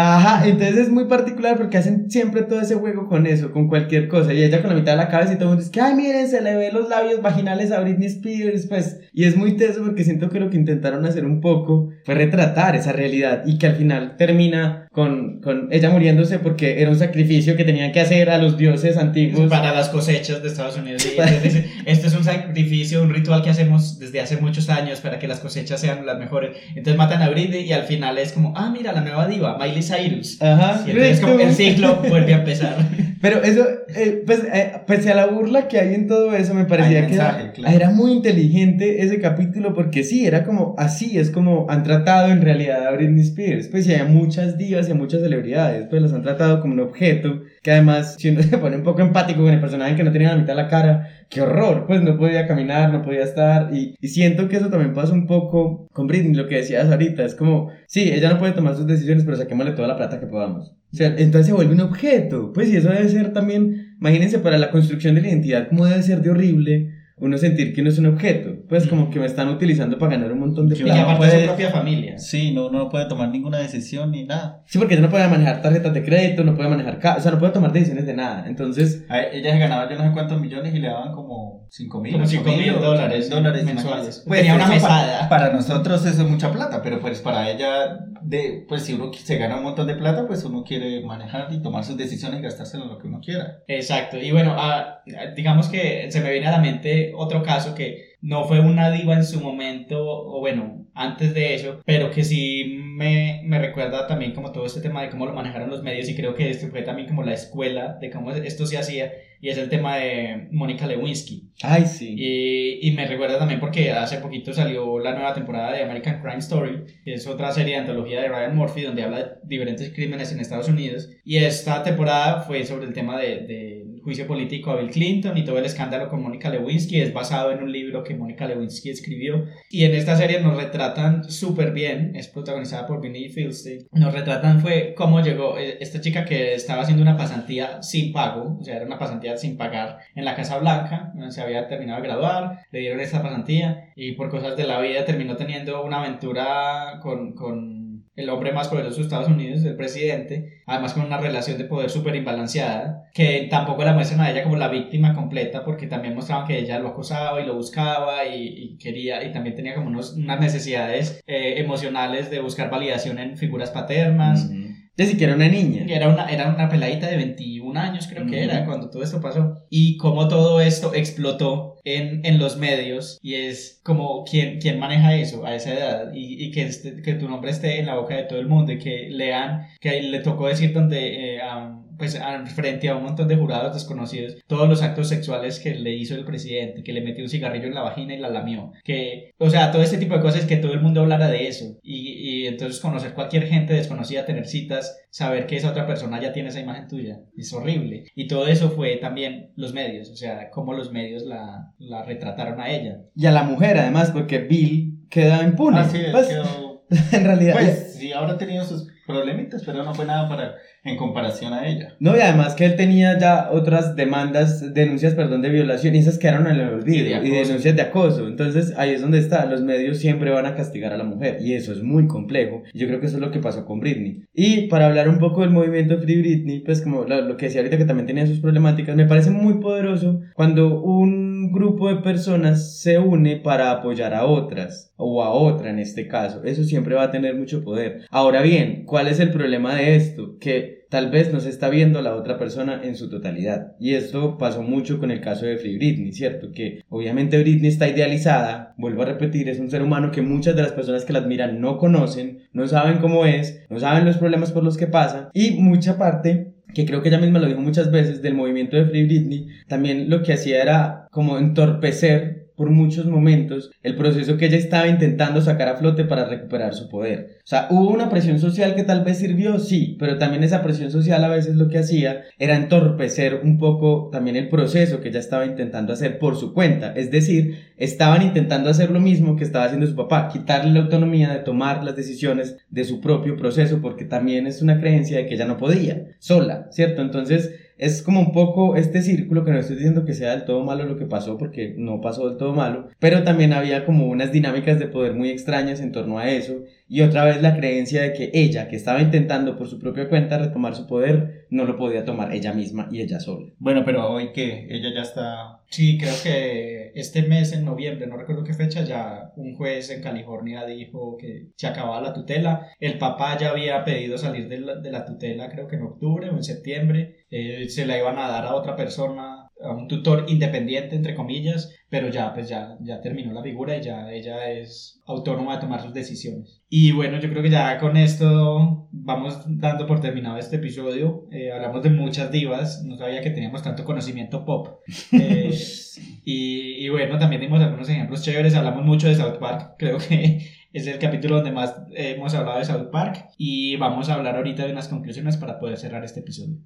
Ajá, 0.00 0.46
entonces 0.46 0.76
es 0.76 0.90
muy 0.90 1.06
particular 1.06 1.56
porque 1.56 1.76
hacen 1.76 2.08
siempre 2.08 2.42
todo 2.42 2.60
ese 2.60 2.76
juego 2.76 3.08
con 3.08 3.26
eso, 3.26 3.50
con 3.50 3.66
cualquier 3.66 4.06
cosa. 4.06 4.32
Y 4.32 4.44
ella 4.44 4.60
con 4.60 4.70
la 4.70 4.76
mitad 4.76 4.92
de 4.92 4.98
la 4.98 5.08
cabeza 5.08 5.32
y 5.32 5.34
todo 5.34 5.46
el 5.46 5.48
mundo 5.48 5.62
dice 5.62 5.72
que, 5.72 5.80
ay, 5.80 5.96
miren, 5.96 6.28
se 6.28 6.40
le 6.40 6.54
ve 6.54 6.70
los 6.70 6.88
labios 6.88 7.20
vaginales 7.20 7.72
a 7.72 7.80
Britney 7.80 8.06
Spears, 8.06 8.66
pues. 8.66 9.00
Y 9.12 9.24
es 9.24 9.36
muy 9.36 9.56
teso 9.56 9.82
porque 9.82 10.04
siento 10.04 10.30
que 10.30 10.38
lo 10.38 10.50
que 10.50 10.56
intentaron 10.56 11.04
hacer 11.04 11.26
un 11.26 11.40
poco 11.40 11.88
fue 12.04 12.14
retratar 12.14 12.76
esa 12.76 12.92
realidad 12.92 13.42
y 13.44 13.58
que 13.58 13.66
al 13.66 13.74
final 13.74 14.16
termina 14.16 14.86
con, 14.92 15.40
con 15.40 15.68
ella 15.72 15.90
muriéndose 15.90 16.38
porque 16.38 16.80
era 16.80 16.90
un 16.90 16.98
sacrificio 16.98 17.56
que 17.56 17.64
tenían 17.64 17.90
que 17.90 18.00
hacer 18.00 18.30
a 18.30 18.38
los 18.38 18.56
dioses 18.56 18.96
antiguos. 18.96 19.50
Para 19.50 19.74
las 19.74 19.88
cosechas 19.88 20.42
de 20.42 20.48
Estados 20.48 20.76
Unidos. 20.76 21.04
Y 21.18 21.20
entonces 21.20 21.64
este 21.86 22.06
es 22.06 22.14
un 22.14 22.22
sacrificio, 22.22 23.02
un 23.02 23.10
ritual 23.10 23.42
que 23.42 23.50
hacemos 23.50 23.98
desde 23.98 24.20
hace 24.20 24.36
muchos 24.36 24.68
años 24.68 25.00
para 25.00 25.18
que 25.18 25.26
las 25.26 25.40
cosechas 25.40 25.80
sean 25.80 26.06
las 26.06 26.18
mejores. 26.18 26.56
Entonces 26.68 26.96
matan 26.96 27.22
a 27.22 27.30
Britney 27.30 27.64
y 27.64 27.72
al 27.72 27.82
final 27.82 28.18
es 28.18 28.32
como, 28.32 28.52
ah, 28.56 28.70
mira, 28.70 28.92
la 28.92 29.00
nueva 29.00 29.26
diva, 29.26 29.58
Miley 29.58 29.82
Cyrus. 29.88 30.40
Ajá. 30.42 30.84
Y 30.86 30.90
entonces 30.90 31.20
como 31.20 31.40
el 31.40 31.54
ciclo 31.54 32.02
vuelve 32.08 32.34
a 32.34 32.38
empezar. 32.38 32.76
Pero 33.20 33.42
eso, 33.42 33.66
eh, 33.96 34.22
pues, 34.24 34.44
eh, 34.52 34.74
pese 34.86 35.10
a 35.10 35.14
la 35.14 35.26
burla 35.26 35.66
que 35.66 35.80
hay 35.80 35.94
en 35.94 36.06
todo 36.06 36.34
eso, 36.36 36.54
me 36.54 36.66
parecía 36.66 37.06
que 37.06 37.14
era, 37.14 37.32
mensaje, 37.32 37.52
claro. 37.52 37.76
era 37.76 37.90
muy 37.90 38.12
inteligente 38.12 39.02
ese 39.02 39.20
capítulo 39.20 39.74
porque 39.74 40.04
sí, 40.04 40.24
era 40.24 40.44
como 40.44 40.76
así, 40.78 41.18
es 41.18 41.30
como 41.30 41.66
han 41.68 41.82
tratado 41.82 42.30
en 42.30 42.42
realidad 42.42 42.86
a 42.86 42.92
Britney 42.92 43.22
Spears. 43.22 43.68
Pues 43.68 43.86
y 43.88 43.94
hay 43.94 44.08
muchas 44.08 44.56
divas 44.56 44.88
y 44.88 44.92
a 44.92 44.94
muchas 44.94 45.20
celebridades, 45.20 45.86
pues 45.90 46.00
las 46.00 46.12
han 46.12 46.22
tratado 46.22 46.60
como 46.60 46.74
un 46.74 46.80
objeto 46.80 47.42
que 47.68 47.72
además, 47.72 48.16
si 48.18 48.30
uno 48.30 48.42
se 48.42 48.56
pone 48.56 48.78
un 48.78 48.82
poco 48.82 49.02
empático 49.02 49.42
con 49.42 49.52
el 49.52 49.60
personaje 49.60 49.94
que 49.94 50.02
no 50.02 50.10
tenía 50.10 50.30
la 50.30 50.36
mitad 50.36 50.56
de 50.56 50.62
la 50.62 50.68
cara, 50.68 51.06
qué 51.28 51.42
horror, 51.42 51.84
pues 51.86 52.00
no 52.00 52.16
podía 52.16 52.46
caminar, 52.46 52.90
no 52.90 53.02
podía 53.02 53.22
estar. 53.22 53.74
Y, 53.74 53.94
siento 54.08 54.48
que 54.48 54.56
eso 54.56 54.70
también 54.70 54.94
pasa 54.94 55.12
un 55.12 55.26
poco 55.26 55.86
con 55.92 56.06
Britney, 56.06 56.32
lo 56.32 56.48
que 56.48 56.54
decías 56.54 56.90
ahorita, 56.90 57.26
es 57.26 57.34
como, 57.34 57.70
sí, 57.86 58.10
ella 58.10 58.30
no 58.30 58.38
puede 58.38 58.52
tomar 58.52 58.74
sus 58.74 58.86
decisiones, 58.86 59.24
pero 59.24 59.36
saquémosle 59.36 59.72
toda 59.72 59.86
la 59.86 59.98
plata 59.98 60.18
que 60.18 60.26
podamos. 60.26 60.70
O 60.94 60.96
sea, 60.96 61.08
entonces 61.08 61.48
se 61.48 61.52
vuelve 61.52 61.74
un 61.74 61.82
objeto. 61.82 62.54
Pues 62.54 62.70
y 62.70 62.76
eso 62.76 62.88
debe 62.88 63.06
ser 63.10 63.34
también, 63.34 63.96
imagínense 64.00 64.38
para 64.38 64.56
la 64.56 64.70
construcción 64.70 65.16
de 65.16 65.20
la 65.20 65.28
identidad, 65.28 65.68
cómo 65.68 65.84
debe 65.84 66.02
ser 66.02 66.22
de 66.22 66.30
horrible 66.30 66.94
uno 67.18 67.36
sentir 67.36 67.74
que 67.74 67.82
uno 67.82 67.90
es 67.90 67.98
un 67.98 68.06
objeto. 68.06 68.57
Pues 68.68 68.86
como 68.86 69.08
que 69.10 69.18
me 69.18 69.26
están 69.26 69.48
utilizando 69.48 69.98
para 69.98 70.12
ganar 70.16 70.32
un 70.32 70.40
montón 70.40 70.68
de 70.68 70.76
Y 70.76 70.82
plata. 70.82 71.00
uno 71.04 71.10
aparte 71.12 71.34
de 71.36 71.40
su 71.42 71.46
propia 71.46 71.70
familia. 71.70 72.18
Sí, 72.18 72.52
no, 72.52 72.70
no 72.70 72.88
puede 72.88 73.06
tomar 73.06 73.30
ninguna 73.30 73.58
decisión 73.58 74.10
ni 74.10 74.24
nada. 74.24 74.62
Sí, 74.66 74.78
porque 74.78 74.94
ella 74.94 75.02
no 75.04 75.10
puede 75.10 75.26
manejar 75.28 75.62
tarjetas 75.62 75.94
de 75.94 76.04
crédito, 76.04 76.44
no 76.44 76.54
puede 76.54 76.68
manejar, 76.68 76.98
ca- 76.98 77.16
o 77.16 77.20
sea, 77.20 77.30
no 77.32 77.38
puede 77.38 77.52
tomar 77.52 77.72
decisiones 77.72 78.06
de 78.06 78.14
nada. 78.14 78.44
Entonces, 78.46 79.04
A 79.08 79.20
ella 79.22 79.52
se 79.52 79.58
ganaba 79.58 79.88
yo 79.90 79.96
no 79.96 80.04
sé 80.04 80.12
cuántos 80.12 80.40
millones 80.40 80.74
y 80.74 80.78
le 80.80 80.88
daban 80.88 81.12
como 81.14 81.66
5 81.70 82.00
mil. 82.00 82.12
Como 82.12 82.24
ocho 82.24 82.30
5 82.42 82.50
mil 82.50 82.70
o 82.70 82.78
dólares, 82.80 83.30
dólares 83.30 83.64
mensuales. 83.64 84.22
imagínate. 84.26 84.28
Pues 84.28 84.40
tenía 84.40 84.54
una 84.54 84.66
mesada. 84.68 85.28
Para, 85.28 85.52
nosotros 85.52 86.04
eso 86.04 86.22
es 86.22 86.28
mucha 86.28 86.50
plata, 86.52 86.82
pero 86.82 87.00
pues 87.00 87.20
para 87.20 87.50
ella, 87.50 87.98
de, 88.22 88.64
pues 88.68 88.82
si 88.82 88.94
uno 88.94 89.10
se 89.14 89.38
gana 89.38 89.56
un 89.56 89.62
montón 89.64 89.86
de 89.86 89.94
plata, 89.94 90.26
pues 90.26 90.44
uno 90.44 90.62
quiere 90.64 91.02
manejar 91.04 91.48
y 91.52 91.62
tomar 91.62 91.84
sus 91.84 91.96
decisiones 91.96 92.40
y 92.40 92.42
gastárselo 92.42 92.84
en 92.84 92.90
lo 92.90 92.98
que 92.98 93.06
uno 93.08 93.20
quiera. 93.20 93.58
Exacto. 93.66 94.18
Y 94.18 94.30
bueno, 94.30 94.54
ah, 94.56 95.00
digamos 95.36 95.68
que 95.68 96.10
se 96.10 96.20
me 96.20 96.30
viene 96.32 96.46
a 96.48 96.52
la 96.52 96.58
mente 96.58 97.12
otro 97.16 97.42
caso 97.42 97.74
que 97.74 98.07
no 98.20 98.44
fue 98.44 98.60
una 98.60 98.90
diva 98.90 99.14
en 99.14 99.24
su 99.24 99.40
momento, 99.40 100.04
o 100.04 100.40
bueno, 100.40 100.86
antes 100.94 101.32
de 101.34 101.54
eso, 101.54 101.80
pero 101.84 102.10
que 102.10 102.24
sí 102.24 102.76
me, 102.80 103.42
me 103.44 103.60
recuerda 103.60 104.08
también 104.08 104.32
como 104.32 104.50
todo 104.50 104.66
este 104.66 104.80
tema 104.80 105.02
de 105.02 105.10
cómo 105.10 105.26
lo 105.26 105.32
manejaron 105.32 105.70
los 105.70 105.84
medios 105.84 106.08
y 106.08 106.16
creo 106.16 106.34
que 106.34 106.50
este 106.50 106.68
fue 106.68 106.82
también 106.82 107.06
como 107.06 107.22
la 107.22 107.34
escuela 107.34 107.96
de 108.00 108.10
cómo 108.10 108.32
esto 108.32 108.66
se 108.66 108.78
hacía 108.78 109.12
y 109.40 109.50
es 109.50 109.58
el 109.58 109.68
tema 109.68 109.96
de 109.96 110.48
Mónica 110.50 110.86
Lewinsky. 110.86 111.52
ay, 111.62 111.86
sí. 111.86 112.16
Y, 112.18 112.88
y 112.88 112.92
me 112.92 113.06
recuerda 113.06 113.38
también 113.38 113.60
porque 113.60 113.92
hace 113.92 114.18
poquito 114.18 114.52
salió 114.52 114.98
la 114.98 115.14
nueva 115.14 115.32
temporada 115.34 115.72
de 115.72 115.84
American 115.84 116.20
Crime 116.20 116.38
Story, 116.38 116.82
que 117.04 117.14
es 117.14 117.26
otra 117.28 117.52
serie 117.52 117.74
de 117.74 117.80
antología 117.80 118.20
de 118.20 118.28
Ryan 118.28 118.56
Murphy 118.56 118.82
donde 118.82 119.04
habla 119.04 119.18
de 119.18 119.34
diferentes 119.44 119.92
crímenes 119.92 120.32
en 120.32 120.40
Estados 120.40 120.68
Unidos. 120.68 121.08
Y 121.24 121.36
esta 121.36 121.84
temporada 121.84 122.40
fue 122.40 122.64
sobre 122.64 122.86
el 122.86 122.92
tema 122.92 123.16
de, 123.20 123.46
de 123.46 123.77
juicio 124.08 124.26
político 124.26 124.70
a 124.70 124.76
Bill 124.80 124.90
Clinton 124.90 125.36
y 125.36 125.44
todo 125.44 125.58
el 125.58 125.66
escándalo 125.66 126.08
con 126.08 126.22
Mónica 126.22 126.48
Lewinsky. 126.48 126.98
Es 126.98 127.12
basado 127.12 127.52
en 127.52 127.62
un 127.62 127.70
libro 127.70 128.02
que 128.02 128.14
Mónica 128.14 128.46
Lewinsky 128.46 128.88
escribió. 128.88 129.44
Y 129.68 129.84
en 129.84 129.94
esta 129.94 130.16
serie 130.16 130.40
nos 130.40 130.56
retratan 130.56 131.30
súper 131.30 131.72
bien, 131.72 132.16
es 132.16 132.26
protagonizada 132.28 132.86
por 132.86 133.02
Vinny 133.02 133.28
Fieldstein. 133.28 133.86
Nos 133.92 134.14
retratan 134.14 134.62
fue 134.62 134.94
cómo 134.96 135.20
llegó 135.20 135.58
eh, 135.58 135.76
esta 135.80 136.00
chica 136.00 136.24
que 136.24 136.54
estaba 136.54 136.82
haciendo 136.82 137.02
una 137.02 137.18
pasantía 137.18 137.82
sin 137.82 138.14
pago, 138.14 138.56
o 138.58 138.64
sea, 138.64 138.76
era 138.76 138.86
una 138.86 138.98
pasantía 138.98 139.36
sin 139.36 139.58
pagar 139.58 139.98
en 140.14 140.24
la 140.24 140.34
Casa 140.34 140.56
Blanca, 140.58 141.12
se 141.28 141.42
había 141.42 141.68
terminado 141.68 142.00
de 142.00 142.08
graduar, 142.08 142.60
le 142.72 142.80
dieron 142.80 143.00
esta 143.00 143.22
pasantía 143.22 143.92
y 143.94 144.12
por 144.12 144.30
cosas 144.30 144.56
de 144.56 144.66
la 144.66 144.80
vida 144.80 145.04
terminó 145.04 145.36
teniendo 145.36 145.84
una 145.84 146.00
aventura 146.00 146.98
con, 147.02 147.34
con 147.34 147.77
el 148.18 148.28
hombre 148.30 148.52
más 148.52 148.66
poderoso 148.66 148.96
de 148.96 149.02
Estados 149.02 149.28
Unidos, 149.28 149.62
el 149.64 149.76
presidente, 149.76 150.62
además 150.66 150.92
con 150.92 151.04
una 151.04 151.18
relación 151.18 151.56
de 151.56 151.64
poder 151.64 151.88
súper 151.88 152.16
imbalanceada, 152.16 153.08
que 153.14 153.46
tampoco 153.48 153.84
la 153.84 153.92
muestran 153.92 154.20
a 154.20 154.30
ella 154.30 154.42
como 154.42 154.56
la 154.56 154.66
víctima 154.68 155.14
completa, 155.14 155.64
porque 155.64 155.86
también 155.86 156.16
mostraban 156.16 156.44
que 156.44 156.58
ella 156.58 156.80
lo 156.80 156.88
acosaba 156.88 157.40
y 157.40 157.46
lo 157.46 157.54
buscaba 157.54 158.26
y, 158.26 158.42
y 158.46 158.78
quería, 158.78 159.22
y 159.22 159.32
también 159.32 159.54
tenía 159.54 159.76
como 159.76 159.86
unos, 159.86 160.14
unas 160.14 160.40
necesidades 160.40 161.22
eh, 161.28 161.54
emocionales 161.58 162.28
de 162.28 162.40
buscar 162.40 162.70
validación 162.70 163.20
en 163.20 163.36
figuras 163.36 163.70
paternas. 163.70 164.50
Ni 164.50 165.06
siquiera 165.06 165.36
una 165.36 165.46
niña. 165.46 165.86
Era 165.88 166.08
una, 166.08 166.28
era 166.28 166.48
una 166.48 166.68
peladita 166.68 167.06
de 167.06 167.16
21 167.18 167.57
años, 167.76 168.06
creo 168.06 168.26
que 168.26 168.42
era, 168.44 168.64
cuando 168.64 168.88
todo 168.90 169.02
esto 169.02 169.20
pasó. 169.20 169.58
Y 169.70 169.96
cómo 169.98 170.28
todo 170.28 170.60
esto 170.60 170.94
explotó 170.94 171.76
en, 171.84 172.24
en 172.24 172.38
los 172.38 172.56
medios. 172.56 173.18
Y 173.22 173.34
es 173.34 173.80
como, 173.84 174.24
¿quién, 174.24 174.60
quién 174.60 174.78
maneja 174.78 175.14
eso 175.16 175.44
a 175.44 175.54
esa 175.54 175.74
edad? 175.74 176.12
Y, 176.14 176.42
y 176.44 176.50
que, 176.50 176.62
este- 176.62 177.02
que 177.02 177.14
tu 177.14 177.28
nombre 177.28 177.50
esté 177.50 177.78
en 177.80 177.86
la 177.86 177.96
boca 177.96 178.16
de 178.16 178.24
todo 178.24 178.38
el 178.38 178.46
mundo. 178.48 178.72
Y 178.72 178.78
que 178.78 179.08
lean, 179.10 179.66
que 179.80 180.00
le 180.02 180.20
tocó 180.20 180.48
decir 180.48 180.72
donde... 180.72 181.36
eh, 181.36 181.40
am- 181.42 181.86
pues 181.98 182.16
frente 182.54 182.88
a 182.88 182.94
un 182.94 183.02
montón 183.02 183.26
de 183.26 183.34
jurados 183.34 183.74
desconocidos, 183.74 184.36
todos 184.46 184.68
los 184.68 184.82
actos 184.82 185.08
sexuales 185.08 185.58
que 185.58 185.74
le 185.74 185.96
hizo 185.96 186.14
el 186.14 186.24
presidente, 186.24 186.84
que 186.84 186.92
le 186.92 187.00
metió 187.00 187.24
un 187.24 187.28
cigarrillo 187.28 187.66
en 187.66 187.74
la 187.74 187.82
vagina 187.82 188.14
y 188.14 188.18
la 188.18 188.28
lamió, 188.28 188.70
que, 188.84 189.32
o 189.36 189.50
sea, 189.50 189.72
todo 189.72 189.82
este 189.82 189.98
tipo 189.98 190.14
de 190.14 190.20
cosas, 190.20 190.44
que 190.44 190.58
todo 190.58 190.72
el 190.74 190.80
mundo 190.80 191.00
hablara 191.00 191.26
de 191.28 191.48
eso, 191.48 191.76
y 191.82 192.07
entonces 192.48 192.80
conocer 192.80 193.14
cualquier 193.14 193.46
gente 193.46 193.74
desconocida, 193.74 194.24
tener 194.24 194.46
citas, 194.46 194.98
saber 195.10 195.46
que 195.46 195.56
esa 195.56 195.70
otra 195.70 195.86
persona 195.86 196.20
ya 196.20 196.32
tiene 196.32 196.48
esa 196.48 196.60
imagen 196.60 196.88
tuya, 196.88 197.20
es 197.36 197.52
horrible, 197.52 198.04
y 198.14 198.26
todo 198.28 198.46
eso 198.46 198.70
fue 198.70 198.96
también 198.96 199.52
los 199.56 199.72
medios, 199.72 200.10
o 200.10 200.16
sea, 200.16 200.50
cómo 200.50 200.72
los 200.74 200.92
medios 200.92 201.24
la, 201.24 201.72
la 201.78 202.02
retrataron 202.02 202.60
a 202.60 202.70
ella. 202.70 203.00
Y 203.14 203.26
a 203.26 203.30
la 203.32 203.42
mujer, 203.42 203.76
además, 203.78 204.10
porque 204.10 204.38
Bill 204.38 205.06
queda 205.10 205.42
impune. 205.42 205.78
Ah, 205.78 205.88
sí, 205.88 205.98
él 205.98 206.12
Pues, 206.12 206.28
quedó- 206.28 206.84
en 207.12 207.24
realidad. 207.24 207.52
Pues 207.54 207.94
sí, 207.98 208.12
ahora 208.12 208.32
ha 208.34 208.38
tenido 208.38 208.64
sus 208.64 208.88
problemitas, 209.06 209.62
pero 209.64 209.82
no 209.84 209.94
fue 209.94 210.04
nada 210.06 210.28
para 210.28 210.54
en 210.88 210.96
comparación 210.96 211.52
a 211.52 211.68
ella. 211.68 211.94
No, 212.00 212.16
y 212.16 212.20
además 212.20 212.54
que 212.54 212.64
él 212.64 212.76
tenía 212.76 213.18
ya 213.18 213.50
otras 213.52 213.96
demandas, 213.96 214.74
denuncias, 214.74 215.14
perdón, 215.14 215.42
de 215.42 215.50
violación, 215.50 215.94
y 215.94 215.98
esas 215.98 216.18
quedaron 216.18 216.46
en 216.46 216.56
el 216.56 216.68
olvido, 216.68 217.04
Y 217.06 217.08
de 217.08 217.10
y, 217.10 217.14
acoso. 217.14 217.32
denuncias 217.46 217.76
de 217.76 217.82
acoso. 217.82 218.26
Entonces, 218.28 218.74
ahí 218.76 218.90
es 218.90 219.00
donde 219.00 219.18
está, 219.18 219.46
los 219.46 219.62
medios 219.62 219.98
siempre 219.98 220.30
van 220.30 220.46
a 220.46 220.54
castigar 220.54 220.92
a 220.92 220.96
la 220.98 221.04
mujer, 221.04 221.38
y 221.40 221.54
eso 221.54 221.72
es 221.72 221.82
muy 221.82 222.06
complejo. 222.06 222.62
Yo 222.74 222.86
creo 222.86 223.00
que 223.00 223.06
eso 223.06 223.16
es 223.16 223.22
lo 223.22 223.30
que 223.30 223.38
pasó 223.40 223.64
con 223.66 223.80
Britney. 223.80 224.22
Y 224.34 224.68
para 224.68 224.86
hablar 224.86 225.08
un 225.08 225.18
poco 225.18 225.42
del 225.42 225.50
movimiento 225.50 225.98
Free 225.98 226.20
Britney, 226.20 226.60
pues 226.60 226.82
como 226.82 227.04
lo, 227.04 227.20
lo 227.22 227.36
que 227.36 227.46
decía 227.46 227.60
ahorita 227.60 227.78
que 227.78 227.84
también 227.84 228.06
tenía 228.06 228.26
sus 228.26 228.40
problemáticas, 228.40 228.96
me 228.96 229.06
parece 229.06 229.30
muy 229.30 229.54
poderoso 229.60 230.20
cuando 230.34 230.80
un 230.80 231.52
grupo 231.52 231.88
de 231.88 232.02
personas 232.02 232.78
se 232.80 232.98
une 232.98 233.36
para 233.36 233.70
apoyar 233.70 234.14
a 234.14 234.24
otras, 234.26 234.92
o 234.96 235.22
a 235.22 235.30
otra 235.30 235.70
en 235.70 235.78
este 235.78 236.08
caso. 236.08 236.42
Eso 236.44 236.64
siempre 236.64 236.94
va 236.94 237.04
a 237.04 237.10
tener 237.10 237.34
mucho 237.36 237.62
poder. 237.62 238.02
Ahora 238.10 238.42
bien, 238.42 238.84
¿cuál 238.84 239.08
es 239.08 239.20
el 239.20 239.30
problema 239.30 239.74
de 239.76 239.94
esto? 239.96 240.36
Que 240.40 240.77
tal 240.90 241.10
vez 241.10 241.32
no 241.32 241.40
se 241.40 241.50
está 241.50 241.68
viendo 241.68 242.02
la 242.02 242.14
otra 242.14 242.38
persona 242.38 242.80
en 242.82 242.96
su 242.96 243.10
totalidad. 243.10 243.72
Y 243.78 243.94
esto 243.94 244.38
pasó 244.38 244.62
mucho 244.62 244.98
con 244.98 245.10
el 245.10 245.20
caso 245.20 245.46
de 245.46 245.58
Free 245.58 245.76
Britney, 245.76 246.12
¿cierto? 246.12 246.52
Que 246.52 246.82
obviamente 246.88 247.40
Britney 247.40 247.68
está 247.68 247.88
idealizada, 247.88 248.74
vuelvo 248.76 249.02
a 249.02 249.06
repetir, 249.06 249.48
es 249.48 249.58
un 249.58 249.70
ser 249.70 249.82
humano 249.82 250.10
que 250.10 250.22
muchas 250.22 250.56
de 250.56 250.62
las 250.62 250.72
personas 250.72 251.04
que 251.04 251.12
la 251.12 251.20
admiran 251.20 251.60
no 251.60 251.78
conocen, 251.78 252.42
no 252.52 252.66
saben 252.66 252.98
cómo 252.98 253.26
es, 253.26 253.60
no 253.68 253.78
saben 253.78 254.04
los 254.04 254.18
problemas 254.18 254.52
por 254.52 254.64
los 254.64 254.76
que 254.76 254.86
pasa 254.86 255.30
y 255.34 255.52
mucha 255.52 255.98
parte 255.98 256.52
que 256.74 256.84
creo 256.84 257.02
que 257.02 257.08
ella 257.08 257.18
misma 257.18 257.38
lo 257.38 257.46
dijo 257.46 257.60
muchas 257.60 257.90
veces 257.90 258.22
del 258.22 258.34
movimiento 258.34 258.76
de 258.76 258.86
Free 258.86 259.04
Britney, 259.04 259.48
también 259.68 260.10
lo 260.10 260.22
que 260.22 260.34
hacía 260.34 260.62
era 260.62 261.08
como 261.10 261.38
entorpecer 261.38 262.37
por 262.58 262.70
muchos 262.70 263.06
momentos 263.06 263.70
el 263.84 263.94
proceso 263.94 264.36
que 264.36 264.46
ella 264.46 264.58
estaba 264.58 264.88
intentando 264.88 265.40
sacar 265.40 265.68
a 265.68 265.76
flote 265.76 266.04
para 266.04 266.24
recuperar 266.24 266.74
su 266.74 266.88
poder. 266.88 267.38
O 267.38 267.46
sea, 267.46 267.68
hubo 267.70 267.88
una 267.88 268.10
presión 268.10 268.40
social 268.40 268.74
que 268.74 268.82
tal 268.82 269.04
vez 269.04 269.18
sirvió, 269.18 269.60
sí, 269.60 269.96
pero 269.98 270.18
también 270.18 270.42
esa 270.42 270.62
presión 270.62 270.90
social 270.90 271.22
a 271.22 271.28
veces 271.28 271.54
lo 271.54 271.68
que 271.68 271.78
hacía 271.78 272.24
era 272.38 272.56
entorpecer 272.56 273.40
un 273.44 273.58
poco 273.58 274.10
también 274.10 274.36
el 274.36 274.48
proceso 274.48 275.00
que 275.00 275.10
ella 275.10 275.20
estaba 275.20 275.46
intentando 275.46 275.92
hacer 275.92 276.18
por 276.18 276.36
su 276.36 276.52
cuenta. 276.52 276.92
Es 276.94 277.12
decir, 277.12 277.58
estaban 277.76 278.22
intentando 278.22 278.70
hacer 278.70 278.90
lo 278.90 278.98
mismo 278.98 279.36
que 279.36 279.44
estaba 279.44 279.66
haciendo 279.66 279.86
su 279.86 279.94
papá, 279.94 280.28
quitarle 280.28 280.72
la 280.72 280.80
autonomía 280.80 281.32
de 281.32 281.38
tomar 281.38 281.84
las 281.84 281.94
decisiones 281.94 282.56
de 282.70 282.84
su 282.84 283.00
propio 283.00 283.36
proceso, 283.36 283.80
porque 283.80 284.04
también 284.04 284.48
es 284.48 284.62
una 284.62 284.80
creencia 284.80 285.18
de 285.18 285.26
que 285.26 285.34
ella 285.34 285.46
no 285.46 285.58
podía 285.58 286.08
sola, 286.18 286.66
¿cierto? 286.72 287.02
Entonces, 287.02 287.54
es 287.78 288.02
como 288.02 288.20
un 288.20 288.32
poco 288.32 288.76
este 288.76 289.02
círculo 289.02 289.44
que 289.44 289.52
no 289.52 289.58
estoy 289.58 289.76
diciendo 289.76 290.04
que 290.04 290.14
sea 290.14 290.32
del 290.32 290.44
todo 290.44 290.64
malo 290.64 290.84
lo 290.84 290.98
que 290.98 291.06
pasó 291.06 291.38
porque 291.38 291.74
no 291.76 292.00
pasó 292.00 292.28
del 292.28 292.36
todo 292.36 292.52
malo, 292.52 292.88
pero 292.98 293.22
también 293.22 293.52
había 293.52 293.86
como 293.86 294.08
unas 294.08 294.32
dinámicas 294.32 294.78
de 294.78 294.88
poder 294.88 295.14
muy 295.14 295.30
extrañas 295.30 295.80
en 295.80 295.92
torno 295.92 296.18
a 296.18 296.28
eso 296.28 296.64
y 296.88 297.02
otra 297.02 297.24
vez 297.24 297.42
la 297.42 297.56
creencia 297.56 298.02
de 298.02 298.12
que 298.12 298.30
ella, 298.32 298.68
que 298.68 298.76
estaba 298.76 299.02
intentando 299.02 299.56
por 299.56 299.68
su 299.68 299.78
propia 299.78 300.08
cuenta 300.08 300.38
retomar 300.38 300.74
su 300.74 300.86
poder, 300.86 301.46
no 301.50 301.64
lo 301.64 301.76
podía 301.76 302.04
tomar 302.04 302.32
ella 302.32 302.52
misma 302.52 302.88
y 302.90 303.00
ella 303.00 303.20
sola. 303.20 303.52
Bueno, 303.58 303.84
pero 303.84 304.08
hoy 304.10 304.32
que 304.32 304.66
ella 304.70 304.94
ya 304.94 305.02
está 305.02 305.58
Sí, 305.70 305.98
creo 305.98 306.14
que 306.22 306.92
este 306.94 307.22
mes, 307.22 307.52
en 307.52 307.64
noviembre, 307.64 308.06
no 308.06 308.16
recuerdo 308.16 308.42
qué 308.42 308.54
fecha, 308.54 308.84
ya 308.84 309.32
un 309.36 309.54
juez 309.54 309.90
en 309.90 310.02
California 310.02 310.64
dijo 310.64 311.18
que 311.18 311.48
se 311.56 311.66
acababa 311.66 312.00
la 312.00 312.14
tutela. 312.14 312.68
El 312.80 312.98
papá 312.98 313.36
ya 313.36 313.50
había 313.50 313.84
pedido 313.84 314.16
salir 314.16 314.48
de 314.48 314.60
la, 314.60 314.76
de 314.76 314.90
la 314.90 315.04
tutela, 315.04 315.50
creo 315.50 315.68
que 315.68 315.76
en 315.76 315.82
octubre 315.82 316.30
o 316.30 316.36
en 316.36 316.42
septiembre. 316.42 317.26
Eh, 317.30 317.68
se 317.68 317.84
la 317.84 317.98
iban 317.98 318.18
a 318.18 318.28
dar 318.28 318.46
a 318.46 318.54
otra 318.54 318.76
persona, 318.76 319.37
a 319.60 319.72
un 319.72 319.88
tutor 319.88 320.26
independiente, 320.28 320.94
entre 320.94 321.14
comillas, 321.14 321.74
pero 321.88 322.08
ya, 322.10 322.32
pues 322.32 322.48
ya, 322.48 322.76
ya 322.80 323.00
terminó 323.00 323.32
la 323.32 323.42
figura 323.42 323.76
y 323.76 323.82
ya 323.82 324.12
ella 324.12 324.50
es 324.50 325.00
autónoma 325.06 325.54
de 325.54 325.60
tomar 325.62 325.82
sus 325.82 325.92
decisiones. 325.94 326.62
Y 326.68 326.92
bueno, 326.92 327.18
yo 327.18 327.28
creo 327.30 327.42
que 327.42 327.50
ya 327.50 327.78
con 327.78 327.96
esto 327.96 328.88
vamos 328.92 329.44
dando 329.46 329.86
por 329.86 330.00
terminado 330.00 330.38
este 330.38 330.56
episodio. 330.56 331.26
Eh, 331.30 331.50
hablamos 331.50 331.82
de 331.82 331.90
muchas 331.90 332.30
divas, 332.30 332.84
no 332.84 332.96
sabía 332.96 333.22
que 333.22 333.30
teníamos 333.30 333.62
tanto 333.62 333.84
conocimiento 333.84 334.44
pop. 334.44 334.80
Eh, 335.12 335.50
y, 336.24 336.84
y 336.84 336.88
bueno, 336.90 337.18
también 337.18 337.40
dimos 337.40 337.60
algunos 337.60 337.88
ejemplos 337.88 338.22
chéveres. 338.22 338.54
Hablamos 338.54 338.84
mucho 338.84 339.08
de 339.08 339.14
South 339.14 339.38
Park. 339.40 339.74
Creo 339.78 339.98
que 339.98 340.40
es 340.72 340.86
el 340.86 340.98
capítulo 340.98 341.36
donde 341.36 341.52
más 341.52 341.74
hemos 341.94 342.34
hablado 342.34 342.58
de 342.58 342.64
South 342.64 342.90
Park. 342.92 343.30
Y 343.38 343.76
vamos 343.76 344.08
a 344.08 344.14
hablar 344.14 344.36
ahorita 344.36 344.66
de 344.66 344.72
unas 344.72 344.88
conclusiones 344.88 345.36
para 345.36 345.58
poder 345.58 345.78
cerrar 345.78 346.04
este 346.04 346.20
episodio. 346.20 346.58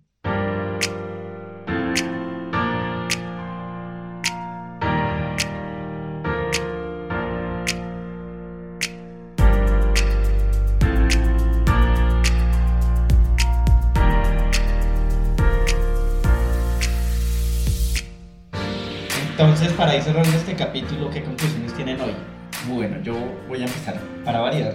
Para 19.93 20.01
ir 20.01 20.05
cerrando 20.11 20.39
este 20.39 20.55
capítulo, 20.55 21.11
¿qué 21.11 21.23
conclusiones 21.23 21.75
tienen 21.75 22.01
hoy? 22.01 22.13
Bueno, 22.67 23.03
yo 23.03 23.13
voy 23.47 23.61
a 23.61 23.67
empezar 23.67 24.01
para 24.25 24.41
variar. 24.41 24.75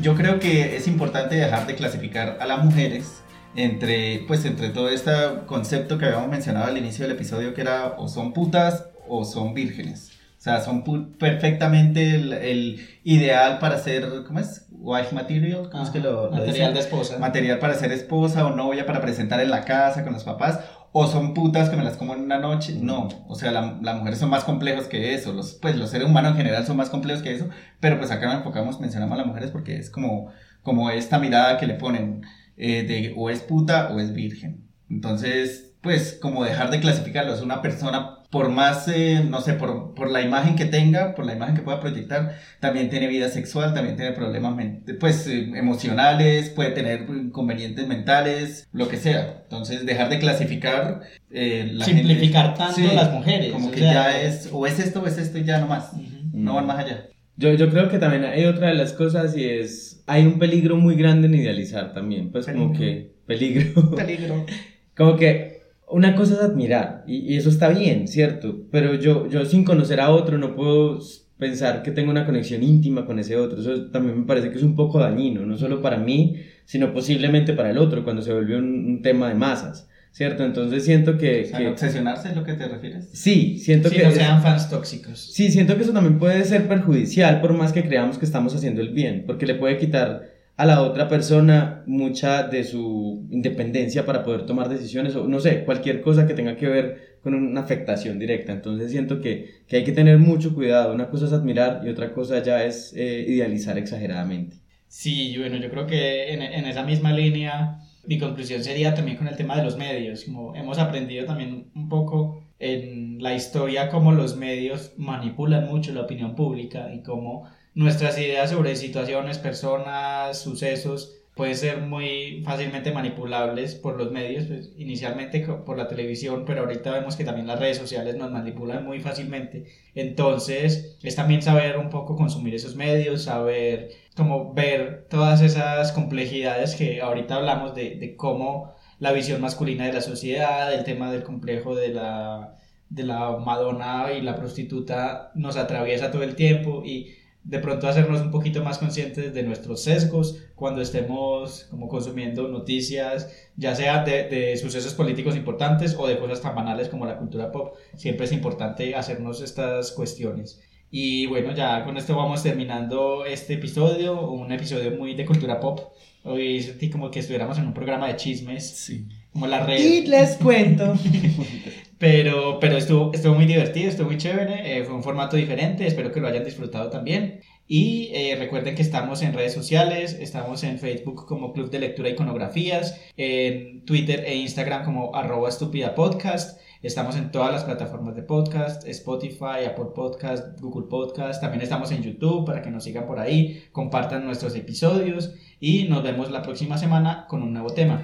Yo 0.00 0.14
creo 0.14 0.38
que 0.38 0.76
es 0.76 0.86
importante 0.86 1.34
dejar 1.34 1.66
de 1.66 1.74
clasificar 1.74 2.38
a 2.40 2.46
las 2.46 2.64
mujeres 2.64 3.20
entre, 3.56 4.24
pues, 4.28 4.44
entre 4.44 4.68
todo 4.68 4.90
este 4.90 5.10
concepto 5.46 5.98
que 5.98 6.04
habíamos 6.04 6.28
mencionado 6.28 6.66
al 6.66 6.78
inicio 6.78 7.04
del 7.04 7.16
episodio, 7.16 7.52
que 7.52 7.62
era 7.62 7.96
o 7.98 8.06
son 8.06 8.32
putas 8.32 8.86
o 9.08 9.24
son 9.24 9.54
vírgenes. 9.54 10.12
O 10.38 10.40
sea, 10.40 10.60
son 10.60 10.84
perfectamente 11.18 12.14
el, 12.14 12.32
el 12.32 12.88
ideal 13.02 13.58
para 13.58 13.76
ser, 13.78 14.22
¿cómo 14.24 14.38
es? 14.38 14.66
Wife 14.70 15.12
material, 15.16 15.68
¿cómo 15.68 15.82
es 15.82 15.90
que 15.90 15.98
lo, 15.98 16.26
lo 16.26 16.30
Material 16.30 16.54
dicen? 16.54 16.74
de 16.74 16.80
esposa. 16.80 17.18
Material 17.18 17.58
para 17.58 17.74
ser 17.74 17.90
esposa 17.90 18.46
o 18.46 18.54
novia 18.54 18.86
para 18.86 19.00
presentar 19.00 19.40
en 19.40 19.50
la 19.50 19.64
casa 19.64 20.04
con 20.04 20.12
los 20.12 20.22
papás. 20.22 20.60
O 21.00 21.06
son 21.06 21.34
putas 21.34 21.68
que 21.70 21.76
me 21.76 21.84
las 21.84 21.96
como 21.96 22.14
en 22.14 22.22
una 22.22 22.38
noche. 22.38 22.74
No, 22.80 23.08
o 23.28 23.34
sea, 23.36 23.52
la- 23.52 23.78
las 23.82 23.96
mujeres 23.98 24.18
son 24.18 24.30
más 24.30 24.44
complejos 24.44 24.86
que 24.86 25.14
eso. 25.14 25.32
Los, 25.32 25.54
pues 25.54 25.76
los 25.76 25.90
seres 25.90 26.08
humanos 26.08 26.32
en 26.32 26.38
general 26.38 26.66
son 26.66 26.76
más 26.76 26.90
complejos 26.90 27.22
que 27.22 27.34
eso. 27.34 27.48
Pero 27.80 27.98
pues 27.98 28.10
acá 28.10 28.26
nos 28.26 28.36
enfocamos, 28.36 28.80
mencionamos 28.80 29.14
a 29.14 29.18
las 29.18 29.26
mujeres 29.26 29.50
porque 29.50 29.76
es 29.76 29.90
como, 29.90 30.30
como 30.62 30.90
esta 30.90 31.18
mirada 31.18 31.56
que 31.58 31.66
le 31.66 31.74
ponen 31.74 32.22
eh, 32.56 32.82
de 32.84 33.14
o 33.16 33.30
es 33.30 33.40
puta 33.42 33.90
o 33.92 34.00
es 34.00 34.12
virgen. 34.14 34.68
Entonces, 34.90 35.74
pues 35.82 36.18
como 36.20 36.44
dejar 36.44 36.70
de 36.70 36.80
clasificarlo. 36.80 37.32
Es 37.34 37.42
una 37.42 37.62
persona, 37.62 38.17
por 38.30 38.50
más, 38.50 38.86
eh, 38.88 39.24
no 39.26 39.40
sé, 39.40 39.54
por, 39.54 39.94
por 39.94 40.10
la 40.10 40.20
imagen 40.20 40.54
que 40.54 40.66
tenga, 40.66 41.14
por 41.14 41.24
la 41.24 41.34
imagen 41.34 41.56
que 41.56 41.62
pueda 41.62 41.80
proyectar, 41.80 42.36
también 42.60 42.90
tiene 42.90 43.06
vida 43.08 43.28
sexual, 43.30 43.72
también 43.72 43.96
tiene 43.96 44.12
problemas 44.12 44.54
pues, 45.00 45.26
eh, 45.26 45.50
emocionales, 45.54 46.50
puede 46.50 46.72
tener 46.72 47.06
inconvenientes 47.08 47.86
mentales, 47.88 48.68
lo 48.72 48.88
que 48.88 48.98
sea. 48.98 49.40
Entonces, 49.44 49.86
dejar 49.86 50.10
de 50.10 50.18
clasificar. 50.18 51.00
eh, 51.30 51.70
la 51.72 51.84
Simplificar 51.86 52.56
gente- 52.56 52.58
tanto 52.82 52.94
las 52.94 53.12
mujeres, 53.12 53.52
Como 53.52 53.70
que 53.70 53.80
sea, 53.80 53.92
ya 53.92 54.20
es, 54.22 54.48
o 54.52 54.66
es 54.66 54.78
esto 54.78 55.02
o 55.02 55.06
es 55.06 55.16
esto 55.18 55.38
y 55.38 55.44
ya 55.44 55.58
no 55.60 55.66
más. 55.66 55.92
No 56.32 56.54
van 56.54 56.66
más 56.66 56.78
allá. 56.84 57.06
Yo, 57.36 57.54
yo 57.54 57.70
creo 57.70 57.88
que 57.88 57.98
también 57.98 58.24
hay 58.24 58.44
otra 58.44 58.68
de 58.68 58.74
las 58.74 58.92
cosas 58.92 59.36
y 59.36 59.44
es, 59.44 60.02
hay 60.06 60.26
un 60.26 60.38
peligro 60.38 60.76
muy 60.76 60.96
grande 60.96 61.28
en 61.28 61.34
idealizar 61.34 61.92
también, 61.94 62.30
pues 62.32 62.46
como 62.46 62.72
que 62.72 63.12
peligro. 63.26 63.94
Peligro. 63.94 64.44
Como 64.96 65.14
que 65.16 65.47
una 65.90 66.14
cosa 66.14 66.34
es 66.34 66.40
admirar 66.40 67.04
y, 67.06 67.32
y 67.32 67.36
eso 67.36 67.48
está 67.50 67.68
bien, 67.70 68.08
¿cierto? 68.08 68.56
Pero 68.70 68.94
yo, 68.94 69.28
yo 69.28 69.44
sin 69.44 69.64
conocer 69.64 70.00
a 70.00 70.10
otro 70.10 70.38
no 70.38 70.54
puedo 70.54 71.00
pensar 71.38 71.82
que 71.82 71.92
tengo 71.92 72.10
una 72.10 72.26
conexión 72.26 72.62
íntima 72.62 73.06
con 73.06 73.18
ese 73.18 73.36
otro. 73.36 73.60
Eso 73.60 73.86
también 73.90 74.20
me 74.20 74.26
parece 74.26 74.50
que 74.50 74.56
es 74.56 74.62
un 74.64 74.74
poco 74.74 74.98
dañino, 74.98 75.46
no 75.46 75.56
solo 75.56 75.80
para 75.80 75.96
mí, 75.98 76.36
sino 76.64 76.92
posiblemente 76.92 77.52
para 77.52 77.70
el 77.70 77.78
otro, 77.78 78.04
cuando 78.04 78.22
se 78.22 78.32
vuelve 78.32 78.56
un, 78.56 78.64
un 78.86 79.02
tema 79.02 79.28
de 79.28 79.34
masas, 79.36 79.88
¿cierto? 80.10 80.44
Entonces 80.44 80.84
siento 80.84 81.16
que... 81.16 81.42
O 81.42 81.46
sea, 81.46 81.58
que- 81.60 81.68
¿Obsesionarse 81.68 82.28
es 82.30 82.36
lo 82.36 82.42
que 82.44 82.54
te 82.54 82.66
refieres? 82.66 83.08
Sí, 83.12 83.58
siento 83.58 83.88
Si 83.88 83.96
que... 83.96 84.02
no 84.02 84.10
sean 84.10 84.42
fans 84.42 84.68
tóxicos. 84.68 85.18
Sí, 85.32 85.50
siento 85.50 85.76
que 85.76 85.82
eso 85.84 85.92
también 85.92 86.18
puede 86.18 86.44
ser 86.44 86.66
perjudicial 86.66 87.40
por 87.40 87.52
más 87.54 87.72
que 87.72 87.84
creamos 87.84 88.18
que 88.18 88.24
estamos 88.24 88.54
haciendo 88.54 88.80
el 88.80 88.90
bien, 88.90 89.22
porque 89.26 89.46
le 89.46 89.54
puede 89.54 89.78
quitar 89.78 90.36
a 90.58 90.66
la 90.66 90.82
otra 90.82 91.08
persona 91.08 91.84
mucha 91.86 92.42
de 92.42 92.64
su 92.64 93.28
independencia 93.30 94.04
para 94.04 94.24
poder 94.24 94.44
tomar 94.44 94.68
decisiones 94.68 95.14
o 95.14 95.28
no 95.28 95.38
sé, 95.38 95.64
cualquier 95.64 96.00
cosa 96.00 96.26
que 96.26 96.34
tenga 96.34 96.56
que 96.56 96.66
ver 96.66 97.18
con 97.22 97.34
una 97.34 97.60
afectación 97.60 98.18
directa. 98.18 98.54
Entonces 98.54 98.90
siento 98.90 99.20
que, 99.20 99.62
que 99.68 99.76
hay 99.76 99.84
que 99.84 99.92
tener 99.92 100.18
mucho 100.18 100.56
cuidado. 100.56 100.92
Una 100.92 101.10
cosa 101.10 101.26
es 101.26 101.32
admirar 101.32 101.82
y 101.84 101.90
otra 101.90 102.12
cosa 102.12 102.42
ya 102.42 102.64
es 102.64 102.92
eh, 102.96 103.24
idealizar 103.28 103.78
exageradamente. 103.78 104.56
Sí, 104.88 105.36
bueno, 105.38 105.58
yo 105.58 105.70
creo 105.70 105.86
que 105.86 106.32
en, 106.32 106.42
en 106.42 106.66
esa 106.66 106.82
misma 106.82 107.12
línea 107.12 107.78
mi 108.04 108.18
conclusión 108.18 108.64
sería 108.64 108.94
también 108.94 109.16
con 109.16 109.28
el 109.28 109.36
tema 109.36 109.56
de 109.56 109.62
los 109.62 109.76
medios. 109.76 110.24
Como 110.24 110.56
hemos 110.56 110.78
aprendido 110.78 111.24
también 111.24 111.70
un 111.76 111.88
poco 111.88 112.42
en 112.58 113.22
la 113.22 113.32
historia 113.32 113.90
cómo 113.90 114.10
los 114.10 114.36
medios 114.36 114.94
manipulan 114.96 115.68
mucho 115.68 115.92
la 115.92 116.00
opinión 116.00 116.34
pública 116.34 116.92
y 116.92 117.04
cómo 117.04 117.48
nuestras 117.78 118.18
ideas 118.18 118.50
sobre 118.50 118.74
situaciones, 118.74 119.38
personas, 119.38 120.36
sucesos 120.36 121.14
pueden 121.36 121.54
ser 121.54 121.80
muy 121.80 122.42
fácilmente 122.44 122.90
manipulables 122.90 123.76
por 123.76 123.96
los 123.96 124.10
medios, 124.10 124.46
pues, 124.46 124.72
inicialmente 124.76 125.46
por 125.64 125.78
la 125.78 125.86
televisión, 125.86 126.42
pero 126.44 126.62
ahorita 126.62 126.90
vemos 126.90 127.14
que 127.14 127.22
también 127.22 127.46
las 127.46 127.60
redes 127.60 127.76
sociales 127.78 128.16
nos 128.16 128.32
manipulan 128.32 128.84
muy 128.84 128.98
fácilmente. 128.98 129.66
Entonces, 129.94 130.98
es 131.04 131.14
también 131.14 131.40
saber 131.40 131.78
un 131.78 131.88
poco 131.88 132.16
consumir 132.16 132.52
esos 132.56 132.74
medios, 132.74 133.22
saber 133.22 133.90
cómo 134.16 134.52
ver 134.54 135.06
todas 135.08 135.40
esas 135.40 135.92
complejidades 135.92 136.74
que 136.74 137.00
ahorita 137.00 137.36
hablamos 137.36 137.76
de, 137.76 137.94
de 137.94 138.16
cómo 138.16 138.74
la 138.98 139.12
visión 139.12 139.40
masculina 139.40 139.86
de 139.86 139.92
la 139.92 140.00
sociedad, 140.00 140.74
el 140.74 140.82
tema 140.82 141.12
del 141.12 141.22
complejo 141.22 141.76
de 141.76 141.90
la, 141.90 142.56
de 142.90 143.04
la 143.04 143.36
Madonna 143.36 144.12
y 144.12 144.20
la 144.20 144.34
prostituta 144.34 145.30
nos 145.36 145.56
atraviesa 145.56 146.10
todo 146.10 146.24
el 146.24 146.34
tiempo 146.34 146.82
y 146.84 147.14
de 147.48 147.60
pronto 147.60 147.88
hacernos 147.88 148.20
un 148.20 148.30
poquito 148.30 148.62
más 148.62 148.76
conscientes 148.76 149.32
de 149.32 149.42
nuestros 149.42 149.82
sesgos 149.82 150.36
cuando 150.54 150.82
estemos 150.82 151.66
como 151.70 151.88
consumiendo 151.88 152.46
noticias, 152.46 153.32
ya 153.56 153.74
sea 153.74 154.04
de, 154.04 154.24
de, 154.24 154.56
sucesos 154.58 154.92
políticos 154.92 155.34
importantes 155.34 155.96
o 155.98 156.06
de 156.06 156.18
cosas 156.18 156.42
tan 156.42 156.54
banales 156.54 156.90
como 156.90 157.06
la 157.06 157.16
cultura 157.16 157.50
pop. 157.50 157.74
Siempre 157.96 158.26
es 158.26 158.32
importante 158.32 158.94
hacernos 158.94 159.40
estas 159.40 159.92
cuestiones. 159.92 160.60
Y 160.90 161.24
bueno, 161.24 161.54
ya 161.54 161.84
con 161.86 161.96
esto 161.96 162.14
vamos 162.14 162.42
terminando 162.42 163.24
este 163.24 163.54
episodio, 163.54 164.30
un 164.30 164.52
episodio 164.52 164.90
muy 164.90 165.14
de 165.14 165.24
cultura 165.24 165.58
pop. 165.58 165.80
Hoy 166.24 166.60
sentí 166.60 166.90
como 166.90 167.10
que 167.10 167.20
estuviéramos 167.20 167.56
en 167.56 167.66
un 167.66 167.72
programa 167.72 168.08
de 168.08 168.16
chismes. 168.16 168.68
Sí. 168.76 169.06
Como 169.32 169.46
la 169.46 169.64
red. 169.64 169.78
Y 169.78 170.06
les 170.06 170.36
cuento. 170.36 170.92
Pero, 171.98 172.58
pero 172.60 172.76
estuvo, 172.76 173.12
estuvo 173.12 173.34
muy 173.34 173.46
divertido, 173.46 173.88
estuvo 173.88 174.06
muy 174.06 174.18
chévere, 174.18 174.78
eh, 174.78 174.84
fue 174.84 174.94
un 174.94 175.02
formato 175.02 175.36
diferente, 175.36 175.86
espero 175.86 176.12
que 176.12 176.20
lo 176.20 176.28
hayan 176.28 176.44
disfrutado 176.44 176.90
también. 176.90 177.40
Y 177.66 178.10
eh, 178.14 178.34
recuerden 178.38 178.74
que 178.74 178.82
estamos 178.82 179.20
en 179.22 179.34
redes 179.34 179.52
sociales, 179.52 180.16
estamos 180.18 180.64
en 180.64 180.78
Facebook 180.78 181.26
como 181.26 181.52
Club 181.52 181.70
de 181.70 181.80
Lectura 181.80 182.08
Iconografías, 182.08 182.98
en 183.16 183.84
Twitter 183.84 184.24
e 184.26 184.36
Instagram 184.36 184.84
como 184.84 185.14
arroba 185.14 185.50
estúpida 185.50 185.94
podcast. 185.94 186.60
Estamos 186.80 187.16
en 187.16 187.30
todas 187.32 187.52
las 187.52 187.64
plataformas 187.64 188.14
de 188.14 188.22
podcast, 188.22 188.86
Spotify, 188.86 189.66
Apple 189.66 189.88
Podcast, 189.94 190.58
Google 190.60 190.86
Podcast. 190.88 191.42
También 191.42 191.60
estamos 191.60 191.90
en 191.90 192.02
YouTube 192.02 192.46
para 192.46 192.62
que 192.62 192.70
nos 192.70 192.84
sigan 192.84 193.06
por 193.06 193.18
ahí, 193.18 193.64
compartan 193.72 194.24
nuestros 194.24 194.54
episodios 194.54 195.34
y 195.60 195.84
nos 195.88 196.02
vemos 196.02 196.30
la 196.30 196.40
próxima 196.40 196.78
semana 196.78 197.26
con 197.28 197.42
un 197.42 197.52
nuevo 197.52 197.70
tema. 197.70 198.00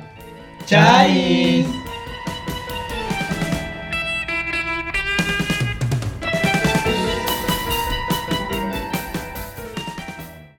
¡Chais! 0.67 1.94